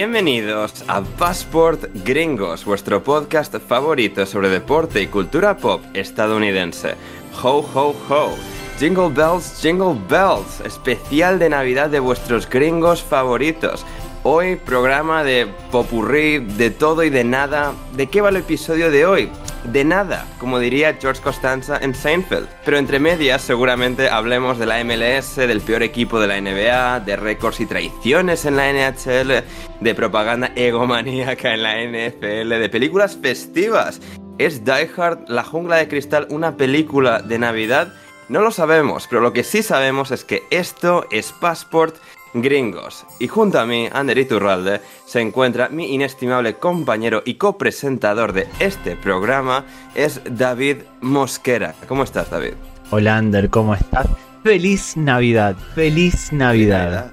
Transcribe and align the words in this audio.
Bienvenidos 0.00 0.84
a 0.86 1.02
Passport 1.02 1.86
Gringos, 2.04 2.64
vuestro 2.64 3.02
podcast 3.02 3.56
favorito 3.56 4.24
sobre 4.26 4.48
deporte 4.48 5.02
y 5.02 5.08
cultura 5.08 5.56
pop 5.56 5.82
estadounidense. 5.92 6.94
Ho, 7.42 7.66
ho, 7.74 7.96
ho. 8.08 8.30
Jingle 8.78 9.08
Bells, 9.08 9.60
Jingle 9.60 10.00
Bells, 10.08 10.60
especial 10.64 11.40
de 11.40 11.48
Navidad 11.48 11.90
de 11.90 11.98
vuestros 11.98 12.48
gringos 12.48 13.02
favoritos. 13.02 13.84
Hoy 14.22 14.54
programa 14.54 15.24
de 15.24 15.48
popurrí, 15.72 16.38
de 16.38 16.70
todo 16.70 17.02
y 17.02 17.10
de 17.10 17.24
nada. 17.24 17.72
¿De 17.96 18.06
qué 18.06 18.20
va 18.20 18.28
el 18.28 18.36
episodio 18.36 18.92
de 18.92 19.04
hoy? 19.04 19.28
De 19.72 19.84
nada, 19.84 20.24
como 20.38 20.58
diría 20.58 20.96
George 20.98 21.20
Costanza 21.20 21.76
en 21.76 21.94
Seinfeld. 21.94 22.48
Pero 22.64 22.78
entre 22.78 22.98
medias 22.98 23.42
seguramente 23.42 24.08
hablemos 24.08 24.58
de 24.58 24.64
la 24.64 24.82
MLS, 24.82 25.36
del 25.36 25.60
peor 25.60 25.82
equipo 25.82 26.18
de 26.18 26.26
la 26.26 26.40
NBA, 26.40 27.00
de 27.00 27.16
récords 27.16 27.60
y 27.60 27.66
traiciones 27.66 28.46
en 28.46 28.56
la 28.56 28.72
NHL, 28.72 29.44
de 29.80 29.94
propaganda 29.94 30.52
egomaníaca 30.56 31.52
en 31.52 31.62
la 31.62 31.82
NFL, 31.82 32.48
de 32.48 32.68
películas 32.70 33.18
festivas. 33.20 34.00
¿Es 34.38 34.64
Die 34.64 34.90
Hard, 34.96 35.28
La 35.28 35.44
jungla 35.44 35.76
de 35.76 35.88
cristal, 35.88 36.26
una 36.30 36.56
película 36.56 37.20
de 37.20 37.38
Navidad? 37.38 37.92
No 38.30 38.40
lo 38.40 38.50
sabemos, 38.50 39.06
pero 39.08 39.20
lo 39.20 39.32
que 39.32 39.44
sí 39.44 39.62
sabemos 39.62 40.10
es 40.12 40.24
que 40.24 40.44
esto 40.50 41.06
es 41.10 41.32
Passport 41.32 41.96
Gringos. 42.34 43.06
Y 43.18 43.28
junto 43.28 43.58
a 43.58 43.66
mí, 43.66 43.88
Ander 43.92 44.18
Iturralde, 44.18 44.80
se 45.04 45.20
encuentra 45.20 45.68
mi 45.68 45.94
inestimable 45.94 46.54
compañero 46.54 47.22
y 47.24 47.34
copresentador 47.34 48.32
de 48.32 48.48
este 48.58 48.96
programa, 48.96 49.64
es 49.94 50.20
David 50.30 50.78
Mosquera. 51.00 51.74
¿Cómo 51.86 52.04
estás, 52.04 52.30
David? 52.30 52.54
Hola, 52.90 53.16
Ander, 53.16 53.50
¿cómo 53.50 53.74
estás? 53.74 54.06
Feliz 54.42 54.96
Navidad, 54.96 55.56
feliz 55.74 56.32
Navidad. 56.32 57.12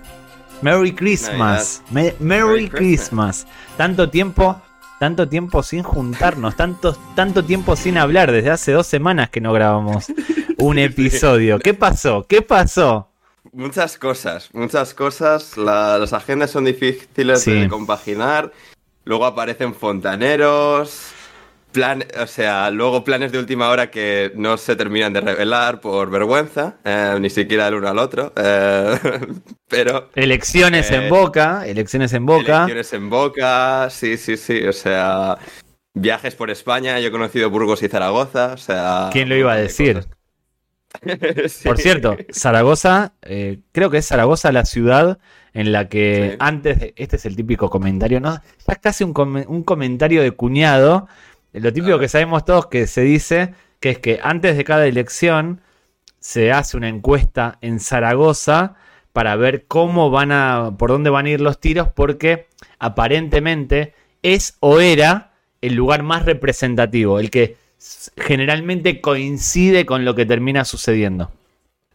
Merry 0.61 0.93
Christmas, 0.93 1.83
Merry, 1.91 2.69
Christmas. 2.69 3.45
Tanto 3.77 4.09
tiempo, 4.09 4.61
tanto 4.99 5.27
tiempo 5.27 5.61
sin 5.61 5.83
juntarnos, 5.83 6.55
tanto, 6.55 6.97
tanto 7.15 7.43
tiempo 7.43 7.75
sin 7.75 7.97
hablar. 7.97 8.31
Desde 8.31 8.51
hace 8.51 8.71
dos 8.71 8.87
semanas 8.87 9.29
que 9.29 9.41
no 9.41 9.53
grabamos 9.53 10.05
un 10.57 10.79
episodio. 10.79 11.59
¿Qué 11.59 11.73
pasó? 11.73 12.25
¿Qué 12.27 12.41
pasó? 12.41 13.09
Muchas 13.51 13.97
cosas, 13.97 14.49
muchas 14.53 14.93
cosas. 14.93 15.57
las 15.57 16.13
agendas 16.13 16.51
son 16.51 16.65
difíciles 16.65 17.45
de 17.45 17.67
compaginar. 17.67 18.51
Luego 19.05 19.25
aparecen 19.25 19.73
fontaneros. 19.73 21.11
Plan, 21.71 22.05
o 22.21 22.25
sea, 22.25 22.71
luego 22.71 23.03
planes 23.03 23.33
de 23.33 23.37
última 23.37 23.69
hora 23.69 23.91
que 23.91 24.31
no 24.35 24.55
se 24.55 24.77
terminan 24.77 25.11
de 25.11 25.19
revelar 25.19 25.81
por 25.81 26.09
vergüenza, 26.09 26.77
eh, 26.85 27.17
ni 27.19 27.29
siquiera 27.29 27.67
el 27.67 27.75
uno 27.75 27.89
al 27.89 27.99
otro. 27.99 28.31
Eh, 28.35 28.97
pero. 29.67 30.09
Elecciones 30.15 30.89
en 30.91 31.03
eh, 31.03 31.09
boca, 31.09 31.67
elecciones 31.67 32.13
en 32.13 32.25
boca. 32.25 32.63
Elecciones 32.63 32.93
en 32.93 33.09
boca, 33.09 33.89
sí, 33.89 34.15
sí, 34.15 34.37
sí. 34.37 34.65
O 34.65 34.71
sea, 34.71 35.37
viajes 35.93 36.33
por 36.35 36.49
España. 36.49 36.97
Yo 37.01 37.09
he 37.09 37.11
conocido 37.11 37.49
Burgos 37.49 37.83
y 37.83 37.89
Zaragoza. 37.89 38.53
O 38.53 38.57
sea. 38.57 39.09
¿Quién 39.11 39.27
lo 39.27 39.35
iba 39.35 39.51
a 39.51 39.57
decir? 39.57 40.05
Por 41.63 41.77
cierto, 41.77 42.17
Zaragoza, 42.31 43.13
eh, 43.21 43.59
creo 43.71 43.89
que 43.89 43.97
es 43.97 44.07
Zaragoza 44.07 44.51
la 44.51 44.65
ciudad 44.65 45.19
en 45.53 45.71
la 45.71 45.87
que 45.87 46.35
antes, 46.39 46.79
de, 46.79 46.93
este 46.97 47.15
es 47.15 47.25
el 47.25 47.35
típico 47.35 47.69
comentario, 47.69 48.19
¿no? 48.19 48.35
es 48.35 48.77
casi 48.79 49.03
un, 49.03 49.13
comentario 49.13 50.21
de 50.21 50.31
cuñado, 50.31 51.07
lo 51.53 51.71
típico 51.71 51.97
que 51.97 52.09
sabemos 52.09 52.43
todos 52.43 52.67
que 52.67 52.87
se 52.87 53.01
dice, 53.01 53.53
que 53.79 53.91
es 53.91 53.99
que 53.99 54.19
antes 54.21 54.57
de 54.57 54.63
cada 54.63 54.85
elección 54.85 55.61
se 56.19 56.51
hace 56.51 56.75
una 56.75 56.89
encuesta 56.89 57.57
en 57.61 57.79
Zaragoza 57.79 58.75
para 59.13 59.35
ver 59.37 59.65
cómo 59.65 60.09
van 60.09 60.31
a, 60.33 60.73
por 60.77 60.89
dónde 60.89 61.09
van 61.09 61.25
a 61.25 61.29
ir 61.29 61.39
los 61.39 61.59
tiros, 61.59 61.87
porque 61.87 62.47
aparentemente 62.79 63.93
es 64.21 64.57
o 64.59 64.81
era 64.81 65.31
el 65.61 65.75
lugar 65.75 66.03
más 66.03 66.25
representativo, 66.25 67.19
el 67.19 67.29
que 67.29 67.55
generalmente 68.17 69.01
coincide 69.01 69.85
con 69.85 70.05
lo 70.05 70.15
que 70.15 70.25
termina 70.25 70.65
sucediendo. 70.65 71.31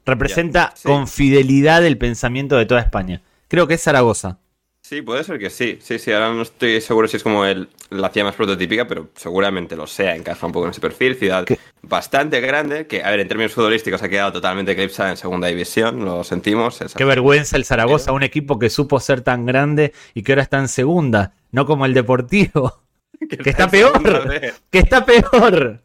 Representa 0.06 0.74
con 0.82 1.08
fidelidad 1.08 1.84
el 1.84 1.98
pensamiento 1.98 2.56
de 2.56 2.66
toda 2.66 2.80
España. 2.80 3.22
Creo 3.48 3.66
que 3.66 3.74
es 3.74 3.82
Zaragoza. 3.82 4.38
Sí, 4.82 5.02
puede 5.02 5.22
ser 5.22 5.38
que 5.38 5.50
sí. 5.50 5.78
Sí, 5.80 5.98
sí, 5.98 6.10
ahora 6.10 6.32
no 6.32 6.42
estoy 6.42 6.80
seguro 6.80 7.06
si 7.06 7.16
es 7.16 7.22
como 7.22 7.44
el, 7.44 7.68
la 7.90 8.08
ciudad 8.08 8.26
más 8.26 8.34
prototípica, 8.34 8.88
pero 8.88 9.10
seguramente 9.14 9.76
lo 9.76 9.86
sea, 9.86 10.16
encaja 10.16 10.46
un 10.46 10.52
poco 10.52 10.66
en 10.66 10.72
ese 10.72 10.80
perfil. 10.80 11.14
Ciudad 11.14 11.44
bastante 11.82 12.40
grande, 12.40 12.86
que, 12.86 13.04
a 13.04 13.10
ver, 13.10 13.20
en 13.20 13.28
términos 13.28 13.52
futbolísticos 13.52 14.02
ha 14.02 14.08
quedado 14.08 14.32
totalmente 14.32 14.72
eclipsada 14.72 15.10
en 15.10 15.16
segunda 15.16 15.46
división, 15.46 16.04
lo 16.04 16.24
sentimos. 16.24 16.80
Qué 16.96 17.04
vergüenza 17.04 17.56
el 17.56 17.64
Zaragoza, 17.64 18.10
un 18.12 18.22
equipo 18.22 18.58
que 18.58 18.68
supo 18.68 18.98
ser 18.98 19.20
tan 19.20 19.46
grande 19.46 19.92
y 20.14 20.22
que 20.22 20.32
ahora 20.32 20.42
está 20.42 20.58
en 20.58 20.68
segunda, 20.68 21.34
no 21.52 21.66
como 21.66 21.86
el 21.86 21.94
Deportivo. 21.94 22.80
que, 23.28 23.50
está 23.50 23.68
peor. 23.68 24.00
Que 24.70 24.78
está 24.78 25.04
peor. 25.04 25.82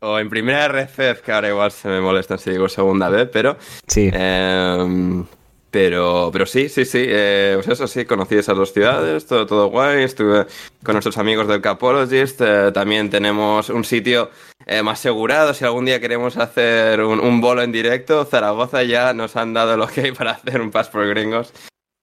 O 0.00 0.18
en 0.18 0.28
primera 0.28 0.68
RFF, 0.68 1.20
que 1.22 1.32
ahora 1.32 1.48
igual 1.48 1.70
se 1.70 1.88
me 1.88 2.00
molesta 2.00 2.38
si 2.38 2.50
digo 2.50 2.68
segunda 2.68 3.08
vez, 3.08 3.28
pero. 3.32 3.56
Sí. 3.86 4.10
Em, 4.12 5.24
pero, 5.70 6.30
pero 6.32 6.46
sí, 6.46 6.68
sí, 6.68 6.84
sí. 6.84 7.04
Eh, 7.06 7.52
pues 7.56 7.68
eso 7.68 7.86
sí, 7.86 8.04
conocí 8.04 8.36
esas 8.36 8.56
dos 8.56 8.72
ciudades, 8.72 9.26
todo, 9.26 9.46
todo 9.46 9.66
guay. 9.68 10.04
Estuve 10.04 10.46
con 10.84 10.94
nuestros 10.94 11.18
amigos 11.18 11.48
del 11.48 11.60
Capologist. 11.60 12.40
Eh, 12.40 12.70
también 12.72 13.10
tenemos 13.10 13.68
un 13.70 13.84
sitio 13.84 14.30
eh, 14.66 14.82
más 14.82 15.00
asegurado. 15.00 15.52
Si 15.52 15.64
algún 15.64 15.84
día 15.84 16.00
queremos 16.00 16.36
hacer 16.36 17.00
un, 17.02 17.20
un, 17.20 17.40
bolo 17.40 17.62
en 17.62 17.72
directo, 17.72 18.24
Zaragoza 18.24 18.82
ya 18.84 19.12
nos 19.12 19.36
han 19.36 19.52
dado 19.52 19.86
que 19.88 20.00
hay 20.02 20.12
para 20.12 20.32
hacer 20.32 20.60
un 20.60 20.70
Pass 20.70 20.88
por 20.88 21.06
Gringos 21.08 21.52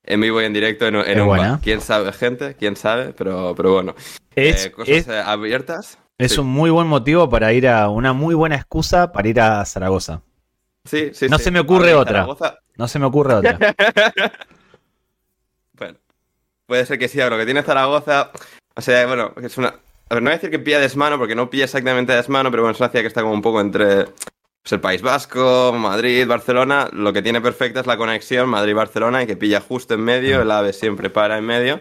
en 0.04 0.20
vivo 0.20 0.42
y 0.42 0.44
en 0.44 0.52
directo 0.52 0.86
en, 0.86 0.96
un 0.96 1.28
bar. 1.28 1.60
¿Quién 1.62 1.80
sabe, 1.80 2.12
gente? 2.12 2.54
¿Quién 2.58 2.76
sabe? 2.76 3.12
Pero, 3.12 3.54
pero 3.56 3.72
bueno. 3.72 3.94
Es, 4.34 4.70
cosas 4.70 5.08
abiertas. 5.08 5.98
Es 6.18 6.38
un 6.38 6.46
muy 6.46 6.70
buen 6.70 6.86
motivo 6.86 7.28
para 7.28 7.52
ir 7.52 7.68
a. 7.68 7.88
Una 7.88 8.12
muy 8.12 8.34
buena 8.34 8.56
excusa 8.56 9.12
para 9.12 9.28
ir 9.28 9.40
a 9.40 9.64
Zaragoza. 9.64 10.22
Sí, 10.84 11.10
sí. 11.14 11.28
No 11.28 11.38
se 11.38 11.50
me 11.50 11.60
ocurre 11.60 11.94
otra. 11.94 12.26
No 12.76 12.88
se 12.88 12.98
me 12.98 13.06
ocurre 13.06 13.34
otra. 13.34 13.58
bueno, 15.74 15.98
puede 16.66 16.86
ser 16.86 16.98
que 16.98 17.08
sí, 17.08 17.18
pero 17.18 17.30
lo 17.30 17.38
que 17.38 17.44
tiene 17.44 17.62
Zaragoza. 17.62 18.30
O 18.74 18.80
sea, 18.80 19.06
bueno, 19.06 19.32
es 19.42 19.58
una. 19.58 19.68
A 20.08 20.14
ver, 20.14 20.22
no 20.22 20.28
voy 20.28 20.34
a 20.34 20.36
decir 20.36 20.50
que 20.50 20.58
pilla 20.58 20.80
desmano, 20.80 21.18
porque 21.18 21.34
no 21.34 21.48
pilla 21.48 21.64
exactamente 21.64 22.12
desmano, 22.12 22.50
pero 22.50 22.62
bueno, 22.62 22.74
es 22.74 22.80
una 22.80 22.90
ciudad 22.90 23.02
que 23.02 23.08
está 23.08 23.22
como 23.22 23.34
un 23.34 23.42
poco 23.42 23.60
entre 23.60 24.06
pues, 24.62 24.72
el 24.72 24.80
País 24.80 25.02
Vasco, 25.02 25.72
Madrid, 25.76 26.26
Barcelona. 26.26 26.88
Lo 26.92 27.12
que 27.12 27.22
tiene 27.22 27.40
perfecta 27.40 27.80
es 27.80 27.86
la 27.86 27.96
conexión 27.96 28.48
Madrid-Barcelona 28.48 29.22
y 29.22 29.26
que 29.26 29.36
pilla 29.36 29.60
justo 29.60 29.94
en 29.94 30.00
medio, 30.00 30.42
el 30.42 30.50
AVE 30.50 30.72
siempre 30.72 31.10
para 31.10 31.38
en 31.38 31.44
medio. 31.44 31.80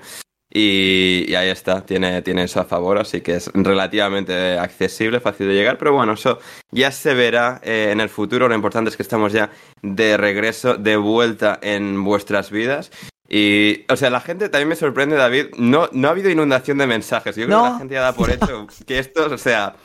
Y, 0.53 1.34
ahí 1.34 1.50
está, 1.50 1.86
tiene, 1.86 2.22
tiene 2.24 2.44
eso 2.44 2.59
a 2.59 2.66
favor, 2.66 2.97
así 2.97 3.22
que 3.22 3.36
es 3.36 3.50
relativamente 3.53 4.59
accesible, 4.59 5.22
fácil 5.22 5.47
de 5.47 5.53
llegar, 5.53 5.78
pero 5.78 5.94
bueno, 5.94 6.14
eso 6.14 6.40
ya 6.72 6.91
se 6.91 7.14
verá 7.14 7.62
eh, 7.64 7.90
en 7.91 8.02
el 8.02 8.09
futuro. 8.09 8.50
Lo 8.50 8.56
importante 8.56 8.90
es 8.90 8.97
que 8.97 9.03
estamos 9.03 9.31
ya 9.31 9.50
de 9.81 10.18
regreso, 10.18 10.75
de 10.75 10.97
vuelta 10.97 11.58
en 11.62 12.03
vuestras 12.03 12.52
vidas. 12.52 12.91
Y, 13.30 13.86
o 13.88 13.96
sea, 13.96 14.09
la 14.09 14.20
gente 14.20 14.50
también 14.50 14.68
me 14.68 14.75
sorprende, 14.75 15.16
David, 15.16 15.56
no, 15.58 15.88
no 15.94 16.09
ha 16.09 16.12
habido 16.12 16.30
inundación 16.30 16.78
de 16.80 16.88
mensajes. 16.88 17.38
Yo 17.38 17.46
creo 17.46 17.64
que 17.64 17.70
la 17.70 17.78
gente 17.78 17.94
ya 17.94 18.02
da 18.02 18.14
por 18.14 18.30
hecho 18.30 18.68
que 18.86 19.00
esto, 19.00 19.28
o 19.34 19.38
sea, 19.38 19.75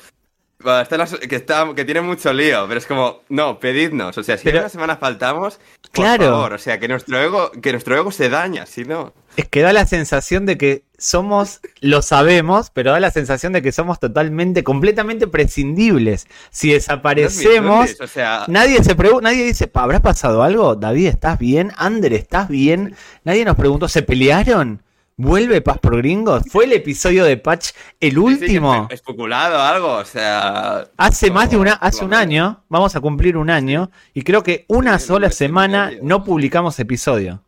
que, 1.29 1.37
está, 1.37 1.75
que 1.75 1.85
tiene 1.85 2.01
mucho 2.01 2.33
lío, 2.33 2.67
pero 2.67 2.79
es 2.79 2.87
como, 2.87 3.21
no, 3.29 3.61
pedidnos. 3.61 4.17
O 4.17 4.23
sea, 4.23 4.39
si 4.39 4.49
una 4.49 4.69
semana 4.69 4.97
faltamos, 4.97 5.59
por 5.83 5.91
claro. 5.93 6.25
favor, 6.25 6.53
o 6.55 6.59
sea, 6.59 6.79
que 6.79 6.89
nuestro 6.89 7.21
ego, 7.21 7.51
que 7.51 7.73
nuestro 7.73 7.97
ego 7.97 8.11
se 8.11 8.29
daña, 8.29 8.67
si 8.67 8.85
no. 8.85 9.13
Es 9.37 9.49
que 9.49 9.61
da 9.61 9.73
la 9.75 9.85
sensación 9.85 10.47
de 10.47 10.57
que 10.57 10.85
somos, 10.97 11.61
lo 11.81 12.01
sabemos, 12.01 12.71
pero 12.73 12.93
da 12.93 13.01
la 13.01 13.11
sensación 13.11 13.53
de 13.53 13.61
que 13.61 13.71
somos 13.71 14.01
totalmente, 14.01 14.65
completamente 14.65 15.27
prescindibles. 15.27 16.27
Si 16.51 16.73
desaparecemos, 16.73 18.01
o 18.01 18.07
sea... 18.07 18.45
nadie 18.49 18.83
se 18.83 18.95
pregunta, 18.95 19.25
nadie 19.25 19.45
dice, 19.45 19.71
¿habrá 19.75 20.01
pasado 20.01 20.43
algo? 20.43 20.75
David, 20.75 21.09
¿estás 21.09 21.39
bien? 21.39 21.73
Ander, 21.77 22.15
¿estás 22.15 22.49
bien? 22.49 22.97
Nadie 23.25 23.45
nos 23.45 23.57
preguntó, 23.57 23.89
¿se 23.89 24.03
pelearon? 24.03 24.83
¿Vuelve 25.19 25.63
Paz 25.63 25.79
por 25.79 25.97
Gringos? 25.97 26.43
¿Fue 26.51 26.67
el 26.67 26.75
episodio 26.75 27.25
de 27.25 27.39
Patch 27.39 27.71
el 28.01 28.19
último? 28.19 28.87
especulado 28.91 29.59
algo, 29.59 29.95
o 29.95 30.05
sea. 30.05 30.89
Hace 30.99 31.31
más 31.31 31.51
de 31.51 31.57
una, 31.57 31.73
hace 31.73 32.05
un 32.05 32.13
año, 32.13 32.65
vamos 32.69 32.95
a 32.97 33.01
cumplir 33.01 33.39
un 33.39 33.49
año, 33.49 33.91
y 34.13 34.23
creo 34.23 34.43
que 34.43 34.67
una 34.69 34.99
sola 34.99 35.31
semana 35.31 35.91
no 36.03 36.23
publicamos 36.23 36.79
episodio. 36.81 37.43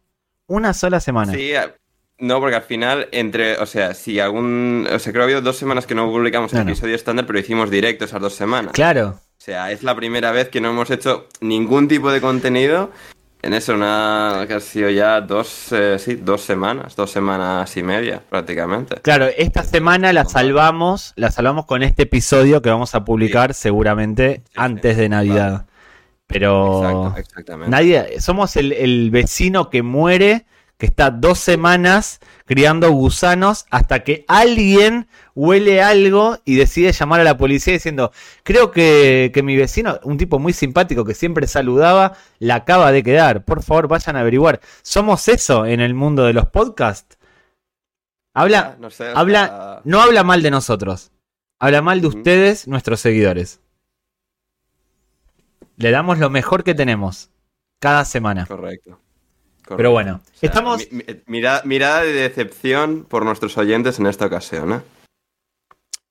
Una 0.47 0.73
sola 0.73 0.99
semana. 0.99 1.35
Sí, 1.35 1.53
no, 2.17 2.41
porque 2.41 2.57
al 2.57 2.63
final, 2.63 3.09
entre, 3.13 3.59
o 3.59 3.67
sea, 3.67 3.93
si 3.93 4.19
algún, 4.19 4.89
o 4.91 4.99
sea, 4.99 5.13
creo 5.13 5.21
que 5.21 5.21
ha 5.21 5.25
habido 5.25 5.43
dos 5.43 5.59
semanas 5.59 5.87
que 5.87 5.95
no 5.95 6.11
publicamos 6.11 6.55
el 6.55 6.61
episodio 6.61 6.95
estándar, 6.95 7.27
pero 7.27 7.39
hicimos 7.39 7.71
directo 7.71 8.07
esas 8.07 8.23
dos 8.23 8.35
semanas. 8.35 8.73
Claro. 8.73 9.21
O 9.21 9.41
sea, 9.41 9.71
es 9.73 9.83
la 9.83 9.95
primera 9.95 10.33
vez 10.33 10.49
que 10.49 10.63
no 10.63 10.71
hemos 10.71 10.91
hecho 10.91 11.29
ningún 11.43 11.87
tipo 11.87 12.11
de 12.11 12.23
contenido 12.23 12.91
en 13.41 13.55
eso, 13.55 13.75
una 13.75 14.45
que 14.49 14.55
ha 14.55 14.61
sido 14.61 14.91
ya 14.91 15.21
dos, 15.21 15.73
eh, 15.73 15.99
sí, 15.99 16.17
dos 16.17 16.41
semanas, 16.41 16.97
dos 16.97 17.11
semanas 17.11 17.77
y 17.77 17.83
media 17.83 18.21
prácticamente. 18.29 18.97
Claro, 19.03 19.27
esta 19.37 19.63
semana 19.63 20.13
la 20.13 20.25
salvamos, 20.25 21.13
la 21.17 21.31
salvamos 21.31 21.65
con 21.65 21.83
este 21.83 22.03
episodio 22.03 22.61
que 22.63 22.71
vamos 22.71 22.95
a 22.95 23.05
publicar 23.05 23.55
seguramente 23.55 24.43
antes 24.57 24.97
de 24.97 25.09
Navidad. 25.09 25.67
Pero 26.27 26.83
Exacto, 26.83 27.21
exactamente. 27.21 27.71
nadie, 27.71 28.21
somos 28.21 28.57
el, 28.57 29.11
vecino 29.11 29.71
que 29.71 29.83
muere 29.83 30.45
que 30.79 30.87
está 30.87 31.11
dos 31.11 31.41
semanas 31.41 32.21
criando 32.47 32.91
gusanos 32.93 33.67
hasta 33.71 34.05
que 34.05 34.25
alguien 34.29 35.09
huele 35.35 35.83
algo 35.83 36.39
y 36.45 36.55
decide 36.55 36.93
llamar 36.93 37.21
a 37.21 37.25
la 37.25 37.37
policía 37.37 37.73
diciendo, 37.75 38.13
creo 38.45 38.71
que, 38.71 39.33
que 39.35 39.43
mi 39.43 39.57
vecino, 39.57 39.99
un 40.05 40.17
tipo 40.17 40.39
muy 40.39 40.53
simpático 40.53 41.05
que 41.05 41.15
siempre 41.15 41.47
saludaba, 41.49 42.17
la 42.39 42.55
acaba 42.57 42.93
de 42.93 43.03
quedar. 43.03 43.45
Por 43.45 43.63
favor, 43.63 43.89
vayan 43.89 44.17
a 44.17 44.21
averiguar. 44.21 44.61
¿Somos 44.83 45.29
eso 45.29 45.67
en 45.67 45.81
el 45.81 45.95
mundo 45.95 46.25
de 46.25 46.33
los 46.33 46.47
podcasts? 46.47 47.19
Habla, 48.33 48.77
No 48.79 48.89
sé, 48.91 49.11
o 49.11 49.19
habla, 49.19 49.83
no 49.85 50.01
habla 50.01 50.23
mal 50.23 50.43
de 50.43 50.53
nosotros. 50.53 51.11
Habla 51.59 51.83
mal 51.83 52.01
de 52.01 52.07
ustedes, 52.07 52.69
nuestros 52.69 53.01
seguidores. 53.01 53.61
Le 55.77 55.91
damos 55.91 56.19
lo 56.19 56.31
mejor 56.31 56.63
que 56.63 56.75
tenemos 56.75 57.31
cada 57.81 58.05
semana. 58.05 58.47
Correcto. 58.47 59.01
Pero 59.77 59.91
bueno, 59.93 60.21
O 60.25 60.39
sea, 60.39 60.49
estamos. 60.49 60.87
mi- 60.91 60.99
mi- 60.99 61.05
mira- 61.27 61.63
mirada 61.65 62.03
de 62.03 62.13
decepción 62.13 63.05
por 63.09 63.25
nuestros 63.25 63.57
oyentes 63.59 63.99
en 63.99 64.07
esta 64.07 64.27
ocasión, 64.27 64.73
¿eh? 64.73 64.81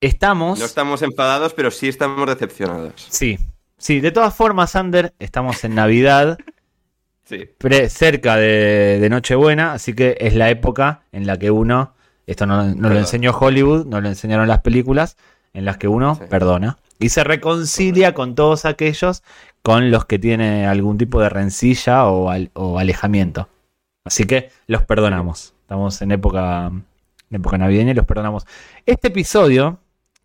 Estamos. 0.01 0.59
No 0.59 0.65
estamos 0.65 1.01
enfadados, 1.01 1.54
pero 1.54 1.71
sí 1.71 1.88
estamos 1.88 2.27
decepcionados. 2.27 2.94
Sí, 3.09 3.39
sí, 3.77 4.00
de 4.00 4.12
todas 4.12 4.36
formas, 4.36 4.75
Ander, 4.75 5.13
estamos 5.19 5.63
en 5.63 5.74
Navidad, 5.75 6.38
Sí. 7.25 7.45
pre- 7.57 7.89
cerca 7.89 8.36
de, 8.38 9.00
de 9.01 9.09
Nochebuena, 9.09 9.74
así 9.74 9.94
que 9.94 10.15
es 10.19 10.36
la 10.36 10.50
época 10.50 11.01
en 11.12 11.25
la 11.25 11.38
que 11.38 11.50
uno, 11.51 11.94
esto 12.27 12.45
no, 12.45 12.63
no 12.75 12.89
lo 12.89 12.98
enseñó 13.00 13.31
Hollywood, 13.38 13.86
no 13.86 14.00
lo 14.00 14.07
enseñaron 14.07 14.48
las 14.48 14.62
películas, 14.62 15.18
en 15.53 15.65
las 15.65 15.77
que 15.77 15.88
uno 15.88 16.15
Sí. 16.15 16.21
perdona 16.30 16.77
y 17.00 17.10
se 17.10 17.24
reconcilia 17.24 18.13
con 18.13 18.36
todos 18.36 18.65
aquellos 18.65 19.24
con 19.62 19.92
los 19.92 20.06
que 20.06 20.19
tiene 20.19 20.65
algún 20.65 20.98
tipo 20.98 21.19
de 21.21 21.30
rencilla 21.30 22.06
o, 22.07 22.30
al- 22.30 22.51
o 22.54 22.80
alejamiento. 22.80 23.50
Así 24.06 24.24
que 24.25 24.50
los 24.68 24.83
perdonamos. 24.83 25.54
Estamos 25.62 26.01
en 26.01 26.12
época, 26.12 26.68
en 26.68 26.86
época 27.36 27.57
navideña 27.57 27.92
y 27.92 27.95
los 27.95 28.06
perdonamos. 28.06 28.45
Este 28.86 29.09
episodio, 29.09 29.80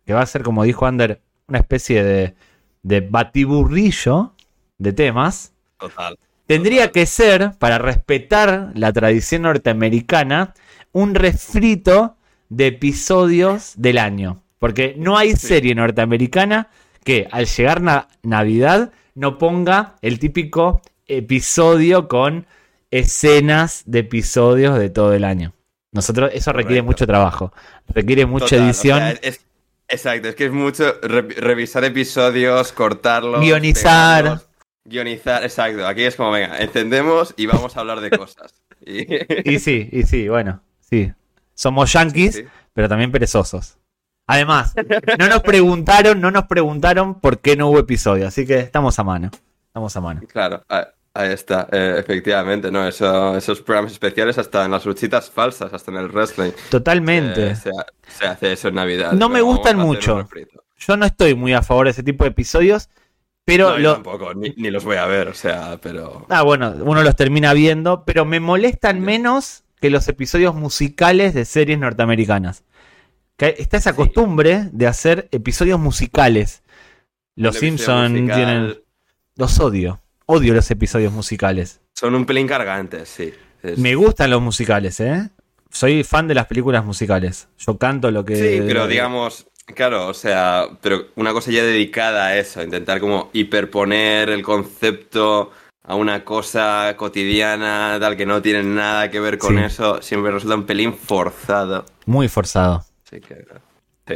que 0.05 0.13
va 0.13 0.21
a 0.21 0.25
ser, 0.25 0.43
como 0.43 0.63
dijo 0.63 0.85
Ander, 0.85 1.21
una 1.47 1.59
especie 1.59 2.03
de, 2.03 2.35
de 2.83 3.01
batiburrillo 3.01 4.33
de 4.77 4.93
temas, 4.93 5.53
Total. 5.77 6.17
tendría 6.47 6.91
que 6.91 7.05
ser, 7.05 7.51
para 7.59 7.77
respetar 7.77 8.71
la 8.75 8.93
tradición 8.93 9.41
norteamericana, 9.43 10.53
un 10.93 11.15
refrito 11.15 12.15
de 12.49 12.67
episodios 12.67 13.73
del 13.77 13.97
año. 13.97 14.41
Porque 14.59 14.95
no 14.97 15.17
hay 15.17 15.35
serie 15.35 15.75
norteamericana 15.75 16.69
que 17.03 17.27
al 17.31 17.45
llegar 17.47 17.81
na- 17.81 18.07
Navidad 18.21 18.91
no 19.15 19.37
ponga 19.37 19.95
el 20.01 20.19
típico 20.19 20.81
episodio 21.07 22.07
con 22.07 22.45
escenas 22.91 23.83
de 23.85 23.99
episodios 23.99 24.77
de 24.79 24.89
todo 24.89 25.13
el 25.13 25.23
año. 25.23 25.53
Nosotros, 25.91 26.31
eso 26.33 26.51
requiere 26.53 26.81
mucho 26.81 27.05
trabajo, 27.05 27.53
requiere 27.87 28.25
mucha 28.25 28.45
Total, 28.45 28.61
o 28.61 28.65
edición, 28.65 28.99
sea, 28.99 29.11
es- 29.21 29.45
exacto, 29.87 30.27
es 30.29 30.35
que 30.35 30.45
es 30.45 30.51
mucho 30.51 30.95
re- 31.01 31.21
revisar 31.21 31.83
episodios, 31.83 32.71
cortarlos. 32.71 33.41
Guionizar. 33.41 34.23
pegarlos, 34.23 34.49
guionizar, 34.85 35.43
exacto. 35.43 35.85
Aquí 35.87 36.03
es 36.03 36.15
como, 36.15 36.31
venga, 36.31 36.57
encendemos 36.59 37.33
y 37.37 37.45
vamos 37.45 37.77
a 37.77 37.81
hablar 37.81 38.01
de 38.01 38.09
cosas. 38.11 38.53
Y- 38.85 39.05
y 39.55 39.59
sí, 39.59 39.89
y 39.91 40.03
sí, 40.03 40.27
bueno, 40.29 40.61
sí. 40.81 41.11
Somos 41.53 41.93
yankees, 41.93 42.35
Sí. 42.35 42.43
pero 42.73 42.89
también 42.89 43.11
perezosos. 43.11 43.77
Además, 44.27 44.73
no 45.19 45.27
nos 45.27 45.41
preguntaron, 45.41 46.21
no 46.21 46.31
nos 46.31 46.45
preguntaron 46.47 47.19
por 47.19 47.39
qué 47.39 47.55
no 47.57 47.67
hubo 47.69 47.79
episodio, 47.79 48.27
así 48.27 48.45
que 48.45 48.59
estamos 48.59 48.97
a 48.99 49.03
mano. 49.03 49.29
Estamos 49.67 49.95
a 49.97 50.01
mano. 50.01 50.21
Claro, 50.31 50.63
ahí, 50.69 51.31
está, 51.33 51.67
eh, 51.71 51.95
efectivamente, 51.97 52.71
¿no? 52.71 52.87
Eso- 52.87 53.35
esos 53.35 53.61
programas 53.61 53.91
especiales 53.91 54.37
hasta 54.37 54.63
en 54.65 54.71
las 54.71 54.85
luchitas 54.85 55.29
falsas, 55.29 55.73
hasta 55.73 55.91
en 55.91 55.97
el 55.97 56.09
wrestling. 56.09 56.51
Totalmente. 56.69 57.47
eh, 57.51 57.55
se, 57.55 57.71
se 58.07 58.25
hace 58.27 58.53
eso 58.53 58.67
en 58.69 58.75
Navidad. 58.75 59.11
No 59.13 59.29
me 59.29 59.41
gustan 59.41 59.77
mucho. 59.77 60.27
Yo 60.77 60.97
no 60.97 61.05
estoy 61.05 61.35
muy 61.35 61.53
a 61.53 61.61
favor 61.61 61.85
de 61.87 61.91
ese 61.91 62.03
tipo 62.03 62.23
de 62.23 62.29
episodios, 62.31 62.89
pero 63.45 63.71
No, 63.71 63.75
yo 63.77 63.81
lo, 63.83 63.93
tampoco, 63.95 64.33
ni, 64.33 64.51
ni 64.57 64.71
los 64.71 64.85
voy 64.85 64.97
a 64.97 65.05
ver, 65.05 65.27
o 65.27 65.33
sea, 65.33 65.77
pero... 65.81 66.25
Ah, 66.29 66.43
bueno, 66.43 66.73
uno 66.81 67.03
los 67.03 67.15
termina 67.15 67.53
viendo, 67.53 68.05
pero 68.05 68.25
me 68.25 68.39
molestan 68.39 69.01
menos 69.01 69.63
que 69.81 69.89
los 69.89 70.07
episodios 70.07 70.55
musicales 70.55 71.33
de 71.33 71.43
series 71.45 71.77
norteamericanas. 71.79 72.63
Que 73.37 73.55
está 73.57 73.77
esa 73.77 73.95
costumbre 73.95 74.69
de 74.71 74.87
hacer 74.87 75.27
episodios 75.31 75.79
musicales. 75.79 76.63
Los 77.35 77.55
Un 77.61 77.67
episodio 77.67 77.77
Simpson 77.77 78.11
musical 78.13 78.35
tienen. 78.35 78.77
Los 79.35 79.59
odio. 79.59 80.01
Odio 80.25 80.53
los 80.53 80.69
episodios 80.71 81.11
musicales. 81.11 81.81
Son 81.93 82.13
un 82.15 82.25
pelín 82.25 82.47
cargantes, 82.47 83.09
sí. 83.09 83.33
Es- 83.61 83.77
Me 83.79 83.95
gustan 83.95 84.29
los 84.29 84.41
musicales, 84.41 84.99
¿eh? 84.99 85.29
Soy 85.71 86.03
fan 86.03 86.27
de 86.27 86.35
las 86.35 86.45
películas 86.45 86.85
musicales. 86.85 87.47
Yo 87.57 87.77
canto 87.77 88.11
lo 88.11 88.23
que. 88.23 88.35
Sí, 88.35 88.63
pero 88.67 88.87
digamos, 88.87 89.47
claro, 89.73 90.07
o 90.07 90.13
sea, 90.13 90.67
pero 90.81 91.07
una 91.15 91.33
cosa 91.33 91.49
ya 91.51 91.63
dedicada 91.63 92.27
a 92.27 92.37
eso, 92.37 92.61
intentar 92.61 92.99
como 92.99 93.29
hiperponer 93.33 94.29
el 94.29 94.43
concepto 94.43 95.51
a 95.83 95.95
una 95.95 96.23
cosa 96.23 96.93
cotidiana, 96.95 97.97
tal, 97.99 98.15
que 98.15 98.25
no 98.27 98.41
tiene 98.41 98.63
nada 98.63 99.09
que 99.09 99.19
ver 99.19 99.37
con 99.39 99.57
Sí. 99.57 99.63
eso, 99.63 100.01
siempre 100.01 100.31
resulta 100.31 100.55
un 100.55 100.65
pelín 100.65 100.93
forzado. 100.93 101.85
Muy 102.05 102.27
forzado. 102.27 102.85
Así 103.13 103.21
que, 103.21 103.45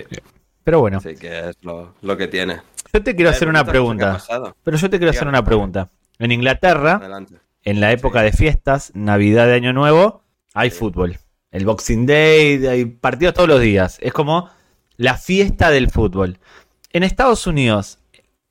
sí, 0.10 0.18
Pero 0.64 0.80
bueno, 0.80 1.00
sí 1.00 1.16
que 1.16 1.50
es 1.50 1.58
lo, 1.62 1.94
lo 2.02 2.18
que 2.18 2.28
tiene. 2.28 2.62
yo 2.94 3.04
te 3.04 3.16
quiero 3.16 3.30
Eh, 3.32 3.34
hacer 3.34 3.48
una 3.48 3.64
pregunta. 3.64 4.22
Pero 4.64 4.78
yo 4.78 4.90
te 4.90 4.98
quiero 4.98 5.12
hacer 5.12 5.28
una 5.28 5.44
pregunta. 5.44 5.90
En 6.20 6.32
Inglaterra, 6.32 6.94
Adelante. 6.96 7.36
en 7.64 7.80
la 7.80 7.92
época 7.92 8.22
de 8.22 8.32
fiestas, 8.32 8.92
Navidad 8.96 9.46
de 9.48 9.54
Año 9.54 9.74
Nuevo, 9.74 10.24
hay 10.54 10.72
Sí. 10.72 10.78
fútbol. 10.80 11.18
El 11.52 11.66
Boxing 11.66 12.06
Day, 12.06 12.66
hay 12.66 12.86
partidos 12.86 13.34
todos 13.36 13.48
los 13.48 13.62
días. 13.62 13.98
Es 14.02 14.12
como 14.14 14.50
la 14.98 15.16
fiesta 15.18 15.70
del 15.70 15.90
fútbol. 15.90 16.40
En 16.92 17.04
Estados 17.04 17.46
Unidos, 17.48 18.00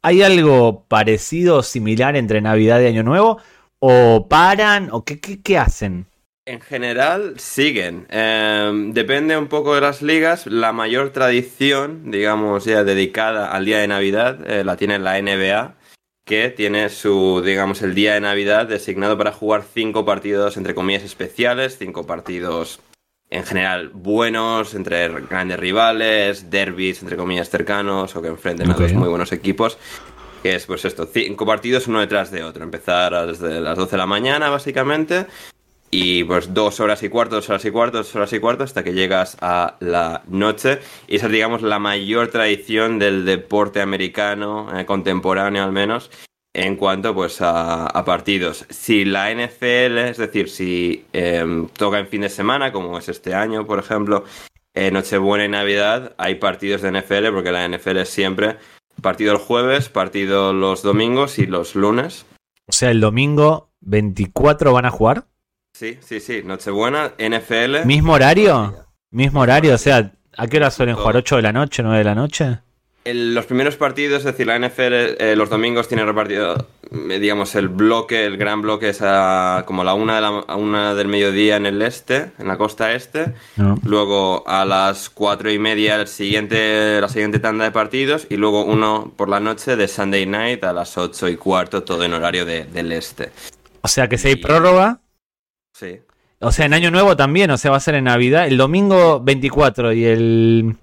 ¿hay 0.02 0.22
algo 0.22 0.84
parecido 0.88 1.56
o 1.58 1.62
similar 1.62 2.16
entre 2.16 2.40
Navidad 2.40 2.80
y 2.80 2.86
Año 2.86 3.02
Nuevo? 3.02 3.38
¿O 3.80 4.26
paran? 4.28 4.88
¿O 4.92 5.04
qué, 5.04 5.20
qué, 5.20 5.42
qué 5.42 5.58
hacen? 5.58 6.06
En 6.48 6.60
general 6.60 7.34
siguen. 7.40 8.06
Eh, 8.08 8.70
depende 8.92 9.36
un 9.36 9.48
poco 9.48 9.74
de 9.74 9.80
las 9.80 10.00
ligas. 10.00 10.46
La 10.46 10.72
mayor 10.72 11.10
tradición, 11.10 12.12
digamos, 12.12 12.64
ya 12.64 12.84
dedicada 12.84 13.50
al 13.50 13.64
día 13.64 13.78
de 13.78 13.88
Navidad, 13.88 14.48
eh, 14.48 14.62
la 14.62 14.76
tiene 14.76 15.00
la 15.00 15.20
NBA, 15.20 15.74
que 16.24 16.50
tiene 16.50 16.88
su, 16.88 17.42
digamos, 17.44 17.82
el 17.82 17.96
día 17.96 18.14
de 18.14 18.20
Navidad 18.20 18.66
designado 18.66 19.18
para 19.18 19.32
jugar 19.32 19.64
cinco 19.64 20.04
partidos, 20.04 20.56
entre 20.56 20.76
comillas, 20.76 21.02
especiales, 21.02 21.78
cinco 21.78 22.06
partidos 22.06 22.78
en 23.28 23.42
general 23.42 23.88
buenos, 23.88 24.74
entre 24.74 25.08
grandes 25.22 25.58
rivales, 25.58 26.48
derbis, 26.48 27.02
entre 27.02 27.16
comillas, 27.16 27.50
cercanos, 27.50 28.14
o 28.14 28.22
que 28.22 28.28
enfrenten 28.28 28.70
Ok. 28.70 28.76
a 28.78 28.82
dos 28.84 28.92
muy 28.92 29.08
buenos 29.08 29.32
equipos. 29.32 29.78
Que 30.44 30.54
es, 30.54 30.66
pues 30.66 30.84
esto, 30.84 31.06
cinco 31.12 31.44
partidos 31.44 31.88
uno 31.88 31.98
detrás 31.98 32.30
de 32.30 32.44
otro. 32.44 32.62
Empezar 32.62 33.26
desde 33.26 33.60
las 33.60 33.76
12 33.76 33.90
de 33.90 33.96
la 33.96 34.06
mañana, 34.06 34.48
básicamente, 34.48 35.26
y 35.98 36.24
pues 36.24 36.52
dos 36.52 36.78
horas 36.80 37.02
y 37.02 37.08
cuarto, 37.08 37.36
dos 37.36 37.48
horas 37.48 37.64
y 37.64 37.70
cuarto, 37.70 37.96
dos 37.96 38.14
horas 38.14 38.30
y 38.34 38.38
cuarto 38.38 38.64
hasta 38.64 38.84
que 38.84 38.92
llegas 38.92 39.38
a 39.40 39.76
la 39.80 40.22
noche. 40.28 40.80
Y 41.08 41.16
esa 41.16 41.24
es, 41.24 41.32
digamos, 41.32 41.62
la 41.62 41.78
mayor 41.78 42.28
tradición 42.28 42.98
del 42.98 43.24
deporte 43.24 43.80
americano, 43.80 44.68
eh, 44.78 44.84
contemporáneo 44.84 45.64
al 45.64 45.72
menos, 45.72 46.10
en 46.52 46.76
cuanto 46.76 47.14
pues 47.14 47.38
a, 47.40 47.90
partidos. 48.04 48.66
Si 48.68 49.06
la 49.06 49.32
NFL, 49.32 49.96
es 50.10 50.18
decir, 50.18 50.50
si 50.50 51.06
eh, 51.14 51.66
toca 51.78 51.98
en 51.98 52.08
fin 52.08 52.20
de 52.20 52.28
semana, 52.28 52.72
como 52.72 52.98
es 52.98 53.08
este 53.08 53.32
año, 53.32 53.66
por 53.66 53.78
ejemplo, 53.78 54.24
eh, 54.74 54.90
Nochebuena 54.90 55.46
y 55.46 55.48
Navidad, 55.48 56.14
hay 56.18 56.34
partidos 56.34 56.82
de 56.82 56.92
NFL, 56.92 57.32
porque 57.32 57.52
la 57.52 57.66
NFL 57.66 57.96
es 57.96 58.10
siempre 58.10 58.56
partido 59.00 59.32
el 59.32 59.38
jueves, 59.38 59.88
partido 59.88 60.52
los 60.52 60.82
domingos 60.82 61.38
y 61.38 61.46
los 61.46 61.74
lunes. 61.74 62.26
O 62.66 62.72
sea, 62.72 62.90
el 62.90 63.00
domingo 63.00 63.70
24 63.80 64.74
van 64.74 64.84
a 64.84 64.90
jugar. 64.90 65.26
Sí, 65.78 65.98
sí, 66.00 66.20
sí. 66.20 66.42
Nochebuena, 66.44 67.12
NFL. 67.18 67.84
¿Mismo 67.84 68.14
horario? 68.14 68.74
¿Mismo 69.10 69.40
horario? 69.40 69.74
O 69.74 69.78
sea, 69.78 70.10
¿a 70.36 70.46
qué 70.46 70.56
hora 70.56 70.70
suelen 70.70 70.96
jugar? 70.96 71.16
¿8 71.16 71.36
de 71.36 71.42
la 71.42 71.52
noche, 71.52 71.82
9 71.82 71.98
de 71.98 72.04
la 72.04 72.14
noche? 72.14 72.58
El- 73.04 73.34
los 73.34 73.44
primeros 73.46 73.76
partidos, 73.76 74.20
es 74.20 74.24
decir, 74.24 74.46
la 74.46 74.56
NFL 74.58 75.16
eh, 75.20 75.34
los 75.36 75.48
domingos 75.50 75.86
tiene 75.86 76.04
repartido, 76.04 76.66
eh, 77.10 77.18
digamos, 77.20 77.54
el 77.54 77.68
bloque, 77.68 78.24
el 78.24 78.36
gran 78.38 78.62
bloque 78.62 78.88
es 78.88 78.98
a 79.02 79.62
como 79.66 79.84
la 79.84 79.92
una, 79.94 80.16
de 80.16 80.20
la, 80.22 80.28
a 80.48 80.56
una 80.56 80.94
del 80.94 81.06
mediodía 81.08 81.56
en 81.56 81.66
el 81.66 81.82
este, 81.82 82.32
en 82.38 82.48
la 82.48 82.56
costa 82.56 82.94
este. 82.94 83.34
No. 83.56 83.78
Luego 83.84 84.42
a 84.48 84.64
las 84.64 85.08
cuatro 85.10 85.52
y 85.52 85.58
media 85.58 85.96
el 86.00 86.08
siguiente, 86.08 87.00
la 87.00 87.08
siguiente 87.10 87.38
tanda 87.38 87.64
de 87.64 87.70
partidos 87.70 88.26
y 88.30 88.36
luego 88.38 88.64
uno 88.64 89.12
por 89.14 89.28
la 89.28 89.38
noche 89.40 89.76
de 89.76 89.86
Sunday 89.88 90.24
Night 90.26 90.64
a 90.64 90.72
las 90.72 90.96
ocho 90.98 91.28
y 91.28 91.36
cuarto, 91.36 91.84
todo 91.84 92.02
en 92.02 92.14
horario 92.14 92.44
de- 92.46 92.64
del 92.64 92.90
este. 92.92 93.30
O 93.82 93.88
sea, 93.88 94.08
que 94.08 94.18
si 94.18 94.28
hay 94.28 94.34
Y- 94.34 94.36
prórroga, 94.38 94.98
Sí. 95.78 96.00
O 96.40 96.52
sea, 96.52 96.66
en 96.66 96.74
Año 96.74 96.90
Nuevo 96.90 97.16
también, 97.16 97.50
o 97.50 97.58
sea, 97.58 97.70
va 97.70 97.76
a 97.76 97.80
ser 97.80 97.96
en 97.96 98.04
Navidad. 98.04 98.46
El 98.46 98.56
domingo 98.56 99.20
24 99.20 99.92
y 99.92 100.04
el 100.04 100.76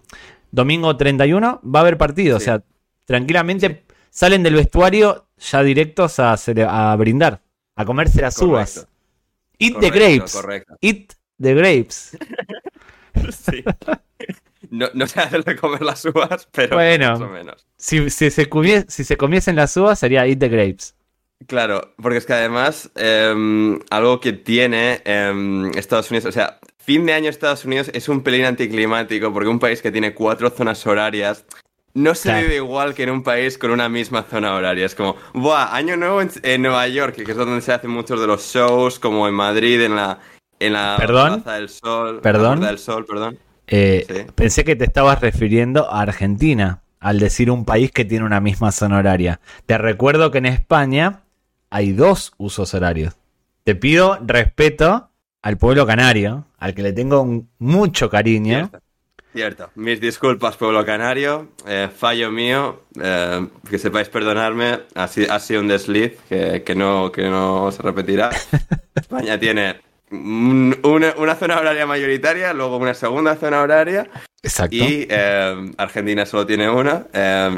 domingo 0.51 0.95
31 0.95 1.61
va 1.63 1.79
a 1.79 1.81
haber 1.81 1.97
partido. 1.97 2.37
O 2.37 2.39
sea, 2.39 2.63
tranquilamente 3.05 3.83
salen 4.09 4.43
del 4.43 4.55
vestuario 4.55 5.27
ya 5.37 5.63
directos 5.63 6.19
a, 6.19 6.95
brindar, 6.95 7.41
a 7.75 7.85
comerse 7.85 8.21
las 8.21 8.39
uvas. 8.39 8.73
Correcto. 8.75 8.93
Eat 9.59 9.79
the 9.79 9.89
grapes. 9.89 10.43
Eat 10.81 11.13
the 11.41 11.53
grapes. 11.55 12.17
sí. 13.31 13.63
No, 14.69 14.87
no 14.93 15.07
se 15.07 15.19
hace 15.19 15.39
de 15.39 15.55
comer 15.55 15.81
las 15.81 16.05
uvas, 16.05 16.47
pero 16.51 16.75
bueno, 16.75 17.11
más 17.11 17.21
o 17.21 17.29
menos. 17.29 17.67
Si, 17.77 18.09
si, 18.09 18.29
se 18.29 18.49
si 18.87 19.03
se 19.03 19.17
comiesen 19.17 19.55
las 19.55 19.75
uvas 19.77 19.99
sería 19.99 20.25
eat 20.25 20.39
the 20.39 20.49
grapes. 20.49 20.95
Claro, 21.47 21.93
porque 22.01 22.17
es 22.17 22.25
que 22.25 22.33
además 22.33 22.91
em, 22.95 23.79
algo 23.89 24.19
que 24.19 24.33
tiene 24.33 25.01
em, 25.05 25.71
Estados 25.75 26.11
Unidos, 26.11 26.25
o 26.25 26.31
sea, 26.31 26.59
fin 26.77 27.05
de 27.05 27.13
año 27.13 27.29
Estados 27.29 27.65
Unidos 27.65 27.89
es 27.93 28.09
un 28.09 28.21
pelín 28.21 28.45
anticlimático 28.45 29.33
porque 29.33 29.49
un 29.49 29.59
país 29.59 29.81
que 29.81 29.91
tiene 29.91 30.13
cuatro 30.13 30.49
zonas 30.49 30.85
horarias 30.85 31.45
no 31.93 32.15
se 32.15 32.33
vive 32.33 32.55
igual 32.55 32.93
que 32.93 33.03
en 33.03 33.11
un 33.11 33.23
país 33.23 33.57
con 33.57 33.71
una 33.71 33.87
misma 33.87 34.23
zona 34.23 34.55
horaria. 34.55 34.85
Es 34.85 34.95
como, 34.95 35.15
¡buah! 35.33 35.75
Año 35.75 35.95
nuevo 35.95 36.21
en, 36.21 36.61
Nueva 36.61 36.87
York, 36.87 37.15
que 37.15 37.31
es 37.31 37.37
donde 37.37 37.61
se 37.61 37.71
hacen 37.71 37.91
muchos 37.91 38.19
de 38.19 38.25
los 38.25 38.51
shows, 38.51 38.97
como 38.97 39.27
en 39.27 39.35
Madrid, 39.35 39.79
en 39.81 39.95
la, 39.95 40.19
en 40.59 40.73
la 40.73 40.97
Plaza 40.97 41.53
del 41.53 41.69
Sol. 41.69 42.19
¿Perdón? 42.21 42.61
del 42.61 42.79
Sol, 42.79 43.05
perdón. 43.05 43.37
Eh, 43.67 44.27
pensé 44.35 44.63
que 44.63 44.75
te 44.75 44.85
estabas 44.85 45.21
refiriendo 45.21 45.89
a 45.89 46.01
Argentina 46.01 46.81
al 46.99 47.19
decir 47.19 47.51
un 47.51 47.63
país 47.63 47.91
que 47.91 48.05
tiene 48.05 48.25
una 48.25 48.41
misma 48.41 48.71
zona 48.71 48.97
horaria. 48.97 49.39
Te 49.65 49.77
recuerdo 49.77 50.31
que 50.31 50.39
en 50.39 50.47
España 50.47 51.23
hay 51.73 51.91
dos 51.91 52.33
usos 52.37 52.71
horarios. 52.75 53.15
Te 53.63 53.73
pido 53.73 54.19
respeto 54.23 55.09
al 55.41 55.57
pueblo 55.57 55.87
canario, 55.87 56.45
al 56.59 56.75
que 56.75 56.83
le 56.83 56.93
tengo 56.93 57.47
mucho 57.57 58.11
cariño. 58.11 58.69
Cierto. 59.33 59.71
Mis 59.73 59.99
disculpas, 59.99 60.55
pueblo 60.55 60.85
canario. 60.85 61.49
Eh, 61.65 61.89
fallo 61.91 62.29
mío. 62.29 62.83
Eh, 63.01 63.47
que 63.67 63.79
sepáis 63.79 64.07
perdonarme. 64.07 64.81
Ha, 64.93 65.05
ha 65.05 65.39
sido 65.39 65.61
un 65.61 65.67
desliz 65.67 66.13
que, 66.29 66.75
no, 66.75 67.11
que 67.11 67.23
no 67.23 67.71
se 67.71 67.81
repetirá. 67.81 68.29
España 68.95 69.39
tiene 69.39 69.81
una, 70.11 71.35
zona 71.35 71.59
horaria 71.59 71.87
mayoritaria, 71.87 72.53
luego 72.53 72.77
una 72.77 72.93
segunda 72.93 73.35
zona 73.35 73.61
horaria. 73.61 74.07
Exacto. 74.43 74.75
Y 74.75 75.07
eh, 75.09 75.71
Argentina 75.77 76.25
solo 76.25 76.45
tiene 76.45 76.69
una. 76.69 77.07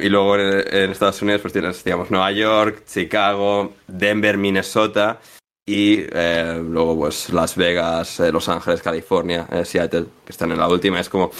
y 0.02 0.08
luego 0.08 0.38
en, 0.38 0.92
Estados 0.92 1.22
Unidos, 1.22 1.42
pues 1.42 1.52
tienes, 1.52 1.84
digamos, 1.84 2.12
Nueva 2.12 2.32
York, 2.32 2.84
Chicago, 2.86 3.74
Denver, 3.88 4.38
Minnesota. 4.38 5.20
Y 5.68 6.04
luego, 6.14 6.96
pues, 6.96 7.30
Las 7.32 7.56
Vegas, 7.56 8.20
Los 8.32 8.48
Ángeles, 8.50 8.84
California, 8.84 9.48
Seattle, 9.66 10.06
que 10.24 10.32
están 10.32 10.52
en 10.52 10.60
la 10.60 10.68
última. 10.68 11.00
Es 11.00 11.10
como 11.10 11.32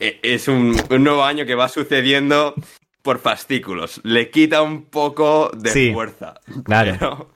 e, 0.00 0.18
es 0.22 0.48
un, 0.48 0.74
nuevo 0.98 1.22
año 1.22 1.44
que 1.44 1.54
va 1.54 1.68
sucediendo 1.68 2.54
por 3.02 3.20
fascículos. 3.20 4.00
Le 4.02 4.30
quita 4.30 4.62
un 4.62 4.86
poco 4.86 5.50
de 5.54 5.92
fuerza. 5.92 6.40
Claro. 6.64 7.30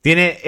tiene. 0.00 0.38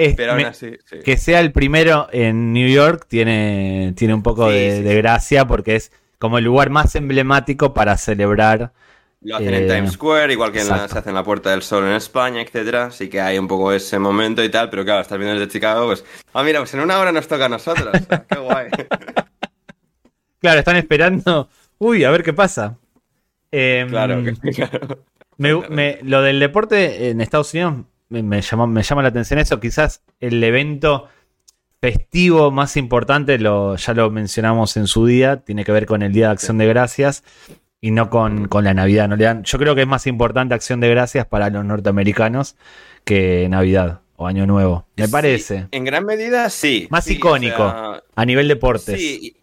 Que 1.03 1.17
sea 1.17 1.39
el 1.39 1.53
primero 1.53 2.07
en 2.11 2.51
New 2.51 2.67
York 2.67 3.05
tiene, 3.07 3.93
tiene 3.95 4.13
un 4.13 4.21
poco 4.21 4.49
de, 4.49 4.95
gracia 4.97 5.47
porque 5.47 5.77
es 5.77 5.93
como 6.19 6.37
el 6.37 6.43
lugar 6.43 6.69
más 6.69 6.95
emblemático 6.95 7.73
para 7.73 7.97
celebrar. 7.97 8.73
Lo 9.21 9.35
hacen 9.35 9.53
en 9.53 9.63
eh, 9.63 9.75
Times 9.75 9.93
Square, 9.93 10.31
igual 10.31 10.51
que 10.51 10.61
se 10.61 10.71
hace 10.71 11.09
en 11.09 11.15
la 11.15 11.23
Puerta 11.23 11.49
del 11.49 11.61
Sol 11.61 11.85
en 11.85 11.93
España, 11.93 12.41
etcétera. 12.41 12.85
Así 12.85 13.09
que 13.09 13.19
hay 13.19 13.37
un 13.37 13.47
poco 13.47 13.73
ese 13.73 13.99
momento 13.99 14.43
y 14.43 14.49
tal, 14.49 14.69
pero 14.69 14.85
claro, 14.85 15.01
estás 15.01 15.17
viendo 15.17 15.37
desde 15.37 15.51
Chicago, 15.51 15.87
pues. 15.87 16.05
Ah, 16.33 16.43
mira, 16.43 16.59
pues 16.59 16.73
en 16.73 16.81
una 16.81 16.99
hora 16.99 17.11
nos 17.11 17.27
toca 17.27 17.45
a 17.45 17.49
nosotros. 17.49 17.89
Qué 18.29 18.37
guay. 18.37 18.67
Claro, 20.41 20.59
están 20.59 20.77
esperando. 20.77 21.49
Uy, 21.79 22.05
a 22.05 22.11
ver 22.11 22.23
qué 22.23 22.31
pasa. 22.31 22.77
Em, 23.51 23.89
claro, 23.89 24.23
lo 25.37 26.21
del 26.21 26.39
deporte 26.39 27.09
en 27.09 27.19
Estados 27.19 27.53
Unidos 27.53 27.85
me, 28.09 28.41
llama, 28.41 28.65
me 28.65 28.83
llama 28.83 29.01
la 29.01 29.09
atención 29.09 29.39
eso. 29.39 29.59
Quizás 29.59 30.01
el 30.21 30.41
evento 30.41 31.09
festivo 31.81 32.51
más 32.51 32.77
importante, 32.77 33.39
lo, 33.39 33.75
ya 33.75 33.93
lo 33.93 34.09
mencionamos 34.11 34.77
en 34.77 34.87
su 34.87 35.05
día, 35.05 35.37
tiene 35.37 35.63
que 35.63 35.71
ver 35.71 35.85
con 35.85 36.01
el 36.01 36.11
Día 36.11 36.27
de 36.27 36.33
Acción 36.33 36.57
de 36.57 36.67
Gracias 36.67 37.23
y 37.81 37.91
no 37.91 38.09
con, 38.09 38.49
la 38.51 38.73
Navidad. 38.73 39.07
¿no? 39.07 39.43
Yo 39.43 39.57
creo 39.57 39.75
que 39.75 39.81
es 39.81 39.87
más 39.87 40.07
importante 40.07 40.53
Acción 40.53 40.79
de 40.79 40.89
Gracias 40.89 41.25
para 41.25 41.49
los 41.49 41.63
norteamericanos 41.63 42.55
que 43.05 43.47
Navidad 43.49 44.01
o 44.17 44.27
Año 44.27 44.45
Nuevo. 44.45 44.85
Me 44.97 45.07
parece. 45.07 45.67
En 45.71 45.85
gran 45.85 46.05
medida 46.05 46.49
sí. 46.49 46.87
Más 46.89 47.09
icónico 47.09 47.63
a 47.63 48.25
nivel 48.25 48.47
deportes. 48.47 48.99
Sí, 48.99 49.35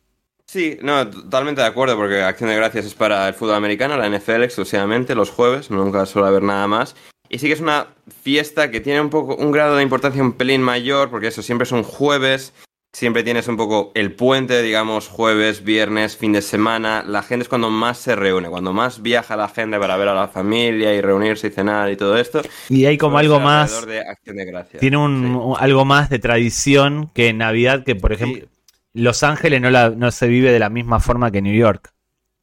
Sí, 0.49 0.79
no, 0.81 1.11
totalmente 1.11 1.61
de 1.61 1.67
acuerdo, 1.67 1.97
porque 1.97 2.23
Acción 2.23 2.49
de 2.49 2.57
Gracias 2.57 2.87
es 2.87 2.95
para 2.95 3.27
el 3.27 3.35
fútbol 3.35 3.57
americano, 3.57 3.97
la 3.97 4.09
NFL 4.09 4.45
exclusivamente, 4.45 5.17
los 5.17 5.31
jueves, 5.31 5.73
nunca 5.73 6.07
suele 6.07 6.29
haber 6.29 6.45
nada 6.45 6.69
más. 6.69 6.95
Y 7.29 7.39
sí 7.39 7.47
que 7.47 7.55
es 7.55 7.61
una 7.61 7.89
fiesta 8.23 8.71
que 8.71 8.81
tiene 8.81 9.01
un 9.01 9.11
poco 9.11 9.37
un 9.37 9.53
grado 9.53 9.77
de 9.77 9.83
importancia 9.83 10.23
un 10.23 10.33
pelín 10.33 10.63
mayor, 10.63 11.11
porque 11.11 11.29
eso 11.29 11.43
siempre 11.43 11.67
son 11.67 11.83
jueves, 11.83 12.53
siempre 12.97 13.23
tienes 13.23 13.47
un 13.49 13.59
poco 13.59 13.93
el 13.95 14.13
puente, 14.13 14.63
digamos, 14.63 15.09
jueves, 15.09 15.63
viernes, 15.65 16.17
fin 16.17 16.33
de 16.33 16.41
semana. 16.41 17.05
La 17.07 17.23
gente 17.23 17.43
es 17.43 17.49
cuando 17.49 17.69
más 17.69 17.99
se 17.99 18.17
reúne, 18.17 18.49
cuando 18.49 18.73
más 18.73 19.03
viaja 19.03 19.37
la 19.37 19.49
gente 19.49 19.79
para 19.79 19.99
ver 19.99 20.09
a 20.09 20.15
la 20.15 20.29
familia 20.29 20.95
y 20.95 21.03
reunirse 21.03 21.49
y 21.49 21.51
cenar 21.51 21.91
y 21.91 21.97
todo 21.97 22.17
esto. 22.17 22.41
Y 22.71 22.87
hay 22.87 22.97
como 22.97 23.19
algo 23.19 23.39
más. 23.39 23.85
De 23.87 24.01
Acción 24.01 24.37
de 24.37 24.47
Gracias. 24.47 24.81
Tiene 24.81 24.97
un, 24.97 25.55
algo 25.59 25.85
más 25.85 26.09
de 26.09 26.19
tradición 26.19 27.11
que 27.13 27.33
Navidad, 27.33 27.85
que 27.85 27.97
por 27.97 28.13
ejemplo. 28.13 28.47
Los 28.95 29.23
Ángeles 29.23 29.61
no, 29.61 29.69
la, 29.69 29.91
no 29.91 30.11
se 30.11 30.27
vive 30.27 30.51
de 30.51 30.59
la 30.59 30.71
misma 30.71 31.01
forma 31.01 31.31
que 31.31 31.43
New 31.43 31.55
York, 31.55 31.93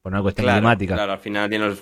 por 0.04 0.12
una 0.12 0.22
cuestión 0.22 0.48
climática. 0.52 0.96
Claro, 0.96 1.14
al 1.14 1.20
final 1.20 1.50
tiene 1.50 1.74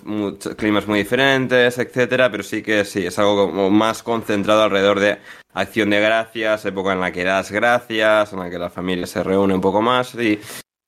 climas 0.56 0.86
muy 0.86 1.00
diferentes, 1.00 1.76
etcétera, 1.76 2.30
pero 2.30 2.44
sí 2.44 2.62
que 2.62 2.84
sí, 2.84 3.04
es 3.04 3.18
algo 3.18 3.48
como 3.48 3.68
más 3.68 4.04
concentrado 4.04 4.62
alrededor 4.62 5.00
de 5.00 5.18
acción 5.52 5.90
de 5.90 6.00
gracias, 6.00 6.64
época 6.64 6.92
en 6.92 7.00
la 7.00 7.10
que 7.10 7.24
das 7.24 7.50
gracias, 7.50 8.32
en 8.32 8.38
la 8.38 8.48
que 8.48 8.60
la 8.60 8.70
familia 8.70 9.08
se 9.08 9.24
reúne 9.24 9.54
un 9.54 9.60
poco 9.60 9.82
más 9.82 10.14
y 10.14 10.38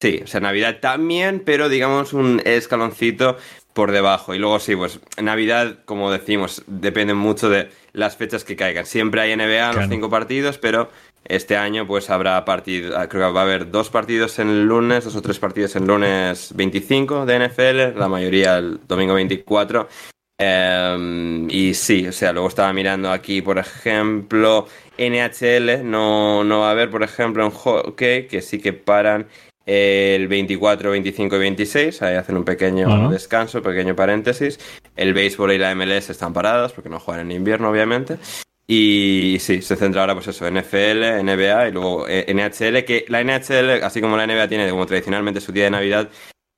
sí, 0.01 0.21
o 0.23 0.27
sea, 0.29 0.41
Navidad 0.41 0.79
también, 0.81 1.43
pero 1.45 1.69
digamos 1.69 2.13
un 2.13 2.41
escaloncito 2.45 3.37
por 3.73 3.91
debajo. 3.91 4.37
Y 4.37 4.39
luego 4.39 4.61
sí, 4.61 4.77
pues 4.77 5.01
Navidad, 5.21 5.81
como 5.87 6.13
decimos, 6.13 6.63
depende 6.69 7.15
mucho 7.15 7.51
de 7.51 7.69
las 7.93 8.17
fechas 8.17 8.45
que 8.45 8.55
caigan. 8.55 8.87
Siempre 8.87 9.21
hay 9.21 9.35
NBA 9.35 9.73
los 9.73 9.89
cinco 9.89 10.09
partidos, 10.09 10.59
pero 10.59 10.89
este 11.25 11.57
año 11.57 11.87
pues 11.87 12.11
habrá 12.11 12.45
partido, 12.45 12.93
creo 13.09 13.29
que 13.29 13.33
va 13.33 13.41
a 13.41 13.45
haber 13.45 13.71
dos 13.71 13.91
partidos 13.91 14.39
en 14.39 14.49
el 14.49 14.67
lunes, 14.67 15.05
dos 15.05 15.17
o 15.17 15.23
tres 15.23 15.39
partidos 15.39 15.77
en 15.77 15.87
lunes 15.87 16.53
25 16.55 17.27
de 17.27 17.49
NFL, 17.49 17.99
la 17.99 18.09
mayoría 18.09 18.59
el 18.59 18.81
domingo 18.87 19.15
24. 19.15 19.89
Em, 20.37 21.49
y 21.49 21.75
sí, 21.75 22.09
o 22.09 22.13
sea, 22.13 22.33
luego 22.33 22.49
estaba 22.49 22.73
mirando 22.73 23.11
aquí, 23.11 23.41
por 23.41 23.59
ejemplo, 23.59 24.67
NHL, 24.99 25.89
no, 25.89 26.43
no 26.45 26.61
va 26.61 26.69
a 26.69 26.71
haber, 26.73 26.91
por 26.91 27.03
ejemplo, 27.03 27.45
en 27.45 27.51
hockey, 27.51 28.27
que 28.27 28.43
sí 28.43 28.61
que 28.61 28.73
paran 28.73 29.29
el 29.65 30.29
24, 30.29 30.91
25 30.91 31.37
y 31.37 31.39
26, 31.39 32.03
ahí 32.03 32.17
hacen 32.17 32.37
un 32.37 32.45
pequeño 32.45 33.09
descanso, 33.11 33.63
pequeño 33.63 33.95
paréntesis. 33.97 34.59
El 34.97 35.15
béisbol 35.15 35.53
y 35.53 35.59
la 35.59 35.75
MLS 35.75 36.11
están 36.11 36.33
parados 36.33 36.73
porque 36.73 36.91
no 36.91 37.01
juegan 37.01 37.31
en 37.31 37.37
invierno, 37.39 37.71
obviamente. 37.71 38.19
Y 38.67 39.37
sí, 39.41 39.61
se 39.61 39.77
centra 39.77 40.01
ahora 40.01 40.15
pues 40.15 40.29
eso, 40.29 40.51
NFL, 40.51 41.23
NBA 41.23 41.69
y 41.69 41.73
luego 41.73 42.09
eh, 42.09 42.33
NHL, 42.33 42.85
que 42.85 43.05
la 43.09 43.23
NHL, 43.23 43.83
así 43.83 44.01
como 44.01 44.17
la 44.17 44.27
NBA 44.27 44.49
tiene 44.49 44.71
como 44.71 44.87
tradicionalmente 44.87 45.41
su 45.41 45.53
día 45.53 45.65
de 45.65 45.71
Navidad, 45.71 46.09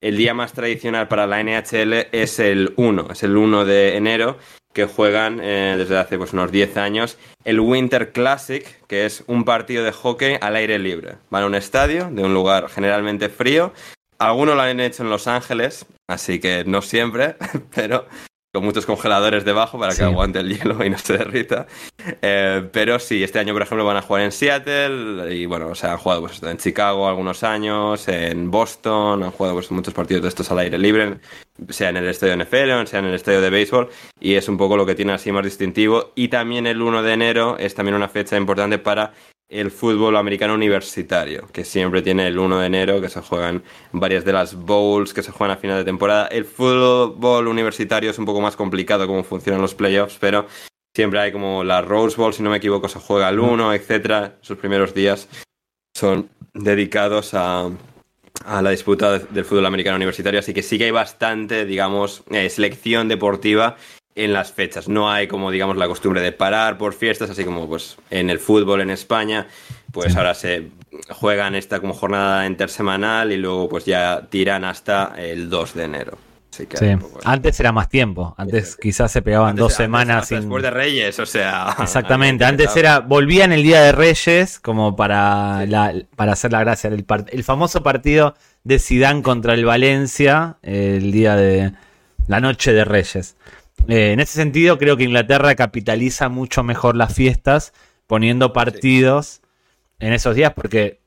el 0.01 0.17
día 0.17 0.35
más 0.35 0.53
tradicional 0.53 1.09
para 1.09 1.27
la 1.27 1.43
NHL 1.43 2.09
es 2.13 2.39
el 2.39 2.75
1, 2.77 3.09
es 3.11 3.23
el 3.23 3.37
1 3.37 3.65
de 3.65 3.97
enero, 3.97 4.39
que 4.73 4.85
juegan 4.85 5.41
eh, 5.43 5.75
desde 5.79 5.97
hace 5.97 6.19
pues, 6.19 6.35
unos 6.35 6.53
10 6.53 6.77
años 6.77 7.19
el 7.45 7.61
Winter 7.61 8.13
Classic, 8.13 8.63
que 8.87 9.07
es 9.07 9.25
un 9.27 9.45
partido 9.45 9.83
de 9.83 9.93
hockey 9.93 10.37
al 10.41 10.55
aire 10.55 10.79
libre. 10.79 11.17
Van 11.31 11.45
a 11.45 11.47
un 11.47 11.55
estadio 11.55 12.11
de 12.11 12.23
un 12.23 12.35
lugar 12.35 12.69
generalmente 12.69 13.31
frío. 13.31 13.73
Algunos 14.19 14.55
lo 14.55 14.61
han 14.61 14.79
hecho 14.81 15.03
en 15.03 15.11
Los 15.11 15.29
Ángeles, 15.29 15.87
así 16.09 16.41
que 16.41 16.65
no 16.67 16.83
siempre, 16.83 17.37
pero 17.75 18.07
con 18.57 18.65
muchos 18.65 18.87
congeladores 18.87 19.45
debajo 19.45 19.79
para 19.79 19.95
que 19.95 20.03
aguante 20.03 20.39
el 20.39 20.49
hielo 20.49 20.83
y 20.83 20.89
no 20.89 20.97
se 20.97 21.19
derrita. 21.19 21.67
Eh, 22.23 22.67
pero 22.73 22.99
sí, 22.99 23.23
este 23.23 23.39
año, 23.39 23.53
por 23.53 23.63
ejemplo, 23.63 23.85
van 23.85 23.99
a 23.99 24.03
jugar 24.03 24.23
en 24.23 24.33
Seattle 24.33 25.35
y 25.35 25.45
bueno, 25.45 25.69
o 25.69 25.75
sea, 25.75 25.93
han 25.93 25.99
jugado 25.99 26.23
pues, 26.23 26.43
en 26.43 26.57
Chicago 26.57 27.07
algunos 27.07 27.43
años, 27.43 28.09
en 28.09 28.51
Boston, 28.51 29.23
han 29.25 29.31
jugado 29.31 29.57
pues, 29.57 29.71
muchos 29.71 29.93
partidos 29.93 30.23
de 30.23 30.29
estos 30.31 30.51
al 30.51 30.61
aire 30.61 30.79
libre, 30.79 31.19
sea 31.69 31.91
en 31.91 31.99
el 31.99 32.09
estadio 32.09 32.35
de 32.35 32.45
NFL, 32.45 32.87
sea 32.89 33.01
en 33.01 33.07
el 33.07 33.15
estadio 33.15 33.43
de 33.43 33.51
béisbol, 33.51 33.91
y 34.19 34.35
es 34.35 34.49
un 34.49 34.57
poco 34.57 34.79
lo 34.79 34.87
que 34.87 34.95
tiene 34.95 35.13
así 35.13 35.31
más 35.33 35.45
distintivo. 35.45 36.13
Y 36.15 36.29
también 36.29 36.67
el 36.67 36.81
1 36.81 37.03
de 37.03 37.13
enero 37.13 37.59
es 37.59 37.75
también 37.75 37.95
una 37.95 38.09
fecha 38.09 38.39
importante 38.39 38.79
para 38.79 39.13
el 39.49 39.71
fútbol 39.71 40.17
americano 40.17 40.55
universitario, 40.55 41.47
que 41.53 41.65
siempre 41.65 42.03
tiene 42.03 42.27
el 42.27 42.39
1 42.39 42.59
de 42.59 42.67
enero, 42.67 43.01
que 43.01 43.09
se 43.09 43.21
juegan 43.21 43.63
varias 43.93 44.25
de 44.25 44.33
las 44.33 44.55
bowls 44.55 45.15
que 45.15 45.23
se 45.23 45.31
juegan 45.31 45.57
a 45.57 45.61
final 45.61 45.79
de 45.79 45.85
temporada. 45.85 46.27
El 46.27 46.45
fútbol 46.45 47.47
universitario 47.47 48.11
es 48.11 48.19
un 48.19 48.25
poco 48.25 48.41
más 48.41 48.57
complicado 48.57 49.07
cómo 49.07 49.23
funcionan 49.23 49.63
los 49.63 49.75
playoffs, 49.75 50.17
pero 50.21 50.47
siempre 50.95 51.21
hay 51.21 51.33
como 51.33 51.63
la 51.63 51.81
Rose 51.81 52.17
Bowl, 52.17 52.35
si 52.35 52.43
no 52.43 52.51
me 52.51 52.57
equivoco, 52.57 52.89
se 52.89 52.99
juega 52.99 53.29
el 53.29 53.39
1, 53.39 53.73
etcétera. 53.75 54.37
Sus 54.41 54.59
primeros 54.59 54.95
días 54.95 55.29
son 55.97 56.29
dedicados 56.53 57.33
a, 57.35 57.71
la 58.45 58.71
disputa 58.71 59.19
del 59.19 59.45
fútbol 59.45 59.67
americano 59.67 59.97
universitario, 59.97 60.41
así 60.41 60.53
que 60.53 60.63
sí 60.63 60.77
que 60.77 60.85
hay 60.85 60.91
bastante, 60.91 61.65
digamos, 61.65 62.25
eh, 62.31 62.51
selección 62.51 63.09
deportiva 63.09 63.77
en 64.17 64.33
las 64.33 64.51
fechas. 64.51 64.89
No 64.89 65.11
hay 65.11 65.29
como, 65.29 65.51
digamos, 65.51 65.77
la 65.77 65.87
costumbre 65.87 66.23
de 66.23 66.33
parar 66.33 66.79
por 66.79 66.95
fiestas, 66.95 67.31
así 67.31 67.45
como 67.45 67.69
pues 67.69 67.97
en 68.11 68.31
el 68.31 68.41
fútbol 68.41 68.81
en 68.81 68.91
España, 68.91 69.47
pues 69.93 70.17
ahora 70.17 70.35
se 70.35 70.71
juegan 71.11 71.55
esta 71.55 71.81
como 71.81 71.93
jornada 71.93 72.47
intersemanal 72.47 73.31
y 73.31 73.37
luego 73.37 73.69
pues 73.69 73.85
ya 73.85 74.27
tiran 74.29 74.65
hasta 74.65 75.13
el 75.19 75.51
2 75.51 75.75
de 75.75 75.85
enero. 75.85 76.19
sí. 76.51 76.67
Antes 77.25 77.61
era 77.61 77.73
más 77.73 77.91
tiempo, 77.91 78.35
antes 78.39 78.77
quizás 78.77 79.13
se 79.13 79.21
pegaban 79.21 79.55
dos 79.55 79.75
semanas 79.75 80.31
después 80.31 80.63
de 80.63 80.71
Reyes, 80.71 81.19
o 81.19 81.27
sea. 81.27 81.77
Exactamente, 81.83 82.47
antes 82.47 82.75
era 82.75 83.01
volvían 83.01 83.53
el 83.53 83.63
día 83.63 83.83
de 83.83 83.93
Reyes 83.93 84.59
como 84.61 84.97
para 84.97 85.67
para 86.17 86.33
hacer 86.33 86.53
la 86.53 86.61
gracia 86.61 86.89
el, 86.89 87.05
el 87.29 87.45
famoso 87.45 87.83
partido 87.83 88.35
de 88.65 88.79
Sidán 88.79 89.21
contra 89.21 89.53
el 89.53 89.67
Valencia 89.67 90.57
el 90.63 91.13
día 91.13 91.37
de 91.37 91.75
la 92.29 92.41
noche 92.41 92.73
de 92.73 92.87
Reyes. 92.87 93.37
Eh, 93.89 94.13
en 94.13 94.21
ese 94.21 94.35
sentido, 94.35 94.79
creo 94.79 94.97
que 94.97 95.05
Inglaterra 95.05 95.55
capitaliza 95.55 96.29
mucho 96.29 96.63
mejor 96.63 96.97
las 96.97 97.15
fiestas 97.15 97.73
poniendo 98.07 98.53
partidos 98.53 99.43
en 99.99 100.13
esos 100.13 100.35
días, 100.35 100.53
porque 100.55 101.01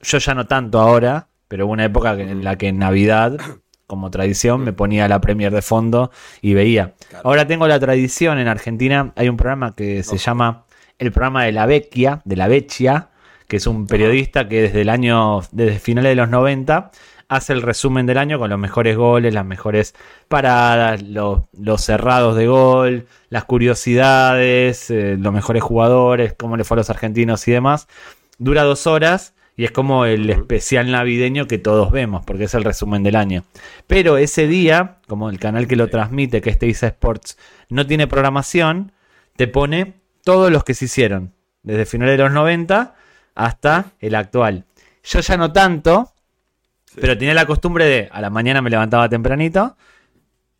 yo 0.00 0.18
ya 0.18 0.34
no 0.34 0.46
tanto 0.46 0.80
ahora, 0.80 1.28
pero 1.48 1.66
hubo 1.66 1.72
una 1.72 1.84
época 1.84 2.12
en 2.14 2.44
la 2.44 2.56
que 2.56 2.68
en 2.68 2.78
Navidad, 2.78 3.36
como 3.86 4.10
tradición, 4.10 4.62
me 4.62 4.72
ponía 4.72 5.08
la 5.08 5.20
Premier 5.20 5.52
de 5.52 5.62
fondo 5.62 6.10
y 6.40 6.54
veía. 6.54 6.94
Ahora 7.24 7.46
tengo 7.46 7.66
la 7.68 7.78
tradición 7.78 8.38
en 8.38 8.48
Argentina, 8.48 9.12
hay 9.16 9.28
un 9.28 9.36
programa 9.36 9.74
que 9.74 10.02
se 10.02 10.16
llama 10.18 10.64
el 10.98 11.12
programa 11.12 11.44
de 11.44 11.52
la 11.52 11.66
Vecchia, 11.66 12.22
de 12.24 12.36
la 12.36 12.48
Vecchia, 12.48 13.10
que 13.48 13.56
es 13.56 13.66
un 13.66 13.86
periodista 13.86 14.48
que 14.48 14.62
desde 14.62 14.80
el 14.80 14.88
año, 14.88 15.40
desde 15.50 15.78
finales 15.78 16.12
de 16.12 16.16
los 16.16 16.30
90, 16.30 16.90
hace 17.34 17.54
el 17.54 17.62
resumen 17.62 18.04
del 18.04 18.18
año 18.18 18.38
con 18.38 18.50
los 18.50 18.58
mejores 18.58 18.96
goles, 18.96 19.32
las 19.32 19.46
mejores 19.46 19.94
paradas, 20.28 21.02
los, 21.02 21.40
cerrados 21.78 22.36
de 22.36 22.46
gol, 22.46 23.06
las 23.30 23.44
curiosidades, 23.44 24.90
eh, 24.90 25.16
los 25.18 25.32
mejores 25.32 25.62
jugadores, 25.62 26.34
cómo 26.34 26.56
le 26.56 26.64
fue 26.64 26.76
a 26.76 26.78
los 26.78 26.90
argentinos 26.90 27.48
y 27.48 27.52
demás. 27.52 27.88
Dura 28.38 28.64
dos 28.64 28.86
horas 28.86 29.34
y 29.56 29.64
es 29.64 29.70
como 29.70 30.04
el 30.04 30.28
especial 30.28 30.90
navideño 30.90 31.46
que 31.46 31.58
todos 31.58 31.90
vemos, 31.90 32.24
porque 32.26 32.44
es 32.44 32.54
el 32.54 32.64
resumen 32.64 33.02
del 33.02 33.16
año. 33.16 33.44
Pero 33.86 34.18
ese 34.18 34.46
día, 34.46 34.98
como 35.08 35.30
el 35.30 35.38
canal 35.38 35.66
que 35.66 35.76
lo 35.76 35.88
transmite, 35.88 36.42
que 36.42 36.50
es 36.50 36.58
Teisa 36.58 36.86
Sports, 36.88 37.38
no 37.70 37.86
tiene 37.86 38.06
programación, 38.06 38.92
te 39.36 39.48
pone 39.48 39.94
todos 40.22 40.50
los 40.52 40.64
que 40.64 40.74
se 40.74 40.84
hicieron, 40.84 41.32
desde 41.62 41.86
finales 41.86 42.18
de 42.18 42.24
los 42.24 42.32
90 42.32 42.94
hasta 43.34 43.86
el 44.00 44.14
actual. 44.14 44.66
Yo 45.02 45.20
ya 45.20 45.36
no 45.36 45.52
tanto, 45.52 46.11
pero 47.00 47.16
tenía 47.16 47.34
la 47.34 47.46
costumbre 47.46 47.84
de, 47.84 48.08
a 48.12 48.20
la 48.20 48.30
mañana 48.30 48.62
me 48.62 48.70
levantaba 48.70 49.08
tempranito, 49.08 49.76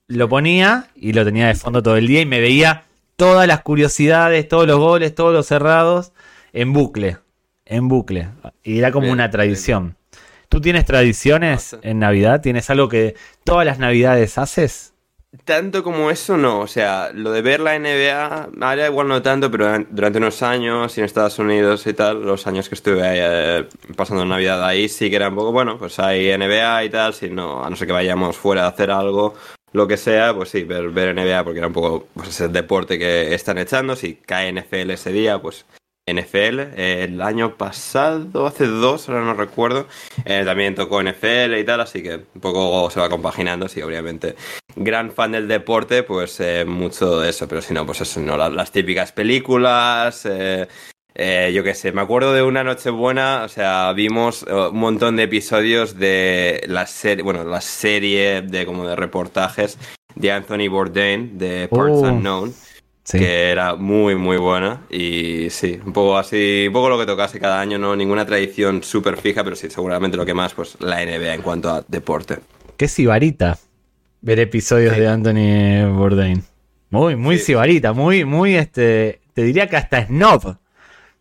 lo 0.07 0.29
ponía 0.29 0.89
y 0.95 1.12
lo 1.12 1.25
tenía 1.25 1.49
de 1.49 1.55
fondo 1.55 1.83
todo 1.83 1.97
el 1.97 2.07
día 2.07 2.21
y 2.21 2.27
me 2.27 2.41
veía 2.41 2.85
todas 3.17 3.47
las 3.47 3.62
curiosidades, 3.62 4.49
todos 4.49 4.67
los 4.67 4.79
goles, 4.79 5.15
todos 5.15 5.33
los 5.33 5.47
cerrados 5.47 6.12
en 6.53 6.73
bucle, 6.73 7.19
en 7.65 7.89
bucle. 7.89 8.29
Y 8.62 8.79
era 8.79 8.93
como 8.93 9.11
una 9.11 9.31
tradición. 9.31 9.97
¿Tú 10.49 10.61
tienes 10.61 10.85
tradiciones 10.85 11.77
en 11.83 11.99
Navidad? 11.99 12.43
¿Tienes 12.43 12.69
algo 12.69 12.89
que 12.89 13.15
todas 13.45 13.65
las 13.65 13.79
Navidades 13.79 14.37
haces? 14.39 14.92
Tanto 15.45 15.83
como 15.83 16.11
eso 16.11 16.37
no, 16.37 16.61
o 16.61 16.67
sea, 16.67 17.11
lo 17.15 17.33
de 17.33 17.41
ver 17.41 17.61
la 17.61 17.79
NBA, 17.79 18.51
ahora 18.61 18.87
igual 18.87 19.09
no 19.09 19.23
tanto, 19.23 19.51
pero 19.51 19.83
durante 19.89 20.19
unos 20.19 20.43
años 20.43 20.97
en 20.99 21.05
Estados 21.05 21.39
Unidos 21.39 21.87
y 21.87 21.95
tal, 21.95 22.23
los 22.23 22.47
años 22.47 22.69
que 22.69 22.75
estuve 22.75 23.02
ahí, 23.02 23.19
eh, 23.21 23.69
pasando 23.97 24.26
Navidad 24.26 24.63
ahí, 24.63 24.91
sí 24.91 25.09
que 25.09 25.17
era 25.17 25.30
un 25.30 25.35
poco, 25.35 25.50
bueno, 25.50 25.78
pues 25.78 25.99
hay 25.99 26.37
NBA 26.37 26.85
y 26.85 26.91
tal, 26.91 27.15
si 27.15 27.30
no, 27.30 27.65
a 27.65 27.71
no 27.71 27.76
ser 27.76 27.87
que 27.87 27.95
vayamos 27.95 28.37
fuera 28.37 28.67
a 28.67 28.69
hacer 28.69 28.91
algo, 28.91 29.35
lo 29.73 29.89
que 29.89 29.97
sea, 29.97 30.35
pues 30.35 30.50
sí, 30.50 30.65
ver, 30.65 30.91
ver 30.91 31.15
NBA 31.15 31.45
porque 31.45 31.59
era 31.61 31.69
un 31.69 31.73
poco 31.73 32.09
pues, 32.13 32.28
ese 32.28 32.49
deporte 32.49 32.99
que 32.99 33.35
están 33.35 33.56
echando, 33.56 33.97
si 33.97 34.17
cae 34.17 34.52
NFL 34.52 34.91
ese 34.91 35.13
día, 35.13 35.41
pues 35.41 35.65
NFL. 36.10 36.58
el 36.76 37.23
año 37.23 37.56
pasado, 37.56 38.47
hace 38.47 38.67
dos, 38.67 39.08
ahora 39.08 39.25
no 39.25 39.34
recuerdo, 39.34 39.86
eh, 40.25 40.43
también 40.45 40.75
tocó 40.75 41.00
NFL 41.00 41.54
y 41.58 41.65
tal, 41.65 41.80
así 41.80 42.02
que 42.02 42.17
un 42.34 42.41
poco 42.41 42.91
se 42.91 42.99
va 42.99 43.08
compaginando, 43.08 43.69
sí, 43.69 43.80
obviamente. 43.82 44.34
Gran 44.75 45.12
fan 45.12 45.32
del 45.32 45.47
deporte, 45.47 46.02
pues 46.02 46.41
eh, 46.41 46.65
mucho 46.67 47.21
de 47.21 47.30
eso, 47.30 47.47
pero 47.47 47.62
si 47.62 47.73
no, 47.73 47.86
pues 47.86 48.00
eso, 48.00 48.21
no, 48.21 48.36
las, 48.36 48.73
típicas 48.73 49.12
películas. 49.12 50.26
Eh, 50.26 51.52
yo 51.54 51.62
qué 51.62 51.75
sé, 51.75 51.93
me 51.93 52.00
acuerdo 52.00 52.32
de 52.32 52.43
una 52.43 52.65
noche 52.65 52.88
buena, 52.88 53.43
o 53.45 53.49
sea, 53.49 53.93
vimos 53.93 54.45
un 54.45 54.78
montón 54.78 55.17
de 55.17 55.25
episodios 55.25 55.99
de 55.99 56.65
la 56.67 56.86
serie, 56.86 57.23
bueno, 57.23 57.45
la 57.45 57.60
serie 57.60 58.41
de 58.41 58.65
como 58.65 58.88
de 58.88 58.97
reportajes 58.97 59.78
de 60.15 60.32
Anthony 60.32 60.69
Bourdain 60.71 61.36
de 61.36 61.69
Parts 61.69 61.99
oh. 61.99 62.08
Unknown 62.08 62.54
que 63.10 63.50
era 63.50 63.75
muy, 63.75 64.15
muy 64.15 64.36
buena. 64.36 64.82
Y 64.91 65.50
sí, 65.50 65.80
un 65.84 65.93
poco 65.93 66.17
así, 66.17 66.65
un 66.69 66.73
poco 66.73 66.88
lo 66.88 66.99
que 66.99 67.06
tocase 67.06 67.41
cada 67.41 67.60
año, 67.60 67.78
no 67.78 67.97
ninguna 67.97 68.25
tradición 68.25 68.82
súper 68.82 69.17
fija, 69.17 69.43
pero 69.43 69.56
sí, 69.56 69.69
seguramente 69.71 70.17
lo 70.17 70.25
que 70.25 70.34
más, 70.34 70.54
pues 70.54 70.76
la 70.80 71.04
NBA 71.04 71.34
en 71.34 71.43
cuanto 71.43 71.71
a 71.71 71.84
deporte. 71.86 72.38
Qué 72.76 72.88
sibarita 72.88 73.58
ver 74.21 74.38
episodios 74.38 74.97
de 74.97 75.08
Anthony 75.08 75.93
Bourdain. 75.93 76.43
Muy, 76.91 77.17
muy 77.17 77.38
sibarita, 77.38 77.93
muy, 77.93 78.25
muy, 78.25 78.54
este, 78.54 79.21
te 79.34 79.43
diría 79.43 79.67
que 79.67 79.76
hasta 79.76 80.06
snob 80.06 80.56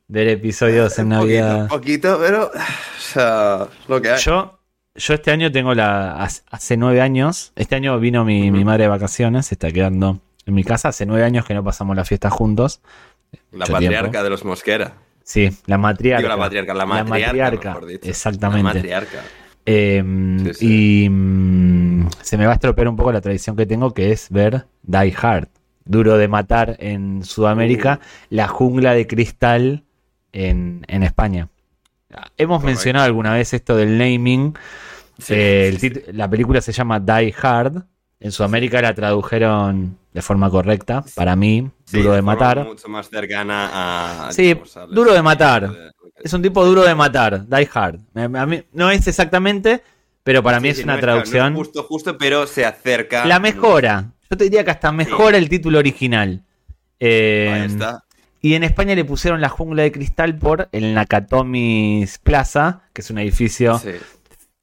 ver 0.08 0.28
episodios 0.28 1.00
en 1.00 1.10
Navidad. 1.10 1.63
Un 1.63 1.67
poquito, 1.70 2.20
pero, 2.20 2.48
o 2.48 3.00
sea, 3.00 3.67
lo 3.88 4.02
que 4.02 4.10
hay. 4.10 4.20
Yo, 4.20 4.60
yo 4.94 5.13
este 5.13 5.32
año 5.32 5.52
tengo 5.52 5.74
la, 5.74 6.22
hace 6.22 6.76
nueve 6.76 7.00
años, 7.00 7.54
este 7.56 7.76
año 7.76 7.98
vino 8.00 8.26
mi, 8.26 8.52
mi 8.52 8.65
madre 8.65 8.84
de 8.84 8.89
vacaciones, 8.89 9.46
se 9.46 9.56
está 9.56 9.72
quedando 9.72 10.20
en 10.46 10.54
mi 10.54 10.64
casa 10.64 10.90
hace 10.90 11.06
nueve 11.06 11.24
años 11.24 11.46
que 11.46 11.54
no 11.54 11.64
pasamos 11.64 11.96
la 11.96 12.06
fiesta 12.06 12.30
juntos. 12.30 12.82
La 13.52 13.66
patriarca 13.66 14.24
de 14.24 14.30
los 14.30 14.44
Mosquera. 14.44 14.94
Sí, 15.24 15.50
la 15.68 15.78
matriarca. 15.78 16.28
la 16.28 16.38
matriarca, 16.38 16.74
la 16.74 16.86
matriarca, 16.86 17.80
exactamente. 18.02 18.68
La 18.68 18.74
matriarca. 18.74 19.24
Em, 19.66 20.52
y 20.60 21.08
mm, 21.08 22.10
se 22.22 22.38
me 22.38 22.46
va 22.46 22.54
a 22.54 22.56
estropear 22.56 22.88
un 22.88 22.96
poco 22.96 23.12
la 23.12 23.22
tradición 23.22 23.56
que 23.56 23.66
tengo, 23.66 23.94
que 23.94 24.12
es 24.12 24.30
ver 24.30 24.66
Die 24.82 25.14
Hard. 25.22 25.48
Duro 25.86 26.18
de 26.18 26.28
matar 26.28 26.78
en 26.80 27.24
Sudamérica, 27.24 28.00
uh. 28.02 28.26
la 28.30 28.48
jungla 28.48 28.94
de 28.94 29.08
cristal 29.08 29.84
en, 30.32 30.84
España. 30.88 31.50
Hemos 32.38 32.64
mencionado 32.64 33.06
alguna 33.06 33.34
vez 33.34 33.54
esto 33.54 33.76
del 33.76 33.98
naming. 33.98 34.54
Eh, 35.30 36.06
la 36.14 36.30
película 36.30 36.62
se 36.62 36.72
llama 36.72 37.00
Die 37.00 37.34
Hard. 37.42 37.84
En 38.20 38.32
Sudamérica 38.32 38.82
la 38.82 38.94
tradujeron 38.94 39.98
de 40.13 40.21
forma 40.21 40.50
correcta, 40.50 41.04
para 41.15 41.36
mí, 41.36 41.69
duro 41.91 42.13
de, 42.13 42.21
matar. 42.21 42.65
Mucho 42.65 42.89
más 42.89 43.10
cercana 43.10 44.28
a. 44.28 44.32
Sí, 44.34 44.58
duro 44.89 45.13
de 45.13 45.21
matar. 45.21 45.93
Es 46.24 46.34
un 46.34 46.41
tipo 46.41 46.65
duro 46.65 46.84
de 46.84 46.93
matar, 46.93 47.47
Die 47.47 47.69
Hard. 47.74 48.00
A 48.15 48.45
mí, 48.45 48.63
no 48.74 48.91
es 48.91 49.08
exactamente, 49.08 49.82
pero 50.24 50.43
para 50.43 50.60
mí 50.60 50.69
es 50.69 50.84
una 50.84 51.00
traducción. 51.00 51.56
justo, 51.56 51.84
justo, 51.84 52.17
pero 52.17 52.45
se 52.45 52.65
acerca. 52.65 53.26
La 53.26 53.39
mejora. 53.39 54.12
Yo 54.30 54.38
te 54.38 54.45
diría 54.45 54.63
que 54.63 54.71
hasta 54.71 54.91
mejora 54.91 55.38
el 55.38 55.50
título 55.50 55.80
original. 55.80 56.43
Eh, 57.00 57.52
Ahí 57.54 57.65
está. 57.65 58.04
Y 58.41 58.56
en 58.56 58.63
España 58.63 58.95
le 58.95 59.06
pusieron 59.06 59.39
la 59.39 59.50
jungla 59.50 59.84
de 59.84 59.91
cristal 59.91 60.38
por 60.38 60.67
el 60.71 60.95
Nakatomis 60.95 62.17
Plaza, 62.17 62.82
que 62.91 63.02
es 63.02 63.10
un 63.12 63.19
edificio 63.19 63.80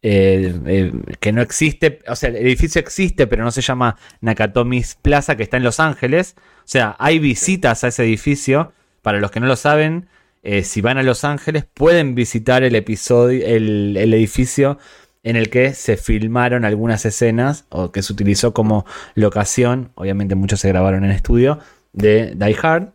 eh, 0.01 0.55
eh, 0.67 0.93
que 1.19 1.33
no 1.33 1.43
existe, 1.43 2.01
o 2.07 2.15
sea, 2.15 2.29
el 2.29 2.37
edificio 2.37 2.81
existe, 2.81 3.27
pero 3.27 3.43
no 3.43 3.51
se 3.51 3.63
llama 3.63 3.97
Nakatomis 4.21 4.97
Plaza, 5.03 5.37
que 5.37 5.43
está 5.43 5.57
en 5.57 5.65
Los 5.65 5.81
Ángeles. 5.81 6.37
O 6.39 6.67
sea, 6.67 6.95
hay 6.99 7.19
visitas 7.19 7.83
a 7.85 7.89
ese 7.89 8.05
edificio. 8.05 8.73
Para 9.03 9.21
los 9.21 9.31
que 9.31 9.41
no 9.41 9.47
lo 9.47 9.57
saben, 9.57 10.09
eh, 10.43 10.63
si 10.65 10.81
van 10.81 10.99
a 10.99 11.03
Los 11.03 11.25
Ángeles, 11.25 11.65
pueden 11.65 12.15
visitar 12.15 12.63
el 12.63 12.75
episodio, 12.75 13.45
el, 13.47 13.97
edificio 13.97 14.79
en 15.23 15.37
el 15.37 15.51
que 15.51 15.75
se 15.75 15.97
filmaron 15.97 16.65
algunas 16.65 17.05
escenas 17.05 17.65
o 17.71 17.91
que 17.91 18.03
se 18.03 18.13
utilizó 18.13 18.55
como 18.55 18.87
locación. 19.15 19.91
Obviamente, 19.95 20.35
muchos 20.37 20.61
se 20.61 20.69
grabaron 20.69 21.05
en 21.05 21.11
estudio 21.11 21.59
de 21.93 22.35
Die 22.37 22.57
Hard. 22.63 22.93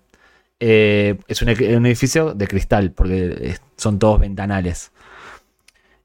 es 0.59 1.41
un, 1.41 1.49
un 1.49 1.85
edificio 1.85 2.33
de 2.33 2.47
cristal, 2.47 2.91
porque 2.91 3.57
son 3.75 3.99
todos 3.99 4.19
ventanales. 4.21 4.92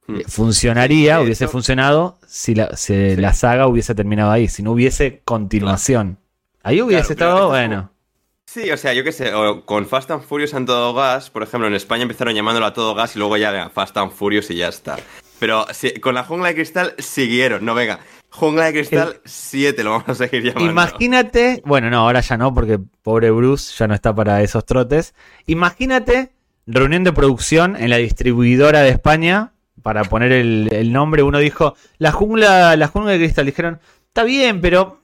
Mm. 0.08 0.20
funcionaría, 0.26 1.20
hubiese 1.20 1.48
funcionado 1.48 2.18
si, 2.26 2.54
la, 2.54 2.70
la, 2.88 3.34
saga 3.34 3.66
hubiese 3.66 3.94
terminado 3.94 4.30
ahí, 4.30 4.48
si 4.48 4.62
no 4.62 4.72
hubiese 4.72 5.20
continuación. 5.22 6.18
Ahí 6.62 6.80
hubiese 6.80 7.12
estado, 7.12 7.48
bueno. 7.48 7.92
Sí, 8.46 8.70
o 8.70 8.78
sea, 8.78 8.94
yo 8.94 9.04
qué 9.04 9.12
sé, 9.12 9.30
con 9.66 9.86
Fast 9.86 10.10
and 10.10 10.22
Furious 10.22 10.54
en 10.54 10.64
todo 10.64 10.94
gas, 10.94 11.28
por 11.28 11.42
ejemplo, 11.42 11.68
en 11.68 11.74
España 11.74 12.04
empezaron 12.04 12.34
llamándolo 12.34 12.64
a 12.64 12.72
todo 12.72 12.94
gas 12.94 13.14
y 13.16 13.18
luego 13.18 13.36
ya 13.36 13.68
Fast 13.68 13.98
and 13.98 14.10
Furious 14.10 14.50
y 14.50 14.56
ya 14.56 14.68
está. 14.68 14.96
Pero 15.38 15.66
con 16.00 16.14
la 16.14 16.24
jungla 16.24 16.48
de 16.48 16.54
cristal 16.54 16.94
siguieron, 16.96 17.66
no, 17.66 17.74
venga, 17.74 18.00
jungla 18.30 18.64
de 18.64 18.72
cristal 18.72 19.20
7 19.26 19.84
lo 19.84 19.90
vamos 19.90 20.08
a 20.08 20.14
seguir 20.14 20.42
llamando. 20.42 20.70
Imagínate, 20.70 21.62
bueno, 21.66 21.90
no, 21.90 21.98
ahora 21.98 22.20
ya 22.20 22.38
no, 22.38 22.54
porque 22.54 22.80
pobre 23.02 23.30
Bruce 23.30 23.74
ya 23.76 23.86
no 23.86 23.94
está 23.94 24.14
para 24.14 24.42
esos 24.42 24.64
trotes. 24.64 25.14
Imagínate 25.44 26.32
reunión 26.66 27.04
de 27.04 27.12
producción 27.12 27.76
en 27.76 27.90
la 27.90 27.98
distribuidora 27.98 28.80
de 28.80 28.88
España 28.88 29.52
para 29.88 30.04
poner 30.04 30.32
el, 30.32 30.92
nombre, 30.92 31.22
uno 31.22 31.38
dijo, 31.38 31.74
la 31.96 32.12
jungla, 32.12 32.76
la 32.76 32.88
jungla 32.88 33.12
de 33.12 33.18
cristal. 33.18 33.46
Dijeron, 33.46 33.80
está 34.10 34.22
bien, 34.22 34.60
pero 34.60 35.00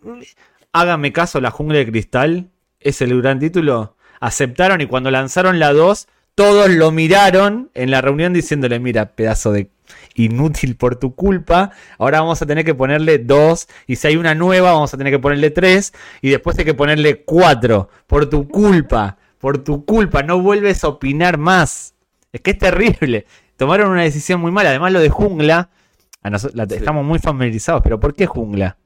Hágame 0.75 1.13
caso, 1.13 1.41
La 1.41 1.53
Jungla 1.53 1.79
de 1.79 1.87
Cristal 1.87 2.51
es 2.81 3.01
el 3.01 3.23
gran 3.23 3.39
título. 3.39 3.95
Aceptaron 4.19 4.81
y 4.81 4.87
cuando 4.87 5.09
lanzaron 5.13 5.61
la 5.61 5.73
2, 5.73 6.09
todos 6.35 6.69
lo 6.69 6.91
miraron 6.91 7.71
en 7.75 7.93
la 7.93 8.01
reunión 8.01 8.33
diciéndole, 8.33 8.81
mira, 8.81 9.13
pedazo 9.13 9.53
de 9.53 9.71
inútil 10.17 10.75
por 10.75 10.97
tu 10.97 11.15
culpa. 11.15 11.71
Ahora 11.97 12.23
vamos 12.23 12.43
a 12.43 12.47
tener 12.47 12.65
que 12.65 12.75
ponerle 12.75 13.19
2 13.19 13.69
y 13.87 13.95
si 13.95 14.09
hay 14.09 14.17
una 14.17 14.35
nueva 14.35 14.73
vamos 14.73 14.93
a 14.93 14.99
tener 14.99 15.13
que 15.13 15.21
ponerle 15.21 15.51
3 15.51 15.93
y 16.23 16.31
después 16.31 16.59
hay 16.59 16.65
que 16.65 16.75
ponerle 16.75 17.23
4 17.23 17.89
por 18.09 18.29
tu 18.29 18.49
culpa. 18.49 19.17
Por 19.39 19.63
tu 19.63 19.85
culpa, 19.85 20.25
no 20.25 20.41
vuelves 20.41 20.83
a 20.83 20.89
opinar 20.89 21.39
más. 21.39 21.95
Es 22.33 22.41
que 22.41 22.51
es 22.51 22.59
terrible. 22.59 23.27
Tomaron 23.57 23.91
una 23.91 24.03
decisión 24.03 24.41
muy 24.41 24.51
mala. 24.51 24.71
Además, 24.71 24.93
lo 24.93 25.01
de 25.01 25.11
jungla, 25.11 25.71
estamos 26.71 27.05
muy 27.05 27.19
familiarizados, 27.19 27.83
pero 27.83 28.01
¿por 28.01 28.15
qué 28.15 28.27
jungla? 28.27 28.77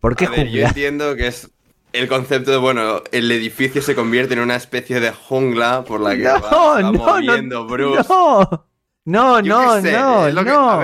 ¿Por 0.00 0.16
qué 0.16 0.26
jungla? 0.26 0.44
yo 0.44 0.66
entiendo 0.66 1.16
que 1.16 1.28
es 1.28 1.50
el 1.92 2.08
concepto 2.08 2.50
de, 2.50 2.56
bueno, 2.56 3.02
el 3.12 3.30
edificio 3.30 3.80
se 3.80 3.94
convierte 3.94 4.34
en 4.34 4.40
una 4.40 4.56
especie 4.56 5.00
de 5.00 5.12
jungla 5.12 5.84
por 5.84 6.00
la 6.00 6.16
que 6.16 6.22
no, 6.22 6.40
va, 6.40 6.82
no, 6.82 6.92
moviendo 6.92 7.66
Bruce. 7.66 8.08
No, 8.08 8.66
no, 9.04 9.42
no, 9.42 9.80
no, 9.80 10.32
no. 10.32 10.82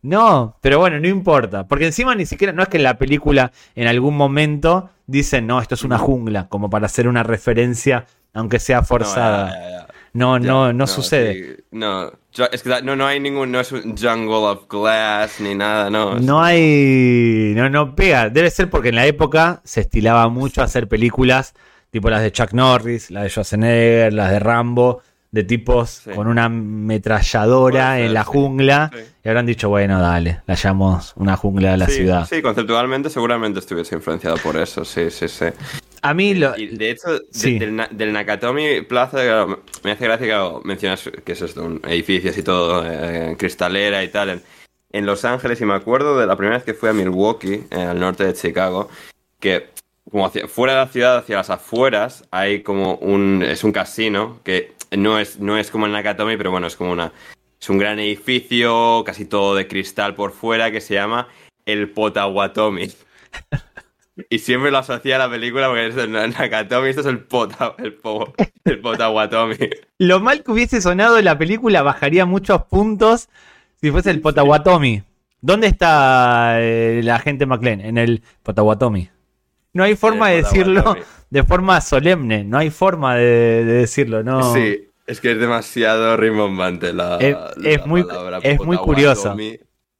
No, 0.00 0.56
pero 0.60 0.78
bueno, 0.78 1.00
no 1.00 1.08
importa. 1.08 1.66
Porque 1.66 1.86
encima 1.86 2.14
ni 2.14 2.24
siquiera, 2.24 2.52
no 2.52 2.62
es 2.62 2.68
que 2.68 2.76
en 2.76 2.84
la 2.84 2.98
película 2.98 3.52
en 3.74 3.88
algún 3.88 4.16
momento 4.16 4.90
dicen, 5.06 5.46
no, 5.46 5.60
esto 5.60 5.74
es 5.74 5.82
una 5.82 5.98
jungla, 5.98 6.48
como 6.48 6.70
para 6.70 6.86
hacer 6.86 7.08
una 7.08 7.22
referencia, 7.24 8.06
aunque 8.32 8.58
sea 8.58 8.82
forzada. 8.82 9.86
No, 10.12 10.38
no, 10.38 10.72
no, 10.72 10.86
sucede. 10.86 11.64
no, 11.70 12.10
es 12.46 12.62
que 12.62 12.82
no, 12.82 12.96
no 12.96 13.06
hay 13.06 13.20
ningún, 13.20 13.50
no 13.50 13.60
es 13.60 13.72
un 13.72 13.96
jungle 13.96 14.34
of 14.34 14.68
glass 14.68 15.40
ni 15.40 15.54
nada, 15.54 15.90
no. 15.90 16.18
No 16.18 16.42
hay, 16.42 17.52
no, 17.56 17.68
no 17.68 17.94
pega. 17.94 18.30
Debe 18.30 18.50
ser 18.50 18.70
porque 18.70 18.90
en 18.90 18.96
la 18.96 19.06
época 19.06 19.60
se 19.64 19.80
estilaba 19.80 20.28
mucho 20.28 20.62
hacer 20.62 20.88
películas 20.88 21.54
tipo 21.90 22.10
las 22.10 22.22
de 22.22 22.32
Chuck 22.32 22.52
Norris, 22.52 23.10
las 23.10 23.24
de 23.24 23.30
Schwarzenegger, 23.30 24.12
las 24.12 24.30
de 24.30 24.38
Rambo, 24.38 25.02
de 25.30 25.44
tipos 25.44 26.02
con 26.14 26.26
una 26.26 26.48
metralladora 26.48 28.00
en 28.00 28.14
la 28.14 28.24
jungla. 28.24 28.90
Y 29.24 29.28
habrán 29.28 29.46
dicho, 29.46 29.68
bueno, 29.68 30.00
dale, 30.00 30.40
la 30.46 30.54
llamamos 30.54 31.12
una 31.16 31.36
jungla 31.36 31.72
de 31.72 31.76
la 31.76 31.86
ciudad. 31.86 32.26
Sí, 32.28 32.40
conceptualmente 32.40 33.10
seguramente 33.10 33.58
estuviese 33.58 33.94
influenciado 33.94 34.36
por 34.38 34.56
eso, 34.56 34.84
sí, 34.84 35.10
sí, 35.10 35.28
sí. 35.28 35.46
A 36.02 36.14
mí 36.14 36.34
lo... 36.34 36.52
de 36.52 36.90
hecho, 36.90 37.20
del, 37.90 38.12
Nakatomi 38.12 38.82
Plaza, 38.82 39.46
me 39.82 39.90
hace 39.90 40.04
gracia 40.04 40.26
que 40.26 40.68
mencionas 40.68 41.10
que 41.24 41.32
es 41.32 41.42
esto, 41.42 41.64
un 41.64 41.80
edificios 41.84 42.36
y 42.38 42.42
todo, 42.42 42.84
eh, 42.86 43.36
cristalera 43.38 44.02
y 44.04 44.08
tal, 44.08 44.42
en, 44.92 45.06
Los 45.06 45.24
Ángeles, 45.24 45.60
y 45.60 45.64
me 45.64 45.74
acuerdo 45.74 46.18
de 46.18 46.26
la 46.26 46.36
primera 46.36 46.56
vez 46.56 46.64
que 46.64 46.74
fui 46.74 46.88
a 46.88 46.92
Milwaukee, 46.92 47.64
eh, 47.70 47.76
al 47.76 47.98
norte 47.98 48.24
de 48.24 48.34
Chicago, 48.34 48.88
que 49.40 49.70
como 50.10 50.26
hacia, 50.26 50.48
fuera 50.48 50.74
de 50.74 50.78
la 50.78 50.88
ciudad, 50.88 51.18
hacia 51.18 51.36
las 51.36 51.50
afueras, 51.50 52.24
hay 52.30 52.62
como 52.62 52.94
un... 52.96 53.42
es 53.42 53.64
un 53.64 53.72
casino 53.72 54.40
que 54.44 54.72
no 54.96 55.18
es, 55.18 55.38
no 55.38 55.58
es 55.58 55.70
como 55.70 55.86
el 55.86 55.92
Nakatomi, 55.92 56.36
pero 56.36 56.50
bueno, 56.50 56.66
es 56.66 56.76
como 56.76 56.92
una... 56.92 57.12
Es 57.60 57.68
un 57.68 57.78
gran 57.78 57.98
edificio, 57.98 59.02
casi 59.04 59.24
todo 59.24 59.56
de 59.56 59.66
cristal 59.66 60.14
por 60.14 60.30
fuera, 60.30 60.70
que 60.70 60.80
se 60.80 60.94
llama 60.94 61.28
el 61.66 61.90
Potawatomi. 61.90 62.88
Y 64.30 64.38
siempre 64.40 64.70
lo 64.70 64.78
asocia 64.78 65.16
a 65.16 65.18
la 65.18 65.30
película 65.30 65.68
porque 65.68 65.86
es 65.88 65.96
el 65.96 66.10
Nakatomi, 66.10 66.88
esto 66.88 67.02
es 67.02 67.06
el, 67.06 67.20
pota, 67.20 67.74
el, 67.78 67.94
Potawatomi. 68.80 69.56
Lo 69.98 70.20
mal 70.20 70.42
que 70.42 70.50
hubiese 70.50 70.80
sonado 70.80 71.18
en 71.18 71.24
la 71.24 71.38
película 71.38 71.82
bajaría 71.82 72.26
muchos 72.26 72.64
puntos 72.64 73.28
si 73.80 73.90
fuese 73.90 74.10
el 74.10 74.20
Potawatomi. 74.20 75.02
¿Dónde 75.40 75.68
está 75.68 76.60
eh, 76.60 77.00
la 77.04 77.16
agente 77.16 77.46
McLean? 77.46 77.80
En 77.80 77.96
el 77.96 78.22
Potawatomi. 78.42 79.08
No 79.72 79.84
hay 79.84 79.94
forma 79.94 80.30
de 80.30 80.36
decirlo 80.42 80.96
de 81.30 81.44
forma 81.44 81.80
solemne, 81.80 82.44
no 82.44 82.58
hay 82.58 82.70
forma 82.70 83.16
de, 83.16 83.64
decirlo, 83.64 84.22
¿no? 84.22 84.54
Sí, 84.54 84.88
es 85.06 85.20
que 85.20 85.32
es 85.32 85.38
demasiado 85.38 86.16
rimbombante 86.16 86.92
la, 86.92 87.18
es, 87.18 87.86
muy, 87.86 88.04
Es 88.42 88.60
muy 88.60 88.76
curioso. 88.78 89.36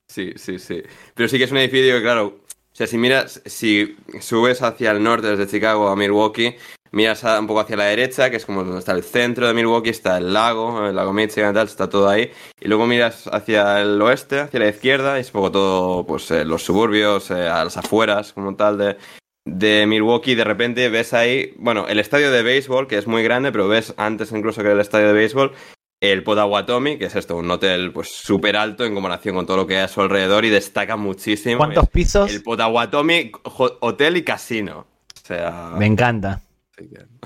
Sí, 0.07 0.33
sí, 0.37 0.59
sí. 0.59 0.83
Pero 1.14 1.28
sí 1.28 1.37
que 1.37 1.44
es 1.44 1.52
un 1.52 1.59
edificio 1.59 1.96
que, 1.96 2.02
claro, 2.02 2.40
sea, 2.78 2.86
si 2.86 2.96
miras, 2.96 3.42
si 3.44 3.96
subes 4.20 4.62
hacia 4.62 4.92
el 4.92 5.02
norte 5.02 5.26
desde 5.26 5.50
Chicago 5.50 5.88
a 5.88 5.96
Milwaukee, 5.96 6.54
miras 6.92 7.24
un 7.24 7.48
poco 7.48 7.60
hacia 7.60 7.76
la 7.76 7.86
derecha, 7.86 8.30
que 8.30 8.36
es 8.36 8.46
como 8.46 8.62
donde 8.62 8.78
está 8.78 8.92
el 8.92 9.02
centro 9.02 9.48
de 9.48 9.54
Milwaukee, 9.54 9.90
está 9.90 10.18
el 10.18 10.32
lago, 10.32 10.86
el 10.86 10.94
lago 10.94 11.12
Michigan 11.12 11.50
y 11.50 11.54
tal, 11.54 11.66
está 11.66 11.90
todo 11.90 12.08
ahí. 12.08 12.30
Y 12.60 12.68
luego 12.68 12.86
miras 12.86 13.28
hacia 13.32 13.80
el 13.80 14.00
oeste, 14.00 14.40
hacia 14.40 14.60
la 14.60 14.68
izquierda, 14.68 15.18
y 15.18 15.22
es 15.22 15.26
un 15.28 15.32
poco 15.32 15.50
todo, 15.50 16.06
pues, 16.06 16.30
eh, 16.30 16.44
los 16.44 16.62
suburbios, 16.62 17.32
eh, 17.32 17.48
a 17.48 17.64
las 17.64 17.76
afueras, 17.76 18.32
como 18.32 18.54
tal, 18.54 18.78
de, 18.78 18.96
de 19.44 19.86
Milwaukee. 19.86 20.36
De 20.36 20.44
repente 20.44 20.88
ves 20.88 21.14
ahí, 21.14 21.54
bueno, 21.58 21.86
el 21.88 21.98
estadio 21.98 22.30
de 22.30 22.42
béisbol, 22.44 22.86
que 22.86 22.98
es 22.98 23.08
muy 23.08 23.24
grande, 23.24 23.50
pero 23.50 23.66
ves 23.66 23.92
antes 23.96 24.30
incluso 24.30 24.62
que 24.62 24.70
el 24.70 24.80
estadio 24.80 25.08
de 25.08 25.14
béisbol, 25.14 25.52
el 26.00 26.22
Potawatomi, 26.22 26.96
que 26.96 27.06
es 27.06 27.16
esto, 27.16 27.37
un 27.37 27.50
hotel 27.50 27.92
pues 27.92 28.08
súper 28.08 28.56
alto 28.56 28.84
en 28.84 28.94
comparación 28.94 29.34
con 29.34 29.46
todo 29.46 29.56
lo 29.56 29.66
que 29.66 29.76
hay 29.76 29.82
a 29.82 29.88
su 29.88 30.00
alrededor 30.00 30.44
y 30.44 30.50
destaca 30.50 30.96
muchísimo. 30.96 31.58
¿Cuántos 31.58 31.88
pisos? 31.88 32.30
El 32.30 32.42
Potawatomi 32.42 33.32
Hotel 33.42 34.16
y 34.16 34.22
Casino. 34.22 34.87
O 35.14 35.26
sea... 35.26 35.72
Me 35.76 35.87
encanta. 35.87 36.40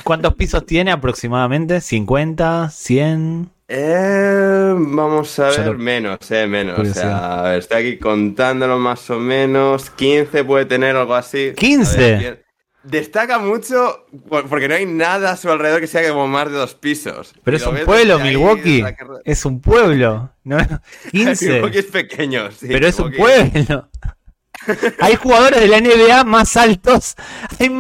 ¿Cuántos 0.02 0.34
pisos 0.34 0.64
tiene 0.64 0.90
aproximadamente? 0.90 1.76
¿50? 1.78 2.68
¿100? 2.68 3.48
Eh, 3.68 4.74
vamos 4.76 5.38
a 5.38 5.48
ver, 5.48 5.78
menos, 5.78 6.30
eh, 6.30 6.46
menos. 6.46 6.78
O 6.78 6.84
sea, 6.84 7.56
estoy 7.56 7.78
aquí 7.78 7.98
contándolo 7.98 8.78
más 8.78 9.08
o 9.10 9.18
menos. 9.18 9.90
15 9.90 10.44
puede 10.44 10.64
tener 10.64 10.96
algo 10.96 11.14
así. 11.14 11.52
¿15? 11.56 12.41
Destaca 12.84 13.38
mucho 13.38 14.06
porque 14.48 14.68
no 14.68 14.74
hay 14.74 14.86
nada 14.86 15.32
a 15.32 15.36
su 15.36 15.50
alrededor 15.50 15.80
que 15.80 15.86
sea 15.86 16.08
como 16.08 16.26
más 16.26 16.50
de 16.50 16.58
dos 16.58 16.74
pisos. 16.74 17.34
Pero 17.44 17.56
es 17.56 17.66
un 17.66 17.78
pueblo, 17.84 18.18
Milwaukee. 18.18 18.84
Es 19.24 19.44
un 19.44 19.60
pueblo. 19.60 20.30
¿no? 20.44 20.58
15. 21.12 21.52
Milwaukee 21.52 21.78
es 21.78 21.86
pequeño, 21.86 22.50
sí. 22.50 22.66
Pero 22.68 22.86
es 22.86 22.98
un 22.98 23.12
pueblo. 23.12 23.88
hay 25.00 25.16
jugadores 25.16 25.60
de 25.60 25.68
la 25.68 25.80
NBA 25.80 26.24
más 26.24 26.56
altos. 26.56 27.14
Hay, 27.58 27.70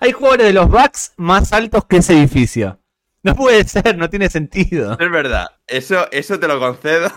hay 0.00 0.12
jugadores 0.12 0.46
de 0.46 0.52
los 0.52 0.68
Bucks 0.68 1.12
más 1.16 1.52
altos 1.52 1.84
que 1.86 1.98
ese 1.98 2.18
edificio. 2.18 2.78
No 3.22 3.36
puede 3.36 3.64
ser, 3.64 3.96
no 3.96 4.10
tiene 4.10 4.28
sentido. 4.28 4.96
Es 4.98 5.10
verdad. 5.10 5.46
Eso, 5.66 6.10
eso 6.10 6.40
te 6.40 6.48
lo 6.48 6.58
concedo. 6.58 7.10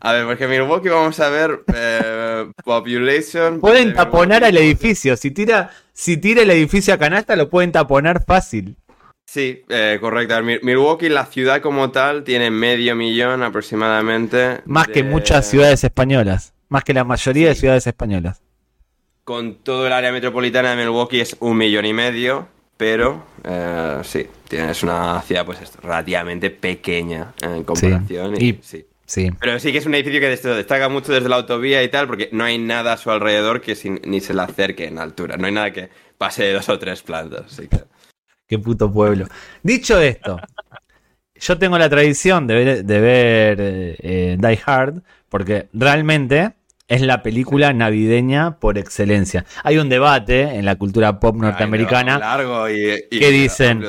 A 0.00 0.12
ver, 0.12 0.26
porque 0.26 0.44
en 0.44 0.50
Milwaukee 0.50 0.88
vamos 0.88 1.18
a 1.20 1.28
ver 1.28 1.64
eh, 1.74 2.50
population. 2.64 3.60
Pueden 3.60 3.94
taponar 3.94 4.44
al 4.44 4.56
edificio. 4.56 5.16
Si 5.16 5.30
tira, 5.30 5.70
si 5.92 6.16
tira 6.16 6.42
el 6.42 6.50
edificio 6.50 6.94
a 6.94 6.98
canasta, 6.98 7.34
lo 7.36 7.48
pueden 7.48 7.72
taponar 7.72 8.24
fácil. 8.24 8.76
Sí, 9.24 9.64
eh, 9.68 9.98
correcto. 10.00 10.34
Milwaukee, 10.42 11.08
la 11.08 11.26
ciudad 11.26 11.60
como 11.60 11.90
tal, 11.90 12.24
tiene 12.24 12.50
medio 12.50 12.94
millón 12.94 13.42
aproximadamente. 13.42 14.60
Más 14.66 14.86
que 14.88 15.02
muchas 15.02 15.48
ciudades 15.48 15.82
españolas. 15.82 16.52
Más 16.68 16.84
que 16.84 16.94
la 16.94 17.04
mayoría 17.04 17.48
de 17.48 17.54
ciudades 17.54 17.86
españolas. 17.86 18.42
Con 19.24 19.56
todo 19.56 19.86
el 19.86 19.92
área 19.92 20.12
metropolitana 20.12 20.70
de 20.70 20.76
Milwaukee 20.76 21.20
es 21.20 21.36
un 21.40 21.56
millón 21.56 21.86
y 21.86 21.92
medio. 21.92 22.48
Pero 22.76 23.24
eh, 23.42 24.00
sí, 24.04 24.26
tienes 24.48 24.82
una 24.82 25.22
ciudad 25.22 25.46
pues 25.46 25.58
relativamente 25.82 26.50
pequeña 26.50 27.32
en 27.40 27.64
comparación. 27.64 28.34
y 28.40 28.58
sí. 28.62 28.84
Sí. 29.06 29.30
Pero 29.40 29.58
sí 29.60 29.72
que 29.72 29.78
es 29.78 29.86
un 29.86 29.94
edificio 29.94 30.20
que 30.20 30.28
destaca 30.28 30.88
mucho 30.88 31.12
desde 31.12 31.28
la 31.28 31.36
autovía 31.36 31.82
y 31.82 31.88
tal, 31.88 32.06
porque 32.06 32.28
no 32.32 32.44
hay 32.44 32.58
nada 32.58 32.94
a 32.94 32.96
su 32.96 33.10
alrededor 33.10 33.60
que 33.60 33.76
ni 34.04 34.20
se 34.20 34.34
le 34.34 34.42
acerque 34.42 34.86
en 34.86 34.98
altura. 34.98 35.36
No 35.36 35.46
hay 35.46 35.52
nada 35.52 35.72
que 35.72 35.88
pase 36.18 36.44
de 36.44 36.52
dos 36.52 36.68
o 36.68 36.78
tres 36.78 37.02
plantas. 37.02 37.60
Qué 38.46 38.58
puto 38.58 38.92
pueblo. 38.92 39.26
Dicho 39.62 40.00
esto, 40.00 40.38
yo 41.34 41.58
tengo 41.58 41.78
la 41.78 41.88
tradición 41.88 42.46
de 42.46 42.54
ver, 42.54 42.84
de 42.84 43.00
ver 43.00 43.58
eh, 43.60 44.36
Die 44.38 44.60
Hard, 44.64 45.02
porque 45.28 45.68
realmente 45.72 46.54
es 46.88 47.02
la 47.02 47.22
película 47.22 47.72
navideña 47.72 48.58
por 48.58 48.78
excelencia. 48.78 49.44
Hay 49.64 49.78
un 49.78 49.88
debate 49.88 50.42
en 50.42 50.64
la 50.64 50.76
cultura 50.76 51.18
pop 51.18 51.36
norteamericana 51.36 52.18
largo 52.18 52.68
y, 52.68 53.08
que 53.10 53.30
dicen, 53.30 53.84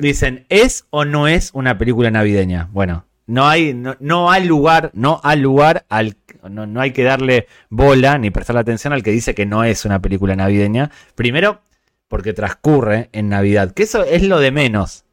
dicen, 0.00 0.46
¿es 0.48 0.86
o 0.90 1.04
no 1.04 1.28
es 1.28 1.50
una 1.52 1.78
película 1.78 2.10
navideña? 2.10 2.68
Bueno, 2.72 3.04
no 3.26 3.48
hay, 3.48 3.74
no, 3.74 4.30
hay 4.30 4.44
lugar, 4.44 4.90
no 4.94 5.20
hay 5.24 5.40
lugar 5.40 5.84
al 5.88 6.16
no, 6.48 6.64
no, 6.64 6.80
hay 6.80 6.92
que 6.92 7.02
darle 7.02 7.48
bola 7.70 8.18
ni 8.18 8.30
prestarle 8.30 8.60
atención 8.60 8.92
al 8.92 9.02
que 9.02 9.10
dice 9.10 9.34
que 9.34 9.46
no 9.46 9.64
es 9.64 9.84
una 9.84 10.00
película 10.00 10.36
navideña. 10.36 10.92
Primero, 11.16 11.60
porque 12.06 12.32
transcurre 12.32 13.10
en 13.12 13.28
Navidad, 13.28 13.72
que 13.72 13.82
eso 13.82 14.04
es 14.04 14.22
lo 14.22 14.38
de 14.38 14.52
menos. 14.52 15.04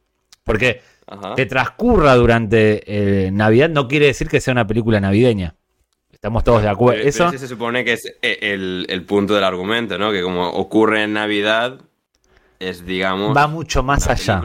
Porque 0.44 0.80
que 1.36 1.46
transcurra 1.46 2.14
durante 2.14 2.82
eh, 3.26 3.30
Navidad 3.30 3.68
no 3.68 3.88
quiere 3.88 4.06
decir 4.06 4.28
que 4.28 4.40
sea 4.40 4.52
una 4.52 4.66
película 4.66 5.00
navideña. 5.00 5.56
Estamos 6.12 6.44
todos 6.44 6.62
de 6.62 6.68
acuerdo. 6.68 7.02
eso 7.02 7.30
se 7.32 7.48
supone 7.48 7.84
que 7.84 7.94
es 7.94 8.06
eh, 8.22 8.38
el, 8.40 8.86
el, 8.88 9.04
punto 9.04 9.34
del 9.34 9.44
argumento, 9.44 9.98
¿no? 9.98 10.10
Que 10.10 10.22
como 10.22 10.48
ocurre 10.48 11.02
en 11.02 11.12
Navidad, 11.12 11.80
es, 12.58 12.86
digamos. 12.86 13.36
Va 13.36 13.46
mucho 13.46 13.82
más 13.82 14.08
allá. 14.08 14.40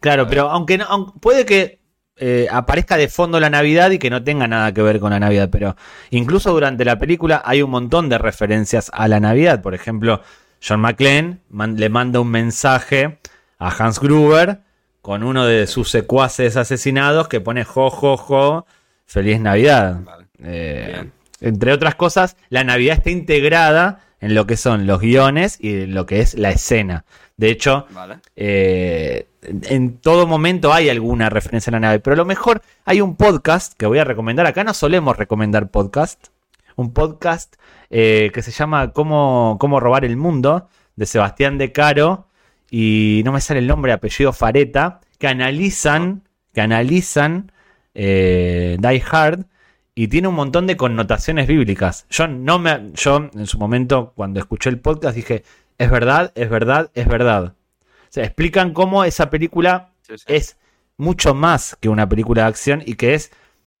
Claro, 0.00 0.26
pero 0.26 0.50
aunque, 0.50 0.78
no, 0.78 1.14
puede 1.20 1.46
que 1.46 1.78
eh, 2.18 2.46
aparezca 2.50 2.96
de 2.96 3.08
fondo 3.08 3.38
la 3.40 3.50
Navidad 3.50 3.90
y 3.90 3.98
que 3.98 4.08
no 4.08 4.24
tenga 4.24 4.48
nada 4.48 4.72
que 4.72 4.82
ver 4.82 5.00
con 5.00 5.10
la 5.10 5.20
Navidad, 5.20 5.50
pero 5.50 5.76
incluso 6.10 6.50
durante 6.52 6.84
la 6.84 6.98
película 6.98 7.42
hay 7.44 7.60
un 7.60 7.70
montón 7.70 8.08
de 8.08 8.18
referencias 8.18 8.90
a 8.94 9.06
la 9.06 9.20
Navidad. 9.20 9.60
Por 9.60 9.74
ejemplo, 9.74 10.22
John 10.66 10.80
McClane 10.80 11.38
le 11.50 11.88
manda 11.88 12.20
un 12.20 12.30
mensaje 12.30 13.18
a 13.58 13.68
Hans 13.68 14.00
Gruber 14.00 14.60
con 15.02 15.22
uno 15.22 15.44
de 15.44 15.66
sus 15.66 15.90
secuaces 15.90 16.56
asesinados 16.56 17.28
que 17.28 17.40
pone 17.40 17.64
jo, 17.64 17.90
jo, 17.90 18.16
jo, 18.16 18.66
feliz 19.04 19.38
Navidad. 19.40 20.00
Eh, 20.42 21.10
entre 21.40 21.72
otras 21.72 21.94
cosas, 21.94 22.36
la 22.48 22.64
Navidad 22.64 22.96
está 22.96 23.10
integrada 23.10 24.00
en 24.20 24.34
lo 24.34 24.46
que 24.46 24.56
son 24.56 24.86
los 24.86 25.00
guiones 25.00 25.58
y 25.60 25.82
en 25.82 25.94
lo 25.94 26.06
que 26.06 26.20
es 26.20 26.34
la 26.34 26.50
escena. 26.50 27.04
De 27.36 27.50
hecho, 27.50 27.86
eh, 28.34 29.28
en 29.42 29.98
todo 29.98 30.26
momento 30.26 30.72
hay 30.72 30.88
alguna 30.88 31.28
referencia 31.28 31.70
a 31.70 31.72
la 31.72 31.80
nave. 31.80 32.00
Pero 32.00 32.14
a 32.14 32.16
lo 32.16 32.24
mejor 32.24 32.62
hay 32.84 33.00
un 33.00 33.16
podcast 33.16 33.74
que 33.74 33.86
voy 33.86 33.98
a 33.98 34.04
recomendar. 34.04 34.46
Acá 34.46 34.64
no 34.64 34.72
solemos 34.72 35.16
recomendar 35.16 35.70
podcast. 35.70 36.28
Un 36.76 36.92
podcast 36.92 37.56
eh, 37.90 38.30
que 38.32 38.42
se 38.42 38.50
llama 38.50 38.92
¿Cómo, 38.92 39.56
¿Cómo, 39.60 39.80
robar 39.80 40.04
el 40.04 40.16
mundo? 40.16 40.68
de 40.96 41.06
Sebastián 41.06 41.58
De 41.58 41.72
Caro 41.72 42.26
y 42.70 43.22
no 43.24 43.32
me 43.32 43.40
sale 43.40 43.60
el 43.60 43.66
nombre, 43.66 43.92
apellido 43.92 44.32
Fareta, 44.32 45.00
que 45.18 45.28
analizan, 45.28 46.22
que 46.52 46.62
analizan 46.62 47.52
eh, 47.94 48.76
Die 48.80 49.04
Hard 49.08 49.46
y 49.94 50.08
tiene 50.08 50.28
un 50.28 50.34
montón 50.34 50.66
de 50.66 50.76
connotaciones 50.76 51.46
bíblicas. 51.46 52.06
Yo 52.10 52.26
no 52.26 52.58
me, 52.58 52.92
yo 52.94 53.30
en 53.32 53.46
su 53.46 53.58
momento 53.58 54.12
cuando 54.16 54.40
escuché 54.40 54.70
el 54.70 54.80
podcast 54.80 55.16
dije 55.16 55.44
es 55.78 55.90
verdad, 55.90 56.32
es 56.34 56.48
verdad, 56.48 56.90
es 56.94 57.06
verdad. 57.06 57.44
O 57.44 58.08
sea, 58.10 58.24
explican 58.24 58.72
cómo 58.72 59.04
esa 59.04 59.30
película 59.30 59.92
es 60.26 60.56
mucho 60.96 61.34
más 61.34 61.76
que 61.80 61.88
una 61.88 62.08
película 62.08 62.42
de 62.42 62.48
acción 62.48 62.82
y 62.84 62.94
que 62.94 63.14
es 63.14 63.32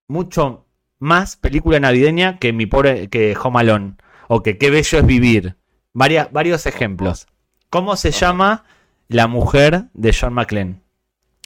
mucho 0.08 0.66
más 0.98 1.36
película 1.36 1.80
navideña 1.80 2.38
que 2.38 2.52
mi 2.52 2.66
pobre 2.66 3.08
que 3.08 3.36
Home 3.42 3.60
Alone 3.60 3.94
o 4.28 4.42
que 4.42 4.58
qué 4.58 4.70
bello 4.70 4.98
es 4.98 5.06
vivir. 5.06 5.56
varios 5.92 6.66
ejemplos. 6.66 7.26
¿Cómo 7.70 7.96
se 7.96 8.10
llama 8.10 8.64
la 9.08 9.26
mujer 9.26 9.86
de 9.94 10.14
John 10.18 10.34
McClane? 10.34 10.80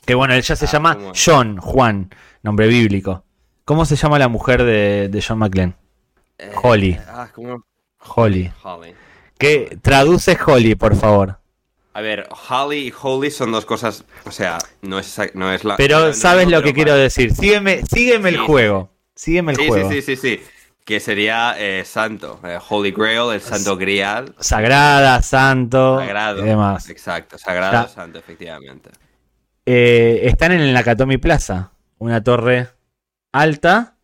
Que 0.05 0.15
bueno, 0.15 0.35
ella 0.35 0.57
se 0.57 0.65
ah, 0.65 0.69
llama 0.71 0.99
John, 1.15 1.59
Juan, 1.59 2.11
nombre 2.43 2.67
bíblico. 2.67 3.25
¿Cómo 3.65 3.85
se 3.85 3.97
llama 3.97 4.19
la 4.19 4.29
mujer 4.29 4.65
de, 4.65 5.25
John 5.27 5.39
McClane? 5.39 5.75
Eh, 6.39 6.51
Holly. 6.63 6.99
Ah, 7.07 7.29
Holly. 7.99 8.51
Holly. 8.63 8.95
¿Qué 9.41 9.79
traduce 9.81 10.39
Holly, 10.47 10.75
por 10.75 10.95
favor? 10.95 11.39
A 11.95 12.03
ver, 12.03 12.29
Holly 12.49 12.89
y 12.89 12.93
Holy 13.03 13.31
son 13.31 13.51
dos 13.51 13.65
cosas, 13.65 14.05
o 14.25 14.31
sea, 14.31 14.59
no 14.83 14.99
es, 14.99 15.19
no 15.35 15.53
es 15.53 15.65
la... 15.65 15.77
Pero 15.77 16.13
sabes 16.13 16.47
lo 16.49 16.63
que 16.63 16.75
quiero 16.75 16.95
decir. 16.95 17.35
Sígueme, 17.35 17.83
sígueme 17.91 18.29
el 18.29 18.39
juego. 18.39 18.91
Sígueme 19.15 19.53
el 19.53 19.67
juego. 19.67 19.91
Sí, 19.91 20.03
sí, 20.03 20.17
sí, 20.17 20.37
sí. 20.37 20.45
Que 20.85 21.01
sería 21.01 21.57
eh, 21.59 21.85
santo. 21.87 22.39
Eh, 22.45 22.59
Holy 22.69 22.93
Grail, 22.93 23.33
el 23.33 23.41
santo 23.41 23.77
grial. 23.77 24.35
Sagrada, 24.39 25.23
santo. 25.23 25.99
Sagrado. 25.99 26.43
Y 26.45 26.49
demás. 26.49 26.89
Exacto, 26.91 27.39
sagrado, 27.39 27.89
santo, 27.89 28.19
efectivamente. 28.19 28.91
Eh, 29.65 30.21
están 30.25 30.53
en 30.53 30.61
el 30.61 30.75
Nakatomi 30.75 31.17
Plaza. 31.17 31.73
Una 31.99 32.23
torre 32.23 32.69
alta 33.33 33.97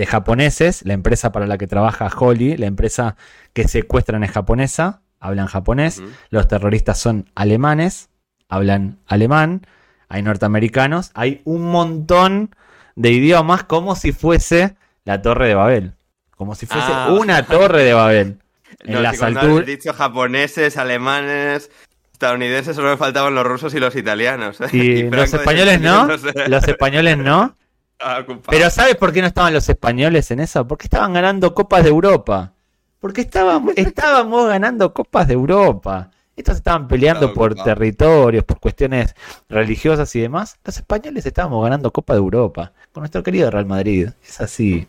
de 0.00 0.06
japoneses, 0.06 0.80
la 0.86 0.94
empresa 0.94 1.30
para 1.30 1.46
la 1.46 1.58
que 1.58 1.66
trabaja 1.66 2.08
Holly, 2.08 2.56
la 2.56 2.64
empresa 2.64 3.16
que 3.52 3.68
secuestran 3.68 4.24
es 4.24 4.30
japonesa, 4.30 5.02
hablan 5.18 5.46
japonés, 5.46 6.02
los 6.30 6.48
terroristas 6.48 6.98
son 6.98 7.28
alemanes, 7.34 8.08
hablan 8.48 8.96
alemán, 9.06 9.66
hay 10.08 10.22
norteamericanos, 10.22 11.10
hay 11.12 11.42
un 11.44 11.70
montón 11.70 12.54
de 12.96 13.10
idiomas 13.10 13.64
como 13.64 13.94
si 13.94 14.12
fuese 14.12 14.74
la 15.04 15.20
torre 15.20 15.48
de 15.48 15.54
Babel, 15.54 15.92
como 16.34 16.54
si 16.54 16.64
fuese 16.64 16.88
ah. 16.90 17.14
una 17.20 17.44
torre 17.44 17.84
de 17.84 17.92
Babel. 17.92 18.38
En 18.82 19.02
las 19.02 19.20
alturas. 19.20 19.66
dicho 19.66 19.92
japoneses, 19.92 20.78
alemanes, 20.78 21.70
estadounidenses, 22.14 22.74
solo 22.74 22.88
me 22.88 22.96
faltaban 22.96 23.34
los 23.34 23.44
rusos 23.44 23.74
y 23.74 23.80
los 23.80 23.94
italianos. 23.96 24.56
Y, 24.72 25.02
los 25.10 25.34
españoles 25.34 25.78
no, 25.78 26.08
los 26.46 26.66
españoles 26.66 27.18
no. 27.18 27.54
Ah, 28.00 28.24
Pero 28.48 28.70
¿sabes 28.70 28.96
por 28.96 29.12
qué 29.12 29.20
no 29.20 29.26
estaban 29.26 29.52
los 29.52 29.68
españoles 29.68 30.30
en 30.30 30.40
eso? 30.40 30.66
Porque 30.66 30.86
estaban 30.86 31.12
ganando 31.12 31.54
Copas 31.54 31.82
de 31.82 31.90
Europa. 31.90 32.54
Porque 32.98 33.20
estábamos, 33.20 33.74
estábamos 33.76 34.48
ganando 34.48 34.94
Copas 34.94 35.28
de 35.28 35.34
Europa. 35.34 36.10
Estos 36.34 36.56
estaban 36.56 36.88
peleando 36.88 37.34
por 37.34 37.54
territorios, 37.54 38.44
por 38.44 38.58
cuestiones 38.60 39.14
religiosas 39.50 40.14
y 40.16 40.20
demás. 40.20 40.58
Los 40.64 40.78
españoles 40.78 41.26
estábamos 41.26 41.62
ganando 41.62 41.92
Copa 41.92 42.14
de 42.14 42.20
Europa. 42.20 42.72
Con 42.92 43.02
nuestro 43.02 43.22
querido 43.22 43.50
Real 43.50 43.66
Madrid. 43.66 44.08
Es 44.26 44.40
así. 44.40 44.88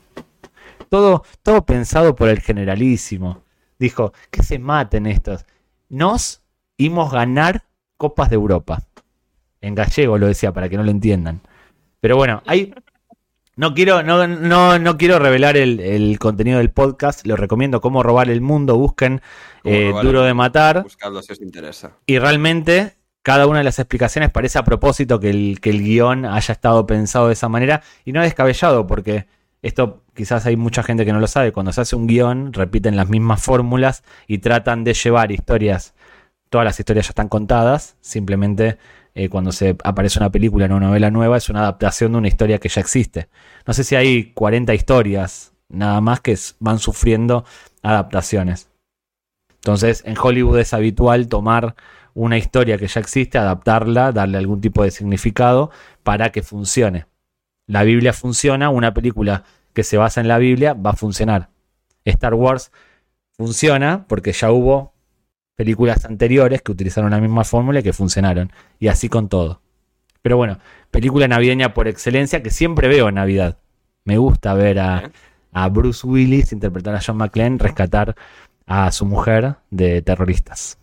Todo, 0.88 1.26
todo 1.43 1.65
pensado 1.65 2.15
por 2.15 2.30
el 2.30 2.39
generalísimo. 2.39 3.43
Dijo, 3.78 4.13
que 4.30 4.43
se 4.43 4.60
maten 4.60 5.06
estos. 5.08 5.45
Nos 5.89 6.41
íbamos 6.78 7.12
a 7.12 7.17
ganar 7.17 7.63
Copas 7.97 8.30
de 8.30 8.36
Europa. 8.36 8.84
En 9.60 9.76
gallego 9.76 10.17
lo 10.17 10.28
decía, 10.28 10.54
para 10.54 10.69
que 10.69 10.78
no 10.78 10.84
lo 10.84 10.91
entiendan. 10.91 11.41
Pero 12.00 12.15
bueno, 12.15 12.41
hay, 12.45 12.74
no 13.56 13.74
quiero, 13.74 14.02
no, 14.02 14.28
no, 14.28 14.80
no 14.80 14.98
quiero 14.98 15.20
revelar 15.20 15.58
el, 15.58 16.18
contenido 16.20 16.60
del 16.60 16.72
podcast. 16.72 17.26
Lo 17.26 17.36
recomiendo 17.36 17.82
cómo 17.82 18.02
robar 18.02 18.30
el 18.30 18.42
mundo. 18.42 18.78
Busquen 18.78 19.22
eh, 19.64 19.94
Duro 20.02 20.24
de 20.24 20.34
Matar. 20.34 20.84
Buscarlo 20.84 21.22
si 21.22 21.34
os 21.34 21.42
interesa. 21.42 21.98
Y 22.06 22.18
realmente, 22.20 22.94
cada 23.22 23.48
una 23.48 23.60
de 23.60 23.66
las 23.66 23.78
explicaciones 23.78 24.30
parece 24.32 24.58
a 24.58 24.64
propósito 24.64 25.20
que 25.20 25.30
el, 25.30 25.60
que 25.62 25.70
el 25.70 25.84
guion 25.84 26.26
haya 26.26 26.54
estado 26.54 26.86
pensado 26.86 27.28
de 27.28 27.34
esa 27.34 27.50
manera. 27.50 27.84
Y 28.06 28.14
no 28.14 28.22
descabellado, 28.22 28.88
porque 28.88 29.28
esto 29.62 30.04
quizás 30.16 30.46
hay 30.46 30.56
mucha 30.56 30.82
gente 30.82 31.06
que 31.06 31.12
no 31.12 31.20
lo 31.20 31.28
sabe. 31.28 31.52
Cuando 31.52 31.74
se 31.74 31.82
hace 31.82 31.96
un 31.96 32.08
guion, 32.08 32.54
repiten 32.54 32.96
las 32.96 33.10
mismas 33.10 33.44
fórmulas 33.44 34.04
y 34.28 34.38
tratan 34.38 34.86
de 34.86 34.94
llevar 34.94 35.32
historias. 35.32 35.94
Todas 36.50 36.66
las 36.66 36.80
historias 36.80 37.08
ya 37.08 37.12
están 37.12 37.28
contadas. 37.28 37.98
Simplemente 38.00 38.78
eh, 39.13 39.30
cuando 39.30 39.52
se 39.52 39.76
aparece 39.84 40.19
una 40.19 40.32
película 40.32 40.65
en 40.65 40.74
una 40.74 40.88
novela 40.88 41.12
nueva, 41.12 41.38
es 41.38 41.50
una 41.50 41.62
adaptación 41.62 42.13
de 42.13 42.17
una 42.19 42.28
historia 42.28 42.60
que 42.60 42.69
ya 42.69 42.82
existe. 42.82 43.30
No 43.67 43.74
sé 43.74 43.84
si 43.84 43.95
hay 43.95 44.32
40 44.34 44.74
historias 44.74 45.54
nada 45.69 46.02
más 46.02 46.21
que 46.21 46.38
van 46.60 46.80
sufriendo 46.80 47.45
adaptaciones. 47.82 48.69
Entonces, 49.56 50.04
en 50.06 50.15
Hollywood 50.17 50.60
es 50.60 50.74
habitual 50.74 51.28
tomar 51.28 51.76
una 52.13 52.38
historia 52.38 52.78
que 52.78 52.88
ya 52.88 53.00
existe, 53.00 53.38
adaptarla, 53.38 54.12
darle 54.12 54.38
algún 54.38 54.60
tipo 54.60 54.84
de 54.84 54.91
significado 54.91 55.71
para 56.04 56.32
que 56.32 56.41
funcione. 56.41 57.06
La 57.67 57.84
Biblia 57.84 58.12
funciona, 58.12 58.69
una 58.69 58.93
película 58.93 59.43
que 59.74 59.84
se 59.84 59.97
basa 59.97 60.19
en 60.19 60.28
la 60.28 60.38
Biblia 60.38 60.74
va 60.74 60.91
a 60.91 60.95
funcionar. 60.95 61.50
Star 62.04 62.34
Wars 62.34 62.71
funciona 63.38 64.06
porque 64.08 64.34
ya 64.34 64.52
hubo 64.52 64.91
películas 65.56 66.06
anteriores 66.06 66.62
que 66.62 66.72
utilizaron 66.72 67.12
la 67.12 67.20
misma 67.20 67.44
fórmula 67.44 67.80
y 67.80 67.84
que 67.84 67.94
funcionaron. 67.94 68.52
Y 68.80 68.88
así 68.88 69.10
con 69.10 69.30
todo. 69.30 69.62
Pero 70.22 70.38
bueno, 70.38 70.60
película 70.92 71.28
navideña 71.28 71.74
por 71.74 71.88
excelencia 71.88 72.44
que 72.44 72.52
siempre 72.52 72.88
veo 72.88 73.10
en 73.10 73.16
Navidad. 73.16 73.58
Me 74.04 74.18
gusta 74.18 74.54
ver 74.54 74.80
a, 74.80 75.12
Bruce 75.70 76.06
Willis 76.06 76.52
interpretar 76.52 76.96
a 76.96 77.02
John 77.06 77.18
McClane 77.18 77.58
rescatar 77.58 78.16
a 78.66 78.92
su 78.92 79.06
mujer 79.06 79.56
de 79.70 80.02
terroristas 80.02 80.78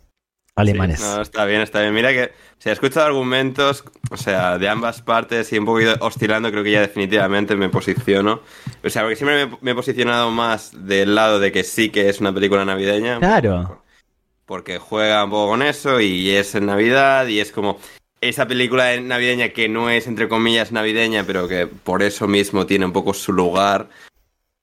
alemanes. 0.56 1.00
no, 1.00 1.22
está 1.22 1.44
bien, 1.44 1.60
está 1.60 1.80
bien. 1.80 1.94
Mira 1.94 2.12
que 2.12 2.32
se 2.58 2.70
ha 2.70 2.72
escuchado 2.72 3.06
argumentos, 3.06 3.84
o 4.10 4.16
sea, 4.16 4.58
de 4.58 4.68
ambas 4.68 5.02
partes 5.02 5.52
y 5.52 5.58
un 5.58 5.64
poquito 5.64 5.94
oscilando, 6.00 6.50
creo 6.50 6.64
que 6.64 6.72
ya 6.72 6.80
definitivamente 6.80 7.54
me 7.54 7.68
posiciono. 7.68 8.42
O 8.84 8.90
sea, 8.90 9.02
porque 9.02 9.14
siempre 9.14 9.46
me, 9.46 9.58
me, 9.60 9.70
he 9.70 9.74
posicionado 9.74 10.32
más 10.32 10.72
del 10.74 11.14
lado 11.14 11.38
de 11.38 11.52
que 11.52 11.62
sí 11.62 11.90
que 11.90 12.08
es 12.08 12.20
una 12.20 12.34
película 12.34 12.64
navideña. 12.64 13.20
Claro 13.20 13.82
porque 14.48 14.78
juega 14.78 15.22
un 15.22 15.30
poco 15.30 15.50
con 15.50 15.62
eso 15.62 16.00
y 16.00 16.30
es 16.30 16.54
en 16.54 16.66
Navidad 16.66 17.26
y 17.26 17.38
es 17.38 17.52
como 17.52 17.78
esa 18.22 18.48
película 18.48 18.98
navideña 18.98 19.50
que 19.50 19.68
no 19.68 19.90
es 19.90 20.06
entre 20.06 20.26
comillas 20.26 20.72
navideña, 20.72 21.24
pero 21.24 21.46
que 21.46 21.66
por 21.66 22.02
eso 22.02 22.26
mismo 22.26 22.64
tiene 22.64 22.86
un 22.86 22.92
poco 22.92 23.12
su 23.12 23.34
lugar 23.34 23.90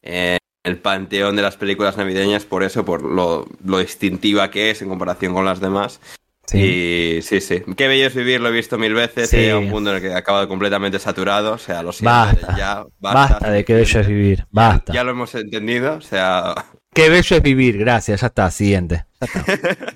en 0.01 0.39
el 0.63 0.79
panteón 0.79 1.35
de 1.35 1.43
las 1.43 1.55
películas 1.55 1.97
navideñas, 1.97 2.45
por 2.45 2.63
eso, 2.63 2.83
por 2.83 3.03
lo, 3.03 3.47
distintiva 3.61 4.49
que 4.49 4.71
es 4.71 4.81
en 4.81 4.89
comparación 4.89 5.35
con 5.35 5.45
las 5.45 5.59
demás. 5.59 6.01
Sí. 6.47 6.57
Y 6.57 7.21
sí, 7.21 7.39
sí. 7.39 7.61
Qué 7.77 7.87
bello 7.87 8.07
es 8.07 8.15
vivir, 8.15 8.41
lo 8.41 8.49
he 8.49 8.51
visto 8.51 8.79
mil 8.79 8.93
veces. 8.93 9.29
Sí. 9.29 9.51
un 9.51 9.69
mundo 9.69 9.91
en 9.91 9.97
el 9.97 10.01
que 10.01 10.09
he 10.09 10.15
acabado 10.15 10.47
completamente 10.47 10.99
saturado. 10.99 11.53
O 11.53 11.57
sea, 11.57 11.81
lo 11.81 11.91
siento. 11.91 12.11
Basta. 12.11 12.55
Ya, 12.57 12.85
basta, 12.99 13.49
de 13.49 13.65
qué 13.65 13.73
bello 13.73 13.99
es 13.99 14.07
vivir. 14.07 14.45
Basta. 14.51 14.93
ya, 14.93 15.03
lo 15.03 15.11
hemos 15.11 15.33
entendido. 15.33 15.95
O 15.95 16.01
sea, 16.01 16.53
Qué 16.95 17.09
bello 17.09 17.35
es 17.35 17.43
vivir, 17.43 17.77
gracias, 17.77 18.21
ya 18.21 18.27
está, 18.27 18.49
siguiente. 18.49 19.05
Ya 19.19 19.27
está. 19.27 19.45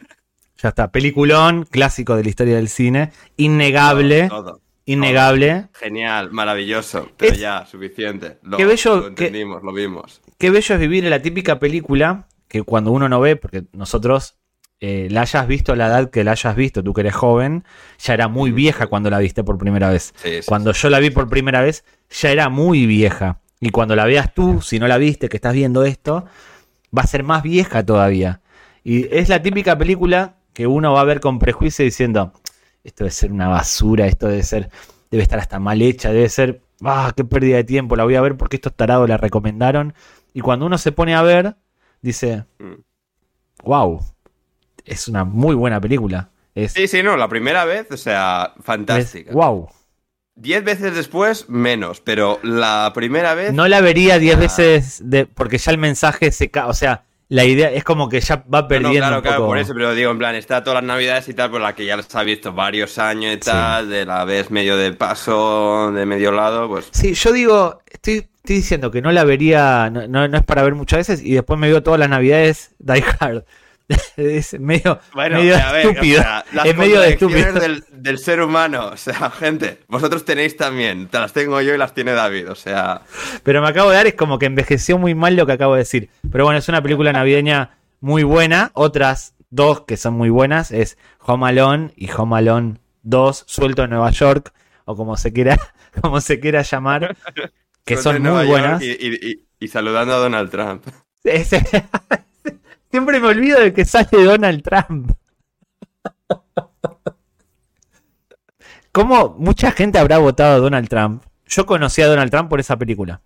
ya 0.58 0.70
está. 0.70 0.92
Peliculón, 0.92 1.64
clásico 1.64 2.18
de 2.18 2.24
la 2.24 2.30
historia 2.30 2.58
del 2.58 2.68
cine, 2.68 3.12
innegable. 3.38 4.30
innegable. 4.84 5.70
Genial, 5.72 6.30
maravilloso, 6.32 7.10
pero 7.16 7.36
ya, 7.36 7.66
suficiente. 7.66 8.40
Lo, 8.44 8.58
qué 8.58 8.66
bello, 8.66 9.08
entendimos, 9.08 9.64
lo 9.64 9.72
vimos. 9.72 10.22
Qué 10.38 10.50
bello 10.50 10.76
es 10.76 10.82
vivir 10.82 11.06
en 11.06 11.12
la 11.12 11.22
típica 11.22 11.58
película 11.58 12.28
que 12.50 12.64
cuando 12.64 12.92
uno 12.92 13.08
no 13.08 13.22
ve, 13.22 13.38
porque 13.38 13.64
nosotros 13.72 14.36
eh, 14.82 15.08
la 15.10 15.22
hayas 15.22 15.48
visto 15.48 15.72
a 15.72 15.78
la 15.78 15.88
edad 15.88 16.10
que 16.10 16.26
la 16.26 16.32
hayas 16.32 16.58
visto, 16.58 16.84
tú 16.84 16.94
que 16.94 17.00
eres 17.00 17.16
joven, 17.16 17.64
ya 17.98 18.14
era 18.14 18.28
muy 18.28 18.52
vieja 18.52 18.88
cuando 18.88 19.10
la 19.10 19.20
viste 19.20 19.46
por 19.46 19.58
primera 19.58 19.90
vez. 19.90 20.14
cuando 20.46 20.74
yo 20.74 20.90
la 20.90 21.00
vi 21.00 21.12
por 21.12 21.30
primera 21.30 21.62
vez, 21.62 21.86
ya 22.10 22.30
era 22.30 22.50
muy 22.50 22.86
vieja. 22.86 23.40
Y 23.62 23.70
cuando 23.70 23.96
la 23.96 24.04
veas 24.04 24.34
tú, 24.34 24.62
si 24.62 24.80
no 24.80 24.88
la 24.90 24.98
viste, 24.98 25.30
que 25.30 25.38
estás 25.38 25.54
viendo 25.54 25.86
esto, 25.86 26.26
va 26.96 27.04
a 27.04 27.08
ser 27.08 27.24
más 27.24 27.44
vieja 27.44 27.86
todavía. 27.86 28.42
Y 28.84 29.14
es 29.16 29.30
la 29.30 29.42
típica 29.42 29.78
película 29.78 30.38
que 30.54 30.68
uno 30.68 30.94
va 30.94 31.02
a 31.02 31.06
ver 31.06 31.20
con 31.20 31.40
prejuicio 31.40 31.86
diciendo, 31.86 32.34
esto 32.84 33.04
debe 33.04 33.12
ser 33.12 33.32
una 33.32 33.48
basura, 33.48 34.08
esto 34.08 34.28
debe 34.28 34.44
ser, 34.44 34.70
debe 35.12 35.24
estar 35.24 35.40
hasta 35.40 35.60
mal 35.60 35.82
hecha, 35.82 36.12
debe 36.12 36.30
ser, 36.30 36.62
ah, 36.84 37.12
qué 37.16 37.24
pérdida 37.24 37.58
de 37.58 37.64
tiempo, 37.64 37.96
la 37.96 38.04
voy 38.04 38.16
a 38.16 38.22
ver 38.22 38.38
porque 38.38 38.58
estos 38.58 38.76
tarados 38.76 39.08
la 39.08 39.18
recomendaron. 39.18 39.94
Y 40.34 40.42
cuando 40.42 40.66
uno 40.66 40.78
se 40.78 40.92
pone 40.92 41.16
a 41.16 41.22
ver, 41.22 41.56
dice, 42.02 42.46
wow, 43.64 44.02
es 44.86 45.08
una 45.08 45.24
muy 45.24 45.56
buena 45.56 45.80
película. 45.80 46.32
sí, 46.68 46.88
sí, 46.88 47.04
no, 47.04 47.18
la 47.18 47.28
primera 47.28 47.66
vez, 47.66 47.88
o 47.92 47.98
sea, 47.98 48.54
fantástica. 48.62 49.32
wow. 49.34 49.70
Diez 50.40 50.64
veces 50.64 50.96
después, 50.96 51.50
menos, 51.50 52.00
pero 52.00 52.40
la 52.44 52.94
primera 52.96 53.34
vez... 53.34 53.52
No 53.52 53.68
la 53.68 53.82
vería 53.82 54.20
diez 54.20 54.40
veces 54.40 55.02
de, 55.04 55.26
porque 55.26 55.58
ya 55.58 55.72
el 55.72 55.78
mensaje 55.78 56.32
se 56.32 56.50
cae, 56.50 56.64
o 56.64 56.74
sea, 56.74 57.04
la 57.28 57.44
idea 57.44 57.70
es 57.72 57.84
como 57.84 58.08
que 58.08 58.22
ya 58.22 58.44
va 58.52 58.66
perdiendo. 58.66 59.00
claro, 59.00 59.22
claro, 59.22 59.46
por 59.46 59.58
eso, 59.58 59.74
pero 59.74 59.94
digo, 59.94 60.12
en 60.12 60.18
plan, 60.18 60.36
está 60.36 60.64
todas 60.64 60.82
las 60.82 60.88
navidades 60.88 61.28
y 61.28 61.34
tal, 61.34 61.52
por 61.52 61.60
la 61.60 61.76
que 61.76 61.86
ya 61.86 61.98
las 61.98 62.16
ha 62.16 62.24
visto 62.24 62.54
varios 62.54 62.98
años 62.98 63.34
y 63.34 63.38
tal, 63.38 63.90
de 63.90 64.06
la 64.06 64.24
vez 64.24 64.50
medio 64.50 64.78
de 64.78 64.94
paso, 64.94 65.92
de 65.92 66.06
medio 66.06 66.32
lado, 66.32 66.70
pues. 66.70 66.88
Sí, 66.92 67.16
yo 67.16 67.34
digo, 67.34 67.82
estoy, 67.86 68.30
estoy 68.38 68.56
diciendo 68.56 68.92
que 68.92 69.02
no 69.02 69.12
la 69.12 69.26
vería, 69.26 69.90
no, 69.92 70.08
no, 70.08 70.38
es 70.38 70.44
para 70.46 70.64
ver 70.64 70.74
muchas 70.74 71.00
veces, 71.00 71.22
y 71.22 71.34
después 71.34 71.60
me 71.60 71.68
veo 71.68 71.84
todas 71.84 72.00
las 72.00 72.10
navidades 72.10 72.72
Die 72.80 73.04
Hard. 73.20 73.44
es 74.18 74.60
medio, 74.60 75.00
estúpido. 75.16 76.24
es 76.64 76.78
medio 76.78 77.04
estúpido. 77.04 77.54
Del, 77.54 77.84
del, 77.92 78.20
ser 78.20 78.42
humano. 78.42 78.90
O 78.94 78.98
sea, 78.98 79.32
gente, 79.40 79.80
vosotros 79.88 80.26
tenéis 80.26 80.56
también. 80.56 81.08
Te 81.08 81.20
las 81.20 81.34
tengo 81.34 81.60
yo 81.62 81.74
y 81.74 81.78
las 81.78 81.94
tiene 81.94 82.12
David. 82.12 82.52
O 82.52 82.56
sea. 82.56 83.02
Pero 83.44 83.62
me 83.62 83.68
acabo 83.68 83.90
de 83.90 83.96
dar, 83.96 84.08
es 84.08 84.14
como 84.14 84.38
que 84.38 84.46
envejeció 84.46 84.98
muy 85.00 85.16
mal 85.16 85.36
lo 85.36 85.46
que 85.46 85.54
acabo 85.54 85.74
de 85.74 85.80
decir. 85.80 86.10
Pero 86.32 86.46
bueno, 86.46 86.60
es 86.60 86.70
una 86.70 86.84
película 86.84 87.12
navideña 87.12 87.78
muy 88.00 88.24
buena. 88.24 88.72
Otras 88.76 89.34
dos 89.50 89.82
que 89.82 89.98
son 89.98 90.14
muy 90.14 90.30
buenas 90.30 90.72
es 90.72 90.98
Home 91.22 91.48
Alone 91.48 91.92
y 91.96 92.12
Home 92.12 92.38
Alone 92.38 92.76
2, 93.04 93.44
suelto 93.48 93.84
en 93.84 93.90
Nueva 93.90 94.12
York, 94.12 94.54
o 94.86 94.96
como 94.96 95.18
se 95.18 95.34
quiera, 95.34 95.58
como 96.02 96.22
se 96.22 96.40
quiera 96.40 96.62
llamar, 96.62 97.18
que 97.86 97.98
son 97.98 98.22
muy 98.22 98.46
buenas. 98.46 98.84
Y, 98.84 99.48
y, 99.60 99.68
saludando 99.68 100.14
a 100.14 100.18
Donald 100.18 100.52
Trump. 100.52 100.86
Siempre 102.92 103.20
me 103.20 103.28
olvido 103.28 103.60
de 103.60 103.74
que 103.74 103.86
sale 103.86 104.24
Donald 104.24 104.64
Trump. 104.64 105.12
¿Cómo 108.92 109.36
mucha 109.38 109.72
gente 109.72 110.00
habrá 110.00 110.18
votado 110.18 110.56
a 110.56 110.60
Donald 110.60 110.90
Trump? 110.90 111.24
Yo 111.46 111.66
conocí 111.66 112.02
a 112.02 112.08
Donald 112.08 112.32
Trump 112.32 112.50
por 112.50 112.60
esa 112.60 112.78
película. 112.78 113.22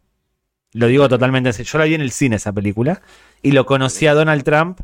Lo 0.73 0.87
digo 0.87 1.07
totalmente. 1.07 1.51
Yo 1.63 1.77
la 1.77 1.85
vi 1.85 1.93
en 1.93 2.01
el 2.01 2.11
cine 2.11 2.35
esa 2.35 2.51
película. 2.51 3.01
Y 3.41 3.51
lo 3.51 3.65
conocí 3.65 4.05
a 4.07 4.13
Donald 4.13 4.43
Trump 4.43 4.81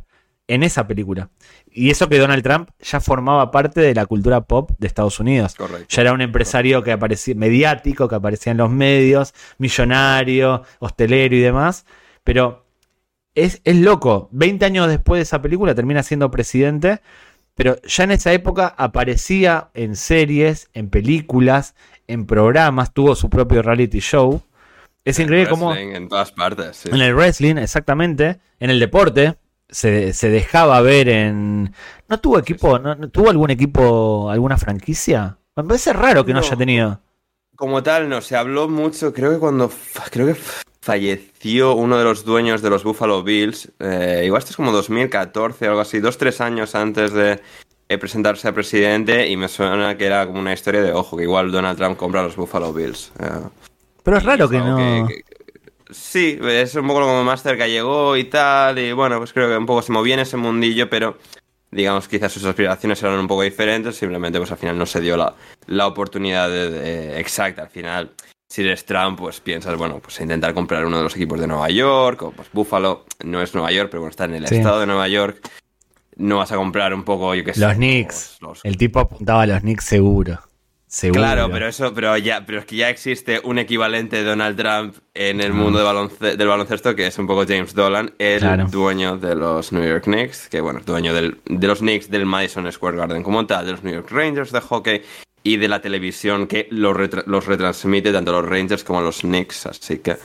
en 0.47 0.63
esa 0.63 0.87
película. 0.87 1.29
Y 1.71 1.89
eso 1.89 2.07
que 2.09 2.17
Donald 2.17 2.43
Trump 2.43 2.69
ya 2.79 3.01
formaba 3.01 3.51
parte 3.51 3.81
de 3.81 3.93
la 3.93 4.05
cultura 4.05 4.41
pop 4.41 4.71
de 4.77 4.87
Estados 4.87 5.19
Unidos. 5.19 5.55
Ya 5.89 6.01
era 6.01 6.13
un 6.13 6.21
empresario 6.21 6.81
que 6.83 6.91
aparecía, 6.91 7.35
mediático, 7.35 8.07
que 8.07 8.15
aparecía 8.15 8.51
en 8.51 8.57
los 8.57 8.71
medios, 8.71 9.33
millonario, 9.57 10.63
hostelero 10.79 11.35
y 11.35 11.39
demás. 11.39 11.85
Pero 12.23 12.68
es, 13.35 13.61
loco. 13.65 14.29
20 14.31 14.65
años 14.65 14.87
después 14.87 15.19
de 15.19 15.23
esa 15.23 15.41
película 15.41 15.75
termina 15.75 16.03
siendo 16.03 16.31
presidente, 16.31 17.01
pero 17.55 17.81
ya 17.83 18.03
en 18.03 18.11
esa 18.11 18.33
época 18.33 18.73
aparecía 18.77 19.69
en 19.73 19.95
series, 19.95 20.69
en 20.73 20.89
películas, 20.89 21.75
en 22.07 22.25
programas, 22.25 22.93
tuvo 22.93 23.15
su 23.15 23.29
propio 23.29 23.61
reality 23.61 23.99
show. 23.99 24.41
Es 25.05 25.19
increíble 25.19 25.49
cómo... 25.49 25.73
En 25.73 26.07
todas 26.07 26.31
partes. 26.31 26.85
En 26.85 27.01
el 27.01 27.15
wrestling, 27.15 27.55
exactamente. 27.55 28.39
En 28.59 28.69
el 28.69 28.79
deporte. 28.79 29.37
Se, 29.69 30.11
dejaba 30.29 30.81
ver 30.81 31.09
en... 31.09 31.73
¿No 32.07 32.19
tuvo 32.19 32.39
equipo? 32.39 32.79
No, 32.79 32.95
¿Tuvo 33.09 33.29
algún 33.29 33.51
equipo, 33.51 34.29
alguna 34.29 34.57
franquicia? 34.57 35.37
Me 35.55 35.63
parece 35.63 35.93
raro 35.93 36.25
que 36.25 36.33
no, 36.33 36.39
haya 36.39 36.55
tenido. 36.55 36.99
Como 37.55 37.83
tal, 37.83 38.09
no, 38.09 38.21
se 38.21 38.35
habló 38.35 38.67
mucho, 38.67 39.13
creo 39.13 39.31
que 39.31 39.37
cuando... 39.37 39.71
Creo 40.09 40.27
que 40.27 40.35
falleció 40.81 41.75
uno 41.75 41.97
de 41.97 42.03
los 42.03 42.23
dueños 42.23 42.61
de 42.61 42.69
los 42.69 42.83
Buffalo 42.83 43.23
Bills, 43.23 43.71
eh, 43.79 44.23
igual 44.25 44.39
esto 44.39 44.51
es 44.51 44.55
como 44.55 44.71
2014 44.71 45.67
o 45.67 45.69
algo 45.69 45.81
así, 45.81 45.99
dos, 45.99 46.17
tres 46.17 46.41
años 46.41 46.75
antes 46.75 47.13
de 47.13 47.39
presentarse 47.99 48.47
a 48.47 48.53
presidente 48.53 49.27
y 49.27 49.35
me 49.35 49.47
suena 49.47 49.97
que 49.97 50.05
era 50.05 50.25
como 50.27 50.39
una 50.39 50.53
historia 50.53 50.81
de, 50.81 50.93
ojo, 50.93 51.17
que 51.17 51.23
igual 51.23 51.51
Donald 51.51 51.77
Trump 51.77 51.97
compra 51.97 52.21
los 52.21 52.35
Buffalo 52.35 52.71
Bills. 52.71 53.11
Eh. 53.19 53.49
Pero 54.03 54.17
es 54.17 54.23
raro 54.23 54.47
que 54.47 54.59
no... 54.59 55.07
sí, 55.89 56.39
es 56.41 56.75
un 56.75 56.87
poco 56.87 57.01
como 57.01 57.23
más 57.23 57.41
cerca 57.41 57.67
llegó 57.67 58.15
y 58.15 58.25
tal, 58.25 58.77
y 58.77 58.91
bueno, 58.91 59.17
pues 59.17 59.33
creo 59.33 59.49
que 59.49 59.57
un 59.57 59.65
poco 59.65 59.81
se 59.81 59.91
movía 59.91 60.13
en 60.13 60.19
ese 60.21 60.37
mundillo, 60.37 60.89
pero 60.89 61.17
digamos 61.71 62.07
quizás 62.07 62.31
sus 62.31 62.45
aspiraciones 62.45 63.01
eran 63.01 63.19
un 63.19 63.27
poco 63.27 63.41
diferentes, 63.41 63.95
simplemente 63.95 64.37
pues 64.37 64.51
al 64.51 64.57
final 64.57 64.77
no 64.77 64.85
se 64.85 65.01
dio 65.01 65.17
la, 65.17 65.35
la 65.65 65.87
oportunidad 65.87 66.55
exacta, 67.17 67.63
al 67.63 67.69
final 67.69 68.11
si 68.49 68.63
eres 68.63 68.83
Trump, 68.83 69.19
pues 69.19 69.39
piensas, 69.39 69.77
bueno, 69.77 69.99
pues 69.99 70.19
intentar 70.19 70.53
comprar 70.55 70.83
uno 70.85 70.97
de 70.97 71.03
los 71.03 71.15
equipos 71.15 71.39
de 71.39 71.45
Nueva 71.45 71.69
York, 71.69 72.23
o 72.23 72.31
pues 72.31 72.49
Buffalo 72.51 73.05
no 73.23 73.41
es 73.41 73.53
Nueva 73.53 73.71
York, 73.71 73.89
pero 73.91 74.01
bueno, 74.01 74.09
está 74.09 74.25
en 74.25 74.35
el 74.35 74.45
estado 74.45 74.79
de 74.79 74.87
Nueva 74.87 75.07
York. 75.07 75.39
No 76.15 76.37
vas 76.37 76.51
a 76.51 76.55
comprar 76.55 76.93
un 76.93 77.03
poco, 77.03 77.33
yo 77.35 77.45
qué 77.45 77.53
sé. 77.53 77.61
Los 77.61 77.75
Knicks. 77.75 78.39
El 78.63 78.75
tipo 78.75 78.99
apuntaba 78.99 79.43
a 79.43 79.45
los 79.45 79.61
Knicks 79.61 79.85
seguro. 79.85 80.39
Seguro. 80.87 81.21
Claro, 81.21 81.49
pero 81.51 81.67
eso, 81.67 81.93
pero 81.93 82.17
ya, 82.17 82.43
pero 82.47 82.57
es 82.57 82.65
que 82.65 82.75
ya 82.75 82.89
existe 82.89 83.39
un 83.43 83.59
equivalente 83.59 84.17
de 84.17 84.23
Donald 84.23 84.57
Trump 84.57 84.95
en 85.13 85.39
el 85.39 85.53
mundo 85.53 85.77
del 86.19 86.47
baloncesto, 86.47 86.95
que 86.95 87.05
es 87.05 87.19
un 87.19 87.27
poco 87.27 87.45
James 87.47 87.75
Dolan, 87.75 88.15
el 88.17 88.71
dueño 88.71 89.15
de 89.17 89.35
los 89.35 89.71
New 89.71 89.87
York 89.87 90.05
Knicks, 90.05 90.49
que 90.49 90.59
bueno, 90.59 90.81
dueño 90.83 91.13
de 91.13 91.37
los 91.45 91.79
Knicks 91.79 92.09
del 92.09 92.25
Madison 92.25 92.69
Square 92.71 92.97
Garden 92.97 93.21
como 93.21 93.45
tal, 93.45 93.67
de 93.67 93.73
los 93.73 93.83
New 93.83 93.93
York 93.93 94.09
Rangers 94.09 94.51
de 94.51 94.61
hockey 94.61 95.03
y 95.49 95.57
de 95.57 95.67
la 95.67 95.81
televisión 95.81 96.45
que 96.45 96.67
los, 96.69 96.95
retransmite 96.95 98.13
tanto 98.13 98.31
los 98.31 98.47
Rangers 98.47 98.83
como 98.83 99.01
los 99.01 99.21
Knicks. 99.21 99.65
Así 99.65 99.97
que 99.97 100.15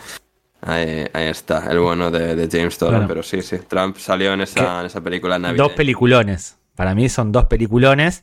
ahí, 0.61 1.09
está, 1.15 1.67
el 1.71 1.79
bueno 1.79 2.11
de, 2.11 2.47
James 2.51 2.79
Dolan. 2.79 3.09
Pero 3.09 3.23
sí, 3.23 3.41
sí, 3.41 3.57
Trump 3.67 3.97
salió 3.97 4.35
en 4.35 4.43
esa, 4.43 4.81
en 4.81 4.87
esa 4.87 5.01
película 5.01 5.39
Dos 5.39 5.73
peliculones. 5.73 6.59
Para 6.77 6.95
mí 6.95 7.09
son 7.09 7.33
dos 7.33 7.47
peliculones. 7.47 8.23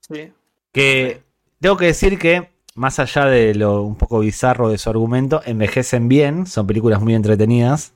Sí. 0.00 0.30
Que 0.72 1.22
tengo 1.58 1.78
que 1.78 1.86
decir 1.86 2.18
que, 2.18 2.50
más 2.74 2.98
allá 2.98 3.24
de 3.24 3.54
lo 3.54 3.82
un 3.82 3.96
poco 3.96 4.18
bizarro 4.18 4.68
de 4.68 4.76
su 4.76 4.90
argumento, 4.90 5.40
envejecen 5.46 6.08
bien. 6.08 6.46
Son 6.46 6.66
películas 6.66 7.00
muy 7.00 7.14
entretenidas. 7.14 7.94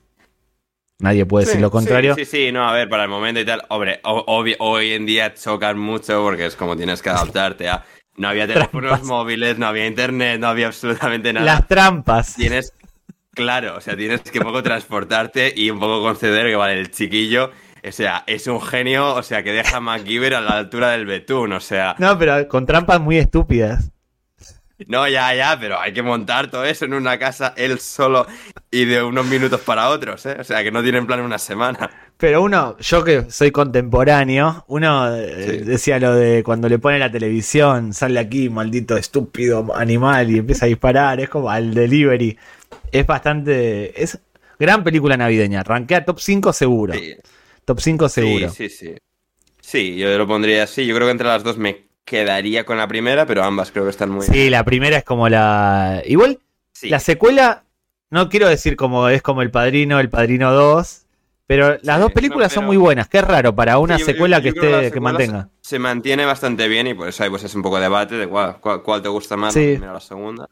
Nadie 0.97 1.27
puede 1.27 1.45
decir 1.45 1.61
lo 1.61 1.69
contrario. 1.69 2.15
Sí, 2.15 2.25
sí, 2.25 2.51
no, 2.51 2.67
a 2.67 2.73
ver, 2.73 2.89
para 2.89 3.03
el 3.03 3.09
momento 3.09 3.39
y 3.39 3.45
tal, 3.45 3.61
hombre, 3.69 4.01
hoy 4.03 4.93
en 4.93 5.05
día 5.05 5.31
chocan 5.35 5.77
mucho 5.77 6.23
porque 6.23 6.47
es 6.47 6.55
como 6.55 6.75
tienes 6.75 7.03
que 7.03 7.11
adaptarte 7.11 7.69
a 7.69 7.85
no 8.17 8.27
había 8.27 8.47
teléfonos 8.47 9.03
móviles, 9.03 9.57
no 9.57 9.67
había 9.67 9.87
internet, 9.87 10.39
no 10.39 10.47
había 10.47 10.67
absolutamente 10.67 11.31
nada. 11.31 11.45
Las 11.45 11.67
trampas. 11.67 12.35
Tienes, 12.35 12.73
claro, 13.33 13.77
o 13.77 13.81
sea, 13.81 13.95
tienes 13.95 14.21
que 14.21 14.39
un 14.39 14.45
poco 14.45 14.63
transportarte 14.63 15.53
y 15.55 15.69
un 15.69 15.79
poco 15.79 16.01
conceder 16.01 16.47
que, 16.47 16.55
vale, 16.55 16.79
el 16.79 16.91
chiquillo, 16.91 17.51
o 17.87 17.91
sea, 17.91 18.23
es 18.27 18.47
un 18.47 18.61
genio, 18.61 19.13
o 19.15 19.23
sea, 19.23 19.43
que 19.43 19.53
deja 19.53 19.77
a 19.77 19.79
MacGyver 19.79 20.35
a 20.35 20.41
la 20.41 20.57
altura 20.57 20.89
del 20.89 21.05
betún, 21.05 21.53
o 21.53 21.59
sea. 21.59 21.95
No, 21.99 22.17
pero 22.17 22.47
con 22.47 22.65
trampas 22.65 22.99
muy 22.99 23.17
estúpidas. 23.17 23.91
No, 24.85 25.07
ya, 25.07 25.33
ya, 25.33 25.57
pero 25.59 25.79
hay 25.79 25.91
que 25.91 26.03
montar 26.03 26.51
todo 26.51 26.63
eso 26.63 26.85
en 26.85 26.93
una 26.93 27.17
casa 27.17 27.53
él 27.57 27.79
solo 27.79 28.27
y 28.69 28.85
de 28.85 29.01
unos 29.01 29.25
minutos 29.25 29.59
para 29.61 29.89
otros, 29.89 30.25
¿eh? 30.27 30.37
O 30.39 30.43
sea, 30.43 30.63
que 30.63 30.71
no 30.71 30.83
tienen 30.83 31.07
plan 31.07 31.21
una 31.21 31.39
semana. 31.39 31.89
Pero 32.17 32.43
uno, 32.43 32.77
yo 32.79 33.03
que 33.03 33.29
soy 33.29 33.51
contemporáneo, 33.51 34.65
uno 34.67 35.15
eh, 35.15 35.63
decía 35.63 35.99
lo 35.99 36.15
de 36.15 36.43
cuando 36.43 36.69
le 36.69 36.79
pone 36.79 36.99
la 36.99 37.11
televisión, 37.11 37.93
sale 37.93 38.19
aquí, 38.19 38.49
maldito 38.49 38.97
estúpido 38.97 39.75
animal, 39.75 40.29
y 40.29 40.39
empieza 40.39 40.65
a 40.65 40.67
disparar, 40.67 41.19
es 41.19 41.29
como 41.29 41.49
al 41.49 41.73
delivery. 41.73 42.37
Es 42.91 43.05
bastante. 43.05 44.01
Es 44.01 44.19
gran 44.59 44.83
película 44.83 45.17
navideña. 45.17 45.63
Rankea 45.63 46.05
top 46.05 46.19
5 46.19 46.53
seguro. 46.53 46.93
Top 47.65 47.79
5 47.79 48.09
seguro. 48.09 48.49
Sí, 48.49 48.69
sí, 48.69 48.87
sí. 48.87 48.95
Sí, 49.61 49.97
yo 49.97 50.17
lo 50.17 50.27
pondría 50.27 50.63
así. 50.63 50.85
Yo 50.85 50.95
creo 50.95 51.07
que 51.07 51.11
entre 51.11 51.27
las 51.27 51.43
dos 51.43 51.57
me 51.57 51.86
quedaría 52.07 52.65
con 52.65 52.77
la 52.77 52.87
primera, 52.87 53.25
pero 53.25 53.43
ambas 53.43 53.71
creo 53.71 53.83
que 53.83 53.91
están 53.91 54.09
muy 54.09 54.25
Sí, 54.25 54.49
la 54.49 54.63
primera 54.63 54.97
es 54.97 55.03
como 55.03 55.27
la. 55.27 56.01
Igual, 56.05 56.39
la 56.83 56.99
secuela, 56.99 57.63
no 58.09 58.29
quiero 58.29 58.47
decir 58.47 58.77
como 58.77 59.09
es 59.09 59.21
como 59.21 59.41
El 59.41 59.51
Padrino, 59.51 59.99
El 59.99 60.09
Padrino 60.09 60.53
2. 60.53 61.03
Pero 61.47 61.77
las 61.81 61.99
dos 62.01 62.11
películas 62.11 62.51
son 62.51 62.65
muy 62.65 62.75
buenas, 62.75 63.07
qué 63.07 63.21
raro 63.21 63.55
para 63.55 63.77
una 63.77 63.97
secuela 63.99 64.41
que 64.41 64.49
esté 64.49 64.91
que 64.91 64.99
mantenga. 64.99 65.47
Se, 65.61 65.79
mantiene 65.79 66.25
bastante 66.25 66.67
bien 66.67 66.87
y 66.87 66.93
por 66.93 67.07
eso 67.07 67.23
hay 67.23 67.29
pues 67.29 67.43
es 67.45 67.55
un 67.55 67.61
poco 67.61 67.77
de 67.77 67.83
debate 67.83 68.15
de 68.15 68.27
cuál, 68.27 68.57
cuál, 68.59 69.01
te 69.01 69.07
gusta 69.07 69.37
más, 69.37 69.55
la 69.55 69.61
primera 69.61 69.91
o 69.91 69.93
la 69.93 70.01
segunda. 70.01 70.49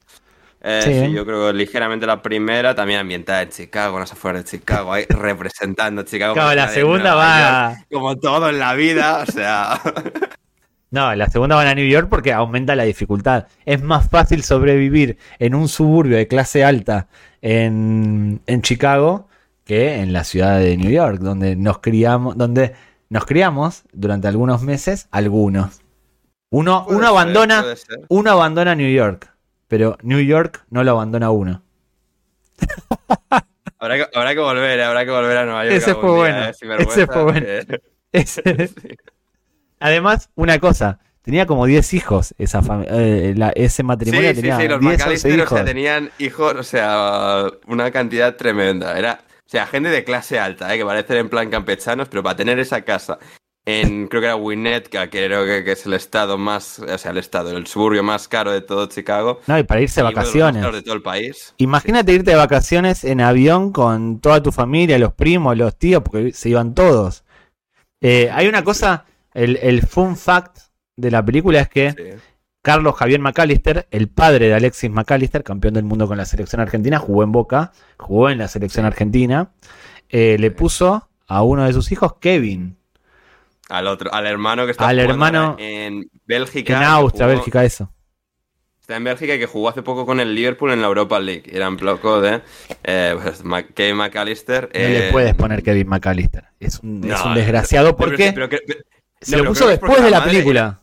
Eh, 0.61 1.05
sí. 1.05 1.13
yo 1.13 1.25
creo 1.25 1.47
que 1.47 1.53
ligeramente 1.53 2.07
la 2.07 2.21
primera, 2.21 2.73
también 2.73 3.01
ambientada 3.01 3.41
en 3.41 3.49
Chicago, 3.49 3.99
no 3.99 4.07
sé, 4.07 4.15
fuera 4.15 4.39
de 4.39 4.45
Chicago, 4.45 4.93
ahí 4.93 5.05
representando 5.09 6.03
Chicago. 6.03 6.33
Claro, 6.33 6.55
la 6.55 6.69
segunda 6.69 7.13
va. 7.13 7.75
como 7.91 8.15
todo 8.15 8.49
en 8.49 8.59
la 8.59 8.73
vida, 8.73 9.25
o 9.27 9.31
sea. 9.31 9.81
No, 10.91 11.13
la 11.15 11.29
segunda 11.29 11.55
van 11.55 11.67
a 11.67 11.75
New 11.75 11.87
York 11.87 12.07
porque 12.09 12.31
aumenta 12.31 12.75
la 12.75 12.83
dificultad. 12.83 13.47
Es 13.65 13.81
más 13.81 14.09
fácil 14.09 14.43
sobrevivir 14.43 15.17
en 15.39 15.55
un 15.55 15.67
suburbio 15.67 16.15
de 16.17 16.27
clase 16.27 16.63
alta 16.63 17.07
en, 17.41 18.41
en 18.45 18.61
Chicago 18.61 19.27
que 19.65 19.95
en 19.99 20.13
la 20.13 20.23
ciudad 20.23 20.59
de 20.59 20.77
New 20.77 20.91
York, 20.91 21.19
donde 21.19 21.55
nos 21.55 21.79
criamos, 21.79 22.37
donde 22.37 22.75
nos 23.09 23.25
criamos 23.25 23.83
durante 23.93 24.27
algunos 24.27 24.61
meses, 24.61 25.07
algunos. 25.11 25.81
Uno, 26.51 26.85
uno 26.87 26.99
ser, 26.99 27.07
abandona, 27.07 27.65
uno 28.07 28.31
abandona 28.31 28.75
New 28.75 28.89
York, 28.89 29.29
pero 29.67 29.97
New 30.03 30.19
York 30.21 30.63
no 30.69 30.83
lo 30.83 30.91
abandona 30.91 31.31
uno. 31.31 31.63
Habrá 33.77 33.97
que, 33.97 34.17
habrá 34.17 34.33
que 34.33 34.39
volver, 34.39 34.81
habrá 34.81 35.05
que 35.05 35.11
volver 35.11 35.37
a 35.37 35.45
Nueva 35.45 35.65
York. 35.65 35.75
Ese 35.75 35.93
fue 35.95 36.11
bueno, 36.11 36.45
eh, 36.45 36.53
ese 36.79 37.05
fue 37.07 37.23
bueno. 37.23 37.45
que- 37.45 37.81
Ese- 38.11 38.67
sí. 38.67 38.95
Además, 39.79 40.29
una 40.35 40.59
cosa, 40.59 40.99
tenía 41.21 41.45
como 41.45 41.65
10 41.65 41.93
hijos 41.93 42.33
esa 42.37 42.61
eh, 42.87 43.33
la- 43.35 43.49
ese 43.49 43.83
matrimonio 43.83 44.29
Sí, 44.29 44.35
sí, 44.35 44.41
tenía 44.41 44.57
sí, 44.59 44.67
los 44.67 44.79
10 44.79 44.91
11 44.93 45.03
McAllister, 45.03 45.31
o 45.31 45.35
hijos. 45.43 45.49
sea, 45.49 45.65
tenían 45.65 46.11
hijos, 46.19 46.55
o 46.55 46.63
sea, 46.63 47.45
una 47.67 47.91
cantidad 47.91 48.35
tremenda. 48.35 48.97
Era, 48.97 49.19
o 49.45 49.49
sea, 49.49 49.65
gente 49.67 49.89
de 49.89 50.03
clase 50.03 50.39
alta, 50.39 50.73
¿eh? 50.73 50.77
que 50.77 50.85
parecen 50.85 51.17
en 51.17 51.29
plan 51.29 51.49
campechanos, 51.49 52.07
pero 52.09 52.23
para 52.23 52.35
tener 52.35 52.57
esa 52.59 52.81
casa 52.81 53.19
en, 53.67 54.07
creo 54.09 54.21
que 54.21 54.27
era 54.27 54.35
Winnetka, 54.35 55.09
que 55.09 55.25
creo 55.25 55.45
que, 55.45 55.63
que 55.63 55.71
es 55.73 55.85
el 55.87 55.93
estado 55.93 56.37
más, 56.37 56.79
o 56.79 56.97
sea, 56.97 57.11
el 57.11 57.17
estado, 57.17 57.49
el 57.57 57.65
suburbio 57.67 58.03
más 58.03 58.27
caro 58.27 58.51
de 58.51 58.61
todo 58.61 58.85
Chicago. 58.87 59.39
No, 59.47 59.57
y 59.57 59.63
para 59.63 59.81
irse 59.81 60.01
de 60.01 60.07
de 60.07 60.13
vacaciones. 60.13 60.61
caros 60.61 60.75
de 60.77 60.81
todo 60.83 60.93
el 60.95 61.01
país. 61.01 61.53
Imagínate 61.57 62.11
irte 62.13 62.31
de 62.31 62.37
vacaciones 62.37 63.03
en 63.03 63.21
avión 63.21 63.71
con 63.71 64.19
toda 64.19 64.41
tu 64.43 64.51
familia, 64.51 64.97
los 64.99 65.13
primos, 65.13 65.57
los 65.57 65.75
tíos, 65.75 66.03
porque 66.03 66.31
se 66.33 66.49
iban 66.49 66.75
todos. 66.75 67.23
Eh, 68.01 68.29
hay 68.31 68.47
una 68.47 68.63
cosa, 68.63 69.05
el, 69.35 69.57
el 69.61 69.81
fun 69.85 70.17
fact 70.17 70.57
de 70.95 71.11
la 71.11 71.23
película 71.23 71.59
es 71.59 71.69
que 71.69 71.91
Sí. 71.91 72.03
Carlos 72.63 72.95
Javier 72.95 73.19
McAllister, 73.19 73.87
el 73.91 74.09
padre 74.09 74.47
de 74.47 74.55
Alexis 74.55 74.89
McAllister, 74.89 75.43
campeón 75.43 75.75
del 75.75 75.83
mundo 75.83 76.07
con 76.07 76.17
la 76.17 76.25
selección 76.25 76.61
argentina, 76.61 76.97
jugó 76.97 77.21
en 77.21 77.31
Boca, 77.31 77.71
jugó 77.97 78.31
en 78.31 78.39
la 78.39 78.47
selección 78.47 78.87
argentina, 78.87 79.51
eh, 80.09 80.37
le 80.39 80.49
puso 80.49 81.07
a 81.27 81.43
uno 81.43 81.63
de 81.65 81.73
sus 81.73 81.91
hijos 81.91 82.15
Kevin, 82.19 82.75
Al 83.69 83.85
otro, 83.87 84.11
al 84.13 84.25
hermano 84.25 84.65
que 84.65 84.71
está 84.71 84.87
Al 84.87 84.95
jugando 84.95 85.13
hermano 85.13 85.55
en 85.59 86.09
Bélgica. 86.25 86.77
en 86.77 86.83
Austria, 86.83 87.25
jugó- 87.27 87.35
Bélgica, 87.37 87.63
eso. 87.65 87.91
Está 88.81 88.95
en 88.97 89.03
Bélgica 89.03 89.33
y 89.35 89.39
que 89.39 89.47
jugó 89.47 89.69
hace 89.69 89.81
poco 89.81 90.05
con 90.05 90.19
el 90.19 90.33
Liverpool 90.35 90.71
en 90.71 90.81
la 90.81 90.87
Europa 90.87 91.19
League. 91.19 91.43
Era 91.51 91.67
un 91.69 91.75
poco 91.77 92.21
de 92.21 92.41
eh, 92.83 93.15
pues, 93.21 93.43
Kevin 93.73 93.97
McAllister. 93.97 94.69
No 94.73 94.79
le 94.79 95.09
eh, 95.09 95.11
puedes 95.11 95.33
poner 95.33 95.63
Kevin 95.63 95.87
McAllister. 95.87 96.45
Es 96.59 96.79
un, 96.81 97.03
es 97.03 97.09
no, 97.19 97.25
un 97.29 97.33
desgraciado 97.35 97.95
pero- 97.95 98.09
porque 98.09 98.31
pero 98.33 98.47
que- 98.49 98.59
pero- 98.65 98.79
se 99.25 99.37
no, 99.37 99.43
lo 99.43 99.49
puso 99.49 99.67
después 99.67 100.01
de 100.03 100.09
la 100.09 100.23
película. 100.23 100.79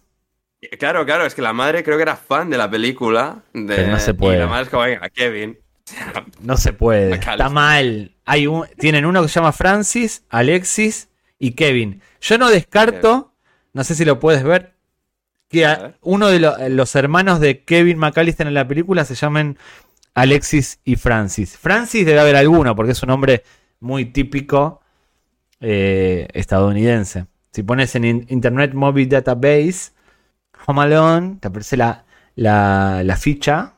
Claro, 0.78 1.05
claro, 1.05 1.26
es 1.26 1.34
que 1.34 1.43
la 1.43 1.53
madre 1.53 1.82
creo 1.82 1.97
que 1.97 2.03
era 2.03 2.16
fan 2.16 2.49
de 2.51 2.57
la 2.57 2.70
película. 2.70 3.43
De, 3.53 3.74
Pero 3.76 3.88
no 3.90 3.99
se 3.99 4.12
Y 4.12 4.14
puede. 4.14 4.38
la 4.38 4.47
madre 4.47 4.64
es 4.64 4.68
como, 4.68 4.82
venga, 4.84 5.09
Kevin. 5.11 5.59
No 6.40 6.57
se 6.57 6.72
puede. 6.72 7.14
Está 7.14 7.49
mal. 7.49 8.12
Hay 8.24 8.47
un, 8.47 8.66
tienen 8.78 9.05
uno 9.05 9.22
que 9.22 9.28
se 9.28 9.34
llama 9.34 9.53
Francis, 9.53 10.22
Alexis 10.30 11.09
y 11.38 11.53
Kevin. 11.53 12.01
Yo 12.20 12.38
no 12.38 12.49
descarto, 12.51 13.34
no 13.72 13.82
sé 13.84 13.95
si 13.97 14.05
lo 14.05 14.20
puedes 14.20 14.45
ver, 14.45 14.74
que 15.49 15.66
a- 15.66 15.97
uno 16.01 16.28
de 16.28 16.38
lo- 16.38 16.57
los 16.68 16.95
hermanos 16.95 17.40
de 17.40 17.64
Kevin 17.64 17.99
McAllister 17.99 18.47
en 18.47 18.55
la 18.55 18.66
película 18.68 19.05
se 19.05 19.16
llamen 19.16 19.59
Alexis 20.14 20.78
y 20.84 20.95
Francis. 20.97 21.59
Francis 21.59 22.07
debe 22.07 22.20
haber 22.20 22.36
alguno, 22.36 22.76
porque 22.76 22.93
es 22.93 23.03
un 23.03 23.09
nombre 23.09 23.43
muy 23.80 24.05
típico 24.07 24.80
eh, 25.61 26.28
estadounidense. 26.32 27.26
Si 27.53 27.63
pones 27.63 27.95
en 27.95 28.05
in- 28.05 28.27
Internet 28.29 28.73
Movie 28.75 29.07
Database, 29.07 29.93
Home 30.67 30.83
Alone, 30.83 31.37
te 31.41 31.49
aparece 31.49 31.77
la, 31.77 32.05
la, 32.35 33.03
la 33.05 33.17
ficha 33.17 33.75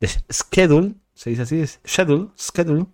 de 0.00 0.08
schedule, 0.32 0.94
se 1.14 1.30
dice 1.30 1.42
así, 1.42 1.60
es 1.60 1.80
schedule, 1.86 2.28
schedule. 2.38 2.86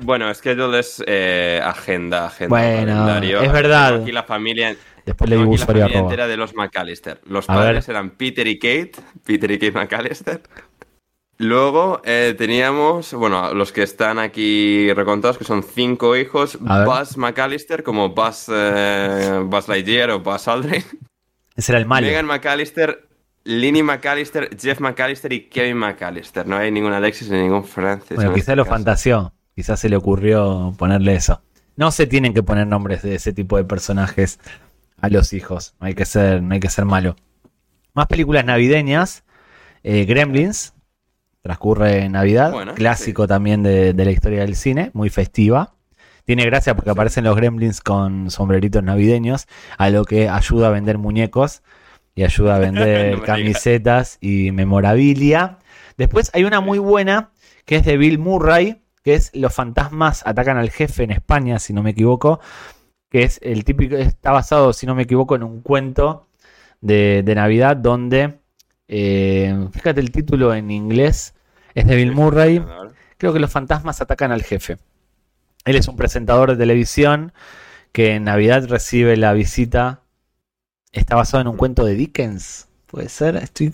Bueno, 0.00 0.32
schedule 0.34 0.78
es 0.80 1.02
eh, 1.06 1.60
agenda, 1.64 2.26
agenda. 2.26 2.48
Bueno, 2.48 2.92
calendario. 2.92 3.40
es 3.40 3.52
verdad. 3.52 4.02
Aquí 4.02 4.12
la 4.12 4.22
familia, 4.24 4.76
Después 5.04 5.30
le 5.30 5.36
digo 5.36 5.56
la 5.56 5.66
familia 5.66 5.98
entera 5.98 6.26
de 6.26 6.36
los 6.36 6.54
McAllister. 6.54 7.20
Los 7.26 7.46
padres 7.46 7.88
eran 7.88 8.10
Peter 8.10 8.46
y 8.46 8.58
Kate. 8.58 8.92
Peter 9.24 9.50
y 9.50 9.58
Kate 9.58 9.72
McAllister. 9.72 10.42
Luego 11.40 12.02
eh, 12.04 12.34
teníamos, 12.36 13.14
bueno, 13.14 13.54
los 13.54 13.70
que 13.70 13.84
están 13.84 14.18
aquí 14.18 14.92
recontados, 14.92 15.38
que 15.38 15.44
son 15.44 15.62
cinco 15.62 16.16
hijos. 16.16 16.58
Buzz 16.60 17.16
McAllister, 17.16 17.84
como 17.84 18.08
Buzz, 18.08 18.48
eh, 18.52 19.40
Buzz 19.44 19.68
Lightyear 19.68 20.10
o 20.10 20.18
Buzz 20.18 20.48
Aldrin. 20.48 20.82
Ese 21.54 21.72
era 21.72 21.78
el 21.78 21.86
malo. 21.86 22.08
Megan 22.08 22.26
McAllister, 22.26 23.08
Linny 23.44 23.84
McAllister, 23.84 24.50
Jeff 24.60 24.80
McAllister 24.80 25.32
y 25.32 25.48
Kevin 25.48 25.76
McAllister. 25.76 26.44
No 26.44 26.56
hay 26.56 26.72
ningún 26.72 26.92
Alexis 26.92 27.30
ni 27.30 27.38
ningún 27.38 27.64
Francis. 27.64 28.16
Bueno, 28.16 28.30
en 28.30 28.34
quizás 28.34 28.48
este 28.48 28.56
lo 28.56 28.64
caso. 28.64 28.74
fantaseó. 28.74 29.32
Quizás 29.54 29.78
se 29.78 29.88
le 29.88 29.96
ocurrió 29.96 30.74
ponerle 30.76 31.14
eso. 31.14 31.40
No 31.76 31.92
se 31.92 32.08
tienen 32.08 32.34
que 32.34 32.42
poner 32.42 32.66
nombres 32.66 33.02
de 33.02 33.14
ese 33.14 33.32
tipo 33.32 33.56
de 33.56 33.64
personajes 33.64 34.40
a 35.00 35.08
los 35.08 35.32
hijos. 35.32 35.74
No 35.80 35.86
hay 35.86 35.94
que 35.94 36.04
ser, 36.04 36.42
no 36.42 36.54
hay 36.54 36.60
que 36.60 36.68
ser 36.68 36.84
malo. 36.84 37.14
Más 37.94 38.06
películas 38.08 38.44
navideñas. 38.44 39.22
Eh, 39.84 40.04
Gremlins. 40.04 40.74
Transcurre 41.48 42.06
Navidad. 42.10 42.52
Bueno, 42.52 42.74
clásico 42.74 43.26
también 43.26 43.62
de, 43.62 43.94
de 43.94 44.04
la 44.04 44.10
historia 44.10 44.40
del 44.40 44.54
cine. 44.54 44.90
Muy 44.92 45.08
festiva. 45.08 45.72
Tiene 46.26 46.44
gracia 46.44 46.76
porque 46.76 46.90
aparecen 46.90 47.24
los 47.24 47.34
gremlins 47.36 47.80
con 47.80 48.30
sombreritos 48.30 48.82
navideños, 48.82 49.46
a 49.78 49.88
lo 49.88 50.04
que 50.04 50.28
ayuda 50.28 50.66
a 50.66 50.70
vender 50.70 50.98
muñecos 50.98 51.62
y 52.14 52.24
ayuda 52.24 52.56
a 52.56 52.58
vender 52.58 53.22
camisetas 53.22 54.18
y 54.20 54.52
memorabilia. 54.52 55.56
Después 55.96 56.30
hay 56.34 56.44
una 56.44 56.60
muy 56.60 56.78
buena 56.78 57.30
que 57.64 57.76
es 57.76 57.86
de 57.86 57.96
Bill 57.96 58.18
Murray, 58.18 58.82
que 59.02 59.14
es 59.14 59.30
Los 59.32 59.54
fantasmas 59.54 60.22
atacan 60.26 60.58
al 60.58 60.68
jefe 60.68 61.04
en 61.04 61.12
España, 61.12 61.58
si 61.58 61.72
no 61.72 61.82
me 61.82 61.92
equivoco, 61.92 62.40
que 63.08 63.22
es 63.22 63.40
el 63.42 63.64
típico, 63.64 63.96
está 63.96 64.32
basado, 64.32 64.74
si 64.74 64.84
no 64.84 64.94
me 64.94 65.04
equivoco, 65.04 65.34
en 65.34 65.44
un 65.44 65.62
cuento 65.62 66.28
de, 66.82 67.22
de 67.24 67.34
Navidad 67.34 67.74
donde, 67.74 68.40
eh, 68.86 69.66
fíjate 69.72 70.00
el 70.02 70.10
título 70.10 70.52
en 70.52 70.70
inglés, 70.70 71.34
es 71.78 71.86
de 71.86 71.96
Bill 71.96 72.12
Murray, 72.12 72.64
creo 73.16 73.32
que 73.32 73.38
los 73.38 73.50
fantasmas 73.50 74.00
atacan 74.00 74.32
al 74.32 74.42
jefe. 74.42 74.78
Él 75.64 75.76
es 75.76 75.88
un 75.88 75.96
presentador 75.96 76.50
de 76.50 76.56
televisión 76.56 77.32
que 77.92 78.14
en 78.14 78.24
Navidad 78.24 78.66
recibe 78.68 79.16
la 79.16 79.32
visita. 79.32 80.02
Está 80.92 81.16
basado 81.16 81.42
en 81.42 81.48
un 81.48 81.56
cuento 81.56 81.84
de 81.84 81.94
Dickens. 81.94 82.68
¿Puede 82.86 83.08
ser? 83.08 83.36
Estoy... 83.36 83.72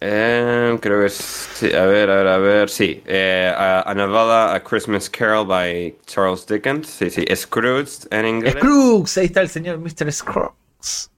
Eh, 0.00 0.78
creo 0.80 1.00
que 1.00 1.06
es. 1.06 1.14
Sí, 1.14 1.72
a 1.72 1.86
ver, 1.86 2.10
a 2.10 2.16
ver, 2.16 2.26
a 2.26 2.38
ver. 2.38 2.68
Sí. 2.68 3.02
Eh, 3.06 3.52
a, 3.54 3.82
a 3.82 3.94
novela 3.94 4.54
A 4.54 4.62
Christmas 4.62 5.08
Carol 5.08 5.46
by 5.46 5.96
Charles 6.06 6.46
Dickens. 6.46 6.88
Sí, 6.88 7.10
sí. 7.10 7.24
Scrooge 7.34 8.06
en 8.10 8.26
inglés. 8.26 8.54
Scrooge, 8.54 9.20
ahí 9.20 9.26
está 9.26 9.40
el 9.40 9.48
señor 9.48 9.78
Mr. 9.78 10.12
Scrooge. 10.12 11.08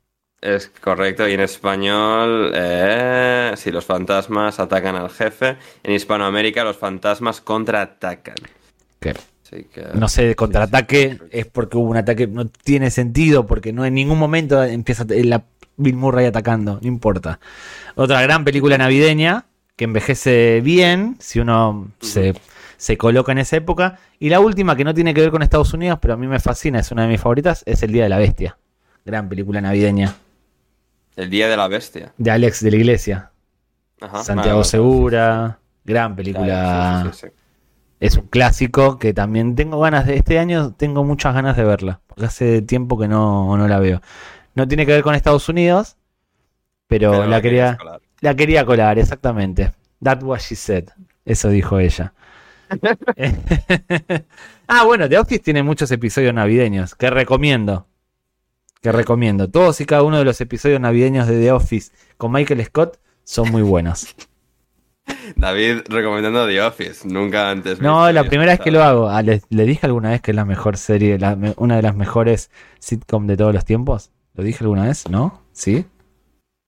Es 0.40 0.68
correcto. 0.80 1.28
Y 1.28 1.32
en 1.32 1.40
español. 1.40 2.52
Eh, 2.54 3.52
sí, 3.56 3.70
los 3.70 3.84
fantasmas 3.84 4.60
atacan 4.60 4.94
al 4.96 5.10
jefe. 5.10 5.56
En 5.82 5.92
Hispanoamérica, 5.92 6.62
los 6.64 6.76
fantasmas 6.76 7.40
contraatacan. 7.40 8.36
Así 9.00 9.64
que- 9.72 9.86
no 9.94 10.08
sé, 10.08 10.34
contraataque 10.34 11.12
Sí, 11.12 11.18
sí. 11.18 11.28
es 11.32 11.46
porque 11.46 11.76
hubo 11.78 11.88
un 11.90 11.96
ataque, 11.96 12.26
no 12.26 12.46
tiene 12.46 12.90
sentido, 12.90 13.46
porque 13.46 13.72
no 13.72 13.84
en 13.86 13.94
ningún 13.94 14.18
momento 14.18 14.62
empieza 14.62 15.06
la 15.08 15.44
Bill 15.78 15.96
Murray 15.96 16.26
atacando, 16.26 16.78
no 16.82 16.86
importa. 16.88 17.40
Otra 17.94 18.20
gran 18.20 18.44
película 18.44 18.76
navideña 18.76 19.46
que 19.76 19.84
envejece 19.84 20.60
bien, 20.60 21.16
si 21.20 21.40
uno 21.40 21.90
se, 22.00 22.34
se 22.76 22.98
coloca 22.98 23.32
en 23.32 23.38
esa 23.38 23.56
época. 23.56 23.98
Y 24.18 24.28
la 24.28 24.40
última, 24.40 24.76
que 24.76 24.84
no 24.84 24.92
tiene 24.92 25.14
que 25.14 25.20
ver 25.22 25.30
con 25.30 25.42
Estados 25.42 25.72
Unidos, 25.72 25.98
pero 26.02 26.14
a 26.14 26.16
mí 26.18 26.26
me 26.26 26.40
fascina, 26.40 26.80
es 26.80 26.90
una 26.92 27.02
de 27.04 27.08
mis 27.08 27.20
favoritas, 27.20 27.62
es 27.64 27.82
El 27.82 27.92
Día 27.92 28.02
de 28.02 28.08
la 28.10 28.18
Bestia. 28.18 28.58
Gran 29.06 29.28
película 29.30 29.60
navideña. 29.62 30.14
El 31.18 31.30
Día 31.30 31.48
de 31.48 31.56
la 31.56 31.66
Bestia. 31.66 32.14
De 32.16 32.30
Alex 32.30 32.62
de 32.62 32.70
la 32.70 32.76
Iglesia. 32.76 33.32
Ajá. 34.00 34.22
Santiago 34.22 34.58
Vale, 34.58 34.70
Segura. 34.70 35.58
Gran 35.84 36.14
película. 36.14 37.02
sí, 37.02 37.10
sí, 37.10 37.18
sí, 37.20 37.26
sí. 37.26 37.32
Es 37.98 38.16
un 38.16 38.28
clásico 38.28 39.00
que 39.00 39.12
también 39.12 39.56
tengo 39.56 39.80
ganas 39.80 40.06
de. 40.06 40.14
Este 40.14 40.38
año 40.38 40.74
tengo 40.74 41.02
muchas 41.02 41.34
ganas 41.34 41.56
de 41.56 41.64
verla. 41.64 42.00
Porque 42.06 42.26
hace 42.26 42.62
tiempo 42.62 42.96
que 42.96 43.08
no, 43.08 43.56
no 43.56 43.66
la 43.66 43.80
veo. 43.80 44.00
No 44.54 44.68
tiene 44.68 44.86
que 44.86 44.92
ver 44.92 45.02
con 45.02 45.16
Estados 45.16 45.48
Unidos. 45.48 45.96
Pero, 46.86 47.10
Pero 47.10 47.26
la, 47.26 47.42
quería, 47.42 47.76
colar. 47.76 48.00
la 48.20 48.36
quería 48.36 48.64
colar, 48.64 49.00
exactamente. 49.00 49.72
That 50.00 50.22
what 50.22 50.38
she 50.38 50.54
said. 50.54 50.84
Eso 51.24 51.48
dijo 51.48 51.80
ella. 51.80 52.14
ah, 54.68 54.84
bueno, 54.84 55.08
The 55.08 55.18
Office 55.18 55.40
tiene 55.40 55.64
muchos 55.64 55.90
episodios 55.90 56.32
navideños. 56.32 56.94
Que 56.94 57.10
recomiendo. 57.10 57.88
Que 58.82 58.92
recomiendo. 58.92 59.48
Todos 59.48 59.80
y 59.80 59.86
cada 59.86 60.02
uno 60.02 60.18
de 60.18 60.24
los 60.24 60.40
episodios 60.40 60.80
navideños 60.80 61.26
de 61.26 61.40
The 61.40 61.52
Office 61.52 61.92
con 62.16 62.32
Michael 62.32 62.64
Scott 62.64 62.98
son 63.24 63.50
muy 63.50 63.62
buenos. 63.62 64.14
David 65.36 65.80
recomendando 65.88 66.46
The 66.46 66.62
Office. 66.62 67.06
Nunca 67.06 67.50
antes. 67.50 67.80
No, 67.80 68.10
la 68.12 68.24
primera 68.24 68.52
vez 68.52 68.60
que 68.60 68.70
lo 68.70 68.82
hago. 68.82 69.08
Ah, 69.08 69.22
¿le, 69.22 69.42
le 69.48 69.64
dije 69.64 69.86
alguna 69.86 70.10
vez 70.10 70.20
que 70.20 70.32
es 70.32 70.36
la 70.36 70.44
mejor 70.44 70.76
serie, 70.76 71.18
la 71.18 71.36
una 71.56 71.76
de 71.76 71.82
las 71.82 71.96
mejores 71.96 72.50
sitcom 72.78 73.26
de 73.26 73.36
todos 73.36 73.54
los 73.54 73.64
tiempos? 73.64 74.10
¿Lo 74.34 74.44
dije 74.44 74.62
alguna 74.62 74.84
vez? 74.84 75.08
¿No? 75.08 75.42
¿Sí? 75.52 75.84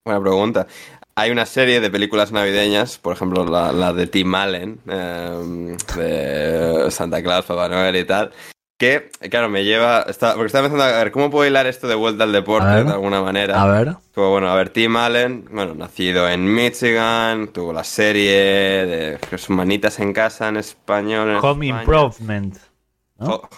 Buena 0.04 0.20
pregunta. 0.20 0.66
Hay 1.14 1.30
una 1.30 1.44
serie 1.44 1.80
de 1.80 1.90
películas 1.90 2.32
navideñas, 2.32 2.98
por 2.98 3.14
ejemplo, 3.14 3.44
la, 3.44 3.72
la 3.72 3.92
de 3.92 4.06
Tim 4.06 4.34
Allen, 4.34 4.80
eh, 4.88 5.76
de 5.96 6.90
Santa 6.90 7.22
Claus, 7.22 7.44
Papá 7.44 7.68
Noel 7.68 7.96
y 7.96 8.04
tal, 8.04 8.32
que, 8.80 9.10
claro, 9.30 9.48
me 9.48 9.62
lleva. 9.62 10.02
Está, 10.08 10.32
porque 10.32 10.46
estaba 10.46 10.64
pensando, 10.68 10.82
a 10.82 10.98
ver, 11.04 11.12
¿cómo 11.12 11.30
puedo 11.30 11.46
hilar 11.48 11.66
esto 11.66 11.86
de 11.86 11.94
vuelta 11.94 12.24
al 12.24 12.32
deporte 12.32 12.66
ver. 12.66 12.86
de 12.86 12.92
alguna 12.92 13.20
manera? 13.22 13.62
A 13.62 13.66
ver. 13.70 13.94
Como, 14.14 14.30
bueno, 14.30 14.50
a 14.50 14.56
ver, 14.56 14.70
Tim 14.70 14.96
Allen, 14.96 15.44
bueno, 15.52 15.74
nacido 15.74 16.28
en 16.28 16.52
Michigan, 16.52 17.48
tuvo 17.52 17.72
la 17.72 17.84
serie 17.84 18.32
de 18.32 19.18
sus 19.30 19.50
manitas 19.50 20.00
en 20.00 20.12
casa 20.14 20.48
en 20.48 20.56
español. 20.56 21.28
en 21.30 21.36
Home 21.36 21.66
España. 21.66 21.82
Improvement. 21.82 22.56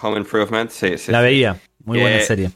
Home 0.01 0.17
Improvement, 0.17 0.69
sí, 0.69 0.97
sí. 0.97 1.11
La 1.11 1.21
veía. 1.21 1.55
Muy 1.85 1.99
buena 1.99 2.17
Eh, 2.17 2.21
serie. 2.21 2.51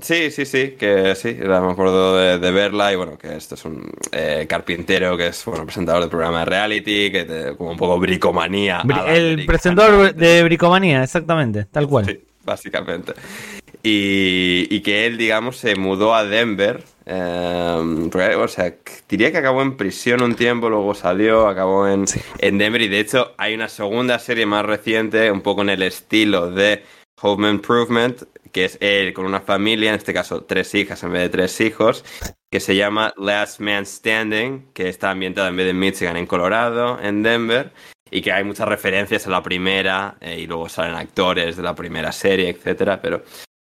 Sí, 0.00 0.30
sí, 0.30 0.44
sí, 0.46 0.76
que 0.78 1.14
sí, 1.16 1.36
era- 1.40 1.60
me 1.60 1.72
acuerdo 1.72 2.16
de, 2.16 2.38
de 2.38 2.50
verla 2.52 2.92
y 2.92 2.96
bueno, 2.96 3.18
que 3.18 3.34
esto 3.36 3.56
es 3.56 3.64
un 3.64 3.90
eh, 4.12 4.46
carpintero 4.48 5.16
que 5.16 5.26
es, 5.28 5.44
bueno, 5.44 5.64
presentador 5.64 6.02
del 6.02 6.10
programa 6.10 6.40
de 6.40 6.44
reality, 6.44 7.10
que 7.10 7.24
te- 7.24 7.56
como 7.56 7.70
un 7.72 7.76
poco 7.76 7.98
bricomanía. 7.98 8.82
Bri- 8.84 9.08
el 9.08 9.44
presentador 9.44 10.14
de 10.14 10.44
Bricomanía, 10.44 11.02
exactamente, 11.02 11.64
tal 11.64 11.88
cual. 11.88 12.06
Sí, 12.06 12.20
básicamente. 12.44 13.12
Y, 13.82 14.66
y 14.70 14.80
que 14.80 15.06
él, 15.06 15.18
digamos, 15.18 15.56
se 15.56 15.76
mudó 15.76 16.14
a 16.14 16.24
Denver. 16.24 16.82
eh, 17.06 18.08
porque, 18.10 18.34
o 18.36 18.48
sea, 18.48 18.74
diría 19.08 19.32
que 19.32 19.38
acabó 19.38 19.62
en 19.62 19.76
prisión 19.76 20.22
un 20.22 20.34
tiempo, 20.34 20.68
luego 20.68 20.94
salió, 20.94 21.48
acabó 21.48 21.88
en, 21.88 22.04
en 22.38 22.58
Denver. 22.58 22.82
Y 22.82 22.88
de 22.88 23.00
hecho, 23.00 23.32
hay 23.38 23.54
una 23.54 23.68
segunda 23.68 24.18
serie 24.18 24.46
más 24.46 24.64
reciente, 24.64 25.30
un 25.30 25.40
poco 25.40 25.62
en 25.62 25.70
el 25.70 25.82
estilo 25.82 26.50
de 26.50 26.82
Home 27.22 27.50
Improvement, 27.50 28.22
que 28.52 28.64
es 28.64 28.78
él 28.80 29.12
con 29.12 29.26
una 29.26 29.40
familia, 29.40 29.90
en 29.90 29.96
este 29.96 30.14
caso 30.14 30.44
tres 30.44 30.74
hijas 30.74 31.02
en 31.02 31.12
vez 31.12 31.22
de 31.22 31.28
tres 31.28 31.60
hijos, 31.60 32.04
que 32.50 32.60
se 32.60 32.76
llama 32.76 33.12
Last 33.16 33.60
Man 33.60 33.86
Standing, 33.86 34.72
que 34.72 34.88
está 34.88 35.10
ambientada 35.10 35.48
en 35.48 35.56
vez 35.56 35.66
de 35.66 35.74
Michigan, 35.74 36.16
en 36.16 36.26
Colorado, 36.26 36.98
en 37.00 37.22
Denver 37.22 37.72
y 38.10 38.22
que 38.22 38.32
hay 38.32 38.44
muchas 38.44 38.68
referencias 38.68 39.26
a 39.26 39.30
la 39.30 39.42
primera 39.42 40.16
eh, 40.20 40.38
y 40.40 40.46
luego 40.46 40.68
salen 40.68 40.94
actores 40.94 41.56
de 41.56 41.62
la 41.62 41.74
primera 41.74 42.12
serie, 42.12 42.48
etcétera, 42.48 43.00
pero 43.00 43.22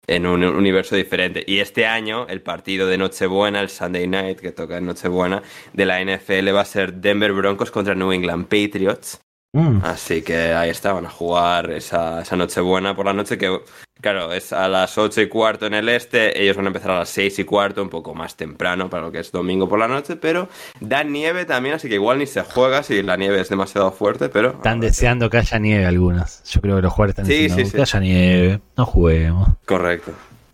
en 0.08 0.26
un 0.26 0.44
universo 0.44 0.96
diferente. 0.96 1.44
Y 1.46 1.60
este 1.60 1.86
año 1.86 2.26
el 2.28 2.42
partido 2.42 2.88
de 2.88 2.98
Nochebuena, 2.98 3.62
el 3.62 3.70
Sunday 3.70 4.08
Night 4.08 4.40
que 4.40 4.52
toca 4.52 4.78
en 4.78 4.86
Nochebuena 4.86 5.44
de 5.74 5.86
la 5.86 6.04
NFL 6.04 6.56
va 6.56 6.62
a 6.62 6.66
ser 6.66 6.94
Denver 6.96 7.32
Broncos 7.34 7.70
contra 7.70 7.94
New 7.94 8.12
England 8.12 8.46
Patriots. 8.46 9.20
Mm. 9.54 9.80
Así 9.84 10.22
que 10.22 10.54
ahí 10.54 10.70
estaban 10.70 11.06
a 11.06 11.10
jugar 11.10 11.72
esa, 11.72 12.22
esa 12.22 12.36
Nochebuena 12.36 12.96
por 12.96 13.06
la 13.08 13.14
noche 13.14 13.38
que, 13.40 13.60
claro, 14.00 14.32
es 14.32 14.54
a 14.54 14.68
las 14.68 14.96
ocho 15.00 15.22
y 15.22 15.28
cuarto 15.28 15.66
en 15.66 15.74
el 15.74 15.90
este, 15.90 16.40
ellos 16.40 16.56
van 16.56 16.66
a 16.66 16.70
empezar 16.70 16.92
a 16.92 17.00
las 17.00 17.10
seis 17.10 17.40
y 17.40 17.46
cuarto, 17.46 17.82
un 17.82 17.90
poco 17.90 18.14
más 18.14 18.36
temprano 18.36 18.92
para 18.92 19.04
lo 19.08 19.12
que 19.12 19.20
es 19.20 19.32
domingo 19.32 19.68
por 19.68 19.80
la 19.80 19.88
noche, 19.88 20.18
pero 20.18 20.50
da 20.80 21.04
nieve 21.04 21.46
también, 21.46 21.76
así 21.76 21.90
que 21.90 21.96
igual 21.96 22.20
ni 22.20 22.28
se 22.28 22.44
juega 22.44 22.84
si 22.84 23.02
la 23.02 23.18
nieve 23.18 23.42
es 23.42 23.50
demasiado 23.50 23.92
fuerte, 23.92 24.30
pero... 24.30 24.52
Están 24.52 24.80
deseando 24.82 25.32
que 25.32 25.38
haya 25.38 25.58
nieve 25.58 25.86
algunos. 25.88 26.44
Yo 26.44 26.62
creo 26.62 26.76
que 26.76 26.82
los 26.84 26.94
jugadores 26.94 27.14
están 27.14 27.26
Sí, 27.26 27.34
diciendo 27.34 27.66
sí, 27.66 27.72
sí. 27.72 27.76
que 27.76 27.82
haya 27.82 28.00
nieve, 28.00 28.60
no 28.78 28.86
juguemos. 28.86 29.50
Correcto. 29.66 30.12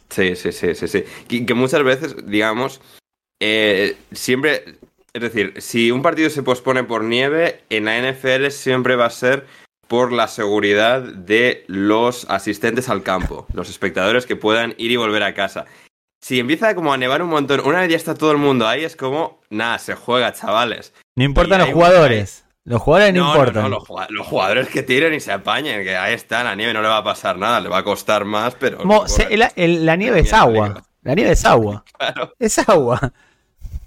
Sí, 0.10 0.38
sí, 0.38 0.54
sí, 0.54 0.74
sí, 0.74 0.88
sí. 0.88 1.04
Que, 1.28 1.46
que 1.46 1.54
muchas 1.54 1.84
veces, 1.84 2.16
digamos, 2.26 2.80
eh, 3.42 3.98
siempre, 4.14 4.64
es 5.16 5.22
decir, 5.22 5.54
si 5.62 5.92
un 5.92 6.02
partido 6.02 6.30
se 6.30 6.44
pospone 6.44 6.84
por 6.84 7.04
nieve, 7.04 7.64
en 7.70 7.86
la 7.86 7.98
NFL 8.00 8.48
siempre 8.50 8.96
va 8.96 9.06
a 9.06 9.10
ser 9.10 9.46
por 9.88 10.12
la 10.12 10.28
seguridad 10.28 11.02
de 11.02 11.64
los 11.68 12.26
asistentes 12.30 12.90
al 12.90 13.02
campo, 13.04 13.46
los 13.54 13.70
espectadores 13.70 14.26
que 14.26 14.36
puedan 14.36 14.74
ir 14.78 14.92
y 14.92 14.96
volver 14.98 15.24
a 15.24 15.34
casa. 15.34 15.66
Si 16.22 16.40
empieza 16.40 16.74
como 16.76 16.92
a 16.92 16.98
nevar 16.98 17.22
un 17.22 17.30
montón, 17.30 17.62
una 17.66 17.82
vez 17.82 17.90
ya 17.92 17.96
está 17.98 18.16
todo 18.16 18.32
el 18.32 18.38
mundo 18.38 18.68
ahí, 18.68 18.84
es 18.84 18.96
como, 18.96 19.40
nada, 19.50 19.78
se 19.80 19.94
juega, 19.96 20.34
chavales. 20.34 20.94
No 21.16 21.24
importan 21.24 21.60
los 21.60 21.70
jugadores. 21.70 22.46
Los 22.66 22.82
jugadores 22.82 23.14
no, 23.14 23.28
importan. 23.28 23.64
no, 23.64 23.70
los, 23.70 23.84
jugad- 23.88 24.08
los 24.10 24.26
jugadores 24.26 24.68
que 24.70 24.82
tiren 24.82 25.14
y 25.14 25.20
se 25.20 25.32
apañen, 25.32 25.84
que 25.84 25.96
ahí 25.96 26.16
está, 26.16 26.44
la 26.44 26.56
nieve 26.56 26.74
no 26.74 26.82
le 26.82 26.88
va 26.88 26.98
a 26.98 27.04
pasar 27.04 27.38
nada, 27.38 27.62
le 27.62 27.70
va 27.70 27.78
a 27.78 27.84
costar 27.84 28.26
más, 28.26 28.56
pero... 28.56 28.84
Mo- 28.84 29.08
se- 29.08 29.32
el- 29.32 29.46
el- 29.56 29.86
la 29.86 29.96
nieve 29.96 30.22
es 30.22 30.34
agua. 30.34 30.84
La 31.04 31.14
nieve 31.14 31.32
es 31.34 31.46
agua. 31.46 31.86
Claro. 32.00 32.34
Es 32.40 32.58
agua. 32.68 33.14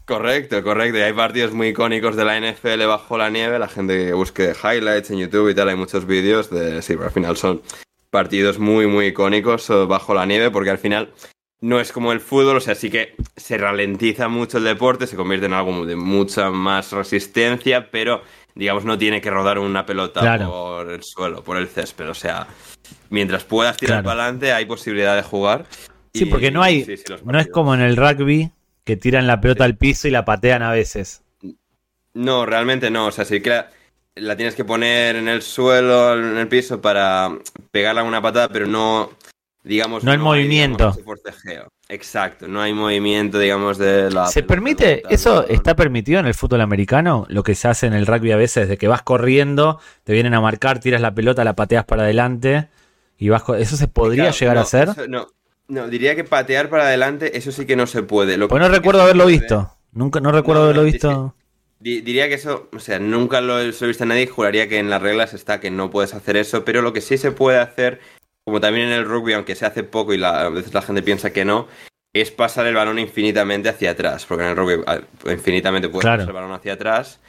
Correcto, 0.08 0.62
correcto. 0.62 0.96
Y 0.98 1.02
hay 1.02 1.12
partidos 1.12 1.52
muy 1.52 1.68
icónicos 1.68 2.16
de 2.16 2.24
la 2.24 2.40
NFL 2.40 2.86
bajo 2.86 3.18
la 3.18 3.28
nieve. 3.28 3.58
La 3.58 3.68
gente 3.68 4.06
que 4.06 4.12
busque 4.14 4.52
highlights 4.54 5.10
en 5.10 5.18
YouTube 5.18 5.50
y 5.50 5.54
tal, 5.54 5.68
hay 5.68 5.76
muchos 5.76 6.06
vídeos 6.06 6.48
de. 6.50 6.80
Sí, 6.80 6.94
pero 6.94 7.04
al 7.06 7.12
final 7.12 7.36
son 7.36 7.60
partidos 8.10 8.58
muy, 8.58 8.86
muy 8.86 9.08
icónicos 9.08 9.68
eh, 9.68 9.84
bajo 9.86 10.14
la 10.14 10.24
nieve, 10.24 10.50
porque 10.50 10.70
al 10.70 10.78
final 10.78 11.10
no 11.60 11.78
es 11.78 11.92
como 11.92 12.12
el 12.12 12.20
fútbol, 12.20 12.56
o 12.56 12.60
sea, 12.60 12.74
sí 12.74 12.88
que 12.88 13.16
se 13.36 13.58
ralentiza 13.58 14.28
mucho 14.28 14.56
el 14.58 14.64
deporte, 14.64 15.06
se 15.06 15.14
convierte 15.16 15.44
en 15.44 15.52
algo 15.52 15.84
de 15.84 15.94
mucha 15.96 16.50
más 16.50 16.92
resistencia, 16.92 17.90
pero 17.90 18.22
digamos 18.54 18.84
no 18.86 18.96
tiene 18.96 19.20
que 19.20 19.28
rodar 19.30 19.58
una 19.58 19.84
pelota 19.84 20.20
Claro. 20.20 20.48
por 20.50 20.90
el 20.90 21.02
suelo, 21.02 21.44
por 21.44 21.58
el 21.58 21.68
césped. 21.68 22.08
O 22.08 22.14
sea, 22.14 22.46
mientras 23.10 23.44
puedas 23.44 23.76
tirar 23.76 23.96
Claro. 23.96 24.04
para 24.06 24.22
adelante, 24.22 24.52
hay 24.52 24.64
posibilidad 24.64 25.14
de 25.16 25.22
jugar. 25.22 25.66
Sí, 26.14 26.22
Y- 26.24 26.26
porque 26.30 26.50
no 26.50 26.62
hay. 26.62 26.84
sí, 26.84 26.96
sí, 26.96 27.04
los 27.08 27.22
no 27.26 27.38
es 27.38 27.48
como 27.48 27.74
en 27.74 27.82
el 27.82 27.96
rugby 27.96 28.50
que 28.88 28.96
tiran 28.96 29.26
la 29.26 29.38
pelota 29.42 29.64
al 29.64 29.76
piso 29.76 30.08
y 30.08 30.10
la 30.10 30.24
patean 30.24 30.62
a 30.62 30.72
veces. 30.72 31.22
No, 32.14 32.46
realmente 32.46 32.90
no. 32.90 33.08
O 33.08 33.12
sea, 33.12 33.26
sí 33.26 33.42
que 33.42 33.50
la, 33.50 33.68
la 34.14 34.34
tienes 34.34 34.54
que 34.54 34.64
poner 34.64 35.14
en 35.16 35.28
el 35.28 35.42
suelo, 35.42 36.14
en 36.14 36.38
el 36.38 36.48
piso, 36.48 36.80
para 36.80 37.30
pegarla 37.70 38.02
una 38.02 38.22
patada, 38.22 38.48
pero 38.48 38.66
no, 38.66 39.10
digamos... 39.62 40.04
No 40.04 40.10
hay, 40.12 40.16
movimiento. 40.16 40.78
digamos, 40.78 40.96
ese 40.96 41.04
forcejeo. 41.04 41.68
Exacto, 41.90 42.48
no 42.48 42.62
hay 42.62 42.72
movimiento, 42.72 43.38
digamos, 43.38 43.76
de 43.76 44.10
la... 44.10 44.26
¿Se 44.28 44.40
pelota 44.40 44.54
permite? 44.54 45.02
¿Eso 45.10 45.42
¿no? 45.42 45.48
está 45.48 45.76
permitido 45.76 46.18
en 46.20 46.26
el 46.26 46.32
fútbol 46.34 46.62
americano? 46.62 47.26
Lo 47.28 47.42
que 47.42 47.54
se 47.54 47.68
hace 47.68 47.86
en 47.88 47.92
el 47.92 48.06
rugby 48.06 48.32
a 48.32 48.36
veces, 48.38 48.70
de 48.70 48.78
que 48.78 48.88
vas 48.88 49.02
corriendo, 49.02 49.80
te 50.04 50.14
vienen 50.14 50.32
a 50.32 50.40
marcar, 50.40 50.80
tiras 50.80 51.02
la 51.02 51.12
pelota, 51.14 51.44
la 51.44 51.54
pateas 51.56 51.84
para 51.84 52.04
adelante 52.04 52.70
y 53.18 53.28
vas. 53.28 53.42
¿Eso 53.58 53.76
se 53.76 53.88
podría 53.88 54.32
Claro, 54.32 54.36
llegar 54.38 54.54
no, 54.54 54.60
a 54.60 54.62
hacer? 54.62 54.88
eso 54.88 55.08
no, 55.08 55.26
no, 55.68 55.88
diría 55.88 56.16
que 56.16 56.24
patear 56.24 56.68
para 56.70 56.84
adelante, 56.86 57.36
eso 57.36 57.52
sí 57.52 57.66
que 57.66 57.76
no 57.76 57.86
se 57.86 58.02
puede. 58.02 58.36
Lo 58.36 58.48
Pues 58.48 58.60
no 58.60 58.68
recuerdo 58.68 59.02
haberlo 59.02 59.24
puede- 59.24 59.38
visto. 59.38 59.70
Nunca, 59.92 60.20
no 60.20 60.32
recuerdo 60.32 60.60
No, 60.62 60.64
haberlo 60.64 60.84
visto. 60.84 61.34
Di- 61.80 62.00
Diría 62.00 62.28
que 62.28 62.34
eso, 62.34 62.68
o 62.74 62.78
sea, 62.80 62.98
nunca 62.98 63.40
lo, 63.40 63.60
he 63.60 63.66
visto 63.66 64.02
a 64.04 64.06
nadie, 64.06 64.26
juraría 64.26 64.68
que 64.68 64.78
en 64.78 64.90
las 64.90 65.00
reglas 65.00 65.32
está 65.34 65.60
que 65.60 65.70
no 65.70 65.90
puedes 65.90 66.12
hacer 66.14 66.36
eso, 66.36 66.64
pero 66.64 66.82
lo 66.82 66.92
que 66.92 67.00
sí 67.00 67.16
se 67.18 67.30
puede 67.32 67.58
hacer, 67.58 68.00
como 68.44 68.60
también 68.60 68.88
en 68.88 68.94
el 68.94 69.04
rugby, 69.04 69.34
aunque 69.34 69.54
se 69.54 69.66
hace 69.66 69.84
poco 69.84 70.12
y 70.12 70.18
la- 70.18 70.40
a 70.46 70.48
veces 70.50 70.74
la 70.74 70.82
gente 70.82 71.02
piensa 71.02 71.32
que 71.32 71.44
no, 71.44 71.68
es 72.14 72.30
pasar 72.30 72.66
el 72.66 72.74
balón 72.74 72.98
infinitamente 72.98 73.68
hacia 73.68 73.90
atrás, 73.92 74.24
porque 74.26 74.44
en 74.44 74.50
el 74.50 74.56
rugby 74.56 74.82
ah, 74.86 75.00
infinitamente 75.30 75.88
puedes 75.88 76.02
Claro. 76.04 76.22
pasar 76.22 76.30
el 76.30 76.34
balón 76.34 76.52
hacia 76.52 76.72
atrás. 76.72 77.20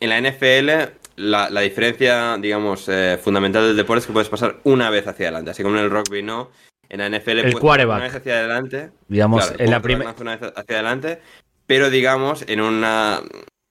En 0.00 0.08
la 0.08 0.18
NFL, 0.18 0.90
la, 1.16 1.48
la 1.50 1.60
diferencia, 1.60 2.36
digamos, 2.38 2.88
eh, 2.88 3.18
fundamental 3.22 3.62
del 3.66 3.76
deporte 3.76 4.00
es 4.00 4.06
que 4.06 4.12
puedes 4.12 4.28
pasar 4.28 4.56
una 4.64 4.90
vez 4.90 5.06
hacia 5.06 5.26
adelante, 5.26 5.50
así 5.52 5.62
como 5.62 5.76
en 5.76 5.84
el 5.84 5.90
rugby 5.90 6.22
no. 6.22 6.50
En 6.94 7.00
la 7.00 7.08
NFL 7.18 7.24
puedes 7.24 7.44
pasar 7.54 7.60
quarterback. 7.60 7.96
una 7.96 8.04
vez 8.04 8.14
hacia 8.14 8.38
adelante, 8.38 8.90
Digamos, 9.08 9.46
Claro, 9.46 9.64
en 9.64 9.70
la 9.70 9.80
primera. 9.82 10.14
una 10.20 10.36
vez 10.36 10.52
hacia 10.56 10.74
adelante, 10.76 11.20
pero 11.66 11.90
digamos, 11.90 12.44
en 12.46 12.60
una. 12.60 13.20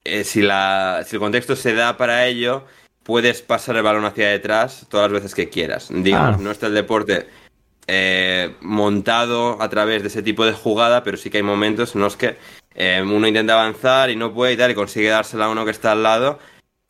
eh, 0.04 0.24
si, 0.26 0.42
la, 0.42 1.04
si 1.08 1.16
el 1.16 1.20
contexto 1.22 1.56
se 1.56 1.74
da 1.74 1.96
para 1.96 2.26
ello, 2.28 2.66
puedes 3.04 3.42
pasar 3.42 3.78
el 3.78 3.84
balón 3.84 4.04
hacia 4.06 4.30
detrás 4.30 4.86
todas 4.90 5.10
las 5.10 5.22
veces 5.22 5.36
que 5.36 5.48
quieras. 5.50 5.88
Digamos, 5.90 6.36
Ah. 6.38 6.42
no 6.42 6.52
está 6.52 6.68
el 6.68 6.74
deporte 6.74 7.28
eh, 7.88 8.56
montado 8.62 9.62
a 9.62 9.70
través 9.70 10.02
de 10.02 10.08
ese 10.10 10.22
tipo 10.24 10.46
de 10.46 10.54
jugada, 10.54 11.04
pero 11.04 11.16
sí 11.18 11.30
que 11.30 11.38
hay 11.38 11.44
momentos 11.44 11.96
en 11.96 12.02
los 12.02 12.16
que 12.18 12.36
eh, 12.76 13.02
uno 13.06 13.28
intenta 13.28 13.54
avanzar 13.54 14.10
y 14.10 14.16
no 14.16 14.34
puede 14.34 14.54
y 14.54 14.58
tal, 14.58 14.72
y 14.72 14.76
consigue 14.76 15.10
dársela 15.10 15.46
a 15.46 15.50
uno 15.50 15.64
que 15.66 15.72
está 15.72 15.92
al 15.94 16.04
lado. 16.04 16.40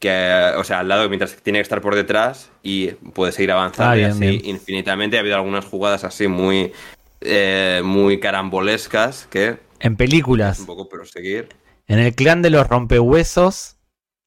Que, 0.04 0.52
o 0.58 0.66
sea, 0.66 0.80
al 0.80 0.90
lado 0.90 1.08
mientras 1.08 1.34
tiene 1.38 1.60
que 1.60 1.64
estar 1.64 1.80
por 1.80 1.96
detrás 1.96 2.52
y 2.62 2.88
puede 2.88 3.32
seguir 3.32 3.52
avanzando 3.54 3.92
Ah, 3.92 3.96
y 3.96 4.00
bien, 4.00 4.12
así 4.12 4.20
bien. 4.20 4.42
infinitamente. 4.44 5.16
Ha 5.16 5.22
habido 5.22 5.38
algunas 5.38 5.64
jugadas 5.64 6.04
así 6.04 6.28
muy, 6.28 6.74
eh, 7.22 7.82
muy 7.86 8.20
carambolescas 8.20 9.28
que 9.30 9.60
En 9.80 9.96
películas. 9.96 10.60
un 10.60 10.66
poco 10.66 10.90
proseguir. 10.90 11.48
En 11.88 12.00
el 12.00 12.14
clan 12.16 12.42
de 12.42 12.50
los 12.50 12.68
rompehuesos, 12.68 13.78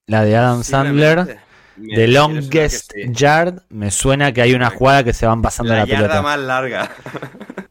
la 0.07 0.23
de 0.23 0.35
Adam 0.35 0.63
Sandler, 0.63 1.37
The 1.95 2.07
Longest 2.07 2.93
sí. 2.95 3.01
Yard, 3.11 3.61
me 3.69 3.91
suena 3.91 4.31
que 4.31 4.41
hay 4.41 4.55
una 4.55 4.71
jugada 4.71 5.03
que 5.03 5.13
se 5.13 5.27
van 5.27 5.43
pasando 5.43 5.73
La 5.73 5.81
la, 5.81 5.85
yarda 5.85 6.01
pelota. 6.07 6.21
más 6.23 6.39
larga. 6.39 6.91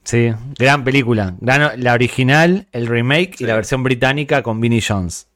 Sí, 0.04 0.32
gran 0.56 0.84
película. 0.84 1.34
Gran- 1.40 1.82
la 1.82 1.92
original, 1.92 2.68
el 2.70 2.86
remake 2.86 3.40
y 3.40 3.46
la 3.46 3.56
versión 3.56 3.82
británica 3.82 4.44
con 4.44 4.60
Vinnie 4.60 4.80
Jones. 4.86 5.26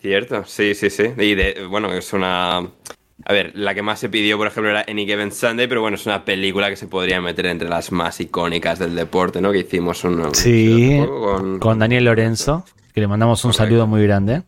Cierto, 0.00 0.44
sí, 0.46 0.74
sí, 0.74 0.88
sí. 0.88 1.04
Y 1.18 1.34
de, 1.34 1.66
bueno, 1.68 1.92
es 1.92 2.12
una. 2.12 2.58
A 2.58 3.32
ver, 3.34 3.52
la 3.54 3.74
que 3.74 3.82
más 3.82 4.00
se 4.00 4.08
pidió, 4.08 4.38
por 4.38 4.46
ejemplo, 4.46 4.70
era 4.70 4.84
Any 4.88 5.04
Given 5.04 5.30
Sunday, 5.30 5.66
pero 5.66 5.82
bueno, 5.82 5.96
es 5.96 6.06
una 6.06 6.24
película 6.24 6.70
que 6.70 6.76
se 6.76 6.86
podría 6.86 7.20
meter 7.20 7.46
entre 7.46 7.68
las 7.68 7.92
más 7.92 8.18
icónicas 8.18 8.78
del 8.78 8.94
deporte, 8.94 9.42
¿no? 9.42 9.52
Que 9.52 9.58
hicimos 9.58 10.02
un. 10.04 10.34
Sí, 10.34 10.98
con, 11.06 11.58
Con 11.58 11.78
Daniel 11.78 12.06
Lorenzo, 12.06 12.64
que 12.94 13.00
le 13.00 13.08
mandamos 13.08 13.44
un 13.44 13.50
Correcto. 13.50 13.64
saludo 13.64 13.86
muy 13.86 14.02
grande. 14.04 14.42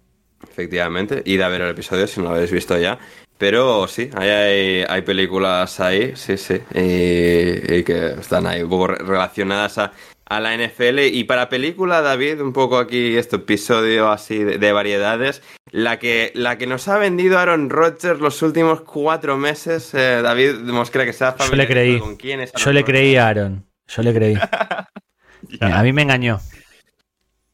Efectivamente, 0.50 1.22
id 1.26 1.40
a 1.42 1.48
ver 1.48 1.60
el 1.60 1.70
episodio 1.70 2.06
si 2.06 2.20
no 2.20 2.30
lo 2.30 2.34
habéis 2.36 2.50
visto 2.50 2.78
ya. 2.78 2.98
Pero 3.36 3.88
sí, 3.88 4.08
hay, 4.14 4.84
hay, 4.88 5.02
películas 5.02 5.80
ahí, 5.80 6.12
sí, 6.14 6.36
sí, 6.36 6.54
y, 6.74 7.82
que 7.82 8.14
están 8.20 8.46
ahí 8.46 8.62
un 8.62 8.70
poco 8.70 8.86
relacionadas 8.86 9.78
a, 9.78 9.92
la 10.40 10.56
NFL. 10.56 11.00
Y 11.12 11.24
para 11.24 11.48
película, 11.48 12.00
David, 12.00 12.40
un 12.40 12.52
poco 12.52 12.78
aquí 12.78 13.16
este 13.16 13.36
episodio 13.36 14.10
así 14.10 14.42
de, 14.42 14.72
variedades, 14.72 15.42
la 15.70 15.98
que, 15.98 16.32
la 16.34 16.58
que 16.58 16.66
nos 16.66 16.88
ha 16.88 16.98
vendido 16.98 17.38
Aaron 17.38 17.70
Rodgers 17.70 18.20
los 18.20 18.42
últimos 18.42 18.80
cuatro 18.82 19.36
meses, 19.36 19.92
eh, 19.94 20.20
David, 20.22 20.54
demuestra 20.64 21.04
que 21.04 21.12
se 21.12 21.24
ha 21.24 21.36
Yo 21.36 21.56
le 21.56 21.66
creí. 21.66 21.98
con 21.98 22.16
quién 22.16 22.40
es 22.40 22.52
Yo 22.52 22.72
le 22.72 22.84
creí 22.84 23.16
a 23.16 23.28
Aaron, 23.28 23.66
yo 23.86 24.02
le 24.02 24.14
creí. 24.14 24.36
a 25.60 25.82
mí 25.82 25.92
me 25.92 26.02
engañó. 26.02 26.40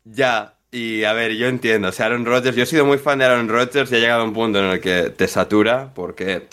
Ya, 0.04 0.54
y 0.70 1.04
a 1.04 1.12
ver, 1.12 1.32
yo 1.32 1.48
entiendo, 1.48 1.88
o 1.88 1.92
sea, 1.92 2.06
Aaron 2.06 2.26
Rodgers, 2.26 2.56
yo 2.56 2.62
he 2.62 2.66
sido 2.66 2.84
muy 2.84 2.98
fan 2.98 3.18
de 3.18 3.24
Aaron 3.24 3.48
Rodgers 3.48 3.90
y 3.90 3.96
ha 3.96 3.98
llegado 3.98 4.22
a 4.22 4.24
un 4.24 4.32
punto 4.32 4.58
en 4.58 4.66
el 4.66 4.80
que 4.80 5.10
te 5.10 5.26
satura 5.26 5.92
porque, 5.94 6.48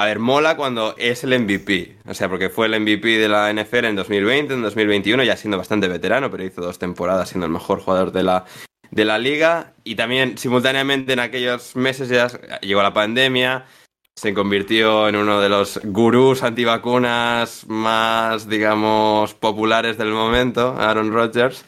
a 0.00 0.04
ver, 0.04 0.20
mola 0.20 0.56
cuando 0.56 0.94
es 0.96 1.24
el 1.24 1.36
MVP, 1.36 1.98
o 2.06 2.14
sea, 2.14 2.28
porque 2.28 2.50
fue 2.50 2.66
el 2.66 2.80
MVP 2.80 3.18
de 3.18 3.28
la 3.28 3.52
NFL 3.52 3.84
en 3.84 3.96
2020, 3.96 4.54
en 4.54 4.62
2021, 4.62 5.24
ya 5.24 5.36
siendo 5.36 5.58
bastante 5.58 5.88
veterano, 5.88 6.30
pero 6.30 6.44
hizo 6.44 6.60
dos 6.60 6.78
temporadas 6.78 7.30
siendo 7.30 7.46
el 7.46 7.52
mejor 7.52 7.80
jugador 7.80 8.12
de 8.12 8.22
la, 8.22 8.44
de 8.92 9.04
la 9.04 9.18
liga. 9.18 9.74
Y 9.82 9.96
también 9.96 10.38
simultáneamente 10.38 11.14
en 11.14 11.18
aquellos 11.18 11.74
meses 11.74 12.08
ya 12.08 12.28
llegó 12.60 12.80
la 12.80 12.94
pandemia, 12.94 13.66
se 14.14 14.32
convirtió 14.34 15.08
en 15.08 15.16
uno 15.16 15.40
de 15.40 15.48
los 15.48 15.80
gurús 15.82 16.44
antivacunas 16.44 17.66
más, 17.66 18.48
digamos, 18.48 19.34
populares 19.34 19.98
del 19.98 20.12
momento, 20.12 20.76
Aaron 20.78 21.12
Rodgers. 21.12 21.64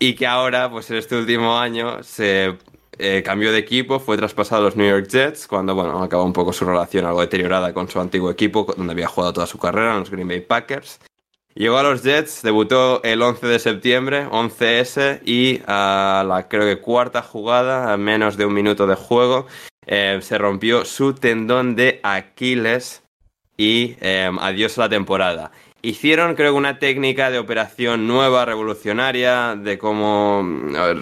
Y 0.00 0.14
que 0.14 0.26
ahora, 0.26 0.68
pues 0.68 0.90
en 0.90 0.96
este 0.96 1.14
último 1.14 1.56
año, 1.56 2.02
se 2.02 2.58
eh, 3.00 3.22
cambió 3.22 3.52
de 3.52 3.58
equipo, 3.58 3.98
fue 3.98 4.16
traspasado 4.16 4.62
a 4.62 4.64
los 4.66 4.76
New 4.76 4.88
York 4.88 5.08
Jets, 5.08 5.46
cuando, 5.46 5.74
bueno, 5.74 6.02
acabó 6.02 6.24
un 6.24 6.32
poco 6.32 6.52
su 6.52 6.64
relación 6.64 7.06
algo 7.06 7.20
deteriorada 7.20 7.72
con 7.72 7.88
su 7.88 7.98
antiguo 7.98 8.30
equipo, 8.30 8.72
donde 8.76 8.92
había 8.92 9.08
jugado 9.08 9.32
toda 9.32 9.46
su 9.46 9.58
carrera, 9.58 9.92
en 9.92 10.00
los 10.00 10.10
Green 10.10 10.28
Bay 10.28 10.40
Packers. 10.40 11.00
Llegó 11.54 11.78
a 11.78 11.82
los 11.82 12.02
Jets, 12.02 12.42
debutó 12.42 13.02
el 13.02 13.22
11 13.22 13.46
de 13.46 13.58
septiembre, 13.58 14.26
11S, 14.28 15.20
y 15.24 15.60
a 15.66 16.24
la 16.26 16.48
creo 16.48 16.62
que 16.62 16.80
cuarta 16.80 17.22
jugada, 17.22 17.92
a 17.92 17.96
menos 17.96 18.36
de 18.36 18.46
un 18.46 18.54
minuto 18.54 18.86
de 18.86 18.94
juego, 18.94 19.46
eh, 19.86 20.20
se 20.22 20.38
rompió 20.38 20.84
su 20.84 21.14
tendón 21.14 21.74
de 21.74 21.98
Aquiles 22.04 23.02
y 23.56 23.96
eh, 24.00 24.30
adiós 24.40 24.78
a 24.78 24.82
la 24.82 24.88
temporada. 24.88 25.50
Hicieron, 25.82 26.34
creo 26.34 26.52
que, 26.52 26.58
una 26.58 26.78
técnica 26.78 27.30
de 27.30 27.38
operación 27.38 28.06
nueva, 28.06 28.44
revolucionaria, 28.44 29.56
de 29.56 29.78
cómo 29.78 30.44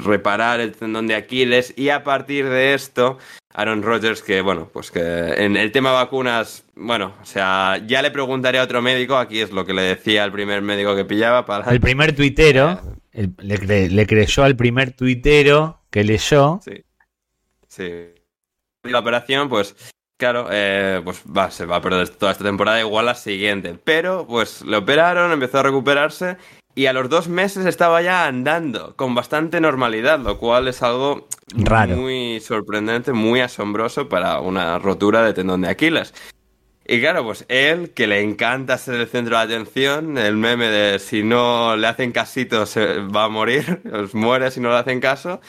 reparar 0.04 0.60
el 0.60 0.72
tendón 0.72 1.06
de 1.06 1.16
Aquiles. 1.16 1.74
Y 1.76 1.88
a 1.88 2.04
partir 2.04 2.48
de 2.48 2.74
esto, 2.74 3.18
Aaron 3.54 3.82
Rodgers, 3.82 4.22
que 4.22 4.40
bueno, 4.40 4.70
pues 4.72 4.90
que 4.90 5.00
en 5.00 5.56
el 5.56 5.72
tema 5.72 5.92
vacunas, 5.92 6.64
bueno, 6.76 7.14
o 7.20 7.24
sea, 7.24 7.82
ya 7.86 8.02
le 8.02 8.10
preguntaré 8.10 8.58
a 8.58 8.62
otro 8.62 8.80
médico. 8.80 9.16
Aquí 9.16 9.40
es 9.40 9.50
lo 9.50 9.66
que 9.66 9.74
le 9.74 9.82
decía 9.82 10.22
al 10.22 10.32
primer 10.32 10.62
médico 10.62 10.94
que 10.94 11.04
pillaba. 11.04 11.44
Para... 11.44 11.70
El 11.70 11.80
primer 11.80 12.14
tuitero, 12.14 12.80
le, 13.12 13.88
le 13.88 14.06
creyó 14.06 14.44
al 14.44 14.56
primer 14.56 14.92
tuitero 14.92 15.80
que 15.90 16.04
leyó. 16.04 16.60
Sí. 16.64 16.84
Sí. 17.66 18.14
La 18.84 19.00
operación, 19.00 19.48
pues 19.48 19.74
Claro, 20.18 20.48
eh, 20.50 21.00
pues 21.04 21.22
va, 21.24 21.48
se 21.50 21.64
va 21.64 21.76
a 21.76 21.80
perder 21.80 22.08
toda 22.08 22.32
esta 22.32 22.42
temporada, 22.42 22.80
igual 22.80 23.06
la 23.06 23.14
siguiente. 23.14 23.78
Pero, 23.84 24.26
pues 24.26 24.62
le 24.62 24.76
operaron, 24.76 25.30
empezó 25.30 25.60
a 25.60 25.62
recuperarse 25.62 26.36
y 26.74 26.86
a 26.86 26.92
los 26.92 27.08
dos 27.08 27.28
meses 27.28 27.66
estaba 27.66 28.02
ya 28.02 28.26
andando 28.26 28.96
con 28.96 29.14
bastante 29.14 29.60
normalidad, 29.60 30.18
lo 30.18 30.38
cual 30.38 30.66
es 30.66 30.82
algo 30.82 31.28
Raro. 31.54 31.96
muy 31.96 32.40
sorprendente, 32.40 33.12
muy 33.12 33.40
asombroso 33.40 34.08
para 34.08 34.40
una 34.40 34.80
rotura 34.80 35.22
de 35.22 35.34
tendón 35.34 35.60
de 35.60 35.68
Aquiles. 35.68 36.12
Y 36.84 37.00
claro, 37.00 37.22
pues 37.22 37.44
él, 37.48 37.90
que 37.90 38.08
le 38.08 38.20
encanta 38.20 38.76
ser 38.78 38.96
el 38.96 39.06
centro 39.06 39.36
de 39.36 39.42
atención, 39.42 40.18
el 40.18 40.36
meme 40.36 40.68
de 40.68 40.98
si 40.98 41.22
no 41.22 41.76
le 41.76 41.86
hacen 41.86 42.10
casito 42.10 42.66
se 42.66 43.00
va 43.00 43.24
a 43.24 43.28
morir, 43.28 43.82
muere 44.14 44.50
si 44.50 44.58
no 44.58 44.70
le 44.70 44.76
hacen 44.78 44.98
caso, 44.98 45.40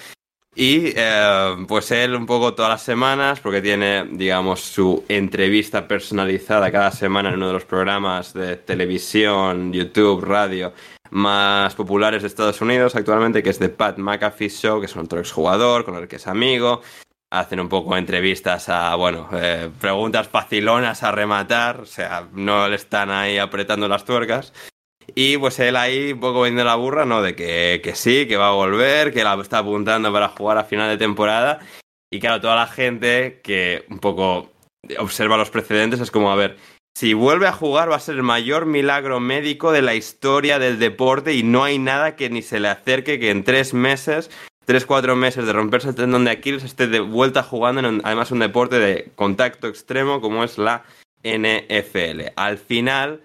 y 0.55 0.93
eh, 0.95 1.55
pues 1.67 1.91
él 1.91 2.15
un 2.15 2.25
poco 2.25 2.53
todas 2.53 2.71
las 2.71 2.81
semanas, 2.81 3.39
porque 3.39 3.61
tiene, 3.61 4.05
digamos, 4.11 4.59
su 4.61 5.03
entrevista 5.07 5.87
personalizada 5.87 6.71
cada 6.71 6.91
semana 6.91 7.29
en 7.29 7.35
uno 7.35 7.47
de 7.47 7.53
los 7.53 7.65
programas 7.65 8.33
de 8.33 8.57
televisión, 8.57 9.71
YouTube, 9.71 10.23
radio 10.23 10.73
más 11.11 11.75
populares 11.75 12.21
de 12.21 12.27
Estados 12.27 12.61
Unidos 12.61 12.95
actualmente, 12.95 13.41
que 13.41 13.49
es 13.49 13.59
The 13.59 13.69
Pat 13.69 13.97
McAfee 13.97 14.49
Show, 14.49 14.79
que 14.79 14.85
es 14.85 14.95
otro 14.95 15.19
exjugador 15.19 15.85
con 15.85 15.95
el 15.95 16.07
que 16.07 16.17
es 16.17 16.27
amigo. 16.27 16.81
Hacen 17.31 17.59
un 17.59 17.69
poco 17.69 17.95
entrevistas 17.95 18.69
a, 18.69 18.95
bueno, 18.95 19.29
eh, 19.33 19.69
preguntas 19.79 20.27
facilonas 20.27 21.03
a 21.03 21.11
rematar, 21.11 21.81
o 21.81 21.85
sea, 21.85 22.27
no 22.33 22.67
le 22.67 22.75
están 22.75 23.11
ahí 23.11 23.37
apretando 23.37 23.87
las 23.87 24.03
tuercas. 24.03 24.51
Y 25.15 25.37
pues 25.37 25.59
él 25.59 25.75
ahí 25.75 26.13
un 26.13 26.19
poco 26.19 26.41
vende 26.41 26.63
la 26.63 26.75
burra, 26.75 27.05
¿no? 27.05 27.21
De 27.21 27.35
que, 27.35 27.81
que 27.83 27.95
sí, 27.95 28.27
que 28.27 28.37
va 28.37 28.49
a 28.49 28.53
volver, 28.53 29.13
que 29.13 29.23
la 29.23 29.39
está 29.41 29.59
apuntando 29.59 30.11
para 30.11 30.29
jugar 30.29 30.57
a 30.57 30.63
final 30.63 30.89
de 30.89 30.97
temporada. 30.97 31.59
Y 32.11 32.19
claro, 32.19 32.41
toda 32.41 32.55
la 32.55 32.67
gente 32.67 33.39
que 33.43 33.85
un 33.89 33.99
poco 33.99 34.51
observa 34.97 35.37
los 35.37 35.49
precedentes 35.49 35.99
es 35.99 36.11
como, 36.11 36.31
a 36.31 36.35
ver, 36.35 36.57
si 36.95 37.13
vuelve 37.13 37.47
a 37.47 37.53
jugar 37.53 37.91
va 37.91 37.95
a 37.95 37.99
ser 37.99 38.15
el 38.15 38.23
mayor 38.23 38.65
milagro 38.65 39.19
médico 39.19 39.71
de 39.71 39.81
la 39.81 39.95
historia 39.95 40.59
del 40.59 40.79
deporte 40.79 41.33
y 41.33 41.43
no 41.43 41.63
hay 41.63 41.77
nada 41.77 42.15
que 42.15 42.29
ni 42.29 42.41
se 42.41 42.59
le 42.59 42.67
acerque 42.67 43.19
que 43.19 43.29
en 43.29 43.43
tres 43.43 43.73
meses, 43.73 44.29
tres, 44.65 44.85
cuatro 44.85 45.15
meses 45.15 45.45
de 45.45 45.53
romperse 45.53 45.89
el 45.89 45.95
tendón 45.95 46.25
de 46.25 46.31
Aquiles 46.31 46.63
esté 46.63 46.87
de 46.87 46.99
vuelta 46.99 47.43
jugando 47.43 47.87
en 47.87 48.01
además 48.03 48.31
un 48.31 48.39
deporte 48.39 48.79
de 48.79 49.11
contacto 49.15 49.67
extremo 49.67 50.19
como 50.19 50.43
es 50.43 50.57
la 50.57 50.83
NFL. 51.23 52.33
Al 52.35 52.57
final 52.57 53.21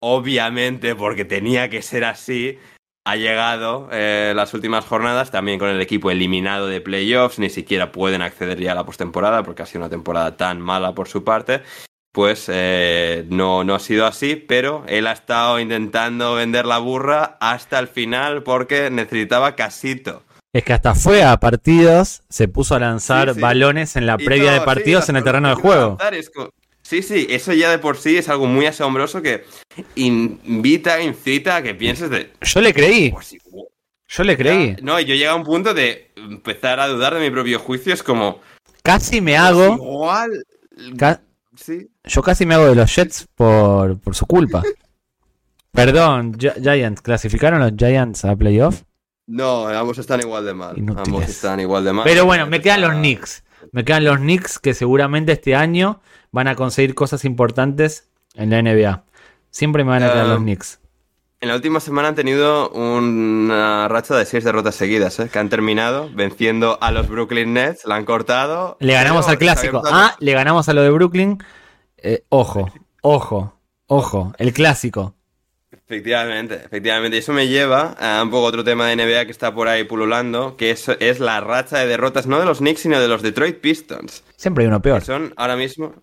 obviamente, 0.00 0.94
porque 0.94 1.24
tenía 1.24 1.68
que 1.68 1.82
ser 1.82 2.04
así, 2.04 2.58
ha 3.08 3.16
llegado 3.16 3.88
eh, 3.90 4.32
las 4.36 4.52
últimas 4.52 4.84
jornadas 4.84 5.30
también 5.30 5.58
con 5.58 5.70
el 5.70 5.80
equipo 5.80 6.10
eliminado 6.10 6.66
de 6.66 6.82
playoffs, 6.82 7.38
ni 7.38 7.48
siquiera 7.48 7.90
pueden 7.90 8.20
acceder 8.20 8.60
ya 8.60 8.72
a 8.72 8.74
la 8.74 8.84
postemporada 8.84 9.42
porque 9.42 9.62
ha 9.62 9.66
sido 9.66 9.80
una 9.80 9.88
temporada 9.88 10.36
tan 10.36 10.60
mala 10.60 10.94
por 10.94 11.08
su 11.08 11.24
parte. 11.24 11.62
Pues 12.12 12.46
eh, 12.48 13.24
no, 13.30 13.64
no 13.64 13.74
ha 13.74 13.78
sido 13.78 14.06
así, 14.06 14.36
pero 14.36 14.84
él 14.88 15.06
ha 15.06 15.12
estado 15.12 15.58
intentando 15.58 16.34
vender 16.34 16.66
la 16.66 16.78
burra 16.78 17.38
hasta 17.40 17.78
el 17.78 17.88
final 17.88 18.42
porque 18.42 18.90
necesitaba 18.90 19.56
casito. 19.56 20.22
Es 20.52 20.64
que 20.64 20.72
hasta 20.72 20.94
fue 20.94 21.22
a 21.22 21.36
partidos, 21.38 22.22
se 22.28 22.48
puso 22.48 22.74
a 22.74 22.78
lanzar 22.78 23.38
balones 23.38 23.96
en 23.96 24.06
la 24.06 24.18
previa 24.18 24.52
de 24.52 24.60
partidos 24.62 25.08
en 25.08 25.16
el 25.16 25.24
terreno 25.24 25.48
de 25.48 25.54
juego. 25.54 25.96
Sí, 26.88 27.02
sí, 27.02 27.26
eso 27.28 27.52
ya 27.52 27.70
de 27.70 27.78
por 27.78 27.98
sí 27.98 28.16
es 28.16 28.30
algo 28.30 28.46
muy 28.46 28.64
asombroso 28.64 29.20
que 29.20 29.44
invita, 29.96 31.02
incita 31.02 31.56
a 31.56 31.62
que 31.62 31.74
pienses 31.74 32.08
de... 32.08 32.32
Yo 32.40 32.62
le 32.62 32.72
creí. 32.72 33.10
Pues 33.10 33.36
yo 34.08 34.24
le 34.24 34.38
creí. 34.38 34.74
no, 34.80 34.98
yo 34.98 35.08
llegué 35.08 35.26
a 35.26 35.34
un 35.34 35.44
punto 35.44 35.74
de 35.74 36.12
empezar 36.16 36.80
a 36.80 36.88
dudar 36.88 37.12
de 37.12 37.20
mi 37.20 37.30
propio 37.30 37.58
juicio, 37.58 37.92
es 37.92 38.02
como... 38.02 38.40
Casi 38.82 39.20
me 39.20 39.36
hago... 39.36 39.74
igual... 39.74 40.46
sí. 41.56 41.90
Yo 42.04 42.22
casi 42.22 42.46
me 42.46 42.54
hago 42.54 42.64
de 42.64 42.76
los 42.76 42.96
Jets 42.96 43.28
por, 43.34 44.00
por 44.00 44.14
su 44.14 44.24
culpa. 44.24 44.62
Perdón, 45.72 46.38
Giants, 46.38 47.02
¿clasificaron 47.02 47.60
los 47.60 47.72
Giants 47.76 48.24
a 48.24 48.34
playoff? 48.34 48.80
No, 49.26 49.68
ambos 49.68 49.98
están 49.98 50.20
igual 50.20 50.46
de 50.46 50.54
mal. 50.54 50.74
Ambos 50.96 51.28
están 51.28 51.60
igual 51.60 51.84
de 51.84 51.92
mal. 51.92 52.04
Pero 52.04 52.24
bueno, 52.24 52.46
me 52.46 52.62
quedan 52.62 52.80
los 52.80 52.92
Knicks. 52.92 53.44
Me 53.72 53.84
quedan 53.84 54.04
los 54.04 54.18
Knicks 54.18 54.58
que 54.58 54.74
seguramente 54.74 55.32
este 55.32 55.54
año 55.54 56.00
van 56.30 56.48
a 56.48 56.54
conseguir 56.54 56.94
cosas 56.94 57.24
importantes 57.24 58.08
en 58.34 58.50
la 58.50 58.62
NBA. 58.62 59.04
Siempre 59.50 59.84
me 59.84 59.90
van 59.90 60.02
a 60.02 60.12
quedar 60.12 60.26
los 60.26 60.38
um, 60.38 60.44
Knicks. 60.44 60.80
En 61.40 61.48
la 61.48 61.54
última 61.54 61.78
semana 61.78 62.08
han 62.08 62.14
tenido 62.16 62.68
una 62.70 63.86
racha 63.86 64.16
de 64.16 64.24
seis 64.24 64.42
derrotas 64.42 64.74
seguidas, 64.74 65.20
¿eh? 65.20 65.28
que 65.32 65.38
han 65.38 65.48
terminado 65.48 66.10
venciendo 66.12 66.78
a 66.80 66.90
los 66.90 67.08
Brooklyn 67.08 67.52
Nets, 67.54 67.84
la 67.84 67.94
han 67.94 68.04
cortado. 68.04 68.76
Le 68.80 68.92
ganamos 68.94 69.28
al 69.28 69.38
clásico. 69.38 69.82
Ah, 69.86 70.16
le 70.18 70.32
ganamos 70.32 70.68
a 70.68 70.72
lo 70.72 70.82
de 70.82 70.90
Brooklyn. 70.90 71.38
Eh, 71.96 72.24
ojo, 72.28 72.68
ojo, 73.02 73.54
ojo, 73.86 74.32
el 74.38 74.52
clásico. 74.52 75.14
Efectivamente, 75.88 76.60
efectivamente. 76.66 77.16
Y 77.16 77.20
eso 77.20 77.32
me 77.32 77.48
lleva 77.48 77.92
a 77.98 78.22
un 78.22 78.30
poco 78.30 78.44
otro 78.44 78.62
tema 78.62 78.88
de 78.88 78.96
NBA 78.96 79.24
que 79.24 79.30
está 79.30 79.54
por 79.54 79.68
ahí 79.68 79.84
pululando, 79.84 80.54
que 80.58 80.70
es, 80.70 80.86
es 81.00 81.18
la 81.18 81.40
racha 81.40 81.78
de 81.78 81.86
derrotas 81.86 82.26
no 82.26 82.38
de 82.38 82.44
los 82.44 82.58
Knicks, 82.58 82.80
sino 82.80 83.00
de 83.00 83.08
los 83.08 83.22
Detroit 83.22 83.56
Pistons. 83.56 84.22
Siempre 84.36 84.64
hay 84.64 84.68
uno 84.68 84.82
peor. 84.82 85.02
son 85.02 85.32
ahora 85.36 85.56
mismo 85.56 85.94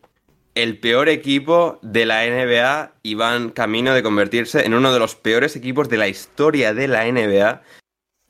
el 0.56 0.80
peor 0.80 1.08
equipo 1.08 1.78
de 1.84 2.08
la 2.08 2.26
NBA 2.26 2.94
y 3.04 3.14
van 3.14 3.52
camino 3.52 3.94
de 3.94 4.02
convertirse 4.02 4.66
en 4.66 4.74
uno 4.74 4.92
de 4.92 4.98
los 4.98 5.14
peores 5.14 5.56
equipos 5.56 5.88
de 5.88 5.98
la 5.98 6.08
historia 6.08 6.74
de 6.74 6.88
la 6.88 7.06
NBA 7.06 7.62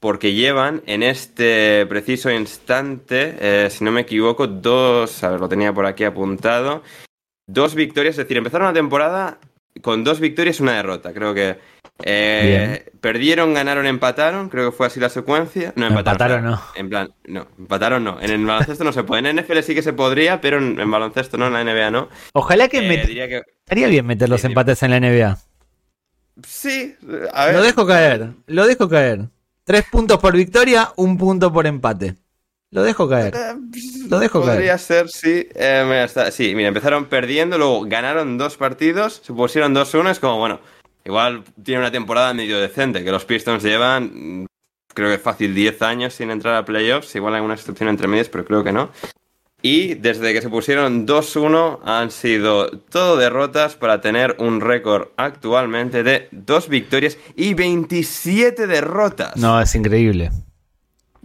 porque 0.01 0.33
llevan 0.33 0.83
en 0.87 1.03
este 1.03 1.85
preciso 1.85 2.29
instante, 2.31 3.37
eh, 3.39 3.69
si 3.69 3.85
no 3.85 3.91
me 3.91 4.01
equivoco, 4.01 4.45
dos, 4.45 5.23
a 5.23 5.29
ver, 5.29 5.39
lo 5.39 5.47
tenía 5.47 5.71
por 5.71 5.85
aquí 5.85 6.03
apuntado, 6.03 6.83
dos 7.47 7.75
victorias, 7.75 8.15
es 8.15 8.17
decir, 8.17 8.35
empezaron 8.35 8.67
la 8.67 8.73
temporada 8.73 9.39
con 9.81 10.03
dos 10.03 10.19
victorias 10.19 10.59
y 10.59 10.63
una 10.63 10.73
derrota. 10.73 11.13
Creo 11.13 11.33
que 11.33 11.57
eh, 12.03 12.91
perdieron, 12.99 13.53
ganaron, 13.53 13.85
empataron, 13.85 14.49
creo 14.49 14.71
que 14.71 14.77
fue 14.77 14.87
así 14.87 14.99
la 14.99 15.09
secuencia. 15.09 15.73
No, 15.75 15.87
empataron, 15.87 16.43
no. 16.43 16.61
En 16.75 16.89
plan, 16.89 17.13
no, 17.25 17.47
empataron 17.57 18.03
no. 18.03 18.19
En 18.21 18.31
el 18.31 18.45
baloncesto 18.45 18.83
no 18.83 18.91
se 18.91 19.03
puede. 19.03 19.29
En 19.29 19.37
NFL 19.37 19.59
sí 19.59 19.75
que 19.75 19.81
se 19.81 19.93
podría, 19.93 20.41
pero 20.41 20.57
en, 20.57 20.91
baloncesto 20.91 21.37
no, 21.37 21.47
en 21.47 21.53
la 21.53 21.63
NBA 21.63 21.91
no. 21.91 22.09
Ojalá 22.33 22.67
que, 22.67 22.79
eh, 22.79 23.43
Estaría 23.59 23.87
bien 23.87 24.05
meter 24.05 24.29
los 24.29 24.43
empates 24.43 24.83
en 24.83 24.91
la 24.91 24.99
NBA. 24.99 25.37
Sí, 26.45 26.95
a 27.33 27.45
ver. 27.45 27.55
Lo 27.55 27.63
dejo 27.63 27.85
caer, 27.85 28.31
lo 28.47 28.67
dejo 28.67 28.89
caer. 28.89 29.29
Tres 29.63 29.85
puntos 29.89 30.19
por 30.19 30.35
victoria, 30.35 30.91
un 30.97 31.17
punto 31.17 31.51
por 31.51 31.65
empate. 31.65 32.15
Lo 32.75 32.83
dejo 32.83 33.07
caer. 33.07 33.33
Eh, 33.33 33.55
lo 34.09 34.19
dejo 34.19 34.41
caer. 34.41 34.55
Podría 34.55 34.77
ser, 34.77 35.07
sí. 35.07 35.47
Eh, 35.55 36.07
sí, 36.29 36.53
mira, 36.55 36.67
empezaron 36.67 37.05
perdiendo, 37.05 37.57
luego 37.57 37.85
ganaron 37.85 38.37
dos 38.37 38.57
partidos, 38.57 39.21
se 39.23 39.31
pusieron 39.31 39.73
2-1. 39.73 40.11
Es 40.11 40.19
como, 40.19 40.39
bueno, 40.39 40.59
igual 41.05 41.45
tiene 41.63 41.79
una 41.79 41.89
temporada 41.89 42.33
medio 42.33 42.59
decente, 42.59 43.05
que 43.05 43.11
los 43.11 43.23
Pistons 43.23 43.63
llevan, 43.63 44.45
creo 44.93 45.09
que 45.09 45.17
fácil, 45.17 45.55
10 45.55 45.81
años 45.83 46.15
sin 46.15 46.31
entrar 46.31 46.53
a 46.55 46.65
playoffs. 46.65 47.15
Igual 47.15 47.35
hay 47.35 47.41
una 47.41 47.53
excepción 47.53 47.87
entre 47.87 48.09
medias, 48.09 48.27
pero 48.27 48.43
creo 48.43 48.61
que 48.61 48.73
no. 48.73 48.89
Y 49.61 49.93
desde 49.93 50.33
que 50.33 50.41
se 50.41 50.49
pusieron 50.49 51.07
2-1 51.07 51.79
han 51.85 52.11
sido 52.11 52.71
todo 52.71 53.15
derrotas 53.15 53.75
para 53.75 54.01
tener 54.01 54.35
un 54.39 54.59
récord 54.59 55.07
actualmente 55.15 56.03
de 56.03 56.27
2 56.31 56.67
victorias 56.67 57.17
y 57.37 57.53
27 57.53 58.67
derrotas. 58.67 59.37
No, 59.37 59.61
es 59.61 59.73
increíble. 59.75 60.29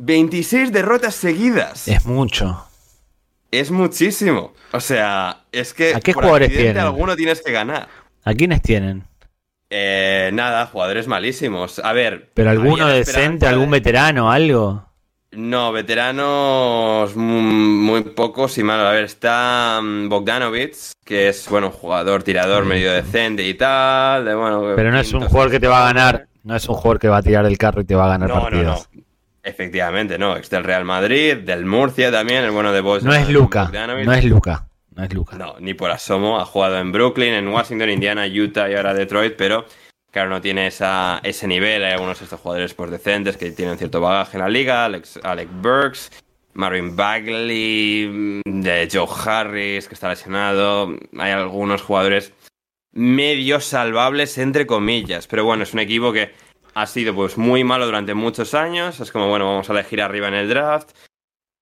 26 0.01 0.72
derrotas 0.72 1.14
seguidas. 1.14 1.86
Es 1.86 2.07
mucho. 2.07 2.64
Es 3.51 3.70
muchísimo. 3.70 4.55
O 4.72 4.80
sea, 4.80 5.44
es 5.53 5.74
que 5.74 5.94
¿A 5.94 6.01
qué 6.01 6.14
jugadores 6.14 6.48
tienen? 6.48 6.78
alguno 6.78 7.16
tienes 7.16 7.42
que 7.42 7.53
ganar. 7.53 7.88
¿A 8.24 8.32
quiénes 8.32 8.62
tienen? 8.62 9.05
Eh, 9.68 10.30
nada, 10.32 10.66
jugadores 10.66 11.07
malísimos. 11.07 11.80
A 11.80 11.92
ver. 11.92 12.30
¿Pero 12.32 12.51
alguno 12.51 12.88
decente, 12.88 13.46
algún 13.46 13.70
veterano, 13.70 14.32
algo? 14.32 14.86
No, 15.32 15.70
veteranos 15.70 17.14
muy, 17.14 18.03
pocos 18.03 18.57
y 18.57 18.62
malos. 18.62 18.86
A 18.86 18.92
ver, 18.92 19.05
está 19.05 19.80
mm, 19.82 20.09
Bogdanovic, 20.09 20.74
que 21.05 21.28
es, 21.28 21.46
bueno, 21.48 21.70
jugador, 21.70 22.22
tirador 22.22 22.64
medio 22.64 22.90
decente 22.90 23.46
y 23.46 23.55
tal. 23.55 24.24
bueno, 24.24 24.72
Pero 24.74 24.90
no 24.90 24.98
es 24.98 25.12
un 25.12 25.28
jugador 25.28 25.51
que 25.51 25.61
te 25.61 25.68
va 25.68 25.82
a 25.82 25.92
ganar, 25.92 26.26
no 26.42 26.57
es 26.57 26.68
un 26.68 26.74
jugador 26.74 26.98
que 26.98 27.09
va 27.09 27.18
a 27.18 27.22
tirar 27.22 27.44
el 27.44 27.59
carro 27.59 27.82
y 27.82 27.84
te 27.84 27.94
va 27.94 28.07
a 28.07 28.09
ganar 28.09 28.30
no, 28.30 28.40
partidos. 28.40 28.88
No, 28.92 29.01
no. 29.01 29.09
Efectivamente, 29.51 30.18
no. 30.18 30.36
Es 30.36 30.48
del 30.48 30.64
Real 30.64 30.84
Madrid, 30.84 31.36
del 31.36 31.64
Murcia 31.66 32.11
también, 32.11 32.44
el 32.44 32.51
bueno 32.51 32.72
de 32.72 32.80
Boston. 32.80 33.11
No 33.11 33.16
es 33.16 33.28
Luca, 33.28 33.70
no 33.72 34.12
es 34.12 34.24
Luca. 34.24 34.66
No 34.94 35.05
es 35.05 35.14
Luca. 35.14 35.36
No, 35.36 35.57
ni 35.61 35.74
por 35.74 35.90
asomo. 35.90 36.40
Ha 36.40 36.44
jugado 36.44 36.78
en 36.78 36.92
Brooklyn, 36.92 37.34
en 37.34 37.48
Washington, 37.48 37.90
Indiana, 37.90 38.26
Utah 38.26 38.70
y 38.70 38.74
ahora 38.74 38.94
Detroit, 38.94 39.34
pero 39.36 39.66
Claro, 40.11 40.28
no 40.28 40.40
tiene 40.40 40.66
esa, 40.66 41.20
ese 41.22 41.46
nivel. 41.46 41.84
Hay 41.84 41.92
algunos 41.92 42.18
de 42.18 42.24
estos 42.24 42.40
jugadores 42.40 42.74
pues, 42.74 42.90
decentes 42.90 43.36
que 43.36 43.53
tienen 43.53 43.78
cierto 43.78 44.01
bagaje 44.01 44.36
en 44.36 44.42
la 44.42 44.48
liga. 44.48 44.84
Alex, 44.84 45.20
Alec 45.22 45.48
Burks, 45.62 46.11
Marvin 46.55 46.96
Bagley, 46.96 48.42
de 48.44 48.88
Joe 48.92 49.07
Harris, 49.24 49.86
que 49.86 49.94
está 49.94 50.09
lesionado. 50.09 50.96
Hay 51.16 51.30
algunos 51.30 51.82
jugadores 51.82 52.32
medio 52.92 53.61
salvables, 53.61 54.36
entre 54.38 54.66
comillas. 54.66 55.28
Pero 55.28 55.44
bueno, 55.44 55.62
es 55.62 55.72
un 55.74 55.78
equipo 55.78 56.12
que 56.12 56.32
ha 56.80 56.86
sido 56.86 57.14
pues 57.14 57.36
muy 57.36 57.62
malo 57.62 57.84
durante 57.84 58.14
muchos 58.14 58.54
años. 58.54 59.00
Es 59.00 59.12
como, 59.12 59.28
bueno, 59.28 59.46
vamos 59.46 59.68
a 59.68 59.72
elegir 59.74 60.00
arriba 60.00 60.28
en 60.28 60.34
el 60.34 60.48
draft. 60.48 60.90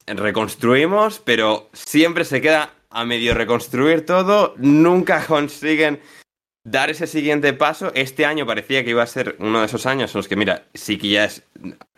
Reconstruimos, 0.06 1.18
pero 1.18 1.68
siempre 1.72 2.24
se 2.24 2.40
queda 2.40 2.72
a 2.88 3.04
medio 3.04 3.34
reconstruir 3.34 4.06
todo. 4.06 4.54
Nunca 4.58 5.26
consiguen 5.26 6.00
dar 6.64 6.90
ese 6.90 7.06
siguiente 7.08 7.52
paso. 7.52 7.90
Este 7.94 8.26
año 8.26 8.46
parecía 8.46 8.84
que 8.84 8.90
iba 8.90 9.02
a 9.02 9.06
ser 9.06 9.36
uno 9.40 9.60
de 9.60 9.66
esos 9.66 9.86
años 9.86 10.14
en 10.14 10.18
los 10.20 10.28
que, 10.28 10.36
mira, 10.36 10.66
sí 10.74 10.98
que 10.98 11.08
ya 11.08 11.24
es 11.24 11.42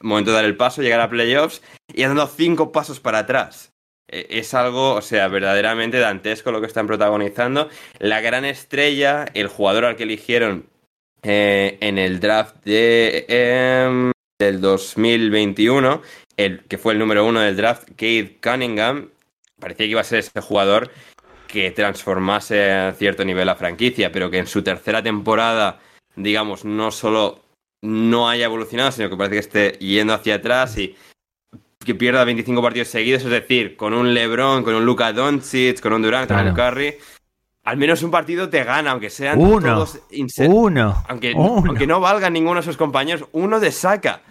momento 0.00 0.30
de 0.30 0.36
dar 0.36 0.44
el 0.46 0.56
paso, 0.56 0.80
llegar 0.80 1.00
a 1.00 1.10
playoffs 1.10 1.60
y 1.92 2.02
han 2.02 2.16
dado 2.16 2.28
cinco 2.28 2.72
pasos 2.72 3.00
para 3.00 3.18
atrás. 3.18 3.74
E, 4.08 4.26
es 4.30 4.54
algo, 4.54 4.94
o 4.94 5.02
sea, 5.02 5.28
verdaderamente 5.28 5.98
dantesco 5.98 6.52
lo 6.52 6.60
que 6.60 6.66
están 6.66 6.86
protagonizando. 6.86 7.68
La 7.98 8.22
gran 8.22 8.46
estrella, 8.46 9.26
el 9.34 9.48
jugador 9.48 9.84
al 9.84 9.96
que 9.96 10.04
eligieron 10.04 10.70
eh, 11.22 11.78
en 11.80 11.98
el 11.98 12.20
draft 12.20 12.56
de, 12.64 13.26
em, 13.28 14.12
del 14.38 14.60
2021, 14.60 16.02
el 16.36 16.64
que 16.64 16.78
fue 16.78 16.94
el 16.94 16.98
número 16.98 17.26
uno 17.26 17.40
del 17.40 17.56
draft, 17.56 17.88
Kate 17.90 18.38
Cunningham, 18.42 19.10
parecía 19.58 19.86
que 19.86 19.90
iba 19.90 20.00
a 20.00 20.04
ser 20.04 20.20
ese 20.20 20.40
jugador 20.40 20.90
que 21.46 21.70
transformase 21.72 22.70
a 22.70 22.92
cierto 22.92 23.24
nivel 23.24 23.46
la 23.46 23.56
franquicia, 23.56 24.12
pero 24.12 24.30
que 24.30 24.38
en 24.38 24.46
su 24.46 24.62
tercera 24.62 25.02
temporada, 25.02 25.80
digamos, 26.16 26.64
no 26.64 26.90
solo 26.90 27.42
no 27.82 28.28
haya 28.28 28.44
evolucionado, 28.44 28.92
sino 28.92 29.10
que 29.10 29.16
parece 29.16 29.34
que 29.34 29.38
esté 29.38 29.72
yendo 29.84 30.14
hacia 30.14 30.36
atrás 30.36 30.78
y 30.78 30.96
que 31.84 31.94
pierda 31.94 32.24
25 32.24 32.62
partidos 32.62 32.88
seguidos, 32.88 33.24
es 33.24 33.30
decir, 33.30 33.76
con 33.76 33.94
un 33.94 34.12
LeBron, 34.14 34.62
con 34.62 34.74
un 34.74 34.84
Luka 34.84 35.12
Doncic, 35.12 35.80
con 35.80 35.94
un 35.94 36.02
Durant, 36.02 36.28
con 36.28 36.46
un 36.46 36.54
Curry, 36.54 36.96
al 37.64 37.76
menos 37.76 38.02
un 38.02 38.10
partido 38.10 38.48
te 38.48 38.64
gana, 38.64 38.92
aunque 38.92 39.10
sean 39.10 39.38
todos 39.38 40.00
uno, 40.38 41.04
aunque, 41.08 41.32
aunque 41.34 41.86
no 41.86 42.00
valgan 42.00 42.32
ninguno 42.32 42.60
de 42.60 42.66
sus 42.66 42.76
compañeros, 42.76 43.28
uno 43.32 43.60
de 43.60 43.70
saca. 43.72 44.22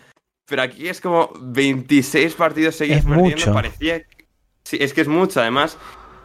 Pero 0.46 0.64
aquí 0.64 0.88
es 0.88 1.00
como 1.00 1.32
26 1.40 2.34
partidos 2.34 2.76
seguidos 2.76 3.06
perdiendo, 3.06 3.54
parecía 3.54 4.02
Sí, 4.64 4.78
es 4.80 4.94
que 4.94 5.02
es 5.02 5.08
mucho, 5.08 5.40
además. 5.42 5.78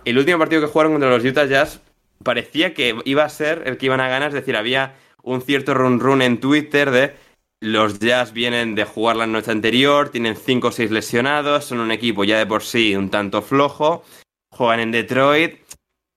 El 0.05 0.19
último 0.19 0.39
partido 0.39 0.61
que 0.61 0.67
jugaron 0.67 0.93
contra 0.93 1.09
los 1.09 1.25
Utah 1.25 1.47
Jazz 1.47 1.81
parecía 2.23 2.75
que 2.75 2.95
iba 3.05 3.25
a 3.25 3.29
ser 3.29 3.63
el 3.67 3.79
que 3.79 3.87
iban 3.87 4.01
a 4.01 4.09
ganar, 4.09 4.29
es 4.29 4.35
decir, 4.35 4.57
había 4.57 4.97
un 5.23 5.41
cierto 5.41 5.73
run 5.73 6.01
run 6.01 6.21
en 6.21 6.41
Twitter 6.41 6.91
de 6.91 7.15
los 7.61 7.99
Jazz 7.99 8.35
vienen 8.35 8.75
de 8.75 8.85
jugar 8.85 9.17
la 9.17 9.27
noche 9.27 9.51
anterior, 9.51 10.11
tienen 10.11 10.37
5 10.37 10.69
o 10.69 10.73
6 10.73 10.91
lesionados, 10.91 11.65
son 11.65 11.81
un 11.81 11.91
equipo 11.91 12.25
ya 12.25 12.37
de 12.37 12.45
por 12.45 12.63
sí 12.63 12.95
un 12.95 13.09
tanto 13.09 13.41
flojo, 13.41 14.05
juegan 14.51 14.81
en 14.81 14.93
Detroit, 14.93 15.64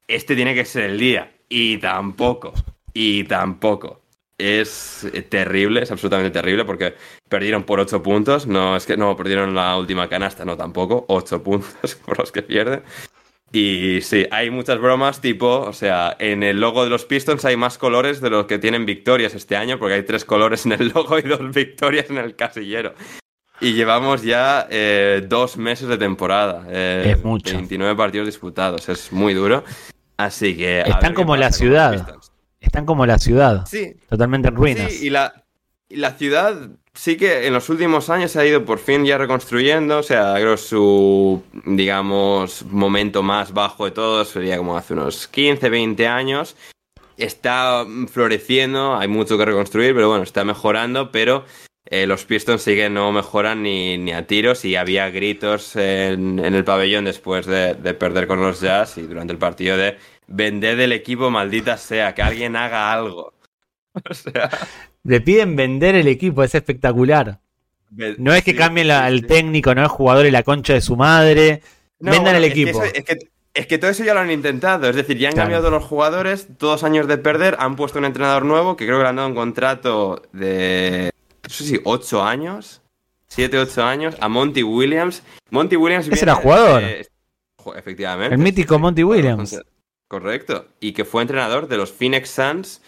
este 0.08 0.36
tiene 0.36 0.56
que 0.56 0.66
ser 0.66 0.86
el 0.86 1.00
día. 1.00 1.32
Y 1.50 1.78
tampoco, 1.78 2.54
y 2.94 3.24
tampoco. 3.24 4.02
Es 4.38 5.08
terrible, 5.30 5.82
es 5.82 5.92
absolutamente 5.92 6.30
terrible 6.30 6.64
porque 6.64 6.94
perdieron 7.28 7.64
por 7.64 7.80
8 7.80 8.04
puntos, 8.04 8.46
no 8.46 8.76
es 8.76 8.86
que 8.86 8.96
no 8.96 9.16
perdieron 9.16 9.56
la 9.56 9.76
última 9.78 10.08
canasta, 10.08 10.46
no 10.46 10.56
tampoco, 10.56 11.06
8 11.08 11.42
puntos 11.44 11.96
por 12.06 12.20
los 12.20 12.32
que 12.32 12.44
pierden. 12.44 12.84
Y 13.52 14.02
sí, 14.02 14.26
hay 14.30 14.50
muchas 14.50 14.80
bromas 14.80 15.22
tipo, 15.22 15.62
o 15.62 15.74
sea, 15.74 16.16
en 16.20 16.44
el 16.44 16.60
logo 16.60 16.84
de 16.84 16.90
los 16.90 17.06
Pistons 17.06 17.46
hay 17.46 17.56
más 17.56 17.78
colores 17.78 18.20
de 18.20 18.30
los 18.30 18.46
que 18.46 18.60
tienen 18.60 18.86
victorias 18.86 19.34
este 19.36 19.56
año, 19.56 19.80
porque 19.80 19.96
hay 19.96 20.04
tres 20.04 20.26
colores 20.26 20.66
en 20.66 20.74
el 20.74 20.90
logo 20.90 21.18
y 21.18 21.24
dos 21.24 21.56
victorias 21.56 22.10
en 22.10 22.18
el 22.18 22.36
casillero. 22.36 22.94
Y 23.60 23.74
llevamos 23.74 24.22
ya 24.22 24.68
eh, 24.70 25.26
dos 25.28 25.58
meses 25.58 25.88
de 25.88 25.98
temporada. 25.98 26.68
Eh, 26.70 27.14
es 27.16 27.24
mucho. 27.24 27.56
29 27.56 27.96
partidos 27.96 28.28
disputados, 28.28 28.88
es 28.90 29.12
muy 29.12 29.34
duro. 29.34 29.64
Así 30.18 30.58
que... 30.58 30.82
Están 30.82 31.14
como 31.14 31.38
la 31.38 31.52
ciudad. 31.52 32.16
Están 32.60 32.86
como 32.86 33.06
la 33.06 33.20
ciudad. 33.20 33.66
Sí. 33.68 33.96
Totalmente 34.10 34.50
en 34.50 34.56
ruinas. 34.56 34.92
Sí, 34.92 35.08
y 35.08 35.10
la, 35.10 35.46
y 35.90 35.98
la 35.98 36.14
ciudad 36.14 36.70
sí 36.94 37.16
que 37.16 37.46
en 37.46 37.54
los 37.54 37.70
últimos 37.70 38.10
años 38.10 38.32
se 38.32 38.40
ha 38.40 38.46
ido 38.46 38.66
por 38.66 38.80
fin 38.80 39.06
ya 39.06 39.18
reconstruyendo. 39.18 40.00
O 40.00 40.04
sea, 40.04 40.34
creo 40.36 40.58
su, 40.58 41.44
digamos, 41.66 42.66
momento 42.66 43.24
más 43.24 43.54
bajo 43.54 43.86
de 43.86 43.92
todos 43.92 44.30
sería 44.30 44.58
como 44.58 44.76
hace 44.76 44.94
unos 44.94 45.28
15, 45.28 45.70
20 45.70 46.08
años. 46.08 46.56
Está 47.16 47.86
floreciendo, 48.12 48.96
hay 48.96 49.08
mucho 49.08 49.38
que 49.38 49.46
reconstruir, 49.46 49.94
pero 49.96 50.10
bueno, 50.10 50.24
está 50.24 50.44
mejorando, 50.44 51.12
pero 51.12 51.46
eh, 51.90 52.06
los 52.08 52.26
Pistons 52.26 52.62
siguen 52.62 52.94
no 52.94 53.12
mejoran 53.12 53.64
ni, 53.64 53.98
ni, 53.98 54.12
a 54.12 54.28
tiros 54.28 54.66
y 54.66 54.76
había 54.76 55.10
gritos 55.10 55.76
en, 55.76 56.40
el 56.40 56.64
pabellón 56.64 57.06
después 57.06 57.46
de, 57.46 57.76
de, 57.76 57.94
perder 57.94 58.28
con 58.28 58.42
los 58.42 58.62
Jazz 58.62 58.98
y 58.98 59.04
durante 59.04 59.34
el 59.34 59.40
partido 59.40 59.78
de 59.78 59.98
vender 60.28 60.78
del 60.78 60.92
equipo, 60.92 61.30
maldita 61.30 61.78
sea, 61.78 62.14
que 62.14 62.22
alguien 62.22 62.56
haga 62.56 62.92
algo. 62.92 63.34
O 64.10 64.14
sea... 64.14 64.52
Le 65.04 65.22
piden 65.22 65.56
vender 65.56 65.96
el 65.96 66.08
equipo, 66.08 66.44
es 66.44 66.54
espectacular. 66.54 67.40
No 68.18 68.34
es 68.34 68.44
que 68.44 68.56
cambien 68.56 68.92
el 68.92 69.26
técnico, 69.26 69.74
no 69.74 69.84
es 69.84 69.92
jugador 69.92 70.26
y 70.26 70.32
la 70.32 70.44
concha 70.44 70.74
de 70.74 70.82
su 70.82 70.96
madre. 70.96 71.62
Vendan 72.00 72.36
el 72.36 72.44
equipo. 72.44 72.84
es, 72.84 73.66
que, 73.66 73.78
todo 73.78 73.90
eso 73.90 74.04
ya 74.04 74.14
lo 74.14 74.20
han 74.20 74.30
intentado. 74.30 74.90
Es 74.90 74.96
decir, 74.96 75.18
ya 75.18 75.30
han 75.30 75.36
cambiado 75.36 75.72
los 75.72 75.84
jugadores, 75.84 76.58
dos 76.60 76.84
años 76.84 77.08
de 77.08 77.18
perder, 77.18 77.56
han 77.60 77.76
puesto 77.76 77.98
un 77.98 78.06
entrenador 78.06 78.46
nuevo 78.46 78.76
que 78.76 78.86
creo 78.86 78.98
que 78.98 79.04
le 79.04 79.10
han 79.10 79.16
dado 79.16 79.30
un 79.30 79.36
contrato 79.36 80.22
de. 80.34 81.10
Si, 81.48 81.80
ocho 81.84 82.24
años. 82.24 82.82
Siete, 83.28 83.58
ocho 83.58 83.84
años. 83.84 84.16
A 84.20 84.30
Monty 84.30 84.64
Williams. 84.64 85.24
Monty 85.50 85.76
Williams. 85.76 86.08
Ese 86.08 86.24
era 86.24 86.36
jugador. 86.36 86.84
efectivamente. 87.76 88.36
El 88.36 88.42
mítico 88.42 88.80
Monty 88.80 89.04
Williams. 89.04 89.60
Correcto. 90.08 90.68
Y 90.80 90.94
que 90.94 91.04
fue 91.04 91.22
entrenador 91.22 91.68
de 91.68 91.78
los 91.78 91.92
Phoenix 91.92 92.30
Suns 92.30 92.82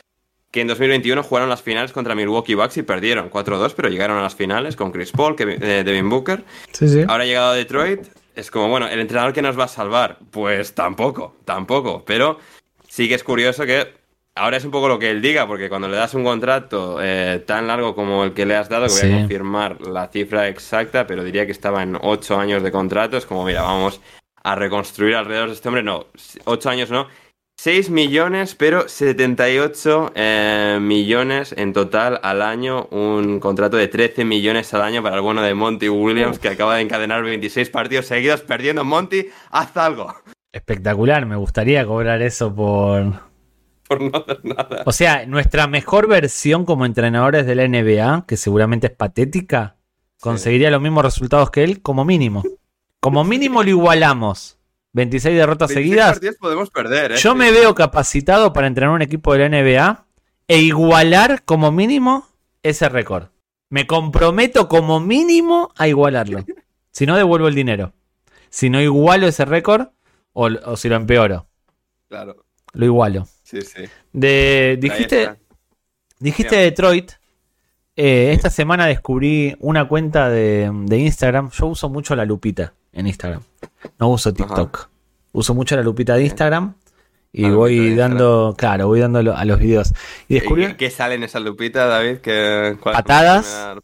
que 0.52 0.62
en 0.62 0.68
2021 0.68 1.22
jugaron 1.24 1.50
las 1.50 1.62
finales 1.62 1.92
contra 1.92 2.16
Milwaukee 2.16 2.56
Bucks 2.56 2.78
y 2.78 2.84
perdieron 2.84 3.30
4-2, 3.30 3.74
pero 3.76 3.90
llegaron 3.90 4.18
a 4.18 4.24
las 4.24 4.36
finales 4.36 4.76
con 4.76 4.92
Chris 4.92 5.12
Paul, 5.12 5.36
eh, 5.38 5.84
Devin 5.86 6.10
Booker. 6.10 6.44
Ahora 7.08 7.24
ha 7.24 7.28
llegado 7.28 7.52
a 7.52 7.56
Detroit, 7.56 8.08
es 8.36 8.50
como, 8.50 8.68
bueno, 8.68 8.88
¿el 8.88 9.00
entrenador 9.00 9.34
que 9.34 9.42
nos 9.42 9.60
va 9.60 9.66
a 9.66 9.68
salvar? 9.68 10.18
Pues 10.32 10.74
tampoco, 10.74 11.36
tampoco, 11.46 12.04
pero 12.06 12.40
sí 12.88 13.08
que 13.08 13.16
es 13.16 13.24
curioso 13.24 13.66
que 13.66 13.94
ahora 14.40 14.58
es 14.58 14.66
un 14.66 14.72
poco 14.72 14.88
lo 14.88 14.98
que 14.98 15.12
él 15.12 15.22
diga, 15.22 15.46
porque 15.46 15.70
cuando 15.70 15.88
le 15.88 15.98
das 15.98 16.14
un 16.14 16.24
contrato 16.24 16.98
eh, 17.02 17.44
tan 17.46 17.68
largo 17.68 17.94
como 17.94 18.24
el 18.24 18.34
que 18.34 18.46
le 18.46 18.56
has 18.56 18.70
dado, 18.70 18.88
que 18.88 19.08
voy 19.08 19.14
a 19.14 19.20
confirmar 19.20 19.82
la 19.82 20.08
cifra 20.08 20.48
exacta, 20.48 21.06
pero 21.06 21.24
diría 21.24 21.46
que 21.46 21.52
estaba 21.52 21.84
en 21.84 21.98
ocho 22.02 22.40
años 22.40 22.64
de 22.64 22.72
contrato, 22.72 23.18
es 23.18 23.26
como, 23.26 23.46
mira, 23.46 23.62
vamos 23.62 24.02
a 24.42 24.56
reconstruir 24.56 25.16
alrededor 25.16 25.50
de 25.50 25.56
este 25.56 25.68
hombre, 25.68 25.84
no, 25.84 26.08
ocho 26.46 26.70
años 26.70 26.90
no, 26.90 27.08
6 27.62 27.90
millones, 27.90 28.56
pero 28.56 28.88
78 28.88 30.14
eh, 30.16 30.78
millones 30.82 31.54
en 31.58 31.74
total 31.74 32.18
al 32.24 32.42
año. 32.42 32.88
Un 32.90 33.42
contrato 33.42 33.76
de 33.76 33.90
13 33.90 34.24
millones 34.24 34.74
al 34.74 34.82
año 34.82 35.04
para 35.04 35.18
el 35.18 35.22
bueno 35.22 35.42
de 35.42 35.54
Monty 35.54 35.90
Williams, 35.90 36.40
que 36.40 36.48
acaba 36.48 36.78
de 36.78 36.84
encadenar 36.84 37.22
26 37.22 37.70
partidos 37.70 38.06
seguidos 38.06 38.44
perdiendo. 38.44 38.86
Monty, 38.86 39.28
haz 39.52 39.76
algo. 39.76 40.16
Espectacular, 40.54 41.26
me 41.26 41.36
gustaría 41.36 41.86
cobrar 41.86 42.22
eso 42.22 42.56
por. 42.56 43.29
Por 43.90 44.02
no 44.02 44.18
hacer 44.18 44.40
nada. 44.46 44.84
O 44.86 44.92
sea, 44.92 45.26
nuestra 45.26 45.68
mejor 45.68 46.08
versión 46.08 46.64
como 46.64 46.86
entrenadores 46.86 47.46
de 47.46 47.56
la 47.56 47.68
NBA, 47.68 48.26
que 48.28 48.38
seguramente 48.38 48.88
es 48.88 48.94
patética, 48.94 49.78
conseguiría 50.22 50.70
los 50.70 50.82
mismos 50.82 51.04
resultados 51.04 51.50
que 51.50 51.64
él, 51.64 51.82
como 51.82 52.06
mínimo. 52.06 52.44
Como 53.00 53.24
mínimo 53.24 53.64
lo 53.64 53.70
igualamos. 53.70 54.60
26 54.94 55.36
derrotas 55.36 55.72
seguidas. 55.72 56.20
podemos 56.40 56.70
perder, 56.70 57.14
¿eh? 57.14 57.16
Yo 57.18 57.36
me 57.36 57.52
veo 57.52 57.74
capacitado 57.76 58.54
para 58.54 58.68
entrenar 58.68 58.94
un 58.94 59.02
equipo 59.02 59.34
de 59.34 59.50
la 59.50 59.50
NBA 59.50 60.06
e 60.48 60.60
igualar 60.60 61.44
como 61.44 61.72
mínimo 61.72 62.28
ese 62.64 62.90
récord. 62.90 63.30
Me 63.70 63.88
comprometo 63.88 64.68
como 64.68 65.00
mínimo 65.00 65.72
a 65.78 65.88
igualarlo. 65.88 66.46
Si 66.92 67.06
no, 67.06 67.16
devuelvo 67.16 67.48
el 67.48 67.56
dinero. 67.56 67.94
Si 68.50 68.70
no 68.70 68.82
igualo 68.82 69.28
ese 69.28 69.46
récord 69.46 69.90
o, 70.34 70.76
si 70.76 70.90
lo 70.90 70.96
empeoro. 70.96 71.48
Claro. 72.10 72.44
Lo 72.74 72.86
igualo. 72.86 73.28
Sí, 73.50 73.62
sí. 73.62 73.86
De, 74.14 74.78
dijiste 74.80 75.36
dijiste 76.20 76.56
Detroit. 76.56 77.14
Eh, 77.96 78.32
esta 78.32 78.50
semana 78.50 78.86
descubrí 78.86 79.56
una 79.60 79.88
cuenta 79.88 80.30
de, 80.30 80.72
de 80.86 80.98
Instagram. 81.00 81.50
Yo 81.50 81.66
uso 81.66 81.90
mucho 81.90 82.16
la 82.16 82.26
lupita 82.26 82.74
en 82.94 83.08
Instagram. 83.08 83.42
No 83.98 84.10
uso 84.10 84.32
TikTok. 84.34 84.90
Uso 85.32 85.54
mucho 85.56 85.76
la 85.76 85.82
lupita 85.82 86.16
de 86.16 86.26
Instagram. 86.26 86.76
Y 87.32 87.50
voy 87.50 87.96
dando, 87.96 88.56
claro, 88.58 88.88
voy 88.88 89.00
dando 89.00 89.20
a 89.20 89.46
los 89.46 89.60
videos. 89.60 89.94
Y 90.28 90.36
descubrí... 90.36 90.76
¿Qué 90.76 90.90
sale 90.90 91.16
en 91.16 91.24
esa 91.24 91.40
lupita, 91.40 91.86
David? 91.86 92.20
patadas, 92.82 93.76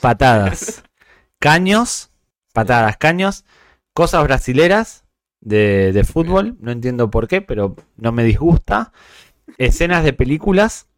patadas, 0.00 0.82
caños, 1.38 2.10
patadas, 2.52 2.96
caños, 2.96 3.44
cosas 3.92 4.24
brasileras 4.24 5.01
de, 5.42 5.92
de 5.92 6.04
fútbol, 6.04 6.56
no 6.60 6.72
entiendo 6.72 7.10
por 7.10 7.28
qué, 7.28 7.42
pero 7.42 7.76
no 7.96 8.12
me 8.12 8.24
disgusta. 8.24 8.92
Escenas 9.58 10.04
de 10.04 10.14
películas 10.14 10.88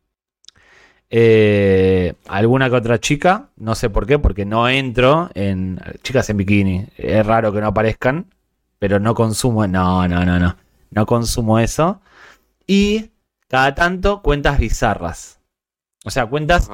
eh, 1.10 2.14
alguna 2.26 2.68
que 2.68 2.74
otra 2.74 2.98
chica, 2.98 3.50
no 3.56 3.76
sé 3.76 3.88
por 3.88 4.04
qué, 4.04 4.18
porque 4.18 4.44
no 4.44 4.68
entro 4.68 5.30
en 5.34 5.80
chicas 6.02 6.28
en 6.30 6.38
bikini. 6.38 6.86
Es 6.96 7.24
raro 7.24 7.52
que 7.52 7.60
no 7.60 7.68
aparezcan, 7.68 8.26
pero 8.78 8.98
no 8.98 9.14
consumo, 9.14 9.66
no, 9.66 10.08
no, 10.08 10.24
no, 10.24 10.40
no, 10.40 10.56
no 10.90 11.06
consumo 11.06 11.58
eso. 11.58 12.00
Y 12.66 13.10
cada 13.48 13.74
tanto 13.74 14.22
cuentas 14.22 14.58
bizarras. 14.58 15.40
O 16.04 16.10
sea, 16.10 16.26
cuentas... 16.26 16.70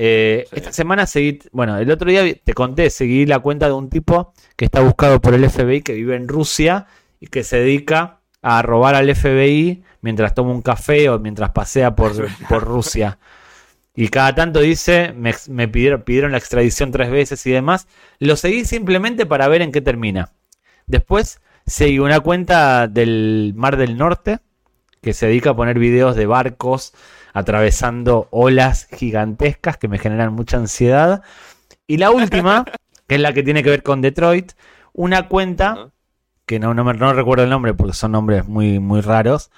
Eh, 0.00 0.46
esta 0.52 0.72
semana 0.72 1.06
seguí, 1.06 1.40
bueno, 1.50 1.76
el 1.76 1.90
otro 1.90 2.08
día 2.08 2.22
te 2.44 2.54
conté, 2.54 2.88
seguí 2.88 3.26
la 3.26 3.40
cuenta 3.40 3.66
de 3.66 3.72
un 3.72 3.90
tipo 3.90 4.32
que 4.54 4.66
está 4.66 4.80
buscado 4.80 5.20
por 5.20 5.34
el 5.34 5.50
FBI, 5.50 5.82
que 5.82 5.94
vive 5.94 6.14
en 6.14 6.28
Rusia 6.28 6.86
y 7.20 7.26
que 7.26 7.44
se 7.44 7.58
dedica 7.58 8.20
a 8.42 8.62
robar 8.62 8.94
al 8.94 9.14
FBI 9.14 9.82
mientras 10.00 10.34
toma 10.34 10.52
un 10.52 10.62
café 10.62 11.08
o 11.10 11.18
mientras 11.18 11.50
pasea 11.50 11.94
por, 11.94 12.12
por 12.48 12.64
Rusia 12.64 13.18
y 14.00 14.10
cada 14.10 14.32
tanto 14.32 14.60
dice, 14.60 15.12
me, 15.12 15.66
pidieron, 15.66 16.02
pidieron, 16.02 16.30
la 16.30 16.38
extradición 16.38 16.92
tres 16.92 17.10
veces 17.10 17.44
y 17.46 17.50
demás. 17.50 17.88
Lo 18.20 18.36
seguí 18.36 18.64
simplemente 18.64 19.26
para 19.26 19.48
ver 19.48 19.60
en 19.60 19.72
qué 19.72 19.80
termina. 19.80 20.34
Después 20.86 21.40
seguí 21.66 21.98
una 21.98 22.20
cuenta 22.20 22.86
del 22.86 23.54
Mar 23.56 23.76
del 23.76 23.96
Norte 23.96 24.38
que 25.02 25.14
se 25.14 25.26
dedica 25.26 25.50
a 25.50 25.56
poner 25.56 25.80
videos 25.80 26.14
de 26.14 26.26
barcos 26.26 26.94
atravesando 27.32 28.28
olas 28.30 28.86
gigantescas 28.96 29.78
que 29.78 29.88
me 29.88 29.98
generan 29.98 30.32
mucha 30.32 30.58
ansiedad. 30.58 31.24
Y 31.88 31.96
la 31.96 32.12
última, 32.12 32.66
que 33.08 33.16
es 33.16 33.20
la 33.20 33.32
que 33.32 33.42
tiene 33.42 33.64
que 33.64 33.70
ver 33.70 33.82
con 33.82 34.00
Detroit, 34.00 34.52
una 34.92 35.26
cuenta, 35.26 35.90
que 36.48 36.58
no, 36.58 36.72
no, 36.72 37.12
recuerdo 37.12 37.44
el 37.44 37.50
nombre 37.50 37.74
porque 37.74 37.92
son 37.92 38.12
nombres 38.12 38.48
muy, 38.48 38.80
muy 38.80 39.02
raros, 39.02 39.50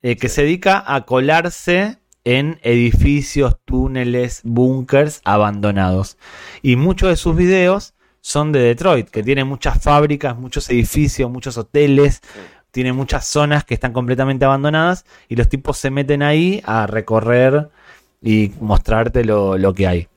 eh, 0.00 0.16
que 0.16 0.28
se 0.28 0.42
dedica 0.42 0.82
a 0.86 1.04
colarse 1.04 1.98
en 2.24 2.60
edificios, 2.62 3.56
túneles, 3.64 4.40
búnkers 4.44 5.20
abandonados. 5.24 6.16
Y 6.62 6.76
muchos 6.76 7.08
de 7.08 7.16
sus 7.16 7.34
videos 7.34 7.94
son 8.20 8.52
de 8.52 8.60
Detroit, 8.60 9.10
que 9.10 9.24
tiene 9.24 9.42
muchas 9.42 9.82
fábricas, 9.82 10.38
muchos 10.38 10.70
edificios, 10.70 11.28
muchos 11.28 11.58
hoteles, 11.58 12.20
tiene 12.70 12.92
muchas 12.92 13.26
zonas 13.26 13.64
que 13.64 13.74
están 13.74 13.92
completamente 13.92 14.44
abandonadas 14.44 15.04
y 15.28 15.34
los 15.34 15.48
tipos 15.48 15.78
se 15.78 15.90
meten 15.90 16.22
ahí 16.22 16.62
a 16.64 16.86
recorrer 16.86 17.70
y 18.22 18.52
mostrarte 18.60 19.24
lo, 19.24 19.58
lo 19.58 19.74
que 19.74 19.88
hay. 19.88 20.08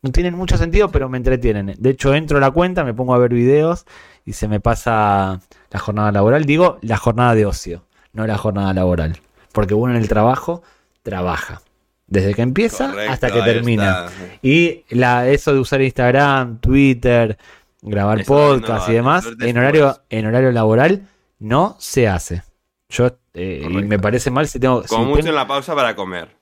No 0.00 0.12
tienen 0.12 0.34
mucho 0.34 0.56
sentido, 0.56 0.90
pero 0.90 1.10
me 1.10 1.18
entretienen. 1.18 1.74
De 1.78 1.90
hecho, 1.90 2.14
entro 2.14 2.38
a 2.38 2.40
la 2.40 2.52
cuenta, 2.52 2.84
me 2.84 2.94
pongo 2.94 3.14
a 3.14 3.18
ver 3.18 3.34
videos 3.34 3.84
y 4.28 4.34
se 4.34 4.46
me 4.46 4.60
pasa 4.60 5.40
la 5.70 5.78
jornada 5.80 6.12
laboral. 6.12 6.44
Digo, 6.44 6.76
la 6.82 6.98
jornada 6.98 7.34
de 7.34 7.46
ocio, 7.46 7.86
no 8.12 8.26
la 8.26 8.36
jornada 8.36 8.74
laboral. 8.74 9.18
Porque 9.52 9.72
uno 9.72 9.94
en 9.94 10.02
el 10.02 10.06
trabajo 10.06 10.62
trabaja. 11.02 11.62
Desde 12.06 12.34
que 12.34 12.42
empieza 12.42 12.92
hasta 13.08 13.30
que 13.30 13.40
termina. 13.40 14.08
Y 14.42 14.84
la, 14.90 15.26
eso 15.28 15.54
de 15.54 15.60
usar 15.60 15.80
Instagram, 15.80 16.58
Twitter, 16.58 17.38
grabar 17.80 18.22
podcast 18.26 18.90
y 18.90 18.92
demás, 18.92 19.26
en 19.40 19.56
horario, 19.56 19.98
en 20.10 20.26
horario 20.26 20.52
laboral, 20.52 21.08
no 21.38 21.76
se 21.78 22.06
hace. 22.06 22.42
Yo 22.90 23.06
eh, 23.32 23.66
y 23.66 23.68
me 23.68 23.98
parece 23.98 24.30
mal 24.30 24.46
si 24.46 24.60
tengo. 24.60 24.82
Como 24.82 25.06
mucho 25.06 25.26
en 25.26 25.34
la 25.36 25.46
pausa 25.46 25.74
para 25.74 25.96
comer. 25.96 26.36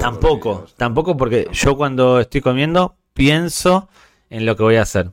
tampoco, 0.00 0.66
tampoco 0.76 1.16
porque 1.16 1.46
yo 1.52 1.76
cuando 1.76 2.18
estoy 2.18 2.40
comiendo 2.40 2.96
pienso 3.12 3.88
en 4.30 4.46
lo 4.46 4.56
que 4.56 4.64
voy 4.64 4.76
a 4.76 4.82
hacer. 4.82 5.12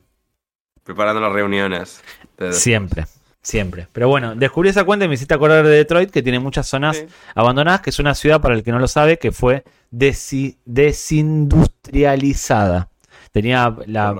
Preparando 0.88 1.20
las 1.20 1.32
reuniones. 1.34 2.02
Siempre. 2.50 3.04
Siempre. 3.42 3.88
Pero 3.92 4.08
bueno, 4.08 4.34
descubrí 4.34 4.70
esa 4.70 4.84
cuenta 4.84 5.04
y 5.04 5.08
me 5.08 5.16
hiciste 5.16 5.34
acordar 5.34 5.66
de 5.66 5.68
Detroit, 5.68 6.10
que 6.10 6.22
tiene 6.22 6.38
muchas 6.38 6.66
zonas 6.66 7.04
abandonadas, 7.34 7.82
que 7.82 7.90
es 7.90 7.98
una 7.98 8.14
ciudad, 8.14 8.40
para 8.40 8.54
el 8.54 8.62
que 8.62 8.72
no 8.72 8.78
lo 8.78 8.88
sabe, 8.88 9.18
que 9.18 9.30
fue 9.30 9.64
desindustrializada. 9.90 12.88
Tenía 13.32 13.76
la, 13.84 14.14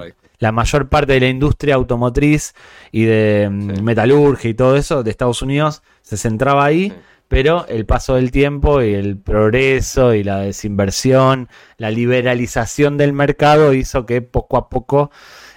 mayor 0.53 0.91
parte 0.91 1.15
de 1.15 1.21
la 1.21 1.29
industria 1.29 1.77
automotriz 1.77 2.55
y 2.93 3.05
de 3.05 3.49
mm, 3.51 3.83
metalurgia 3.83 4.51
y 4.51 4.55
todo 4.55 4.77
eso 4.77 5.03
de 5.03 5.11
Estados 5.11 5.41
Unidos 5.41 5.83
se 6.03 6.19
centraba 6.19 6.67
ahí. 6.67 6.93
Pero 7.29 7.67
el 7.69 7.87
paso 7.87 8.17
del 8.17 8.31
tiempo 8.31 8.83
y 8.83 8.93
el 8.93 9.17
progreso 9.17 10.13
y 10.13 10.23
la 10.23 10.41
desinversión, 10.41 11.49
la 11.79 11.91
liberalización 11.91 12.99
del 12.99 13.15
mercado 13.15 13.73
hizo 13.73 14.05
que 14.05 14.21
poco 14.21 14.59
a 14.59 14.69
poco 14.69 15.11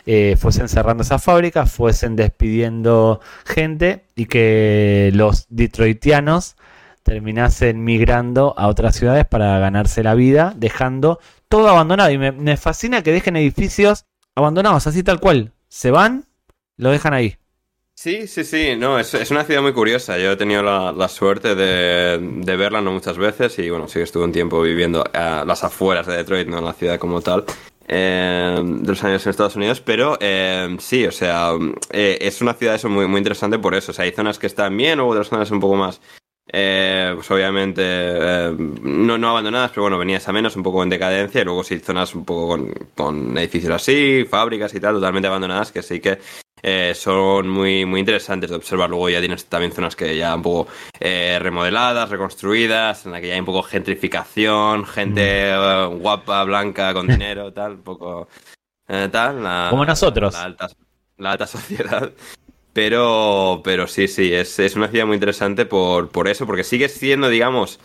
eh, 0.06 0.36
fuesen 0.40 0.68
cerrando 0.68 1.04
esas 1.04 1.24
fábricas, 1.24 1.72
fuesen 1.72 2.16
despidiendo 2.16 3.22
gente 3.46 4.06
y 4.16 4.26
que 4.26 5.12
los 5.14 5.46
detroitianos 5.50 6.56
terminasen 7.04 7.84
migrando 7.84 8.54
a 8.58 8.68
otras 8.68 8.96
ciudades 8.96 9.26
para 9.26 9.60
ganarse 9.60 10.04
la 10.04 10.16
vida, 10.16 10.54
dejando 10.56 11.20
todo 11.50 11.70
abandonado. 11.70 12.12
Y 12.12 12.18
me, 12.18 12.58
fascina 12.58 13.02
que 13.04 13.12
dejen 13.12 13.36
edificios 13.36 14.06
abandonados, 14.36 14.88
así 14.88 15.04
tal 15.04 15.20
cual. 15.20 15.54
Se 15.68 15.92
van, 15.92 16.26
lo 16.78 16.92
dejan 16.92 17.14
ahí. 17.14 17.38
Sí, 17.94 18.28
sí, 18.28 18.44
sí, 18.44 18.76
no, 18.78 18.98
es, 18.98 19.14
una 19.32 19.44
ciudad 19.44 19.62
muy 19.62 19.74
curiosa. 19.74 20.18
Yo 20.18 20.32
he 20.32 20.36
tenido 20.36 20.64
la, 20.64 21.08
suerte 21.08 21.56
de, 21.56 22.56
verla 22.58 22.82
no 22.82 22.92
muchas 22.92 23.18
veces 23.18 23.58
y 23.60 23.70
bueno, 23.70 23.88
sí 23.88 23.96
que 23.96 24.04
estuve 24.04 24.24
un 24.24 24.32
tiempo 24.32 24.62
viviendo 24.62 25.04
a 25.14 25.46
las 25.46 25.64
afueras 25.64 26.08
de 26.08 26.18
Detroit, 26.18 26.48
no 26.48 26.60
en 26.60 26.66
la 26.66 26.74
ciudad 26.74 26.98
como 26.98 27.22
tal. 27.22 27.46
Eh, 27.88 28.62
de 28.64 28.88
los 28.88 29.04
años 29.04 29.26
en 29.26 29.30
Estados 29.32 29.56
Unidos, 29.56 29.82
pero 29.82 30.18
eh, 30.22 30.78
sí, 30.80 31.06
o 31.06 31.12
sea, 31.12 31.52
eh, 31.92 32.18
es 32.22 32.42
una 32.42 32.54
ciudad 32.54 32.76
eso 32.76 32.90
muy, 32.90 33.08
muy 33.08 33.18
interesante 33.18 33.60
por 33.60 33.76
eso. 33.76 33.92
O 33.92 33.94
sea, 33.94 34.06
hay 34.06 34.12
zonas 34.12 34.40
que 34.40 34.48
están 34.48 34.78
bien, 34.78 35.00
o 35.00 35.08
otras 35.08 35.28
zonas 35.28 35.52
un 35.52 35.60
poco 35.60 35.76
más, 35.76 36.00
pues 36.46 37.32
obviamente, 37.32 38.52
no, 38.82 39.18
no 39.18 39.30
abandonadas, 39.30 39.72
pero 39.72 39.84
bueno, 39.84 39.98
venías 39.98 40.28
a 40.28 40.32
menos, 40.32 40.56
un 40.56 40.64
poco 40.64 40.84
en 40.84 40.90
decadencia, 40.90 41.42
y 41.42 41.46
luego 41.46 41.64
sí, 41.64 41.80
zonas 41.80 42.14
un 42.16 42.26
poco 42.26 42.48
con, 42.50 42.74
con 42.96 43.38
edificios 43.38 43.74
así, 43.74 44.26
fábricas 44.30 44.74
y 44.74 44.80
tal, 44.80 44.96
totalmente 44.96 45.28
abandonadas, 45.28 45.72
que 45.72 45.82
sí 45.82 46.00
que 46.00 46.20
eh, 46.64 46.94
son 46.96 47.50
muy, 47.50 47.86
muy 47.86 48.00
interesantes 48.00 48.50
de 48.50 48.56
observar. 48.56 48.90
Luego 48.90 49.10
ya 49.10 49.20
tienes 49.20 49.46
también 49.46 49.72
zonas 49.72 49.96
que 49.96 50.16
ya 50.16 50.36
un 50.36 50.42
poco 50.42 50.72
eh, 51.00 51.40
remodeladas, 51.42 52.10
reconstruidas, 52.10 53.06
en 53.06 53.14
la 53.14 53.22
que 53.22 53.28
ya 53.28 53.34
hay 53.34 53.40
un 53.40 53.46
poco 53.46 53.64
gentrificación, 53.64 54.86
gente 54.86 55.52
mm. 55.52 55.56
eh, 55.56 55.98
guapa, 56.00 56.44
blanca, 56.44 56.94
con 56.94 57.08
dinero, 57.08 57.52
tal, 57.54 57.74
un 57.74 57.84
poco 57.84 58.28
tal. 58.86 59.70
Como 59.70 59.86
nosotros. 59.86 60.34
La, 61.18 61.32
alta, 61.32 61.48
sociedad. 61.48 62.12
Pero, 62.74 63.62
pero 63.64 63.88
sí, 63.88 64.08
sí, 64.08 64.34
es, 64.34 64.58
es 64.60 64.76
una 64.76 64.88
ciudad 64.88 65.06
muy 65.06 65.16
interesante 65.16 65.66
por, 65.66 66.10
por 66.10 66.28
eso, 66.28 66.46
porque 66.46 66.64
sigue 66.64 66.90
siendo, 66.90 67.30
digamos, 67.30 67.80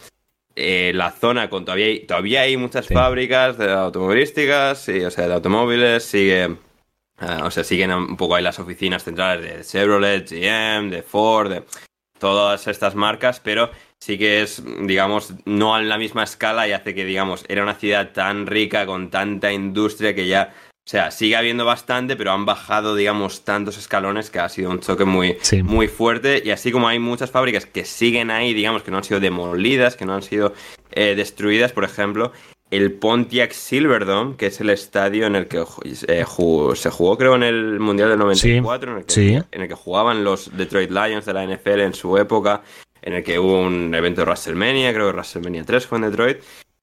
eh, 0.59 0.93
la 0.95 1.11
zona 1.11 1.51
con 1.51 1.67
todavía 1.67 1.87
hay, 1.87 2.07
todavía 2.07 2.41
hay 2.41 2.57
muchas 2.57 2.89
fábricas 2.89 3.59
de 3.59 3.71
automovilísticas, 3.71 4.89
o 4.89 5.11
sea, 5.11 5.29
de 5.29 5.35
automóviles, 5.35 6.03
sigue, 6.03 6.57
o 7.21 7.51
sea, 7.51 7.65
siguen 7.65 7.93
un 7.93 8.17
poco 8.17 8.35
ahí 8.35 8.43
las 8.43 8.59
oficinas 8.59 9.05
centrales 9.05 9.57
de 9.59 9.65
Chevrolet, 9.65 10.29
GM, 10.29 10.91
de 10.91 11.03
Ford, 11.03 11.51
de 11.51 11.63
todas 12.19 12.67
estas 12.67 12.95
marcas, 12.95 13.41
pero 13.41 13.71
sí 14.01 14.19
que 14.19 14.43
es, 14.43 14.63
digamos, 14.83 15.35
no 15.45 15.79
en 15.79 15.89
la 15.89 15.99
misma 15.99 16.25
escala 16.25 16.69
y 16.69 16.73
hace 16.73 16.95
que, 16.95 17.05
digamos, 17.05 17.45
era 17.49 17.63
una 17.63 17.75
ciudad 17.75 18.13
tan 18.13 18.47
rica, 18.47 18.87
con 18.87 19.11
tanta 19.11 19.53
industria 19.53 20.15
que 20.15 20.27
ya, 20.27 20.55
o 20.87 20.91
sea, 20.91 21.11
sigue 21.11 21.37
habiendo 21.37 21.65
bastante, 21.65 22.17
pero 22.17 22.33
han 22.33 22.45
bajado, 22.45 22.95
digamos, 22.95 23.45
tantos 23.45 23.79
escalones 23.79 24.31
que 24.31 24.39
ha 24.39 24.49
sido 24.49 24.71
un 24.71 24.81
choque 24.81 25.05
muy, 25.05 25.37
muy 25.65 25.89
fuerte. 25.89 26.43
Y 26.45 26.51
así 26.51 26.71
como 26.71 26.89
hay 26.89 26.99
muchas 26.99 27.31
fábricas 27.31 27.67
que 27.67 27.85
siguen 27.85 28.31
ahí, 28.31 28.55
digamos, 28.55 28.83
que 28.83 28.91
no 28.91 28.99
han 28.99 29.05
sido 29.05 29.21
demolidas, 29.21 29.97
que 29.97 30.05
no 30.05 30.15
han 30.15 30.23
sido 30.23 30.55
eh, 30.93 31.15
destruidas, 31.17 31.73
por 31.73 31.85
ejemplo, 31.85 32.33
el 32.77 32.93
Pontiac 32.93 33.53
Silverdome, 33.53 34.37
que 34.37 34.47
es 34.47 34.61
el 34.61 34.71
estadio 34.71 35.27
en 35.27 35.37
el 35.37 35.49
que 35.49 35.65
eh, 36.09 36.25
se 36.75 36.91
jugó, 36.91 37.19
creo, 37.19 37.35
en 37.35 37.43
el 37.43 37.81
Mundial 37.81 38.11
del 38.11 38.19
94, 38.19 38.93
en, 38.93 38.99
el 38.99 39.05
que, 39.05 39.43
en 39.51 39.63
el 39.63 39.69
que 39.69 39.75
jugaban 39.75 40.25
los 40.25 40.57
Detroit 40.57 40.91
Lions 40.91 41.25
de 41.25 41.33
la 41.33 41.47
NFL 41.47 41.81
en 41.81 41.95
su 41.95 42.17
época 42.19 42.63
en 43.07 43.15
el 43.15 43.23
que 43.23 43.39
hubo 43.39 43.61
un 43.61 43.95
evento 43.95 44.23
de 44.23 44.25
WrestleMania, 44.25 44.93
creo 44.93 45.07
que 45.07 45.13
WrestleMania 45.13 45.65
3 45.65 45.87
fue 45.87 45.99
en 45.99 46.11
Detroit, 46.11 46.39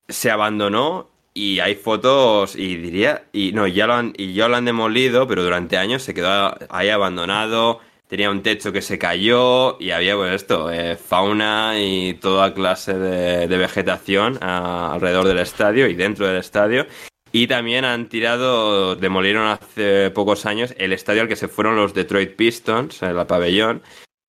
se 0.07 0.31
abandonó 0.31 1.09
y 1.33 1.59
hay 1.59 1.75
fotos 1.75 2.55
y 2.55 2.77
diría, 2.77 3.25
y 3.33 3.51
no, 3.51 3.67
ya 3.67 3.87
lo 3.87 3.95
han, 3.95 4.13
y 4.15 4.33
ya 4.33 4.47
lo 4.47 4.55
han 4.55 4.63
demolido, 4.63 5.27
pero 5.27 5.43
durante 5.43 5.77
años 5.77 6.01
se 6.01 6.13
quedó 6.13 6.55
ahí 6.69 6.89
abandonado, 6.89 7.81
tenía 8.13 8.29
un 8.29 8.43
techo 8.43 8.71
que 8.71 8.83
se 8.83 8.99
cayó 8.99 9.75
y 9.79 9.89
había 9.89 10.15
pues 10.15 10.35
esto, 10.35 10.69
eh, 10.69 10.97
fauna 10.97 11.79
y 11.79 12.13
toda 12.13 12.53
clase 12.53 12.93
de, 12.93 13.57
vegetación 13.57 14.37
alrededor 14.39 15.25
del 15.25 15.39
estadio 15.39 15.87
y 15.87 15.95
dentro 15.95 16.27
del 16.27 16.37
estadio. 16.37 16.85
Y 17.31 17.47
también 17.47 17.85
han 17.85 18.09
tirado, 18.09 18.95
demolieron 18.95 19.47
hace 19.47 20.11
pocos 20.11 20.45
años 20.45 20.75
el 20.77 20.93
estadio 20.93 21.23
al 21.23 21.27
que 21.27 21.35
se 21.35 21.47
fueron 21.47 21.75
los 21.75 21.95
Detroit 21.95 22.35
Pistons, 22.35 23.01
el 23.01 23.25
pabellón, 23.25 23.81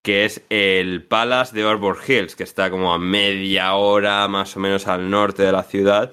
que 0.03 0.25
es 0.25 0.41
el 0.49 1.03
Palace 1.03 1.55
de 1.55 1.69
Arbor 1.69 1.99
Hills, 2.09 2.37
que 2.37 2.45
está 2.45 2.71
como 2.71 2.95
a 2.95 2.99
media 2.99 3.75
hora 3.75 4.27
más 4.29 4.57
o 4.57 4.61
menos 4.61 4.87
al 4.87 5.11
norte 5.11 5.43
de 5.43 5.53
la 5.53 5.63
ciudad, 5.63 6.11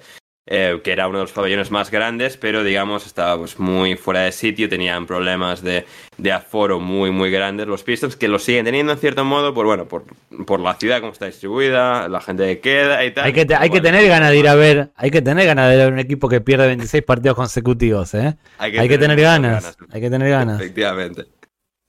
eh, 0.48 0.82
que 0.84 0.92
era 0.92 1.08
uno 1.08 1.20
de 1.20 1.26
los 1.26 1.32
pabellones 1.32 1.70
más 1.70 1.92
grandes, 1.92 2.36
pero 2.36 2.64
digamos 2.64 3.06
estaba 3.06 3.38
pues, 3.38 3.60
muy 3.60 3.96
fuera 3.96 4.22
de 4.22 4.32
sitio, 4.32 4.68
tenían 4.68 5.06
problemas 5.06 5.62
de, 5.62 5.86
aforo 6.32 6.80
muy 6.80 7.12
muy 7.12 7.30
grandes 7.30 7.68
los 7.68 7.84
Pistons, 7.84 8.16
que 8.16 8.28
lo 8.28 8.39
siguen 8.39 8.66
teniendo 8.66 8.92
en 8.92 8.98
cierto 8.98 9.24
modo, 9.24 9.54
por 9.54 9.66
bueno, 9.66 9.88
por, 9.88 10.06
por 10.46 10.60
la 10.60 10.74
ciudad 10.76 11.00
como 11.00 11.14
está 11.14 11.28
distribuida, 11.28 12.08
la 12.10 12.22
gente 12.22 12.46
que 12.46 12.60
queda 12.60 13.06
y 13.06 13.12
tal. 13.12 13.26
Hay 13.26 13.34
que, 13.34 13.48
hay 13.56 13.70
que 13.70 13.82
tener 13.82 14.08
ganas 14.08 14.32
de 14.32 14.38
ir 14.38 14.48
a 14.48 14.56
ver, 14.56 14.89
hay 14.96 15.12
que 15.12 15.22
tener 15.22 15.46
ganas 15.46 15.70
de 15.70 15.78
ver 15.78 15.94
un 15.94 16.00
equipo 16.00 16.28
que 16.28 16.42
pierde 16.42 16.68
26 16.68 17.04
partidos 17.04 17.36
consecuos, 17.36 18.14
¿eh. 18.16 18.36
Hay 18.58 18.72
que, 18.72 18.98
tener, 18.98 19.20
ganas, 19.20 19.78
hay 19.92 20.02
que 20.02 20.10
tener 20.10 20.30
ganas. 20.30 20.60
Efectivamente. 20.60 21.41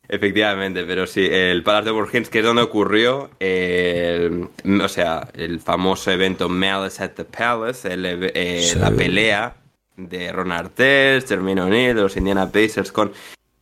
Efectivamente, 0.09 0.85
pero 0.85 1.07
sí, 1.07 1.27
el 1.31 1.63
Palace 1.63 1.87
de 1.87 1.91
Burgins, 1.93 2.29
que 2.29 2.41
es 2.41 2.45
donde 2.45 2.63
ocurrió, 2.63 3.31
o 3.31 4.89
sea, 4.89 5.29
el 5.35 5.61
famoso 5.61 6.11
evento 6.11 6.49
Malice 6.49 7.03
at 7.03 7.13
the 7.13 7.25
Palace, 7.25 7.89
eh, 7.91 8.75
la 8.79 8.91
pelea 8.91 9.55
de 9.97 10.33
Ron 10.33 10.53
Artest, 10.53 11.29
Termino 11.29 11.65
O'Neill, 11.67 11.95
de 11.95 12.03
los 12.03 12.17
Indiana 12.17 12.51
Pacers 12.51 12.93
con 12.93 13.13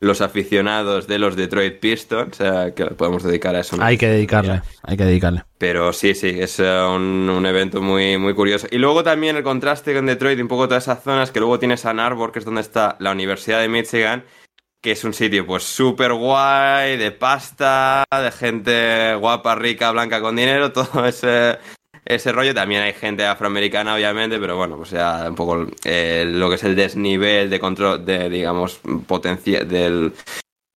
los 0.01 0.19
aficionados 0.21 1.07
de 1.07 1.19
los 1.19 1.35
Detroit 1.35 1.79
Pistons, 1.79 2.41
o 2.41 2.43
sea, 2.43 2.73
que 2.73 2.85
podemos 2.85 3.21
dedicar 3.21 3.55
a 3.55 3.59
eso. 3.59 3.77
Hay 3.79 3.99
que 3.99 4.07
dedicarle, 4.07 4.63
hay 4.81 4.97
que 4.97 5.05
dedicarle. 5.05 5.43
Pero 5.59 5.93
sí, 5.93 6.15
sí, 6.15 6.35
es 6.39 6.59
eh, 6.59 6.63
un, 6.63 7.29
un, 7.29 7.45
evento 7.45 7.83
muy, 7.83 8.17
muy 8.17 8.33
curioso. 8.33 8.67
Y 8.71 8.79
luego 8.79 9.03
también 9.03 9.37
el 9.37 9.43
contraste 9.43 9.93
con 9.93 10.07
Detroit, 10.07 10.39
un 10.39 10.47
poco 10.47 10.67
todas 10.67 10.83
esas 10.83 11.03
zonas, 11.03 11.29
que 11.29 11.39
luego 11.39 11.59
tienes 11.59 11.85
Ann 11.85 11.99
Arbor, 11.99 12.31
que 12.31 12.39
es 12.39 12.45
donde 12.45 12.61
está 12.61 12.97
la 12.99 13.11
Universidad 13.11 13.61
de 13.61 13.69
Michigan, 13.69 14.23
que 14.81 14.91
es 14.91 15.03
un 15.03 15.13
sitio 15.13 15.45
pues 15.45 15.63
súper 15.63 16.13
guay, 16.13 16.97
de 16.97 17.11
pasta, 17.11 18.03
de 18.11 18.31
gente 18.31 19.15
guapa, 19.15 19.55
rica, 19.55 19.91
blanca, 19.91 20.21
con 20.21 20.35
dinero, 20.35 20.71
todo 20.73 21.05
ese, 21.05 21.59
ese 22.03 22.31
rollo. 22.31 22.53
También 22.53 22.81
hay 22.81 22.93
gente 22.93 23.25
afroamericana, 23.25 23.93
obviamente, 23.93 24.39
pero 24.39 24.57
bueno, 24.57 24.77
pues 24.77 24.89
ya 24.89 25.25
un 25.29 25.35
poco 25.35 25.67
eh, 25.83 26.25
lo 26.27 26.49
que 26.49 26.55
es 26.55 26.63
el 26.63 26.75
desnivel 26.75 27.49
de 27.49 27.59
control, 27.59 28.05
de, 28.05 28.29
digamos, 28.29 28.81
potencia 29.07 29.63
del 29.63 30.13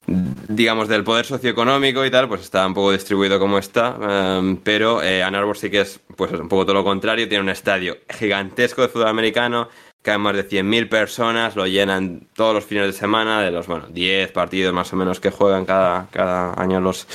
digamos, 0.08 0.88
del 0.88 1.04
poder 1.04 1.26
socioeconómico 1.26 2.06
y 2.06 2.12
tal, 2.12 2.28
pues 2.28 2.42
está 2.42 2.66
un 2.68 2.74
poco 2.74 2.92
distribuido 2.92 3.40
como 3.40 3.58
está, 3.58 3.98
em, 4.38 4.58
pero 4.58 5.02
eh, 5.02 5.24
Ann 5.24 5.36
Arbor 5.36 5.58
sí 5.58 5.70
que 5.70 5.82
es 5.82 6.00
pues 6.16 6.32
un 6.32 6.48
poco 6.48 6.64
todo 6.64 6.76
lo 6.76 6.84
contrario, 6.84 7.28
tiene 7.28 7.44
un 7.44 7.50
estadio 7.50 7.98
gigantesco 8.10 8.84
de 8.84 8.90
fútbol 8.90 9.08
americano, 9.08 9.70
caen 10.06 10.22
más 10.22 10.36
de 10.36 10.48
100.000 10.48 10.88
personas, 10.88 11.56
lo 11.56 11.66
llenan 11.66 12.28
todos 12.36 12.54
los 12.54 12.64
fines 12.64 12.86
de 12.86 12.94
semana, 12.94 13.42
de 13.42 13.50
los, 13.50 13.66
bueno, 13.66 13.88
10 13.90 14.32
partidos 14.32 14.72
más 14.72 14.94
o 14.94 14.96
menos 14.96 15.20
que 15.20 15.32
juegan 15.32 15.66
cada, 15.66 16.08
cada 16.12 16.54
año 16.62 16.80
los, 16.80 17.08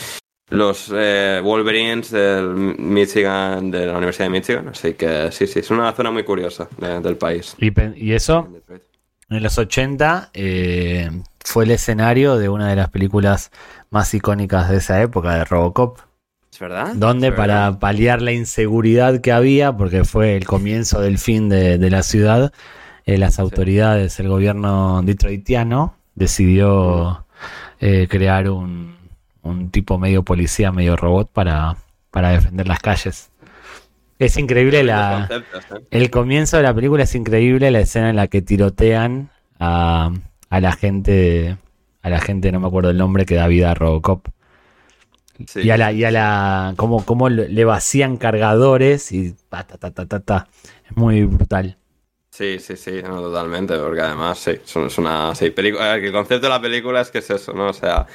los 0.49 0.93
eh, 0.93 1.41
Wolverines 1.43 2.11
del 2.11 2.49
Michigan, 2.49 3.70
de 3.70 3.86
la 3.86 3.97
Universidad 3.97 4.26
de 4.26 4.30
Michigan. 4.30 4.68
Así 4.68 4.95
que 4.95 5.30
sí, 5.30 5.47
sí, 5.47 5.61
es 5.61 5.70
una 5.70 5.93
zona 5.93 6.11
muy 6.11 6.24
curiosa 6.24 6.68
del 6.78 7.16
país. 7.16 7.55
Y, 7.59 8.12
eso, 8.12 8.49
en 9.28 9.43
los 9.43 9.57
80, 9.57 10.30
eh, 10.34 11.11
fue 11.45 11.64
el 11.64 11.70
escenario 11.70 12.38
de 12.38 12.49
una 12.49 12.68
de 12.68 12.76
las 12.76 12.91
películas 12.91 13.53
más 13.91 14.12
icónicas 14.14 14.68
de 14.68 14.78
esa 14.78 15.01
época, 15.01 15.36
de 15.36 15.45
Robocop. 15.45 16.01
¿Es 16.53 16.59
verdad? 16.59 16.93
Donde 16.97 17.30
para 17.30 17.78
paliar 17.78 18.20
la 18.20 18.32
inseguridad 18.32 19.20
que 19.20 19.30
había, 19.30 19.76
porque 19.76 20.05
fue 20.05 20.36
el 20.36 20.45
comienzo 20.45 21.01
del 21.01 21.18
fin 21.18 21.49
de, 21.49 21.78
de 21.78 21.91
la 21.91 22.03
ciudad, 22.03 22.53
eh, 23.11 23.18
las 23.18 23.40
autoridades, 23.40 24.20
el 24.20 24.28
gobierno 24.28 25.02
detroitiano 25.02 25.96
decidió 26.14 27.26
eh, 27.80 28.06
crear 28.08 28.48
un, 28.48 28.98
tipo 29.72 29.98
medio 29.98 30.22
policía, 30.22 30.70
medio 30.70 30.94
robot 30.94 31.28
para, 31.32 31.76
para 32.12 32.30
defender 32.30 32.68
las 32.68 32.78
calles. 32.78 33.32
Es 34.20 34.36
increíble 34.36 34.84
la, 34.84 35.28
¿eh? 35.28 35.82
el 35.90 36.11
comienzo 36.11 36.58
de 36.58 36.62
la 36.62 36.72
película 36.72 37.02
es 37.02 37.14
increíble 37.16 37.72
la 37.72 37.80
escena 37.80 38.11
en 38.11 38.16
la 38.16 38.28
que 38.28 38.42
tirotean 38.42 39.30
a, 39.58 40.12
a 40.48 40.61
la 40.61 40.72
gente 40.72 41.56
a 42.02 42.11
la 42.11 42.20
gente 42.20 42.52
no 42.52 42.61
me 42.61 42.68
acuerdo 42.68 42.90
el 42.90 42.98
nombre 42.98 43.26
que 43.26 43.34
da 43.34 43.48
vida 43.48 43.72
a 43.72 43.74
Robocop 43.74 44.28
y 45.56 45.70
a 45.70 45.76
la 45.76 45.92
y 45.92 46.04
a 46.04 46.11
la 46.11 46.74
como, 46.76 47.04
como 47.04 47.28
le 47.28 47.64
vacían 47.64 48.18
cargadores 48.18 49.11
y 49.11 49.34
ta, 49.48 49.64
ta, 49.64 49.90
ta, 49.90 50.06
ta, 50.06 50.20
ta. 50.20 50.48
es 50.88 50.96
muy 50.96 51.24
brutal 51.24 51.80
Sí, 52.31 52.59
sí, 52.61 52.76
sí, 52.76 53.03
totalmente, 53.03 53.76
porque 53.76 54.01
además, 54.01 54.39
sí, 54.39 54.53
es 54.53 54.99
una 54.99 55.35
sí, 55.35 55.51
película. 55.51 55.97
El 55.97 56.12
concepto 56.12 56.47
de 56.47 56.51
la 56.51 56.61
película 56.61 57.01
es 57.01 57.11
que 57.11 57.18
es 57.18 57.28
eso, 57.28 57.53
¿no? 57.53 57.68
O 57.68 57.72
sea, 57.72 58.07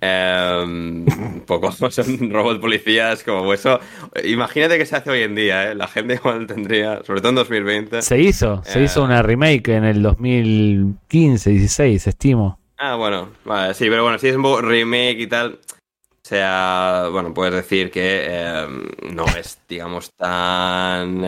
eh, 0.00 0.62
un 0.62 1.42
poco 1.46 1.72
son 1.90 2.30
robots 2.30 2.60
policías 2.60 3.24
como 3.24 3.52
eso. 3.52 3.80
Imagínate 4.24 4.78
que 4.78 4.86
se 4.86 4.96
hace 4.96 5.10
hoy 5.10 5.22
en 5.22 5.34
día, 5.34 5.70
¿eh? 5.70 5.74
La 5.74 5.88
gente 5.88 6.14
igual 6.14 6.46
tendría, 6.46 7.02
sobre 7.04 7.20
todo 7.20 7.30
en 7.30 7.36
2020. 7.36 8.02
Se 8.02 8.20
hizo, 8.20 8.62
se 8.64 8.82
hizo 8.82 9.02
una 9.02 9.22
remake 9.22 9.68
en 9.68 9.84
el 9.84 10.02
2015, 10.02 11.50
16, 11.50 12.06
estimo. 12.06 12.60
Ah, 12.78 12.94
bueno, 12.94 13.30
vale, 13.44 13.74
sí, 13.74 13.86
pero 13.88 14.02
bueno, 14.02 14.18
si 14.18 14.28
es 14.28 14.36
un 14.36 14.62
remake 14.62 15.20
y 15.20 15.26
tal, 15.26 15.60
o 15.72 16.28
sea, 16.28 17.08
bueno, 17.10 17.32
puedes 17.32 17.54
decir 17.54 17.90
que 17.90 18.26
eh, 18.28 18.66
no 19.12 19.24
es, 19.38 19.58
digamos, 19.66 20.12
tan... 20.14 21.24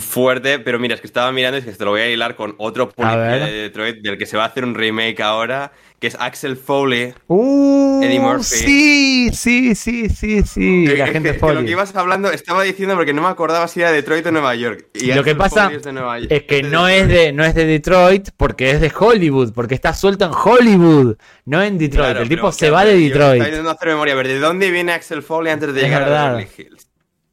Fuerte, 0.00 0.58
pero 0.58 0.80
mira, 0.80 0.96
es 0.96 1.00
que 1.00 1.06
estaba 1.06 1.30
mirando 1.30 1.56
y 1.56 1.60
es 1.60 1.64
que 1.64 1.70
te 1.70 1.84
lo 1.84 1.92
voy 1.92 2.00
a 2.00 2.10
hilar 2.10 2.34
con 2.34 2.56
otro 2.58 2.90
policía 2.90 3.46
de 3.46 3.52
Detroit 3.52 3.98
del 4.02 4.18
que 4.18 4.26
se 4.26 4.36
va 4.36 4.42
a 4.42 4.46
hacer 4.48 4.64
un 4.64 4.74
remake 4.74 5.20
ahora, 5.22 5.70
que 6.00 6.08
es 6.08 6.16
Axel 6.18 6.56
Foley, 6.56 7.14
uh, 7.28 8.02
Eddie 8.02 8.18
Murphy. 8.18 8.42
Sí, 8.42 9.30
sí, 9.32 9.76
sí, 9.76 10.08
sí, 10.08 10.42
sí, 10.42 10.86
la 10.88 11.06
gente 11.06 11.34
Foley. 11.34 11.60
lo 11.60 11.64
que 11.64 11.70
ibas 11.70 11.94
hablando, 11.94 12.32
estaba 12.32 12.64
diciendo 12.64 12.96
porque 12.96 13.12
no 13.12 13.22
me 13.22 13.28
acordaba 13.28 13.68
si 13.68 13.80
era 13.80 13.92
Detroit 13.92 14.26
o 14.26 14.32
Nueva 14.32 14.56
York. 14.56 14.88
Y 14.94 15.12
lo 15.12 15.22
que 15.22 15.36
pasa 15.36 15.70
es, 15.70 16.42
que 16.42 16.62
no 16.64 16.88
es 16.88 17.06
de 17.06 17.32
no 17.32 17.44
es 17.44 17.54
de 17.54 17.64
Detroit 17.64 18.30
porque 18.36 18.72
es 18.72 18.80
de 18.80 18.92
Hollywood, 18.92 19.52
porque 19.52 19.76
está 19.76 19.94
suelto 19.94 20.24
en 20.24 20.32
Hollywood, 20.32 21.16
no 21.44 21.62
en 21.62 21.78
Detroit. 21.78 22.16
El 22.16 22.28
tipo 22.28 22.50
se 22.50 22.70
va 22.70 22.84
de 22.84 22.96
Detroit. 22.96 23.34
Estoy 23.34 23.38
intentando 23.38 23.70
hacer 23.70 23.88
memoria, 23.90 24.14
a 24.14 24.16
ver, 24.16 24.26
¿de 24.26 24.40
dónde 24.40 24.72
viene 24.72 24.90
Axel 24.90 25.22
Foley 25.22 25.52
antes 25.52 25.72
de 25.72 25.82
llegar 25.82 26.02
a 26.02 26.32
Beverly 26.32 26.48
Hills? 26.58 26.88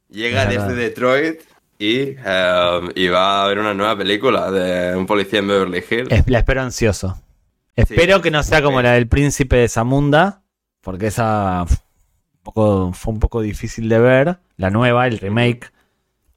Llega 0.08 0.46
desde 0.46 0.72
Detroit 0.76 1.40
y, 1.78 2.16
em, 2.24 2.90
y, 2.94 3.08
va 3.08 3.40
a 3.40 3.44
haber 3.44 3.58
una 3.58 3.74
nueva 3.74 3.96
película 3.96 4.50
de 4.50 4.96
un 4.96 5.06
policía 5.06 5.40
en 5.40 5.48
Beverly 5.48 5.84
Hills. 5.88 6.28
La 6.28 6.38
espero 6.38 6.62
ansioso. 6.62 7.20
Espero 7.74 8.22
que 8.22 8.30
no 8.30 8.42
sea 8.42 8.62
como 8.62 8.80
la 8.80 8.92
del 8.92 9.06
príncipe 9.06 9.56
de 9.56 9.68
Zamunda, 9.68 10.42
porque 10.80 11.08
esa 11.08 11.66
fue 12.42 13.12
un 13.12 13.20
poco 13.20 13.40
difícil 13.42 13.88
de 13.88 13.98
ver. 13.98 14.38
La 14.56 14.70
nueva, 14.70 15.06
el 15.06 15.18
remake. 15.18 15.72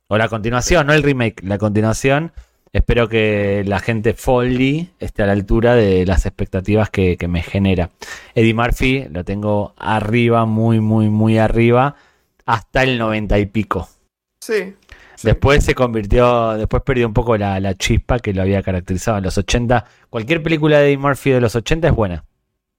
O 0.07 0.17
la 0.17 0.27
continuación, 0.27 0.87
no 0.87 0.93
el 0.93 1.03
remake, 1.03 1.43
la 1.43 1.57
continuación. 1.57 2.33
Espero 2.73 3.07
que 3.07 3.63
la 3.65 3.79
gente 3.79 4.13
Foley 4.13 4.91
esté 4.99 5.23
a 5.23 5.27
la 5.27 5.31
altura 5.31 5.75
de 5.75 6.05
las 6.05 6.25
expectativas 6.25 6.89
que, 6.89 7.15
que 7.15 7.27
me 7.27 7.41
genera. 7.41 7.89
Eddie 8.35 8.53
Murphy 8.53 9.07
lo 9.09 9.23
tengo 9.23 9.73
arriba, 9.77 10.45
muy, 10.45 10.79
muy, 10.79 11.09
muy 11.09 11.37
arriba, 11.37 11.95
hasta 12.45 12.83
el 12.83 12.97
noventa 12.97 13.39
y 13.39 13.45
pico. 13.45 13.87
Sí, 14.41 14.75
Después 15.23 15.63
se 15.63 15.75
convirtió, 15.75 16.53
después 16.53 16.83
perdió 16.83 17.07
un 17.07 17.13
poco 17.13 17.37
la, 17.37 17.59
la, 17.59 17.75
chispa 17.75 18.19
que 18.19 18.33
lo 18.33 18.41
había 18.41 18.61
caracterizado 18.61 19.17
en 19.17 19.23
los 19.23 19.37
80. 19.37 19.85
Cualquier 20.09 20.41
película 20.41 20.79
de 20.79 20.87
Eddie 20.87 20.97
Murphy 20.97 21.31
de 21.31 21.41
los 21.41 21.55
80 21.55 21.87
es 21.89 21.95
buena. 21.95 22.25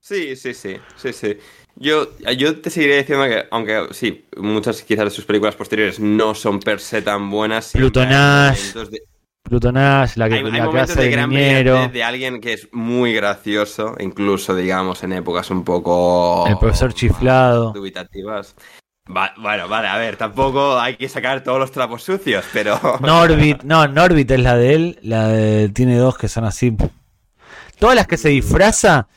Sí, 0.01 0.35
sí, 0.35 0.55
sí, 0.55 0.77
sí, 0.97 1.13
sí. 1.13 1.37
Yo, 1.77 2.09
yo 2.37 2.61
te 2.61 2.71
seguiré 2.71 2.99
diciendo 2.99 3.27
que, 3.27 3.47
aunque 3.51 3.89
sí, 3.93 4.27
muchas 4.37 4.83
quizás 4.83 5.05
de 5.05 5.11
sus 5.11 5.25
películas 5.25 5.57
posteriores 5.57 6.01
no 6.01 6.35
son 6.35 6.61
per 6.61 6.81
se 6.81 7.03
tan 7.03 7.31
buenas. 7.31 7.73
Plutonash. 7.73 8.75
De... 8.75 9.03
Plutonash, 9.43 10.17
la 10.17 10.29
que, 10.29 10.37
hay, 10.37 10.43
la 10.43 10.65
hay 10.65 10.77
hace 10.79 10.97
de 10.97 11.05
de 11.05 11.11
gran 11.11 11.31
brillantez 11.31 11.93
de 11.93 12.05
alguien 12.05 12.41
que 12.41 12.53
es 12.55 12.69
muy 12.73 13.13
gracioso, 13.13 13.95
incluso, 13.99 14.55
digamos, 14.55 15.03
en 15.03 15.13
épocas 15.13 15.51
un 15.51 15.65
poco... 15.65 16.47
El 16.47 16.59
profesor 16.59 16.93
chiflado. 16.93 17.73
Dubitativas. 17.73 18.55
Va, 19.15 19.33
bueno, 19.37 19.69
vale, 19.69 19.89
a 19.89 19.97
ver, 19.97 20.17
tampoco 20.17 20.79
hay 20.79 20.97
que 20.97 21.09
sacar 21.09 21.43
todos 21.43 21.59
los 21.59 21.73
trapos 21.73 22.03
sucios, 22.03 22.45
pero... 22.53 22.79
Norbit, 23.01 23.63
no, 23.65 23.87
Norbit 23.89 24.31
es 24.31 24.41
la 24.41 24.57
de 24.57 24.75
él, 24.75 24.99
la 25.03 25.29
de, 25.29 25.69
tiene 25.71 25.97
dos 25.97 26.17
que 26.17 26.29
son 26.29 26.45
así. 26.45 26.77
Todas 27.79 27.97
las 27.97 28.07
que 28.07 28.17
se 28.17 28.29
disfraza, 28.29 29.09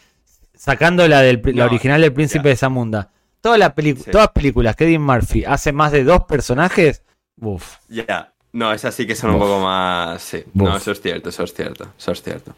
sacando 0.55 1.07
la 1.07 1.21
del 1.21 1.41
la 1.45 1.65
No, 1.65 1.65
original 1.65 2.01
del 2.01 2.13
Príncipe 2.13 2.45
ya. 2.45 2.49
de 2.51 2.55
Zamunda. 2.55 3.09
Todas 3.41 3.59
las 3.59 3.73
Sí. 3.75 3.95
todas 4.11 4.29
películas 4.29 4.75
que 4.75 4.85
Eddie 4.85 4.99
Murphy 4.99 5.43
hace 5.45 5.73
más 5.73 5.91
de 5.91 6.03
dos 6.05 6.23
personajes, 6.23 7.03
uff. 7.41 7.75
Ya, 7.89 8.33
no, 8.53 8.71
esas 8.71 8.95
sí 8.95 9.05
que 9.05 9.15
son 9.15 9.31
un 9.31 9.39
poco 9.39 9.59
más... 9.59 10.21
Sí, 10.21 10.43
no, 10.53 10.77
eso 10.77 10.91
es 10.91 11.01
cierto, 11.01 11.29
eso 11.29 11.43
es 11.43 11.53
cierto, 11.53 11.87
eso 11.97 12.11
es 12.13 12.23
cierto. 12.23 12.55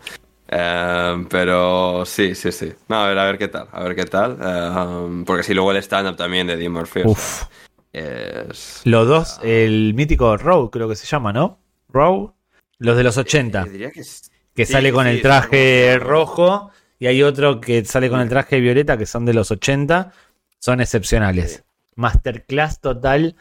Eh, 0.47 1.25
pero 1.29 2.05
sí, 2.05 2.35
sí, 2.35 2.51
sí. 2.51 2.71
No, 2.87 3.03
a 3.03 3.07
ver, 3.09 3.17
a 3.17 3.25
ver 3.25 3.37
qué 3.37 3.47
tal, 3.47 3.67
a 3.71 3.83
ver 3.83 3.95
qué 3.95 4.05
tal. 4.05 4.37
Eh, 4.41 5.23
porque 5.25 5.43
si 5.43 5.53
luego 5.53 5.71
el 5.71 5.77
stand-up 5.77 6.15
también 6.15 6.47
de 6.47 6.53
Eddie 6.53 6.69
Murphy 6.69 7.01
o 7.01 7.09
Uf. 7.09 7.19
sea, 7.39 7.49
es... 7.93 8.81
Los 8.83 9.07
dos, 9.07 9.39
el 9.43 9.93
mítico 9.93 10.37
Row, 10.37 10.69
creo 10.69 10.87
que 10.89 10.95
se 10.95 11.05
llama, 11.07 11.31
¿no? 11.33 11.59
Row, 11.89 12.33
los 12.77 12.97
de 12.97 13.03
los 13.03 13.17
80, 13.17 13.63
Eh, 13.63 13.69
diría 13.69 13.91
que 13.91 14.01
es- 14.01 14.31
que 14.53 14.65
sí, 14.65 14.73
sale 14.73 14.91
con 14.93 15.05
sí, 15.05 15.11
el 15.11 15.21
traje 15.21 15.97
rojo, 15.99 16.71
y 16.99 17.07
hay 17.07 17.23
otro 17.23 17.59
que 17.59 17.83
sale 17.83 18.09
con 18.09 18.21
el 18.21 18.29
traje 18.29 18.59
violeta, 18.61 18.97
que 18.97 19.05
son 19.05 19.25
de 19.25 19.33
los 19.33 19.51
80, 19.51 20.13
son 20.59 20.79
excepcionales. 20.79 21.51
Sí. 21.57 21.61
Masterclass 21.95 22.79
total 22.79 23.35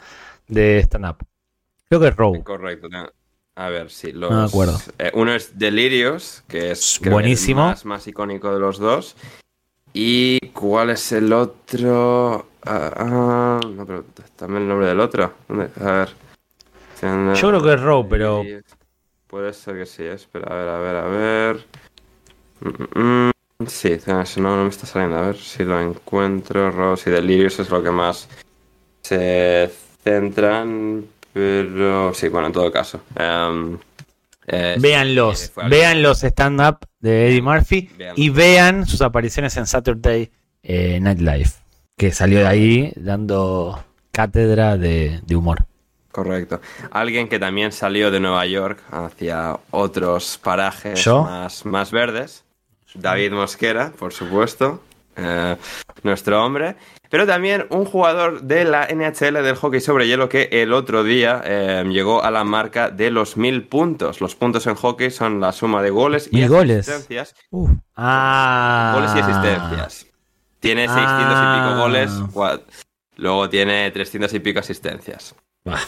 de 0.47 0.79
stand-up. 0.79 1.17
Creo 1.87 2.01
que 2.01 2.07
es 2.07 2.15
Row. 2.15 2.43
Correcto. 2.43 2.87
A 3.55 3.69
ver, 3.69 3.89
sí. 3.89 4.11
Los, 4.11 4.31
No 4.31 4.41
me 4.41 4.45
acuerdo. 4.47 4.79
eh, 4.99 5.11
uno 5.13 5.33
es 5.33 5.57
Delirious, 5.57 6.43
que 6.47 6.71
es 6.71 6.99
Buenísimo. 7.03 7.61
el 7.61 7.67
más, 7.69 7.85
más 7.85 8.07
icónico 8.07 8.53
de 8.53 8.59
los 8.59 8.77
dos. 8.79 9.15
¿Y 9.93 10.39
cuál 10.49 10.89
es 10.89 11.11
el 11.13 11.31
otro? 11.31 12.47
Ah, 12.65 12.91
ah, 12.97 13.59
no, 13.65 13.85
pero 13.85 14.03
también 14.35 14.63
el 14.63 14.67
nombre 14.67 14.87
del 14.87 14.99
otro. 14.99 15.33
A 15.81 15.91
ver. 15.91 16.09
Yo 17.01 17.49
creo 17.49 17.63
que 17.63 17.73
es 17.73 17.81
Row, 17.81 18.07
pero 18.09 18.43
Puede 19.27 19.53
ser 19.53 19.75
que 19.75 19.85
sí, 19.85 20.03
espera, 20.03 20.47
a 20.53 20.55
ver, 20.55 20.67
a 20.67 20.79
ver, 20.79 20.95
a 20.95 21.03
ver. 21.07 21.65
Mm, 22.61 22.99
mm, 22.99 23.29
mm. 23.29 23.67
Sí, 23.67 23.97
no, 24.05 24.23
no 24.57 24.63
me 24.63 24.69
está 24.69 24.85
saliendo. 24.85 25.17
A 25.17 25.27
ver 25.27 25.37
si 25.37 25.63
lo 25.63 25.79
encuentro. 25.81 26.71
Rose 26.71 27.09
y 27.09 27.13
Delirious 27.13 27.59
es 27.59 27.69
lo 27.69 27.81
que 27.81 27.91
más 27.91 28.27
se 29.01 29.71
centran. 30.03 31.07
Pero 31.35 32.13
sí, 32.13 32.29
bueno, 32.29 32.47
en 32.47 32.53
todo 32.53 32.71
caso. 32.71 33.01
Em, 33.13 33.77
eh, 34.47 34.77
véanlos, 34.79 35.51
algo- 35.57 35.69
vean 35.69 36.01
los 36.01 36.23
stand-up 36.23 36.77
de 37.01 37.27
Eddie 37.27 37.41
Murphy 37.41 37.89
Vean. 37.97 38.13
y 38.15 38.29
vean 38.29 38.87
sus 38.87 39.01
apariciones 39.01 39.57
en 39.57 39.67
Saturday 39.67 40.31
eh, 40.63 40.97
Night 41.01 41.19
Live, 41.19 41.49
que 41.97 42.11
salió 42.13 42.39
de 42.39 42.47
ahí 42.47 42.93
dando 42.95 43.83
cátedra 44.13 44.77
de, 44.77 45.19
de 45.25 45.35
humor. 45.35 45.65
Correcto. 46.13 46.61
Alguien 46.91 47.27
que 47.27 47.37
también 47.37 47.73
salió 47.73 48.11
de 48.11 48.21
Nueva 48.21 48.45
York 48.45 48.81
hacia 48.91 49.59
otros 49.71 50.39
parajes 50.41 51.03
¿Yo? 51.03 51.23
más, 51.23 51.65
más 51.65 51.91
verdes. 51.91 52.45
David 52.93 53.33
Mosquera, 53.33 53.91
por 53.99 54.13
supuesto. 54.13 54.81
eh, 55.17 55.57
nuestro 56.03 56.41
hombre. 56.45 56.77
Pero 57.09 57.25
también 57.27 57.67
un 57.69 57.85
jugador 57.85 58.41
de 58.41 58.65
la 58.65 58.87
NHL 58.87 59.33
del 59.43 59.55
hockey 59.55 59.79
sobre 59.81 60.07
hielo 60.07 60.27
que 60.29 60.49
el 60.51 60.73
otro 60.73 61.03
día 61.03 61.41
eh, 61.45 61.83
llegó 61.87 62.23
a 62.23 62.31
la 62.31 62.43
marca 62.43 62.89
de 62.89 63.11
los 63.11 63.37
mil 63.37 63.63
puntos. 63.67 64.21
Los 64.21 64.35
puntos 64.35 64.65
en 64.67 64.75
hockey 64.75 65.11
son 65.11 65.39
la 65.39 65.51
suma 65.51 65.81
de 65.81 65.89
goles 65.91 66.27
y 66.31 66.37
¿Mil 66.37 66.49
goles? 66.49 66.87
asistencias. 66.89 67.35
Uf. 67.51 67.69
Ah. 67.95 68.93
Goles 68.95 69.11
y 69.15 69.19
asistencias. 69.19 70.07
Tiene 70.59 70.87
600 70.87 71.05
y 71.07 71.23
Ah. 71.37 71.67
pico 71.69 71.81
goles. 71.81 72.11
Luego 73.17 73.49
tiene 73.49 73.89
300 73.91 74.33
y 74.33 74.39
pico 74.39 74.59
asistencias. 74.59 75.35
Bah, 75.63 75.79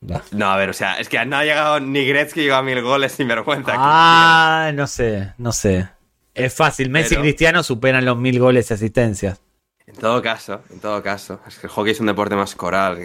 bah. 0.00 0.22
No, 0.32 0.50
a 0.50 0.56
ver, 0.56 0.70
o 0.70 0.72
sea, 0.74 0.98
es 0.98 1.08
que 1.08 1.24
no 1.24 1.36
ha 1.36 1.44
llegado 1.44 1.80
ni 1.80 2.04
Gretzky 2.06 2.42
llegó 2.42 2.56
a 2.56 2.62
mil 2.62 2.82
goles 2.82 3.12
sin 3.12 3.28
vergüenza. 3.28 3.72
Ah, 3.76 4.70
no 4.74 4.86
sé, 4.86 5.32
no 5.38 5.52
sé. 5.52 5.88
Es 6.34 6.54
fácil, 6.54 6.90
Messi 6.90 7.10
Pero- 7.10 7.20
y 7.20 7.24
Cristiano 7.24 7.62
superan 7.62 8.04
los 8.04 8.16
mil 8.18 8.38
goles 8.38 8.70
y 8.70 8.74
asistencias. 8.74 9.40
En 9.88 9.94
todo 9.94 10.20
caso, 10.20 10.60
en 10.68 10.80
todo 10.80 11.02
caso, 11.02 11.40
es 11.48 11.58
que 11.58 11.66
el 11.66 11.72
hockey 11.72 11.92
es 11.92 12.00
un 12.00 12.06
deporte 12.06 12.36
más 12.36 12.54
coral, 12.54 12.98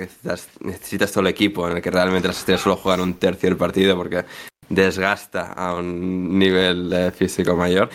necesitas, 0.60 1.12
todo 1.12 1.22
el 1.22 1.28
equipo 1.28 1.68
en 1.70 1.78
el 1.78 1.82
que 1.82 1.90
realmente 1.90 2.28
las 2.28 2.40
estrellas 2.40 2.62
solo 2.62 2.76
juegan 2.76 3.00
un 3.00 3.14
tercio 3.14 3.48
del 3.48 3.58
partido 3.58 3.96
porque 3.96 4.26
desgasta 4.68 5.54
a 5.54 5.76
un 5.76 6.38
nivel 6.38 6.92
eh, 6.92 7.12
físico 7.12 7.56
mayor. 7.56 7.90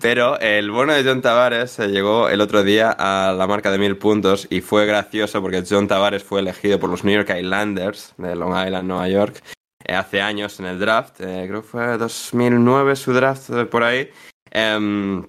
Pero 0.00 0.40
el 0.40 0.70
bueno 0.70 0.94
de 0.94 1.04
John 1.04 1.20
Tavares 1.20 1.78
eh, 1.80 1.88
llegó 1.88 2.30
el 2.30 2.40
otro 2.40 2.62
día 2.62 2.96
a 2.98 3.34
la 3.34 3.46
marca 3.46 3.70
de 3.70 3.78
mil 3.78 3.98
puntos 3.98 4.46
y 4.48 4.62
fue 4.62 4.86
gracioso 4.86 5.42
porque 5.42 5.62
John 5.68 5.86
Tavares 5.86 6.24
fue 6.24 6.40
elegido 6.40 6.80
por 6.80 6.88
los 6.88 7.04
New 7.04 7.14
York 7.14 7.30
Islanders 7.38 8.14
de 8.16 8.34
Long 8.34 8.56
Island, 8.56 8.88
Nueva 8.88 9.08
York, 9.08 9.42
eh, 9.84 9.92
hace 9.92 10.22
años 10.22 10.58
en 10.60 10.66
el 10.66 10.78
draft, 10.78 11.16
creo 11.18 11.60
que 11.60 11.68
fue 11.68 11.98
2009 11.98 12.96
su 12.96 13.12
draft 13.12 13.50
por 13.70 13.82
ahí. 13.82 14.10
Em, 14.50 15.26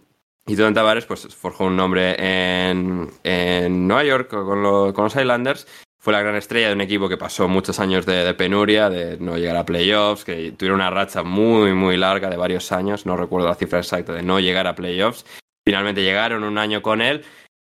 y 0.48 0.56
John 0.58 0.74
Tavares 0.74 1.06
pues 1.06 1.28
forjó 1.36 1.66
un 1.66 1.76
nombre 1.78 2.16
en, 2.18 3.10
en 3.24 3.88
Nueva 3.88 4.04
York 4.04 4.30
con, 4.30 4.62
lo- 4.64 4.94
con 4.94 5.06
los 5.06 5.16
Islanders. 5.16 5.68
Fue 6.00 6.14
la 6.14 6.22
gran 6.22 6.36
estrella 6.36 6.70
de 6.70 6.74
un 6.74 6.82
equipo 6.82 7.08
que 7.08 7.18
pasó 7.18 7.48
muchos 7.48 7.80
años 7.80 8.08
de, 8.08 8.24
de 8.24 8.34
penuria, 8.34 8.90
de 8.90 9.18
no 9.20 9.38
llegar 9.38 9.56
a 9.58 9.66
playoffs, 9.66 10.26
que 10.26 10.52
tuvieron 10.54 10.80
una 10.80 10.90
racha 10.90 11.22
muy, 11.22 11.74
muy 11.74 11.96
larga 11.96 12.28
de 12.30 12.38
varios 12.38 12.72
años. 12.72 13.06
No 13.06 13.16
recuerdo 13.16 13.48
la 13.48 13.54
cifra 13.56 13.80
exacta 13.80 14.12
de 14.14 14.24
no 14.24 14.40
llegar 14.40 14.66
a 14.66 14.74
playoffs. 14.74 15.26
Finalmente 15.64 16.02
llegaron 16.02 16.44
un 16.44 16.58
año 16.58 16.82
con 16.82 17.02
él. 17.02 17.24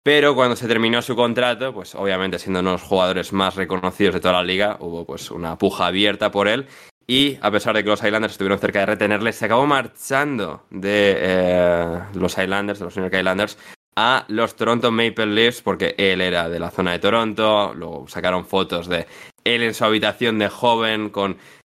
Pero 0.05 0.35
cuando 0.37 0.55
se 0.57 0.69
terminó 0.69 1.03
su 1.03 1.15
contrato, 1.17 1.75
pues 1.75 1.95
obviamente 1.97 2.39
siendo 2.39 2.61
uno 2.61 2.71
de 2.71 2.75
los 2.77 2.83
jugadores 2.83 3.33
más 3.35 3.57
reconocidos 3.57 4.15
de 4.15 4.21
toda 4.21 4.35
la 4.35 4.45
liga, 4.45 4.77
hubo 4.81 5.05
pues 5.05 5.31
una 5.31 5.59
puja 5.59 5.87
abierta 5.87 6.31
por 6.31 6.47
él. 6.49 6.67
Y 7.11 7.39
a 7.43 7.51
pesar 7.51 7.75
de 7.75 7.83
que 7.83 7.91
los 7.91 8.03
Islanders 8.05 8.33
estuvieron 8.35 8.59
cerca 8.61 8.81
de 8.81 8.87
retenerle, 8.87 9.33
se 9.33 9.45
acabó 9.47 9.67
marchando 9.67 10.65
de 10.71 11.17
eh, 11.19 11.99
los 12.15 12.39
Islanders, 12.39 12.79
de 12.79 12.85
los 12.85 12.97
New 12.97 13.05
York 13.07 13.17
Islanders, 13.19 13.59
a 13.97 14.25
los 14.29 14.55
Toronto 14.55 14.93
Maple 14.93 15.27
Leafs, 15.27 15.61
porque 15.61 15.95
él 15.99 16.21
era 16.21 16.49
de 16.49 16.61
la 16.61 16.71
zona 16.71 16.93
de 16.93 17.01
Toronto. 17.01 17.75
Luego 17.75 18.07
sacaron 18.09 18.47
fotos 18.47 18.87
de 18.89 19.07
él 19.43 19.63
en 19.65 19.75
su 19.75 19.85
habitación 19.85 20.39
de 20.39 20.49
joven 20.49 21.11
con 21.11 21.37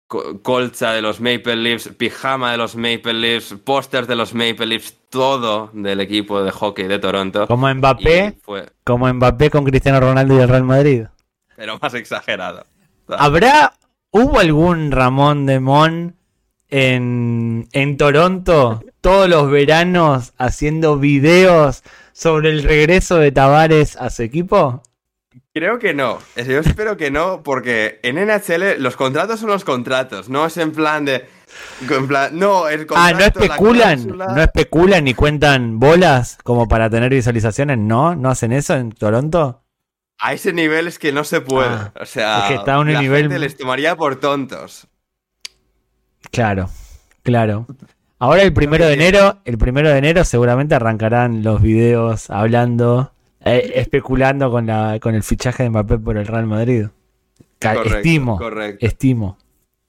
co- 0.08 0.42
colcha 0.42 0.92
de 0.92 1.02
los 1.02 1.22
Maple 1.22 1.56
Leafs, 1.56 1.88
pijama 1.98 2.52
de 2.52 2.58
los 2.58 2.76
Maple 2.76 3.14
Leafs, 3.14 3.56
pósters 3.64 4.08
de 4.10 4.18
los 4.18 4.34
Maple 4.34 4.66
Leafs, 4.66 4.96
todo 5.10 5.70
del 5.72 6.02
equipo 6.02 6.44
de 6.44 6.52
hockey 6.52 6.88
de 6.88 7.00
Toronto. 7.00 7.48
Como 7.48 7.74
Mbappé, 7.74 8.38
fue, 8.44 8.66
como 8.84 9.12
Mbappé 9.14 9.50
con 9.50 9.64
Cristiano 9.64 10.02
Ronaldo 10.02 10.36
y 10.36 10.40
el 10.42 10.50
Real 10.50 10.64
Madrid. 10.64 11.06
pero 11.56 11.80
más 11.82 11.94
exagerado. 11.94 12.66
¿Habrá, 13.08 13.74
hubo 14.12 14.40
algún 14.40 14.92
Ramón 14.92 15.46
de 15.46 15.60
Mon 15.60 16.16
en, 16.70 17.68
en 17.74 17.98
Toronto 17.98 18.82
todos 19.02 19.28
los 19.30 19.50
veranos 19.50 20.34
haciendo 20.38 20.98
videos 20.98 21.84
sobre 22.14 22.50
el 22.52 22.64
regreso 22.64 23.18
de 23.18 23.32
Tavares 23.32 23.96
a 23.98 24.10
su 24.10 24.24
equipo? 24.24 24.84
Creo 25.54 25.80
que 25.80 25.94
no. 25.94 26.20
Yo 26.38 26.60
espero 26.60 26.96
que 26.96 27.12
no, 27.12 27.42
porque 27.44 28.00
en 28.04 28.16
NHL 28.18 28.82
los 28.82 28.96
contratos 28.96 29.40
son 29.42 29.50
los 29.50 29.66
contratos. 29.66 30.30
No 30.30 30.46
es 30.46 30.56
en 30.58 30.72
plan 30.72 31.04
de. 31.04 31.26
En 31.90 32.08
plan, 32.08 32.38
no, 32.38 32.70
el 32.70 32.82
Ah, 32.82 32.86
contrato, 33.12 33.14
no 33.14 33.20
la 33.20 33.26
especulan, 33.26 34.00
cláusula- 34.04 34.28
no 34.36 34.42
especulan 34.42 35.04
ni 35.04 35.14
cuentan 35.14 35.78
bolas 35.80 36.38
como 36.44 36.70
para 36.70 36.90
tener 36.90 37.10
visualizaciones, 37.10 37.78
¿no? 37.78 38.16
¿No 38.16 38.30
hacen 38.30 38.54
eso 38.54 38.76
en 38.76 38.92
Toronto? 38.94 39.61
A 40.22 40.34
ese 40.34 40.54
nivel 40.54 40.88
es 40.88 41.00
que 41.00 41.12
no 41.12 41.24
se 41.24 41.42
puede. 41.42 41.70
Ah, 41.70 41.94
o 42.00 42.06
sea, 42.06 42.40
es 42.42 42.44
que 42.50 42.54
está 42.56 42.76
a 42.76 42.80
un 42.80 42.94
la 42.94 43.02
nivel- 43.02 43.24
gente 43.24 43.40
les 43.40 43.58
tomaría 43.58 43.96
por 43.96 44.18
tontos. 44.18 44.88
Claro, 46.32 46.70
claro. 47.24 47.66
Ahora 48.20 48.44
el 48.44 48.54
primero 48.54 48.86
de 48.86 48.94
enero, 48.94 49.40
el 49.46 49.58
primero 49.58 49.90
de 49.90 49.98
enero 49.98 50.24
seguramente 50.24 50.76
arrancarán 50.76 51.44
los 51.44 51.62
videos 51.62 52.30
hablando, 52.30 53.12
eh, 53.44 53.72
especulando 53.76 54.52
con 54.52 54.68
la, 54.68 55.00
con 55.02 55.16
el 55.16 55.24
fichaje 55.24 55.64
de 55.64 55.70
Mbappé 55.72 55.98
por 55.98 56.18
el 56.18 56.28
Real 56.28 56.46
Madrid. 56.46 56.86
Correcto, 57.60 57.98
estimo, 57.98 58.38
correcto. 58.38 58.86
estimo. 58.86 59.38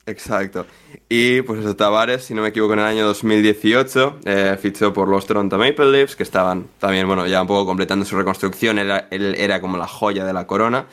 Exacto. 0.06 0.66
Y 1.08 1.42
pues 1.42 1.60
eso, 1.60 1.76
Tavares, 1.76 2.24
si 2.24 2.34
no 2.34 2.42
me 2.42 2.48
equivoco, 2.48 2.72
en 2.72 2.80
el 2.80 2.86
año 2.86 3.06
2018 3.06 4.20
eh, 4.24 4.58
fichó 4.60 4.92
por 4.92 5.08
los 5.08 5.26
Toronto 5.26 5.58
Maple 5.58 5.90
Leafs, 5.90 6.16
que 6.16 6.22
estaban 6.22 6.66
también, 6.78 7.06
bueno, 7.06 7.26
ya 7.26 7.40
un 7.40 7.46
poco 7.46 7.66
completando 7.66 8.04
su 8.04 8.16
reconstrucción. 8.16 8.78
Era, 8.78 9.08
él 9.10 9.34
era 9.36 9.60
como 9.60 9.76
la 9.76 9.86
joya 9.86 10.24
de 10.24 10.32
la 10.32 10.46
corona. 10.46 10.86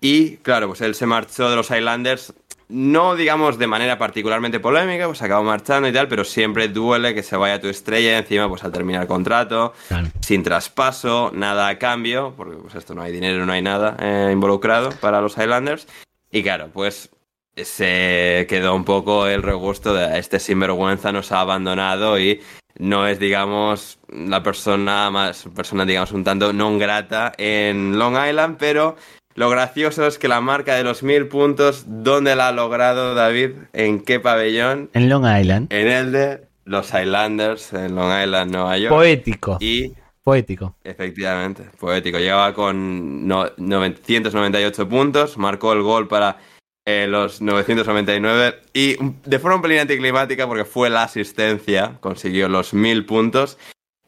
Y 0.00 0.36
claro, 0.38 0.68
pues 0.68 0.80
él 0.82 0.94
se 0.94 1.06
marchó 1.06 1.50
de 1.50 1.56
los 1.56 1.70
Islanders 1.70 2.34
no 2.68 3.14
digamos 3.14 3.58
de 3.58 3.66
manera 3.66 3.98
particularmente 3.98 4.58
polémica, 4.58 5.06
pues 5.06 5.22
acabó 5.22 5.44
marchando 5.44 5.88
y 5.88 5.92
tal, 5.92 6.08
pero 6.08 6.24
siempre 6.24 6.68
duele 6.68 7.14
que 7.14 7.22
se 7.22 7.36
vaya 7.36 7.60
tu 7.60 7.68
estrella 7.68 8.18
encima 8.18 8.48
pues 8.48 8.64
al 8.64 8.72
terminar 8.72 9.02
el 9.02 9.08
contrato, 9.08 9.72
sin 10.20 10.42
traspaso, 10.42 11.30
nada 11.32 11.68
a 11.68 11.78
cambio, 11.78 12.34
porque 12.36 12.56
pues 12.56 12.74
esto 12.74 12.94
no 12.94 13.02
hay 13.02 13.12
dinero, 13.12 13.46
no 13.46 13.52
hay 13.52 13.62
nada 13.62 13.96
eh, 14.00 14.30
involucrado 14.32 14.90
para 15.00 15.20
los 15.20 15.36
Highlanders. 15.36 15.86
Y 16.30 16.42
claro, 16.42 16.68
pues 16.72 17.10
se 17.56 18.46
quedó 18.48 18.74
un 18.74 18.84
poco 18.84 19.26
el 19.26 19.42
regusto 19.42 19.94
de 19.94 20.18
este 20.18 20.38
sinvergüenza 20.38 21.12
nos 21.12 21.32
ha 21.32 21.40
abandonado 21.40 22.18
y 22.18 22.40
no 22.78 23.06
es, 23.06 23.18
digamos, 23.18 23.98
la 24.08 24.42
persona 24.42 25.10
más, 25.10 25.48
persona, 25.54 25.86
digamos, 25.86 26.12
un 26.12 26.24
tanto 26.24 26.52
non 26.52 26.78
grata 26.78 27.32
en 27.38 27.98
Long 27.98 28.16
Island, 28.16 28.56
pero 28.58 28.96
lo 29.34 29.48
gracioso 29.48 30.06
es 30.06 30.18
que 30.18 30.28
la 30.28 30.40
marca 30.40 30.74
de 30.74 30.84
los 30.84 31.02
mil 31.02 31.28
puntos, 31.28 31.84
¿dónde 31.86 32.36
la 32.36 32.48
ha 32.48 32.52
logrado 32.52 33.14
David? 33.14 33.52
¿En 33.72 34.00
qué 34.00 34.20
pabellón? 34.20 34.90
En 34.92 35.08
Long 35.08 35.24
Island. 35.24 35.72
En 35.72 35.88
el 35.88 36.12
de 36.12 36.40
los 36.64 36.92
Islanders, 36.92 37.72
en 37.72 37.94
Long 37.94 38.12
Island, 38.22 38.52
Nueva 38.52 38.76
York. 38.76 38.92
Poético. 38.92 39.56
Y 39.60 39.94
Poético. 40.26 40.74
Efectivamente, 40.82 41.70
poético. 41.78 42.18
Llegaba 42.18 42.52
con 42.52 43.28
998 43.28 44.88
puntos, 44.88 45.38
marcó 45.38 45.72
el 45.72 45.82
gol 45.82 46.08
para 46.08 46.38
eh, 46.86 47.06
los 47.08 47.42
999 47.42 48.60
y 48.72 48.96
de 49.24 49.38
forma 49.38 49.56
un 49.56 49.62
pelín 49.62 49.80
anticlimática 49.80 50.46
porque 50.46 50.64
fue 50.64 50.88
la 50.88 51.02
asistencia, 51.02 51.98
consiguió 52.00 52.48
los 52.48 52.72
1000 52.72 53.04
puntos 53.04 53.58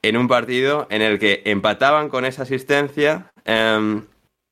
en 0.01 0.17
un 0.17 0.29
partido 0.29 0.87
en 0.91 1.03
el 1.03 1.19
que 1.19 1.43
empataban 1.45 2.09
con 2.09 2.25
esa 2.25 2.45
asistencia. 2.45 3.31
Em, 3.45 4.05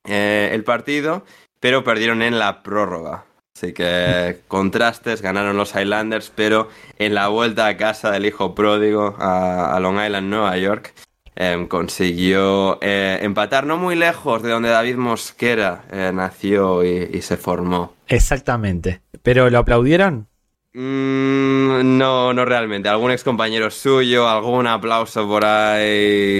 eh, 0.07 0.51
el 0.53 0.63
partido, 0.63 1.25
pero 1.59 1.83
perdieron 1.83 2.21
en 2.21 2.39
la 2.39 2.63
prórroga. 2.63 3.25
Así 3.55 3.73
que 3.73 4.39
contrastes, 4.47 5.21
ganaron 5.21 5.57
los 5.57 5.75
Highlanders, 5.75 6.31
pero 6.33 6.69
en 6.97 7.13
la 7.13 7.27
vuelta 7.27 7.67
a 7.67 7.77
casa 7.77 8.11
del 8.11 8.25
hijo 8.25 8.55
pródigo 8.55 9.15
a, 9.19 9.77
Long 9.81 9.99
Island, 10.03 10.29
Nueva 10.29 10.57
York, 10.57 10.93
em, 11.35 11.67
consiguió 11.67 12.77
eh, 12.81 13.19
empatar 13.21 13.65
no 13.65 13.77
muy 13.77 13.95
lejos 13.95 14.41
de 14.43 14.51
donde 14.51 14.69
David 14.69 14.95
Mosquera 14.95 15.83
eh, 15.91 16.11
nació 16.13 16.83
y, 16.85 17.21
se 17.21 17.35
formó. 17.35 17.96
Exactamente. 18.07 19.01
¿Pero 19.23 19.49
lo 19.49 19.59
aplaudieron? 19.59 20.27
Mm, 20.73 21.97
no, 21.97 22.33
no 22.33 22.45
realmente. 22.45 22.89
Algún 22.89 23.11
ex 23.11 23.23
compañero 23.23 23.71
suyo, 23.71 24.27
algún 24.27 24.67
aplauso 24.67 25.27
por 25.27 25.43
ahí 25.45 26.39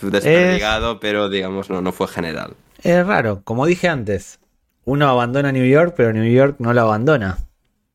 desperdigado, 0.00 1.00
pero 1.00 1.28
digamos 1.28 1.70
no, 1.70 1.80
no 1.80 1.92
fue 1.92 2.08
general. 2.08 2.54
Es 2.82 3.06
raro, 3.06 3.40
como 3.44 3.66
dije 3.66 3.88
antes, 3.88 4.38
uno 4.84 5.08
abandona 5.08 5.52
New 5.52 5.66
York, 5.66 5.94
pero 5.96 6.12
New 6.12 6.30
York 6.30 6.56
no 6.58 6.72
lo 6.72 6.82
abandona. 6.82 7.38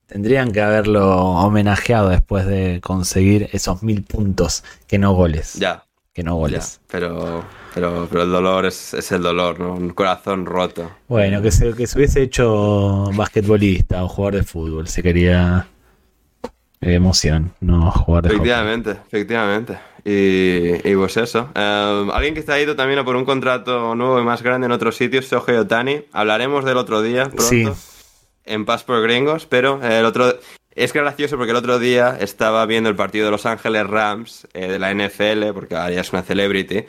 Tendrían 0.07 0.51
que 0.51 0.61
haberlo 0.61 1.09
homenajeado 1.17 2.09
después 2.09 2.45
de 2.45 2.81
conseguir 2.83 3.49
esos 3.53 3.81
mil 3.81 4.03
puntos, 4.03 4.63
que 4.87 4.99
no 4.99 5.13
goles. 5.13 5.53
Ya. 5.53 5.85
Que 6.13 6.23
no 6.23 6.35
goles. 6.35 6.81
pero, 6.87 7.43
pero, 7.73 8.07
pero 8.09 8.23
el 8.23 8.31
dolor 8.31 8.65
es, 8.65 8.93
es, 8.93 9.11
el 9.11 9.21
dolor, 9.21 9.59
¿no? 9.59 9.73
Un 9.73 9.89
corazón 9.89 10.45
roto. 10.45 10.91
Bueno, 11.07 11.41
que 11.41 11.51
se, 11.51 11.73
que 11.73 11.87
se 11.87 11.97
hubiese 11.97 12.21
hecho 12.21 13.09
basquetbolista 13.13 14.03
o 14.03 14.07
jugador 14.07 14.35
de 14.35 14.43
fútbol, 14.43 14.87
se 14.87 15.03
quería 15.03 15.67
emoción, 16.81 17.53
no 17.59 17.91
jugar 17.91 18.23
de 18.23 18.29
Efectivamente, 18.29 18.91
efectivamente. 18.91 19.77
Y, 20.05 20.95
pues 20.95 21.15
eso. 21.17 21.49
Em, 21.55 22.11
alguien 22.11 22.33
que 22.33 22.41
está 22.41 22.59
ido 22.59 22.75
también 22.75 22.99
a 22.99 23.05
por 23.05 23.15
un 23.15 23.25
contrato 23.25 23.95
nuevo 23.95 24.19
y 24.19 24.23
más 24.23 24.41
grande 24.41 24.65
en 24.65 24.71
otros 24.71 24.97
sitios, 24.97 25.29
Shohei 25.29 25.55
Otani. 25.55 26.03
Hablaremos 26.11 26.65
del 26.65 26.77
otro 26.77 27.01
día 27.01 27.29
pronto 27.29 27.75
en 28.45 28.65
Paz 28.65 28.83
por 28.83 29.01
Gringos, 29.01 29.45
pero 29.45 29.81
el 29.81 30.05
otro... 30.05 30.37
Es 30.75 30.91
gracioso 30.91 31.37
porque 31.37 31.51
el 31.51 31.57
otro 31.57 31.77
día 31.77 32.17
estaba 32.19 32.65
viendo 32.65 32.89
el 32.89 32.95
partido 32.95 33.25
de 33.25 33.31
Los 33.31 33.45
Ángeles 33.45 33.85
Rams 33.85 34.47
eh, 34.53 34.67
de 34.67 34.79
la 34.79 34.91
NFL, 34.91 35.53
porque 35.53 35.75
ahora 35.75 35.91
ya 35.91 36.01
es 36.01 36.11
una 36.11 36.23
celebrity, 36.23 36.85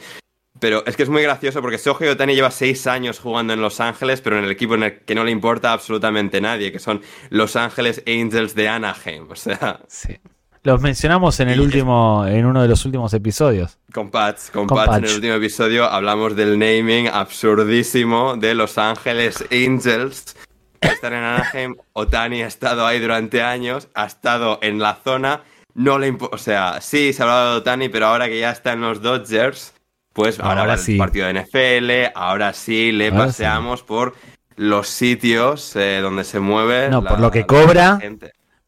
pero 0.61 0.85
es 0.87 0.97
que 0.97 1.03
es 1.03 1.09
muy 1.09 1.23
gracioso 1.23 1.61
porque 1.61 1.79
Shohei 1.79 2.09
Otani 2.09 2.35
lleva 2.35 2.51
seis 2.51 2.87
años 2.87 3.19
jugando 3.19 3.53
en 3.53 3.61
Los 3.61 3.81
Ángeles, 3.81 4.21
pero 4.21 4.39
en 4.39 4.45
el 4.45 4.51
equipo 4.51 4.75
en 4.75 4.85
el 4.85 5.01
que 5.01 5.15
no 5.15 5.25
le 5.25 5.31
importa 5.31 5.73
absolutamente 5.73 6.41
nadie, 6.41 6.71
que 6.71 6.79
son 6.79 7.03
Los 7.31 7.57
Ángeles 7.57 8.03
Angels 8.07 8.55
de 8.55 8.69
Anaheim. 8.69 9.31
O 9.31 9.37
sea. 9.37 9.81
Sí. 9.89 10.19
Los 10.65 10.81
mencionamos 10.81 11.41
en 11.41 11.51
el 11.51 11.61
último, 11.61 12.25
en 12.27 12.47
uno 12.47 12.63
de 12.63 12.69
los 12.69 12.87
últimos 12.87 13.13
episodios. 13.13 13.79
Con 13.93 14.11
Pats, 14.11 14.51
con, 14.51 14.67
Pats, 14.67 14.97
en 14.97 15.05
el 15.05 15.15
último 15.15 15.35
episodio 15.35 15.85
hablamos 15.85 16.35
del 16.37 16.59
naming 16.59 17.09
absurdísimo 17.09 18.37
de 18.39 18.55
Los 18.55 18.79
Ángeles 18.79 19.45
Angels. 19.53 20.35
Están 20.81 21.13
en 21.13 21.25
Anaheim, 21.25 21.77
Otani 21.93 22.43
ha 22.43 22.47
estado 22.47 22.87
ahí 22.87 22.99
durante 22.99 23.43
años, 23.43 23.89
ha 23.93 24.07
estado 24.07 24.59
en 24.63 24.79
la 24.79 24.95
zona, 24.95 25.43
no 25.75 25.99
le 25.99 26.17
o 26.19 26.39
sea, 26.39 26.81
sí 26.81 27.13
se 27.13 27.23
ha 27.23 27.27
hablado 27.27 27.53
de 27.53 27.59
Otani, 27.59 27.91
pero 27.91 28.07
ahora 28.07 28.29
que 28.29 28.41
ya 28.41 28.51
está 28.51 28.73
en 28.73 28.81
los 28.81 29.03
Dodgers, 29.03 29.75
pues 30.15 30.39
ahora, 30.39 30.79
sí. 30.79 30.93
el 30.93 30.99
partido 30.99 31.27
de 31.27 31.43
NFL, 31.43 32.13
ahora 32.15 32.53
sí 32.53 32.93
le 32.93 33.11
paseamos 33.11 33.83
por 33.83 34.15
los 34.57 34.89
sitios 34.89 35.75
eh, 35.75 35.99
donde 36.01 36.23
se 36.23 36.39
mueve. 36.39 36.89
No, 36.89 37.05
por 37.05 37.21
lo 37.21 37.31
que 37.31 37.45
cobra. 37.45 37.99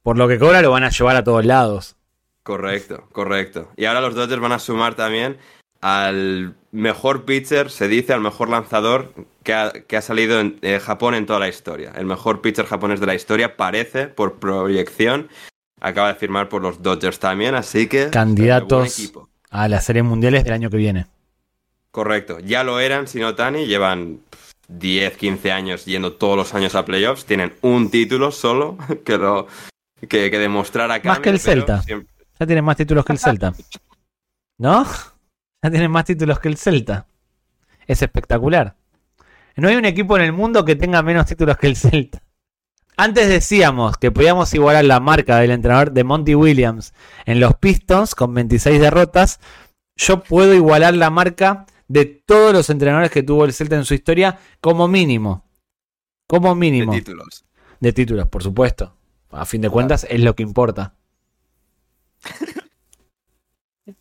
Por 0.02 0.18
lo 0.18 0.28
que 0.28 0.38
cobra 0.38 0.60
lo 0.60 0.72
van 0.72 0.84
a 0.84 0.90
llevar 0.90 1.16
a 1.16 1.24
todos 1.24 1.44
lados. 1.44 1.96
Correcto, 2.42 3.08
correcto. 3.12 3.70
Y 3.76 3.84
ahora 3.84 4.00
los 4.00 4.14
Dodgers 4.14 4.40
van 4.40 4.52
a 4.52 4.58
sumar 4.58 4.94
también 4.94 5.38
al 5.80 6.56
mejor 6.72 7.24
pitcher, 7.24 7.70
se 7.70 7.86
dice, 7.86 8.12
al 8.12 8.20
mejor 8.20 8.48
lanzador 8.48 9.12
que 9.44 9.54
ha, 9.54 10.02
salido 10.02 10.40
en 10.40 10.58
eh, 10.62 10.80
Japón 10.80 11.14
en 11.14 11.26
toda 11.26 11.38
la 11.38 11.48
historia. 11.48 11.92
El 11.96 12.06
mejor 12.06 12.40
pitcher 12.40 12.66
japonés 12.66 12.98
de 12.98 13.06
la 13.06 13.14
historia 13.14 13.56
parece, 13.56 14.08
por 14.08 14.40
proyección, 14.40 15.28
acaba 15.80 16.08
de 16.08 16.14
firmar 16.16 16.48
por 16.48 16.62
los 16.62 16.82
Dodgers 16.82 17.20
también, 17.20 17.54
así 17.54 17.86
que... 17.86 18.10
Candidatos 18.10 19.12
a 19.50 19.68
las 19.68 19.84
series 19.84 20.04
mundiales 20.04 20.42
del 20.42 20.52
año 20.52 20.70
que 20.70 20.76
viene. 20.76 21.06
Correcto, 21.96 22.40
ya 22.40 22.62
lo 22.62 22.78
eran 22.78 23.08
sin 23.08 23.24
Otani, 23.24 23.64
llevan 23.64 24.20
10, 24.68 25.16
15 25.16 25.50
años 25.50 25.86
yendo 25.86 26.12
todos 26.12 26.36
los 26.36 26.52
años 26.52 26.74
a 26.74 26.84
playoffs, 26.84 27.24
tienen 27.24 27.54
un 27.62 27.90
título 27.90 28.32
solo 28.32 28.76
que 29.06 29.16
lo 29.16 29.46
que, 30.06 30.28
demostrar 30.28 30.90
acá. 30.90 31.08
Más 31.08 31.20
que 31.20 31.30
el 31.30 31.40
Celta. 31.40 31.82
Ya 31.88 32.46
tienen 32.46 32.66
más 32.66 32.76
títulos 32.76 33.02
que 33.02 33.14
el 33.14 33.18
Celta. 33.18 33.54
¿No? 34.58 34.86
Ya 35.62 35.70
tienen 35.70 35.90
más 35.90 36.04
títulos 36.04 36.38
que 36.38 36.48
el 36.48 36.58
Celta. 36.58 37.06
Es 37.86 38.02
espectacular. 38.02 38.76
No 39.56 39.68
hay 39.68 39.76
un 39.76 39.86
equipo 39.86 40.18
en 40.18 40.24
el 40.24 40.32
mundo 40.34 40.66
que 40.66 40.76
tenga 40.76 41.00
menos 41.02 41.24
títulos 41.24 41.56
que 41.56 41.66
el 41.66 41.76
Celta. 41.76 42.22
Antes 42.98 43.26
decíamos 43.26 43.96
que 43.96 44.12
podíamos 44.12 44.52
igualar 44.52 44.84
la 44.84 45.00
marca 45.00 45.38
del 45.38 45.50
entrenador 45.50 45.92
de 45.92 46.04
Monty 46.04 46.34
Williams 46.34 46.92
en 47.24 47.40
los 47.40 47.54
Pistons 47.54 48.14
con 48.14 48.34
26 48.34 48.82
derrotas. 48.82 49.40
Yo 49.96 50.22
puedo 50.22 50.52
igualar 50.52 50.94
la 50.94 51.08
marca 51.08 51.64
de 51.88 52.04
todos 52.04 52.52
los 52.52 52.70
entrenadores 52.70 53.10
que 53.10 53.22
tuvo 53.22 53.44
el 53.44 53.52
Celta 53.52 53.76
en 53.76 53.84
su 53.84 53.94
historia, 53.94 54.38
como 54.60 54.88
mínimo. 54.88 55.44
Como 56.26 56.54
mínimo. 56.54 56.92
De 56.92 56.98
títulos. 56.98 57.44
De 57.80 57.92
títulos, 57.92 58.28
por 58.28 58.42
supuesto. 58.42 58.96
A 59.30 59.44
fin 59.44 59.60
de 59.60 59.70
cuentas, 59.70 60.06
es 60.08 60.20
lo 60.20 60.34
que 60.34 60.42
importa. 60.42 60.94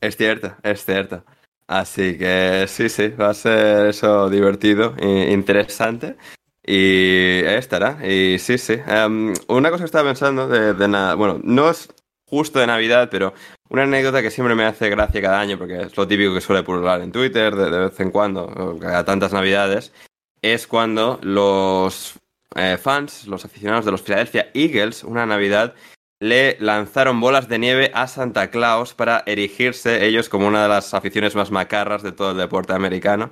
es 0.01 0.17
cierto, 0.17 0.55
es 0.63 0.85
cierto. 0.85 1.23
Así 1.67 2.17
que 2.17 2.65
sí, 2.67 2.89
sí, 2.89 3.09
va 3.09 3.29
a 3.31 3.33
ser 3.33 3.87
eso 3.87 4.29
divertido 4.29 4.95
e 4.97 5.31
interesante. 5.31 6.15
Y 6.63 7.43
ahí 7.45 7.55
estará. 7.55 7.99
Y 8.07 8.39
sí, 8.39 8.57
sí. 8.57 8.77
Em, 8.87 9.33
una 9.47 9.69
cosa 9.69 9.83
que 9.83 9.85
estaba 9.85 10.09
pensando 10.09 10.47
de, 10.47 10.73
de 10.73 10.87
nada. 10.87 11.15
Bueno, 11.15 11.39
no 11.43 11.69
es 11.69 11.89
justo 12.25 12.59
de 12.59 12.67
Navidad, 12.67 13.09
pero 13.11 13.33
una 13.69 13.83
anécdota 13.83 14.21
que 14.21 14.31
siempre 14.31 14.55
me 14.55 14.65
hace 14.65 14.89
gracia 14.89 15.21
cada 15.21 15.39
año, 15.39 15.57
porque 15.57 15.81
es 15.83 15.97
lo 15.97 16.07
típico 16.07 16.33
que 16.33 16.41
suele 16.41 16.63
pulular 16.63 17.01
en 17.01 17.11
Twitter 17.11 17.55
de, 17.55 17.69
vez 17.69 17.99
en 17.99 18.11
cuando, 18.11 18.77
cada 18.79 19.05
tantas 19.05 19.33
Navidades, 19.33 19.93
es 20.41 20.67
cuando 20.67 21.19
los 21.21 22.19
eh, 22.55 22.77
fans, 22.81 23.27
los 23.27 23.45
aficionados 23.45 23.85
de 23.85 23.91
los 23.91 24.01
Philadelphia 24.01 24.49
Eagles, 24.53 25.03
una 25.03 25.25
Navidad, 25.25 25.75
le 26.19 26.57
lanzaron 26.59 27.19
bolas 27.19 27.47
de 27.49 27.59
nieve 27.59 27.91
a 27.93 28.07
Santa 28.07 28.49
Claus 28.49 28.93
para 28.93 29.23
erigirse 29.25 30.05
ellos 30.05 30.29
como 30.29 30.47
una 30.47 30.63
de 30.63 30.69
las 30.69 30.93
aficiones 30.93 31.35
más 31.35 31.51
macarras 31.51 32.03
de 32.03 32.11
todo 32.11 32.31
el 32.31 32.37
deporte 32.37 32.73
americano. 32.73 33.31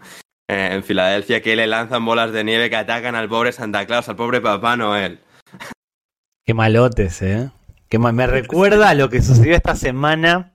Eh, 0.50 0.70
en 0.74 0.84
Filadelfia, 0.84 1.42
que 1.42 1.56
le 1.56 1.68
lanzan 1.68 2.06
bolas 2.06 2.34
de 2.34 2.44
nieve 2.44 2.70
que 2.70 2.76
atacan 2.76 3.16
al 3.16 3.30
pobre 3.30 3.54
Santa 3.54 3.86
Claus, 3.86 4.10
al 4.10 4.18
pobre 4.18 4.42
Papá 4.42 4.76
Noel. 4.76 5.20
Qué 6.46 6.54
malotes, 6.54 7.22
¿eh? 7.22 7.50
Que 7.94 8.00
me 8.00 8.26
recuerda 8.26 8.90
a 8.90 8.96
lo 8.96 9.08
que 9.08 9.22
sucedió 9.22 9.56
esta 9.56 9.76
semana 9.76 10.54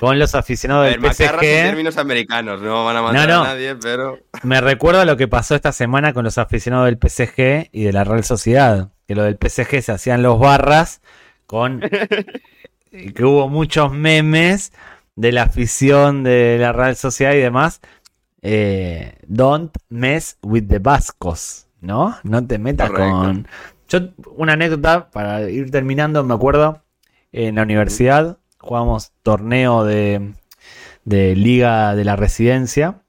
con 0.00 0.18
los 0.18 0.34
aficionados 0.34 0.86
del 0.86 1.00
PSG. 1.00 1.44
En 1.44 1.66
términos 1.68 1.98
americanos, 1.98 2.60
no 2.60 2.84
van 2.84 2.96
a 2.96 3.02
matar 3.02 3.30
a 3.30 3.44
nadie, 3.44 3.76
pero. 3.76 4.18
Me 4.42 4.60
recuerda 4.60 5.02
a 5.02 5.04
lo 5.04 5.16
que 5.16 5.28
pasó 5.28 5.54
esta 5.54 5.70
semana 5.70 6.12
con 6.12 6.24
los 6.24 6.36
aficionados 6.36 6.86
del 6.86 6.98
PSG 6.98 7.68
y 7.70 7.84
de 7.84 7.92
la 7.92 8.02
Real 8.02 8.24
Sociedad. 8.24 8.90
Que 9.06 9.14
lo 9.14 9.22
del 9.22 9.38
PSG 9.40 9.82
se 9.82 9.92
hacían 9.92 10.24
los 10.24 10.40
barras 10.40 11.00
con. 11.46 11.80
que 12.90 13.24
hubo 13.24 13.48
muchos 13.48 13.92
memes 13.92 14.72
de 15.14 15.30
la 15.30 15.44
afición 15.44 16.24
de 16.24 16.56
la 16.58 16.72
Real 16.72 16.96
Sociedad 16.96 17.34
y 17.34 17.38
demás. 17.38 17.80
Eh, 18.42 19.16
don't 19.28 19.72
mess 19.90 20.38
with 20.42 20.64
the 20.66 20.80
Vascos, 20.80 21.68
¿no? 21.80 22.16
No 22.24 22.44
te 22.44 22.58
metas 22.58 22.90
con 22.90 23.46
Yo, 23.90 23.98
una 24.36 24.52
anécdota 24.52 25.10
para 25.10 25.50
ir 25.50 25.70
terminando, 25.70 26.22
me 26.22 26.34
acuerdo, 26.34 26.84
en 27.32 27.56
la 27.56 27.62
universidad 27.62 28.38
jugábamos 28.58 29.12
torneo 29.22 29.84
de, 29.84 30.34
de 31.04 31.34
liga 31.34 31.96
de 31.96 32.04
la 32.04 32.14
residencia. 32.14 33.02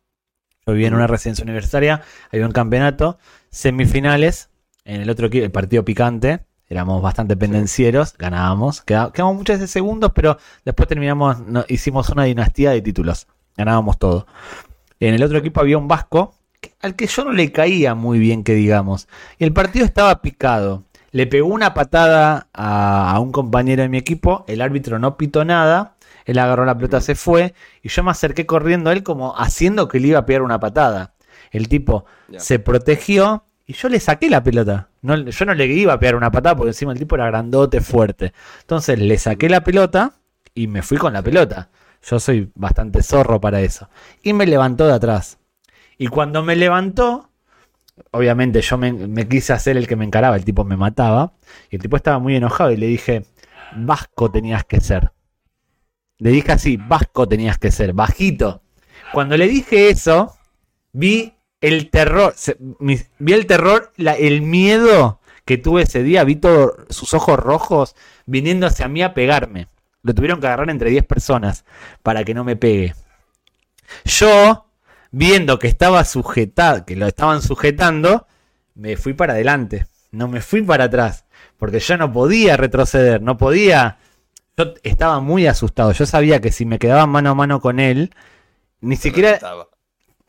Yo 0.65 0.73
vivía 0.73 0.87
en 0.87 0.95
una 0.95 1.07
residencia 1.07 1.43
universitaria, 1.43 2.01
había 2.31 2.45
un 2.45 2.51
campeonato, 2.51 3.19
semifinales, 3.51 4.49
en 4.83 5.01
el 5.01 5.09
otro 5.09 5.27
equipo, 5.27 5.45
el 5.45 5.51
partido 5.51 5.85
picante, 5.85 6.45
éramos 6.67 7.01
bastante 7.01 7.37
pendencieros, 7.37 8.15
ganábamos, 8.17 8.81
quedábamos 8.81 9.35
muchas 9.35 9.59
veces 9.59 9.71
segundos, 9.71 10.11
pero 10.15 10.37
después 10.65 10.87
terminamos, 10.87 11.37
hicimos 11.67 12.09
una 12.09 12.23
dinastía 12.23 12.71
de 12.71 12.81
títulos, 12.81 13.27
ganábamos 13.55 13.99
todo. 13.99 14.25
En 14.99 15.13
el 15.13 15.21
otro 15.21 15.37
equipo 15.37 15.59
había 15.59 15.77
un 15.77 15.87
vasco 15.87 16.33
al 16.81 16.95
que 16.95 17.07
yo 17.07 17.23
no 17.25 17.31
le 17.31 17.51
caía 17.51 17.95
muy 17.95 18.19
bien, 18.19 18.43
que 18.43 18.53
digamos, 18.53 19.07
y 19.37 19.43
el 19.43 19.53
partido 19.53 19.85
estaba 19.85 20.21
picado. 20.21 20.83
Le 21.11 21.27
pegó 21.27 21.49
una 21.49 21.73
patada 21.73 22.47
a, 22.53 23.11
a 23.11 23.19
un 23.19 23.31
compañero 23.31 23.81
de 23.81 23.89
mi 23.89 23.97
equipo, 23.97 24.45
el 24.47 24.61
árbitro 24.61 24.97
no 24.97 25.17
pitó 25.17 25.43
nada, 25.43 25.95
él 26.25 26.39
agarró 26.39 26.65
la 26.65 26.75
pelota, 26.75 27.01
se 27.01 27.15
fue, 27.15 27.53
y 27.81 27.89
yo 27.89 28.03
me 28.03 28.11
acerqué 28.11 28.45
corriendo 28.45 28.89
a 28.89 28.93
él 28.93 29.03
como 29.03 29.37
haciendo 29.37 29.87
que 29.87 29.99
le 29.99 30.09
iba 30.09 30.19
a 30.19 30.25
pegar 30.25 30.41
una 30.41 30.59
patada. 30.59 31.13
El 31.51 31.67
tipo 31.67 32.05
se 32.37 32.59
protegió 32.59 33.43
y 33.67 33.73
yo 33.73 33.89
le 33.89 33.99
saqué 33.99 34.29
la 34.29 34.43
pelota. 34.43 34.89
No, 35.01 35.17
yo 35.17 35.45
no 35.45 35.53
le 35.53 35.65
iba 35.65 35.93
a 35.93 35.99
pegar 35.99 36.15
una 36.15 36.31
patada 36.31 36.55
porque 36.55 36.69
encima 36.69 36.93
el 36.93 36.99
tipo 36.99 37.15
era 37.15 37.27
grandote, 37.27 37.81
fuerte. 37.81 38.33
Entonces 38.61 38.99
le 38.99 39.17
saqué 39.17 39.49
la 39.49 39.63
pelota 39.63 40.13
y 40.55 40.67
me 40.67 40.81
fui 40.81 40.97
con 40.97 41.13
la 41.13 41.21
pelota. 41.21 41.69
Yo 42.03 42.19
soy 42.19 42.51
bastante 42.55 43.03
zorro 43.03 43.39
para 43.39 43.61
eso. 43.61 43.89
Y 44.23 44.33
me 44.33 44.45
levantó 44.45 44.87
de 44.87 44.93
atrás. 44.93 45.37
Y 46.01 46.07
cuando 46.07 46.41
me 46.41 46.55
levantó, 46.55 47.29
obviamente 48.09 48.59
yo 48.61 48.75
me, 48.79 49.27
quise 49.27 49.53
hacer 49.53 49.77
el 49.77 49.85
que 49.87 49.95
me 49.95 50.03
encaraba, 50.03 50.35
el 50.35 50.43
tipo 50.43 50.63
me 50.63 50.75
mataba. 50.75 51.33
Y 51.69 51.75
el 51.75 51.81
tipo 51.83 51.95
estaba 51.95 52.17
muy 52.17 52.35
enojado 52.35 52.71
y 52.71 52.77
le 52.77 52.87
dije, 52.87 53.27
vasco 53.75 54.31
tenías 54.31 54.65
que 54.65 54.79
ser. 54.79 55.11
Le 56.17 56.31
dije 56.31 56.53
así, 56.53 56.77
vasco 56.77 57.27
tenías 57.27 57.59
que 57.59 57.69
ser, 57.69 57.93
bajito. 57.93 58.63
Cuando 59.13 59.37
le 59.37 59.47
dije 59.47 59.91
eso, 59.91 60.35
vi 60.91 61.35
el 61.61 61.91
terror, 61.91 62.33
vi 62.79 63.33
el 63.33 63.45
terror, 63.45 63.93
el 63.97 64.41
miedo 64.41 65.19
que 65.45 65.59
tuve 65.59 65.83
ese 65.83 66.01
día, 66.01 66.23
vi 66.23 66.35
todos 66.35 66.77
sus 66.89 67.13
ojos 67.13 67.37
rojos 67.37 67.95
viniendo 68.25 68.65
hacia 68.65 68.87
mí 68.87 69.03
a 69.03 69.13
pegarme. 69.13 69.67
Lo 70.01 70.15
tuvieron 70.15 70.41
que 70.41 70.47
agarrar 70.47 70.71
entre 70.71 70.89
10 70.89 71.05
personas 71.05 71.63
para 72.01 72.23
que 72.23 72.33
no 72.33 72.43
me 72.43 72.55
pegue. 72.55 72.95
Yo, 74.03 74.65
viendo 75.11 75.59
que 75.59 75.67
estaba 75.67 76.03
sujetado, 76.05 76.85
que 76.85 76.95
lo 76.95 77.07
estaban 77.07 77.41
sujetando, 77.41 78.27
me 78.73 78.97
fui 78.97 79.13
para 79.13 79.33
adelante, 79.33 79.85
no 80.11 80.27
me 80.27 80.41
fui 80.41 80.61
para 80.61 80.85
atrás, 80.85 81.25
porque 81.57 81.79
yo 81.79 81.97
no 81.97 82.11
podía 82.11 82.57
retroceder, 82.57 83.21
no 83.21 83.37
podía 83.37 83.97
yo 84.57 84.73
estaba 84.83 85.19
muy 85.19 85.47
asustado. 85.47 85.91
Yo 85.91 86.05
sabía 86.05 86.41
que 86.41 86.51
si 86.51 86.65
me 86.65 86.79
quedaba 86.79 87.07
mano 87.07 87.31
a 87.31 87.35
mano 87.35 87.61
con 87.61 87.79
él, 87.79 88.13
ni 88.81 88.95
siquiera. 88.95 89.39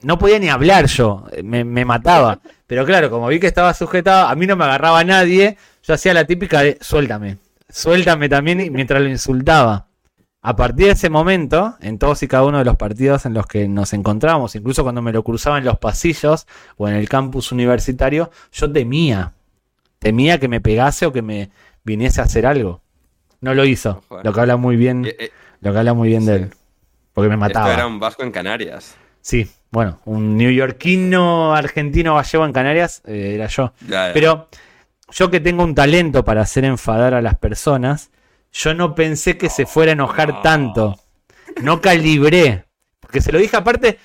No 0.03 0.19
podía 0.19 0.41
ni 0.41 0.49
hablar 0.49 0.87
yo, 0.87 1.27
me, 1.45 1.85
mataba. 1.85 2.41
Pero 2.67 2.85
claro, 2.85 3.09
como 3.09 3.29
vi 3.29 3.39
que 3.39 3.47
estaba 3.47 3.73
sujetado, 3.73 4.27
a 4.29 4.35
mí 4.35 4.47
no 4.47 4.57
me 4.57 4.65
agarraba 4.65 5.05
nadie. 5.05 5.57
Yo 5.85 5.95
hacía 5.95 6.13
la 6.13 6.25
típica 6.25 6.63
de 6.63 6.79
suéltame, 6.81 7.39
suéltame 7.69 8.29
también 8.29 8.73
mientras 8.73 9.01
lo 9.01 9.09
insultaba. 9.09 9.87
A 10.45 10.57
partir 10.57 10.87
de 10.87 10.93
ese 10.93 11.09
momento, 11.09 11.77
en 11.81 11.99
todos 11.99 12.23
y 12.25 12.29
cada 12.29 12.45
uno 12.45 12.59
de 12.59 12.65
los 12.65 12.77
partidos 12.77 13.27
en 13.27 13.35
los 13.35 13.47
que 13.47 13.69
nos 13.69 13.93
encontrábamos, 13.93 14.57
incluso 14.57 14.83
cuando 14.83 15.01
me 15.01 15.13
lo 15.13 15.23
cruzaba 15.23 15.59
en 15.59 15.65
los 15.65 15.79
pasillos 15.79 16.49
o 16.77 16.89
en 16.89 16.95
el 16.95 17.09
campus 17.09 17.53
universitario, 17.53 18.31
yo 18.53 18.71
temía. 18.73 19.35
Temía 20.01 20.41
que 20.41 20.49
me 20.49 20.61
pegase 20.61 21.07
o 21.07 21.13
que 21.13 21.23
me 21.23 21.51
viniese 21.85 22.21
a 22.21 22.25
hacer 22.25 22.45
algo. 22.45 22.81
No 23.41 23.55
lo 23.55 23.65
hizo. 23.65 24.03
Lo 24.25 24.33
que 24.33 24.41
habla 24.41 24.57
muy 24.57 24.75
bien. 24.75 25.05
Eh, 25.05 25.17
eh, 25.17 25.31
lo 25.61 25.73
que 25.73 25.79
habla 25.79 25.95
muy 25.95 26.09
bien 26.09 26.27
de 26.27 26.35
él. 26.35 26.51
Porque 27.13 27.29
me 27.29 27.37
mataba. 27.37 27.67
Esto 27.67 27.79
era 27.79 27.87
un 27.87 28.01
vasco 28.01 28.25
en 28.25 28.33
Canarias. 28.33 28.97
Sí, 29.21 29.49
bueno, 29.71 30.01
un 30.07 30.37
neoyorquino 30.37 31.55
argentino 31.55 32.17
gallego 32.17 32.45
en 32.45 32.53
Canarias 32.53 33.01
eh, 33.07 33.33
era 33.37 33.47
yo. 33.47 33.73
Pero 34.13 34.49
yo 35.13 35.31
que 35.31 35.39
tengo 35.39 35.63
un 35.63 35.77
talento 35.77 36.25
para 36.25 36.41
hacer 36.41 36.65
enfadar 36.65 37.15
a 37.15 37.23
las 37.23 37.37
personas, 37.37 38.11
yo 38.53 38.75
no 38.75 38.95
pensé 38.95 39.39
que 39.39 39.49
se 39.49 39.67
fuera 39.67 39.93
a 39.93 39.95
enojar 39.95 40.43
tanto. 40.43 40.97
No 41.63 41.81
calibré. 41.81 42.67
Porque 43.01 43.21
se 43.21 43.33
lo 43.33 43.39
dije 43.39 43.57
aparte, 43.57 43.99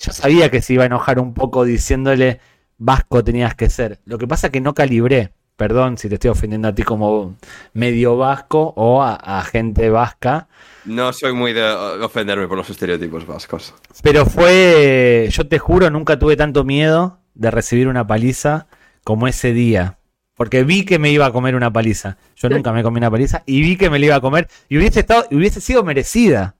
yo 0.00 0.12
sabía 0.12 0.50
que 0.50 0.62
se 0.62 0.74
iba 0.74 0.84
a 0.84 0.86
enojar 0.86 1.18
un 1.18 1.34
poco 1.34 1.64
diciéndole 1.64 2.40
vasco 2.78 3.22
tenías 3.22 3.54
que 3.54 3.70
ser. 3.70 4.00
Lo 4.06 4.18
que 4.18 4.26
pasa 4.26 4.48
es 4.48 4.52
que 4.52 4.60
no 4.60 4.74
calibré. 4.74 5.32
Perdón 5.56 5.98
si 5.98 6.08
te 6.08 6.14
estoy 6.14 6.30
ofendiendo 6.30 6.68
a 6.68 6.74
ti 6.74 6.82
como 6.82 7.36
medio 7.74 8.16
vasco 8.16 8.72
o 8.76 9.02
a, 9.02 9.44
gente 9.44 9.90
vasca. 9.90 10.48
No 10.86 11.12
soy 11.12 11.34
muy 11.34 11.52
de 11.52 11.62
ofenderme 11.62 12.48
por 12.48 12.56
los 12.56 12.70
estereotipos 12.70 13.26
vascos. 13.26 13.74
Pero 14.02 14.24
fue, 14.24 15.28
yo 15.30 15.46
te 15.46 15.58
juro, 15.58 15.90
nunca 15.90 16.18
tuve 16.18 16.36
tanto 16.36 16.64
miedo 16.64 17.18
de 17.34 17.50
recibir 17.50 17.88
una 17.88 18.06
paliza 18.06 18.68
como 19.04 19.28
ese 19.28 19.52
día. 19.52 19.98
Porque 20.40 20.64
vi 20.64 20.86
que 20.86 20.98
me 20.98 21.10
iba 21.10 21.26
a 21.26 21.32
comer 21.32 21.54
una 21.54 21.70
paliza. 21.70 22.16
Yo 22.34 22.48
nunca 22.48 22.72
me 22.72 22.82
comí 22.82 22.96
una 22.96 23.10
paliza 23.10 23.42
y 23.44 23.60
vi 23.60 23.76
que 23.76 23.90
me 23.90 23.98
la 23.98 24.06
iba 24.06 24.14
a 24.14 24.22
comer. 24.22 24.48
Y 24.70 24.78
hubiese, 24.78 25.00
estado, 25.00 25.26
hubiese 25.30 25.60
sido 25.60 25.84
merecida. 25.84 26.56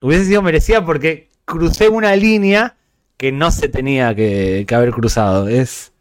Hubiese 0.00 0.26
sido 0.26 0.42
merecida 0.42 0.84
porque 0.84 1.28
crucé 1.44 1.88
una 1.88 2.14
línea 2.14 2.76
que 3.16 3.32
no 3.32 3.50
se 3.50 3.68
tenía 3.68 4.14
que, 4.14 4.64
que 4.68 4.74
haber 4.76 4.92
cruzado. 4.92 5.48
Es, 5.48 5.92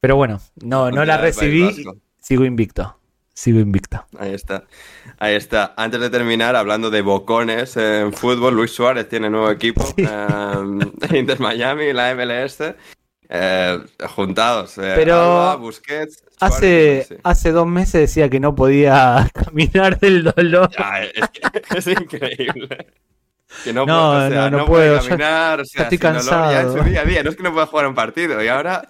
pero 0.00 0.16
bueno, 0.16 0.42
no, 0.62 0.90
no 0.90 1.06
la 1.06 1.16
recibí. 1.16 1.86
Sigo 2.20 2.44
invicto. 2.44 2.98
Sigo 3.32 3.60
invicto. 3.60 4.04
Ahí 4.18 4.34
está. 4.34 4.64
Ahí 5.18 5.36
está. 5.36 5.72
Antes 5.74 6.02
de 6.02 6.10
terminar, 6.10 6.54
hablando 6.54 6.90
de 6.90 7.00
bocones 7.00 7.78
en 7.78 8.12
fútbol, 8.12 8.54
Luis 8.54 8.72
Suárez 8.72 9.08
tiene 9.08 9.30
nuevo 9.30 9.50
equipo. 9.50 9.94
Em, 9.96 10.80
Inter 11.16 11.40
Miami, 11.40 11.94
la 11.94 12.14
MLS. 12.14 12.74
Eh, 13.28 13.78
juntados. 14.08 14.78
Eh, 14.78 14.92
Pero 14.96 15.58
Busquets, 15.58 16.24
hace, 16.40 17.06
hace 17.22 17.52
dos 17.52 17.66
meses 17.66 18.00
decía 18.00 18.30
que 18.30 18.40
no 18.40 18.54
podía 18.54 19.30
caminar 19.34 20.00
del 20.00 20.24
dolor. 20.24 20.70
es, 21.76 21.86
increíble. 21.86 22.86
Que 23.64 23.72
no, 23.72 23.84
no, 23.84 24.12
puedo, 24.12 24.30
no, 24.30 24.50
no, 24.50 24.66
puedo. 24.66 25.02
caminar, 25.02 25.60
estoy 25.60 25.98
cansado. 25.98 26.52
ya 26.52 26.60
en 26.62 26.72
su 26.72 26.84
día 26.84 27.02
a 27.02 27.04
día. 27.04 27.22
No 27.22 27.30
es 27.30 27.36
que 27.36 27.42
no 27.42 27.52
pueda 27.52 27.66
jugar 27.66 27.86
un 27.86 27.94
partido. 27.94 28.42
Y 28.42 28.48
ahora 28.48 28.88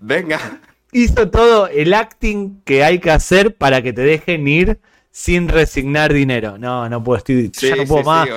Venga. 0.00 0.60
Hizo 0.92 1.30
todo 1.30 1.68
el 1.68 1.94
acting 1.94 2.62
que 2.64 2.82
hay 2.82 2.98
que 2.98 3.10
hacer 3.10 3.56
para 3.56 3.82
que 3.82 3.92
te 3.92 4.02
dejen 4.02 4.48
ir 4.48 4.80
sin 5.10 5.48
resignar 5.48 6.12
dinero. 6.12 6.58
No, 6.58 6.88
no 6.88 7.02
puedo, 7.02 7.18
estoy, 7.18 7.50
ya 7.52 7.76
no 7.76 7.84
puedo 7.84 8.04
más. 8.04 8.28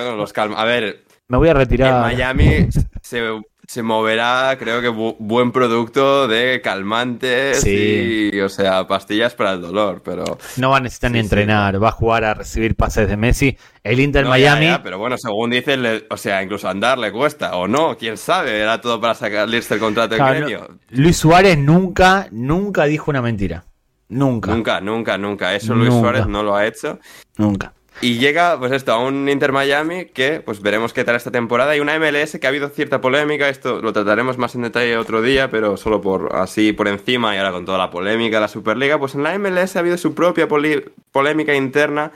A 0.56 0.66
ver, 0.66 1.04
me 1.28 1.38
voy 1.38 1.50
a 1.50 1.54
retirar. 1.54 2.12
En 2.12 2.18
Miami 2.18 2.70
se 3.02 3.22
se 3.68 3.82
moverá, 3.82 4.56
creo 4.60 4.82
que 4.82 4.90
buen 4.90 5.52
producto 5.52 6.28
de 6.28 6.62
calmantes 6.62 7.66
y, 7.66 8.40
o 8.42 8.50
sea, 8.50 8.88
pastillas 8.88 9.36
para 9.36 9.54
el 9.54 9.62
dolor, 9.62 10.02
pero... 10.04 10.24
No 10.58 10.72
va 10.72 10.78
a 10.78 10.80
necesitar 10.82 11.12
ni 11.12 11.20
entrenar, 11.20 11.82
va 11.82 11.90
a 11.90 11.92
jugar 11.92 12.26
a 12.26 12.34
recibir 12.34 12.76
pases 12.76 13.08
de 13.08 13.18
Messi. 13.18 13.58
El 13.84 14.00
Inter 14.00 14.26
Miami... 14.26 14.68
pero 14.84 14.98
bueno, 14.98 15.18
según 15.18 15.52
dicen, 15.52 15.84
o 16.10 16.18
sea, 16.18 16.44
incluso 16.44 16.68
andar 16.68 16.98
le 16.98 17.12
cuesta, 17.12 17.56
o 17.56 17.68
no, 17.68 17.98
quién 17.98 18.18
sabe, 18.18 18.60
era 18.60 18.82
todo 18.82 19.00
para 19.00 19.16
sacarle 19.16 19.58
el 19.58 19.80
contrato 19.80 20.16
de 20.16 20.24
gremio. 20.24 20.68
Luis 20.90 21.18
Suárez 21.18 21.58
nunca, 21.58 22.28
nunca 22.32 22.86
dijo 22.86 23.12
una 23.12 23.22
mentira. 23.22 23.64
Nunca. 24.10 24.52
Nunca, 24.54 24.82
nunca, 24.82 25.18
nunca. 25.18 25.56
Eso 25.56 25.74
Luis 25.74 25.92
Suárez 25.92 26.28
no 26.28 26.44
lo 26.44 26.56
ha 26.56 26.68
hecho. 26.68 27.00
Nunca. 27.38 27.74
Y 28.02 28.18
llega, 28.18 28.60
pues 28.60 28.72
esto, 28.72 28.92
a 28.92 29.00
un 29.00 29.30
Inter 29.30 29.52
Miami 29.52 30.06
que, 30.06 30.42
pues 30.42 30.62
veremos 30.62 30.94
qué 30.94 31.04
tal 31.04 31.16
esta 31.16 31.32
temporada. 31.32 31.76
Y 31.76 31.80
una 31.80 31.98
MLS 32.00 32.38
que 32.40 32.48
ha 32.48 32.50
habido 32.50 32.70
cierta 32.70 33.02
polémica. 33.02 33.50
Esto 33.50 33.82
lo 33.82 33.94
trataremos 33.94 34.38
más 34.38 34.56
en 34.56 34.64
detalle 34.64 34.98
otro 34.98 35.22
día, 35.22 35.50
pero 35.50 35.78
solo 35.78 36.02
por 36.02 36.36
así 36.36 36.74
por 36.74 36.88
encima 36.88 37.36
y 37.36 37.38
ahora 37.38 37.52
con 37.52 37.66
toda 37.66 37.78
la 37.78 37.90
polémica 37.92 38.38
de 38.38 38.42
la 38.42 38.48
Superliga. 38.48 39.00
Pues 39.00 39.16
en 39.16 39.24
la 39.24 39.38
MLS 39.38 39.76
ha 39.76 39.80
habido 39.80 39.98
su 39.98 40.14
propia 40.14 40.48
polémica 40.48 41.56
interna 41.56 42.12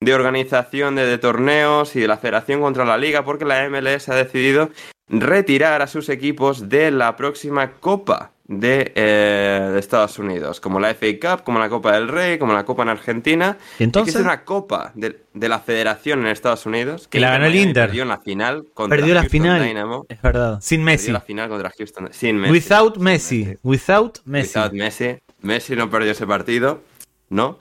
de 0.00 0.14
organización 0.14 0.96
de, 0.96 1.06
de, 1.06 1.18
torneos 1.18 1.94
y 1.96 2.00
de 2.00 2.08
la 2.08 2.18
Federación 2.18 2.60
contra 2.60 2.84
la 2.84 2.98
Liga, 2.98 3.24
porque 3.24 3.44
la 3.44 3.68
MLS 3.68 4.08
ha 4.08 4.16
decidido 4.16 4.70
retirar 5.08 5.82
a 5.82 5.86
sus 5.86 6.08
equipos 6.08 6.68
de 6.68 6.90
la 6.90 7.16
próxima 7.16 7.72
Copa 7.72 8.31
eh, 8.48 9.70
de, 9.72 9.78
Estados 9.78 10.18
Unidos, 10.18 10.60
como 10.60 10.80
la 10.80 10.94
FA 10.94 11.06
Cup, 11.20 11.44
como 11.44 11.58
la 11.58 11.68
Copa 11.68 11.92
del 11.92 12.08
Rey, 12.08 12.38
como 12.38 12.52
la 12.52 12.64
Copa 12.64 12.82
en 12.82 12.88
Argentina. 12.88 13.56
¿Y 13.78 13.84
entonces? 13.84 14.16
es 14.16 14.20
una 14.20 14.44
Copa 14.44 14.92
de, 14.94 15.48
la 15.48 15.60
Federación 15.60 16.20
en 16.20 16.26
Estados 16.26 16.66
Unidos. 16.66 17.08
Que, 17.08 17.20
la 17.20 17.30
ganó 17.30 17.46
el 17.46 17.54
Inter. 17.54 17.86
Perdió 17.86 18.02
en 18.02 18.08
la 18.08 18.18
final 18.18 18.64
contra 18.74 18.96
perdió 18.96 19.14
la 19.14 19.24
final. 19.24 19.62
Dynamo. 19.62 20.06
Es 20.08 20.20
verdad. 20.20 20.58
Sin 20.60 20.82
Messi. 20.82 21.06
Perdió 21.06 21.12
la 21.14 21.20
final 21.20 21.48
contra 21.48 21.72
Houston. 21.76 22.08
Sin 22.12 22.36
Messi. 22.36 22.52
Without 22.52 22.96
Messi. 22.98 23.56
Without 23.62 24.18
Messi. 24.24 24.58
Without 24.58 24.72
Messi. 24.72 25.18
Messi 25.40 25.76
no 25.76 25.88
perdió 25.88 26.12
ese 26.12 26.26
partido, 26.26 26.82
¿no? 27.30 27.58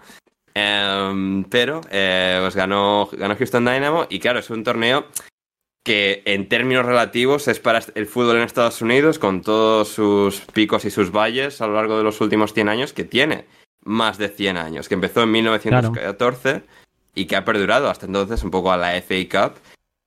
Em, 0.53 1.43
pero 1.45 1.81
eh, 1.89 2.39
pues 2.41 2.55
ganó, 2.55 3.09
ganó 3.13 3.35
Houston 3.37 3.63
Dynamo 3.63 4.07
y 4.09 4.19
claro, 4.19 4.39
es 4.39 4.49
un 4.49 4.63
torneo 4.63 5.05
que 5.83 6.21
en 6.25 6.47
términos 6.47 6.85
relativos 6.85 7.47
es 7.47 7.59
para 7.59 7.81
el 7.95 8.05
fútbol 8.05 8.37
en 8.37 8.43
Estados 8.43 8.81
Unidos, 8.81 9.19
con 9.19 9.41
todos 9.41 9.89
sus 9.89 10.41
picos 10.53 10.85
y 10.85 10.91
sus 10.91 11.11
valles 11.11 11.61
a 11.61 11.67
lo 11.67 11.73
largo 11.73 11.97
de 11.97 12.03
los 12.03 12.21
últimos 12.21 12.53
100 12.53 12.69
años 12.69 12.93
que 12.93 13.03
tiene. 13.03 13.45
más 13.83 14.19
de 14.19 14.29
100 14.29 14.57
años, 14.57 14.87
que 14.87 14.93
empezó 14.93 15.23
en 15.23 15.31
1914 15.31 16.61
y 17.15 17.25
que 17.25 17.35
ha 17.35 17.43
perdurado 17.43 17.89
hasta 17.89 18.05
entonces 18.05 18.43
un 18.43 18.51
poco 18.51 18.71
a 18.71 18.77
la 18.77 18.91
FA 19.01 19.15
Cup 19.27 19.53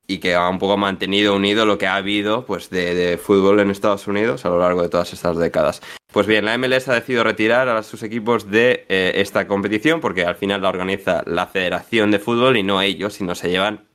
y 0.07 0.19
que 0.19 0.35
ha 0.35 0.49
un 0.49 0.59
poco 0.59 0.77
mantenido 0.77 1.35
unido 1.35 1.67
lo 1.67 1.79
que 1.79 1.87
ha 1.87 1.97
habido 1.97 2.45
pues 2.45 2.71
de, 2.71 3.19
fútbol 3.21 3.61
en 3.61 3.71
Estados 3.71 4.07
Unidos 4.07 4.45
a 4.45 4.51
lo 4.51 4.59
largo 4.61 4.83
de 4.83 4.89
todas 4.89 5.13
estas 5.13 5.37
décadas. 5.39 5.81
Pues 6.13 6.27
bien, 6.27 6.45
la 6.45 6.57
MLS 6.59 6.89
ha 6.89 6.95
decidido 6.95 7.25
retirar 7.25 7.69
a 7.69 7.83
sus 7.83 8.03
equipos 8.03 8.51
de 8.51 8.87
eh, 8.89 9.13
esta 9.17 9.49
competición 9.49 10.01
porque 10.01 10.25
al 10.25 10.37
final 10.37 10.63
la 10.63 10.69
organiza 10.69 11.23
la 11.27 11.47
Federación 11.47 12.11
de 12.11 12.19
Fútbol 12.19 12.57
y 12.57 12.63
no 12.63 12.81
ellos, 12.81 13.15
sino 13.15 13.35
se 13.35 13.51
llevan, 13.51 13.89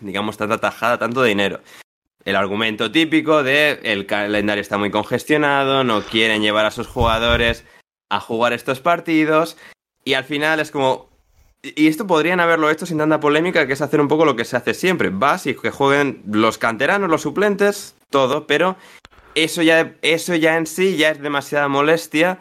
digamos, 0.00 0.36
tanta 0.36 0.58
tajada, 0.58 0.98
tanto 0.98 1.22
dinero. 1.22 1.60
El 2.24 2.36
argumento 2.36 2.90
típico 2.90 3.42
de 3.42 3.80
el 3.82 4.06
calendario 4.06 4.60
está 4.60 4.76
muy 4.76 4.90
congestionado, 4.90 5.84
no 5.84 6.02
quieren 6.02 6.42
llevar 6.42 6.66
a 6.66 6.70
sus 6.70 6.86
jugadores 6.86 7.64
a 8.10 8.20
jugar 8.20 8.52
estos 8.52 8.80
partidos 8.80 9.56
y 10.04 10.14
al 10.14 10.24
final 10.24 10.60
es 10.60 10.70
como, 10.70 11.08
y 11.62 11.88
esto 11.88 12.06
podrían 12.06 12.40
haberlo 12.40 12.70
hecho 12.70 12.86
sin 12.86 12.98
tanta 12.98 13.20
polémica, 13.20 13.66
que 13.66 13.74
es 13.74 13.80
hacer 13.80 14.00
un 14.00 14.08
poco 14.08 14.24
lo 14.24 14.36
que 14.36 14.44
se 14.44 14.56
hace 14.56 14.74
siempre. 14.74 15.10
Vas 15.10 15.46
y 15.46 15.54
que 15.54 15.70
jueguen 15.70 16.22
los 16.26 16.58
canteranos, 16.58 17.10
los 17.10 17.22
suplentes, 17.22 17.94
todo, 18.10 18.46
pero 18.46 18.76
eso 19.34 19.62
ya, 19.62 19.94
eso 20.02 20.34
ya 20.34 20.56
en 20.56 20.66
sí 20.66 20.96
ya 20.96 21.10
es 21.10 21.20
demasiada 21.20 21.68
molestia 21.68 22.38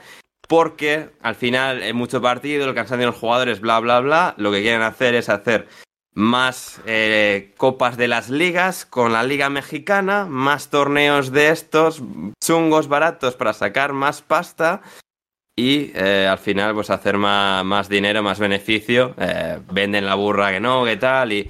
porque 0.47 1.09
al 1.21 1.35
final 1.35 1.83
en 1.83 1.95
mucho 1.95 2.21
partido, 2.21 2.67
el 2.67 2.73
cansancio 2.73 3.05
de 3.05 3.11
los 3.11 3.19
jugadores, 3.19 3.61
bla, 3.61 3.79
bla, 3.79 3.99
bla, 3.99 4.33
lo 4.37 4.51
que 4.51 4.61
quieren 4.61 4.81
hacer 4.81 5.13
es 5.13 5.29
hacer 5.29 5.67
más 6.19 6.81
eh, 6.85 7.53
copas 7.55 7.95
de 7.95 8.09
las 8.09 8.29
ligas 8.29 8.85
con 8.85 9.13
la 9.13 9.23
liga 9.23 9.49
mexicana, 9.49 10.25
más 10.25 10.69
torneos 10.69 11.31
de 11.31 11.49
estos 11.49 12.03
chungos 12.43 12.89
baratos 12.89 13.35
para 13.35 13.53
sacar 13.53 13.93
más 13.93 14.21
pasta 14.21 14.81
y 15.55 15.91
eh, 15.95 16.27
al 16.29 16.37
final 16.37 16.73
pues 16.73 16.89
hacer 16.89 17.17
más, 17.17 17.87
dinero, 17.87 18.21
más 18.21 18.37
beneficio, 18.37 19.15
eh, 19.17 19.59
venden 19.71 20.05
la 20.05 20.15
burra 20.15 20.51
que 20.51 20.59
no, 20.59 20.83
que 20.83 20.97
tal 20.97 21.31
y 21.31 21.49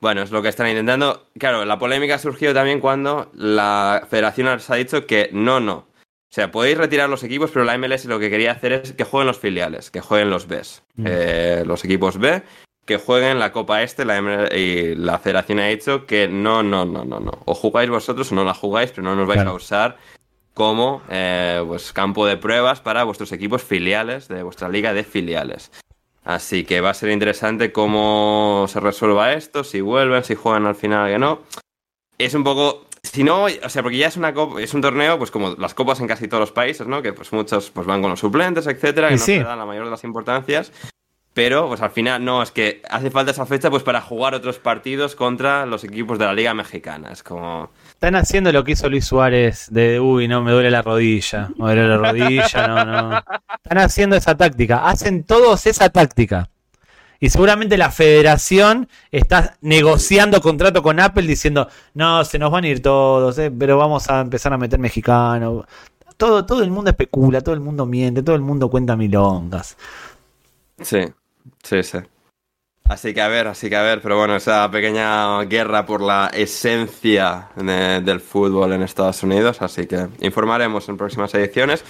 bueno, 0.00 0.22
es 0.22 0.30
lo 0.30 0.40
que 0.40 0.48
están 0.48 0.68
intentando. 0.68 1.28
Claro, 1.38 1.64
la 1.66 1.78
polémica 1.78 2.18
surgió 2.18 2.54
también 2.54 2.80
cuando 2.80 3.30
la 3.34 4.06
federación 4.08 4.46
les 4.46 4.70
ha 4.70 4.76
dicho 4.76 5.06
que 5.06 5.28
no, 5.32 5.60
no. 5.60 5.74
O 6.30 6.34
sea, 6.34 6.50
podéis 6.50 6.78
retirar 6.78 7.10
los 7.10 7.24
equipos, 7.24 7.50
pero 7.50 7.64
la 7.64 7.76
MLS 7.76 8.06
lo 8.06 8.18
que 8.18 8.30
quería 8.30 8.52
hacer 8.52 8.72
es 8.72 8.92
que 8.92 9.04
jueguen 9.04 9.26
los 9.26 9.38
filiales, 9.38 9.90
que 9.90 10.00
jueguen 10.00 10.30
los 10.30 10.46
Bs, 10.46 10.82
mm. 10.94 11.06
eh, 11.06 11.62
los 11.66 11.84
equipos 11.84 12.18
B, 12.18 12.42
que 12.88 12.96
jueguen 12.96 13.38
la 13.38 13.52
Copa 13.52 13.82
Este, 13.82 14.06
la 14.06 14.48
y 14.56 14.94
la 14.94 15.18
federación 15.18 15.60
ha 15.60 15.66
dicho 15.66 16.06
que 16.06 16.26
no, 16.26 16.62
no, 16.62 16.86
no, 16.86 17.04
no, 17.04 17.20
no. 17.20 17.32
O 17.44 17.54
jugáis 17.54 17.90
vosotros 17.90 18.32
o 18.32 18.34
no 18.34 18.44
la 18.44 18.54
jugáis, 18.54 18.90
pero 18.92 19.02
no 19.02 19.14
nos 19.14 19.28
vais 19.28 19.42
a 19.42 19.52
usar 19.52 19.98
como 20.54 21.02
eh, 21.10 21.62
pues, 21.66 21.92
campo 21.92 22.24
de 22.24 22.38
pruebas 22.38 22.80
para 22.80 23.04
vuestros 23.04 23.30
equipos 23.32 23.62
filiales 23.62 24.26
de 24.28 24.42
vuestra 24.42 24.70
liga 24.70 24.94
de 24.94 25.04
filiales. 25.04 25.70
Así 26.24 26.64
que 26.64 26.80
va 26.80 26.90
a 26.90 26.94
ser 26.94 27.10
interesante 27.10 27.72
cómo 27.72 28.64
se 28.68 28.80
resuelva 28.80 29.34
esto, 29.34 29.64
si 29.64 29.82
vuelven, 29.82 30.24
si 30.24 30.34
juegan 30.34 30.64
al 30.64 30.74
final 30.74 31.10
que 31.10 31.18
no. 31.18 31.42
Es 32.16 32.32
un 32.32 32.42
poco 32.42 32.86
si 33.02 33.22
no, 33.22 33.44
o 33.44 33.68
sea, 33.68 33.82
porque 33.82 33.98
ya 33.98 34.08
es 34.08 34.16
una 34.16 34.32
es 34.60 34.72
un 34.72 34.80
torneo, 34.80 35.18
pues 35.18 35.30
como 35.30 35.50
las 35.56 35.74
copas 35.74 36.00
en 36.00 36.06
casi 36.06 36.26
todos 36.26 36.40
los 36.40 36.52
países, 36.52 36.86
¿no? 36.86 37.02
Que 37.02 37.12
pues 37.12 37.32
muchos 37.34 37.70
pues 37.70 37.86
van 37.86 38.00
con 38.00 38.10
los 38.10 38.20
suplentes, 38.20 38.66
etcétera, 38.66 39.08
que 39.08 39.16
no 39.16 39.20
se 39.20 39.42
dan 39.42 39.58
la 39.58 39.66
mayor 39.66 39.84
de 39.84 39.90
las 39.90 40.04
importancias. 40.04 40.72
Pero, 41.38 41.68
pues 41.68 41.80
al 41.82 41.92
final, 41.92 42.24
no, 42.24 42.42
es 42.42 42.50
que 42.50 42.82
hace 42.90 43.12
falta 43.12 43.30
esa 43.30 43.46
fecha 43.46 43.70
pues 43.70 43.84
para 43.84 44.00
jugar 44.00 44.34
otros 44.34 44.58
partidos 44.58 45.14
contra 45.14 45.66
los 45.66 45.84
equipos 45.84 46.18
de 46.18 46.24
la 46.24 46.32
Liga 46.32 46.52
Mexicana. 46.52 47.12
Es 47.12 47.22
como. 47.22 47.70
Están 47.90 48.16
haciendo 48.16 48.50
lo 48.50 48.64
que 48.64 48.72
hizo 48.72 48.88
Luis 48.88 49.04
Suárez 49.04 49.68
de 49.70 50.00
uy, 50.00 50.26
no, 50.26 50.42
me 50.42 50.50
duele 50.50 50.68
la 50.68 50.82
rodilla. 50.82 51.48
Me 51.56 51.66
duele 51.66 51.86
la 51.86 51.96
rodilla, 51.96 52.66
no, 52.66 52.84
no. 52.84 53.18
Están 53.54 53.78
haciendo 53.78 54.16
esa 54.16 54.36
táctica. 54.36 54.88
Hacen 54.88 55.22
todos 55.22 55.64
esa 55.66 55.90
táctica. 55.90 56.50
Y 57.20 57.30
seguramente 57.30 57.78
la 57.78 57.92
federación 57.92 58.88
está 59.12 59.58
negociando 59.60 60.40
contrato 60.40 60.82
con 60.82 60.98
Apple 60.98 61.28
diciendo, 61.28 61.68
no, 61.94 62.24
se 62.24 62.40
nos 62.40 62.50
van 62.50 62.64
a 62.64 62.68
ir 62.68 62.82
todos, 62.82 63.38
eh, 63.38 63.52
pero 63.56 63.78
vamos 63.78 64.10
a 64.10 64.22
empezar 64.22 64.52
a 64.52 64.58
meter 64.58 64.80
mexicanos. 64.80 65.66
Todo, 66.16 66.44
todo 66.44 66.64
el 66.64 66.72
mundo 66.72 66.90
especula, 66.90 67.42
todo 67.42 67.54
el 67.54 67.60
mundo 67.60 67.86
miente, 67.86 68.24
todo 68.24 68.34
el 68.34 68.42
mundo 68.42 68.68
cuenta 68.68 68.96
milongas. 68.96 69.76
Sí. 70.82 70.98
Sí, 71.62 71.82
sí. 71.82 71.98
Así 72.88 73.12
que 73.12 73.20
a 73.20 73.28
ver, 73.28 73.46
así 73.48 73.68
que 73.68 73.76
a 73.76 73.82
ver, 73.82 74.00
pero 74.00 74.16
bueno, 74.16 74.34
esa 74.34 74.70
pequeña 74.70 75.42
guerra 75.42 75.84
por 75.84 76.00
la 76.00 76.30
esencia 76.32 77.48
del 77.54 78.18
fútbol 78.18 78.72
en 78.72 78.82
Estados 78.82 79.22
Unidos, 79.22 79.60
así 79.60 79.86
que 79.86 80.08
informaremos 80.20 80.88
en 80.88 80.96
próximas 80.96 81.34
ediciones. 81.34 81.84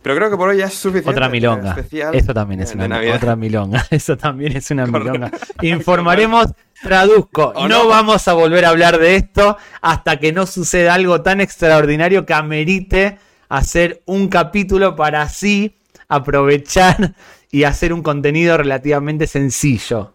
Pero 0.00 0.14
creo 0.14 0.30
que 0.30 0.36
por 0.36 0.50
hoy 0.50 0.58
ya 0.58 0.66
es 0.66 0.74
suficiente. 0.74 1.10
Otra 1.10 1.28
milonga. 1.28 1.76
Eso 2.12 2.32
también 2.32 2.60
es 2.60 2.72
una 2.72 3.00
otra 3.16 3.34
milonga. 3.34 3.84
Eso 3.90 4.16
también 4.16 4.56
es 4.56 4.70
una 4.70 4.86
milonga. 4.86 5.32
Informaremos, 5.60 6.52
traduzco. 6.80 7.52
No, 7.68 7.88
vamos 7.88 8.28
a 8.28 8.32
volver 8.34 8.64
a 8.64 8.68
hablar 8.68 8.98
de 8.98 9.16
esto 9.16 9.56
hasta 9.80 10.20
que 10.20 10.32
no 10.32 10.46
suceda 10.46 10.94
algo 10.94 11.20
tan 11.20 11.40
extraordinario 11.40 12.24
que 12.24 12.34
amerite 12.34 13.18
hacer 13.48 14.02
un 14.06 14.28
capítulo 14.28 14.94
para 14.94 15.22
así 15.22 15.76
aprovechar 16.08 17.14
y 17.54 17.62
hacer 17.62 17.92
un 17.92 18.02
contenido 18.02 18.56
relativamente 18.56 19.28
sencillo. 19.28 20.12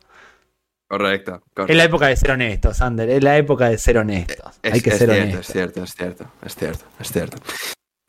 Correcto, 0.89 1.41
Es 1.69 1.75
la 1.77 1.85
época 1.85 2.07
de 2.07 2.17
ser 2.17 2.31
honestos, 2.31 2.75
Sander. 2.75 3.09
Es 3.09 3.23
la 3.23 3.37
época 3.37 3.69
de 3.69 3.77
ser 3.77 3.97
honestos. 3.97 4.59
Hay 4.61 4.81
que 4.81 4.91
ser 4.91 5.09
honestos. 5.09 5.47
Es 5.47 5.53
cierto, 5.53 5.83
es 5.83 5.95
cierto, 5.95 6.25
es 6.45 6.55
cierto, 6.55 6.85
es 6.99 7.11
cierto. 7.13 7.37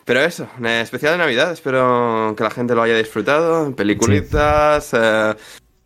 Pero 0.04 0.20
eso, 0.22 0.48
especial 0.64 1.12
de 1.12 1.18
Navidad. 1.18 1.52
Espero 1.52 2.34
que 2.36 2.42
la 2.42 2.50
gente 2.50 2.74
lo 2.74 2.82
haya 2.82 2.96
disfrutado. 2.96 3.72
Peliculitas, 3.76 4.94
eh, 4.94 5.36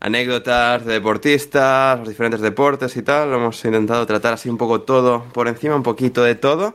anécdotas 0.01 0.87
de 0.87 0.95
deportistas, 0.95 1.99
los 1.99 2.09
diferentes 2.09 2.41
deportes 2.41 2.97
y 2.97 3.03
tal. 3.03 3.31
Lo 3.31 3.37
hemos 3.37 3.63
intentado 3.63 4.07
tratar 4.07 4.33
así 4.33 4.49
un 4.49 4.57
poco 4.57 4.81
todo 4.81 5.25
por 5.35 5.49
encima, 5.49 5.77
un 5.77 5.83
poquito 5.83 6.23
de 6.23 6.35
todo. 6.35 6.75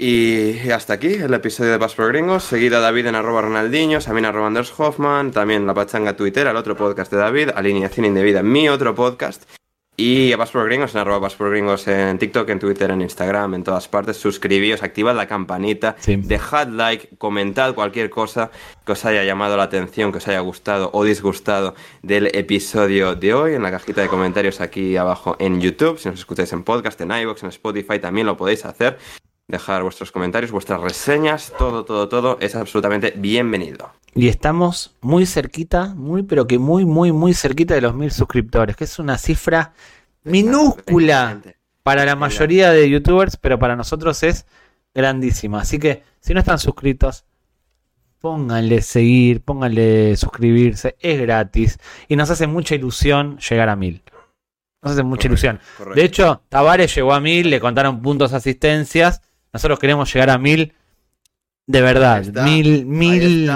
Y 0.00 0.70
hasta 0.70 0.92
aquí 0.92 1.08
el 1.14 1.34
episodio 1.34 1.72
de 1.72 1.78
Pass 1.80 1.96
por 1.96 2.12
Gringos. 2.12 2.44
Seguida 2.44 2.78
a 2.78 2.80
David 2.80 3.06
en 3.06 3.16
arroba 3.16 3.42
Ronaldinho, 3.42 3.98
también 3.98 4.26
arroba 4.26 4.46
Anders 4.46 4.72
Hoffman, 4.78 5.32
también 5.32 5.66
la 5.66 5.74
pachanga 5.74 6.14
Twitter, 6.14 6.46
al 6.46 6.56
otro 6.56 6.76
podcast 6.76 7.10
de 7.10 7.18
David, 7.18 7.50
Alineación 7.52 8.06
Indebida, 8.06 8.44
mi 8.44 8.68
otro 8.68 8.94
podcast. 8.94 9.50
Y 9.96 10.32
a 10.32 10.38
Pass 10.38 10.52
por 10.52 10.66
Gringos 10.66 10.94
en 10.94 11.00
arroba 11.00 11.22
Pass 11.22 11.34
por 11.34 11.50
Gringos 11.50 11.88
en 11.88 12.16
TikTok, 12.16 12.48
en 12.50 12.60
Twitter, 12.60 12.92
en 12.92 13.02
Instagram, 13.02 13.54
en 13.54 13.64
todas 13.64 13.88
partes. 13.88 14.16
Suscribíos, 14.18 14.84
activad 14.84 15.16
la 15.16 15.26
campanita, 15.26 15.96
dejad 16.06 16.68
like, 16.68 17.16
comentad 17.18 17.74
cualquier 17.74 18.08
cosa 18.08 18.52
que 18.86 18.92
os 18.92 19.04
haya 19.04 19.24
llamado 19.24 19.56
la 19.56 19.64
atención, 19.64 20.12
que 20.12 20.18
os 20.18 20.28
haya 20.28 20.38
gustado 20.38 20.90
o 20.92 21.02
disgustado 21.02 21.74
del 22.02 22.28
episodio 22.36 23.16
de 23.16 23.34
hoy 23.34 23.54
en 23.54 23.64
la 23.64 23.72
cajita 23.72 24.02
de 24.02 24.06
comentarios 24.06 24.60
aquí 24.60 24.96
abajo 24.96 25.34
en 25.40 25.60
YouTube. 25.60 25.98
Si 25.98 26.08
nos 26.08 26.20
escucháis 26.20 26.52
en 26.52 26.62
podcast, 26.62 27.00
en 27.00 27.10
iVoox, 27.10 27.42
en 27.42 27.48
Spotify, 27.48 27.98
también 27.98 28.28
lo 28.28 28.36
podéis 28.36 28.64
hacer 28.64 28.96
dejar 29.48 29.82
vuestros 29.82 30.12
comentarios, 30.12 30.52
vuestras 30.52 30.78
reseñas, 30.82 31.54
todo, 31.58 31.82
todo, 31.82 32.06
todo 32.06 32.36
es 32.38 32.54
absolutamente 32.54 33.14
bienvenido. 33.16 33.90
Y 34.14 34.28
estamos 34.28 34.94
muy 35.00 35.24
cerquita, 35.24 35.94
muy, 35.94 36.22
pero 36.22 36.46
que 36.46 36.58
muy, 36.58 36.84
muy, 36.84 37.12
muy 37.12 37.32
cerquita 37.32 37.74
de 37.74 37.80
los 37.80 37.94
mil 37.94 38.10
suscriptores, 38.10 38.76
que 38.76 38.84
es 38.84 38.98
una 38.98 39.16
cifra 39.16 39.72
minúscula 40.22 41.40
para 41.82 42.04
la 42.04 42.14
mayoría 42.14 42.72
de 42.72 42.90
youtubers, 42.90 43.38
pero 43.38 43.58
para 43.58 43.74
nosotros 43.74 44.22
es 44.22 44.44
grandísima. 44.94 45.62
Así 45.62 45.78
que 45.78 46.02
si 46.20 46.34
no 46.34 46.40
están 46.40 46.58
suscritos, 46.58 47.24
pónganle 48.18 48.82
seguir, 48.82 49.40
pónganle 49.40 50.14
suscribirse, 50.16 50.96
es 51.00 51.18
gratis 51.22 51.78
y 52.06 52.16
nos 52.16 52.28
hace 52.28 52.46
mucha 52.46 52.74
ilusión 52.74 53.38
llegar 53.38 53.70
a 53.70 53.76
mil. 53.76 54.02
Nos 54.82 54.92
hace 54.92 55.04
mucha 55.04 55.28
ilusión. 55.28 55.58
De 55.94 56.04
hecho, 56.04 56.42
Tavares 56.50 56.94
llegó 56.94 57.14
a 57.14 57.20
mil, 57.20 57.48
le 57.48 57.60
contaron 57.60 58.02
puntos 58.02 58.34
asistencias 58.34 59.22
nosotros 59.52 59.78
queremos 59.78 60.12
llegar 60.12 60.30
a 60.30 60.38
mil. 60.38 60.74
De 61.66 61.82
verdad, 61.82 62.24
mil, 62.44 62.86
mil. 62.86 63.50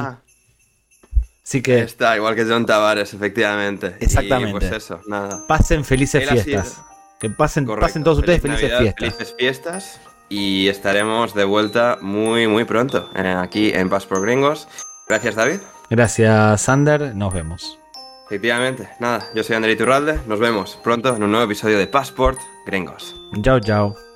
Así 1.44 1.62
que. 1.62 1.80
Está, 1.80 2.16
igual 2.16 2.34
que 2.34 2.44
John 2.44 2.66
Tavares, 2.66 3.14
efectivamente. 3.14 3.96
Exactamente. 4.00 4.58
pues 4.58 4.72
eso, 4.72 5.00
nada. 5.06 5.44
Pasen 5.48 5.84
felices 5.84 6.28
fiestas. 6.28 6.80
Que 7.20 7.30
pasen, 7.30 7.66
pasen 7.66 8.02
todos 8.02 8.18
ustedes 8.18 8.42
felices 8.42 8.72
fiestas. 8.78 8.94
Felices 8.98 9.34
fiestas. 9.38 10.00
Y 10.28 10.68
estaremos 10.68 11.34
de 11.34 11.44
vuelta 11.44 11.98
muy, 12.00 12.46
muy 12.48 12.64
pronto 12.64 13.10
eh, 13.14 13.34
aquí 13.36 13.70
en 13.72 13.88
Paz 13.90 14.06
por 14.06 14.22
Gringos. 14.22 14.66
Gracias, 15.08 15.34
David. 15.34 15.60
Gracias, 15.90 16.62
Sander. 16.62 17.14
Nos 17.14 17.34
vemos. 17.34 17.78
Efectivamente, 18.26 18.88
nada, 18.98 19.26
yo 19.34 19.42
soy 19.42 19.56
Ander 19.56 19.70
Iturralde. 19.70 20.18
Nos 20.26 20.40
vemos 20.40 20.78
pronto 20.82 21.14
en 21.14 21.22
un 21.22 21.30
nuevo 21.30 21.44
episodio 21.44 21.78
de 21.78 21.86
Passport 21.86 22.38
Gringos. 22.64 23.14
Chao, 23.42 23.60
chao. 23.60 24.11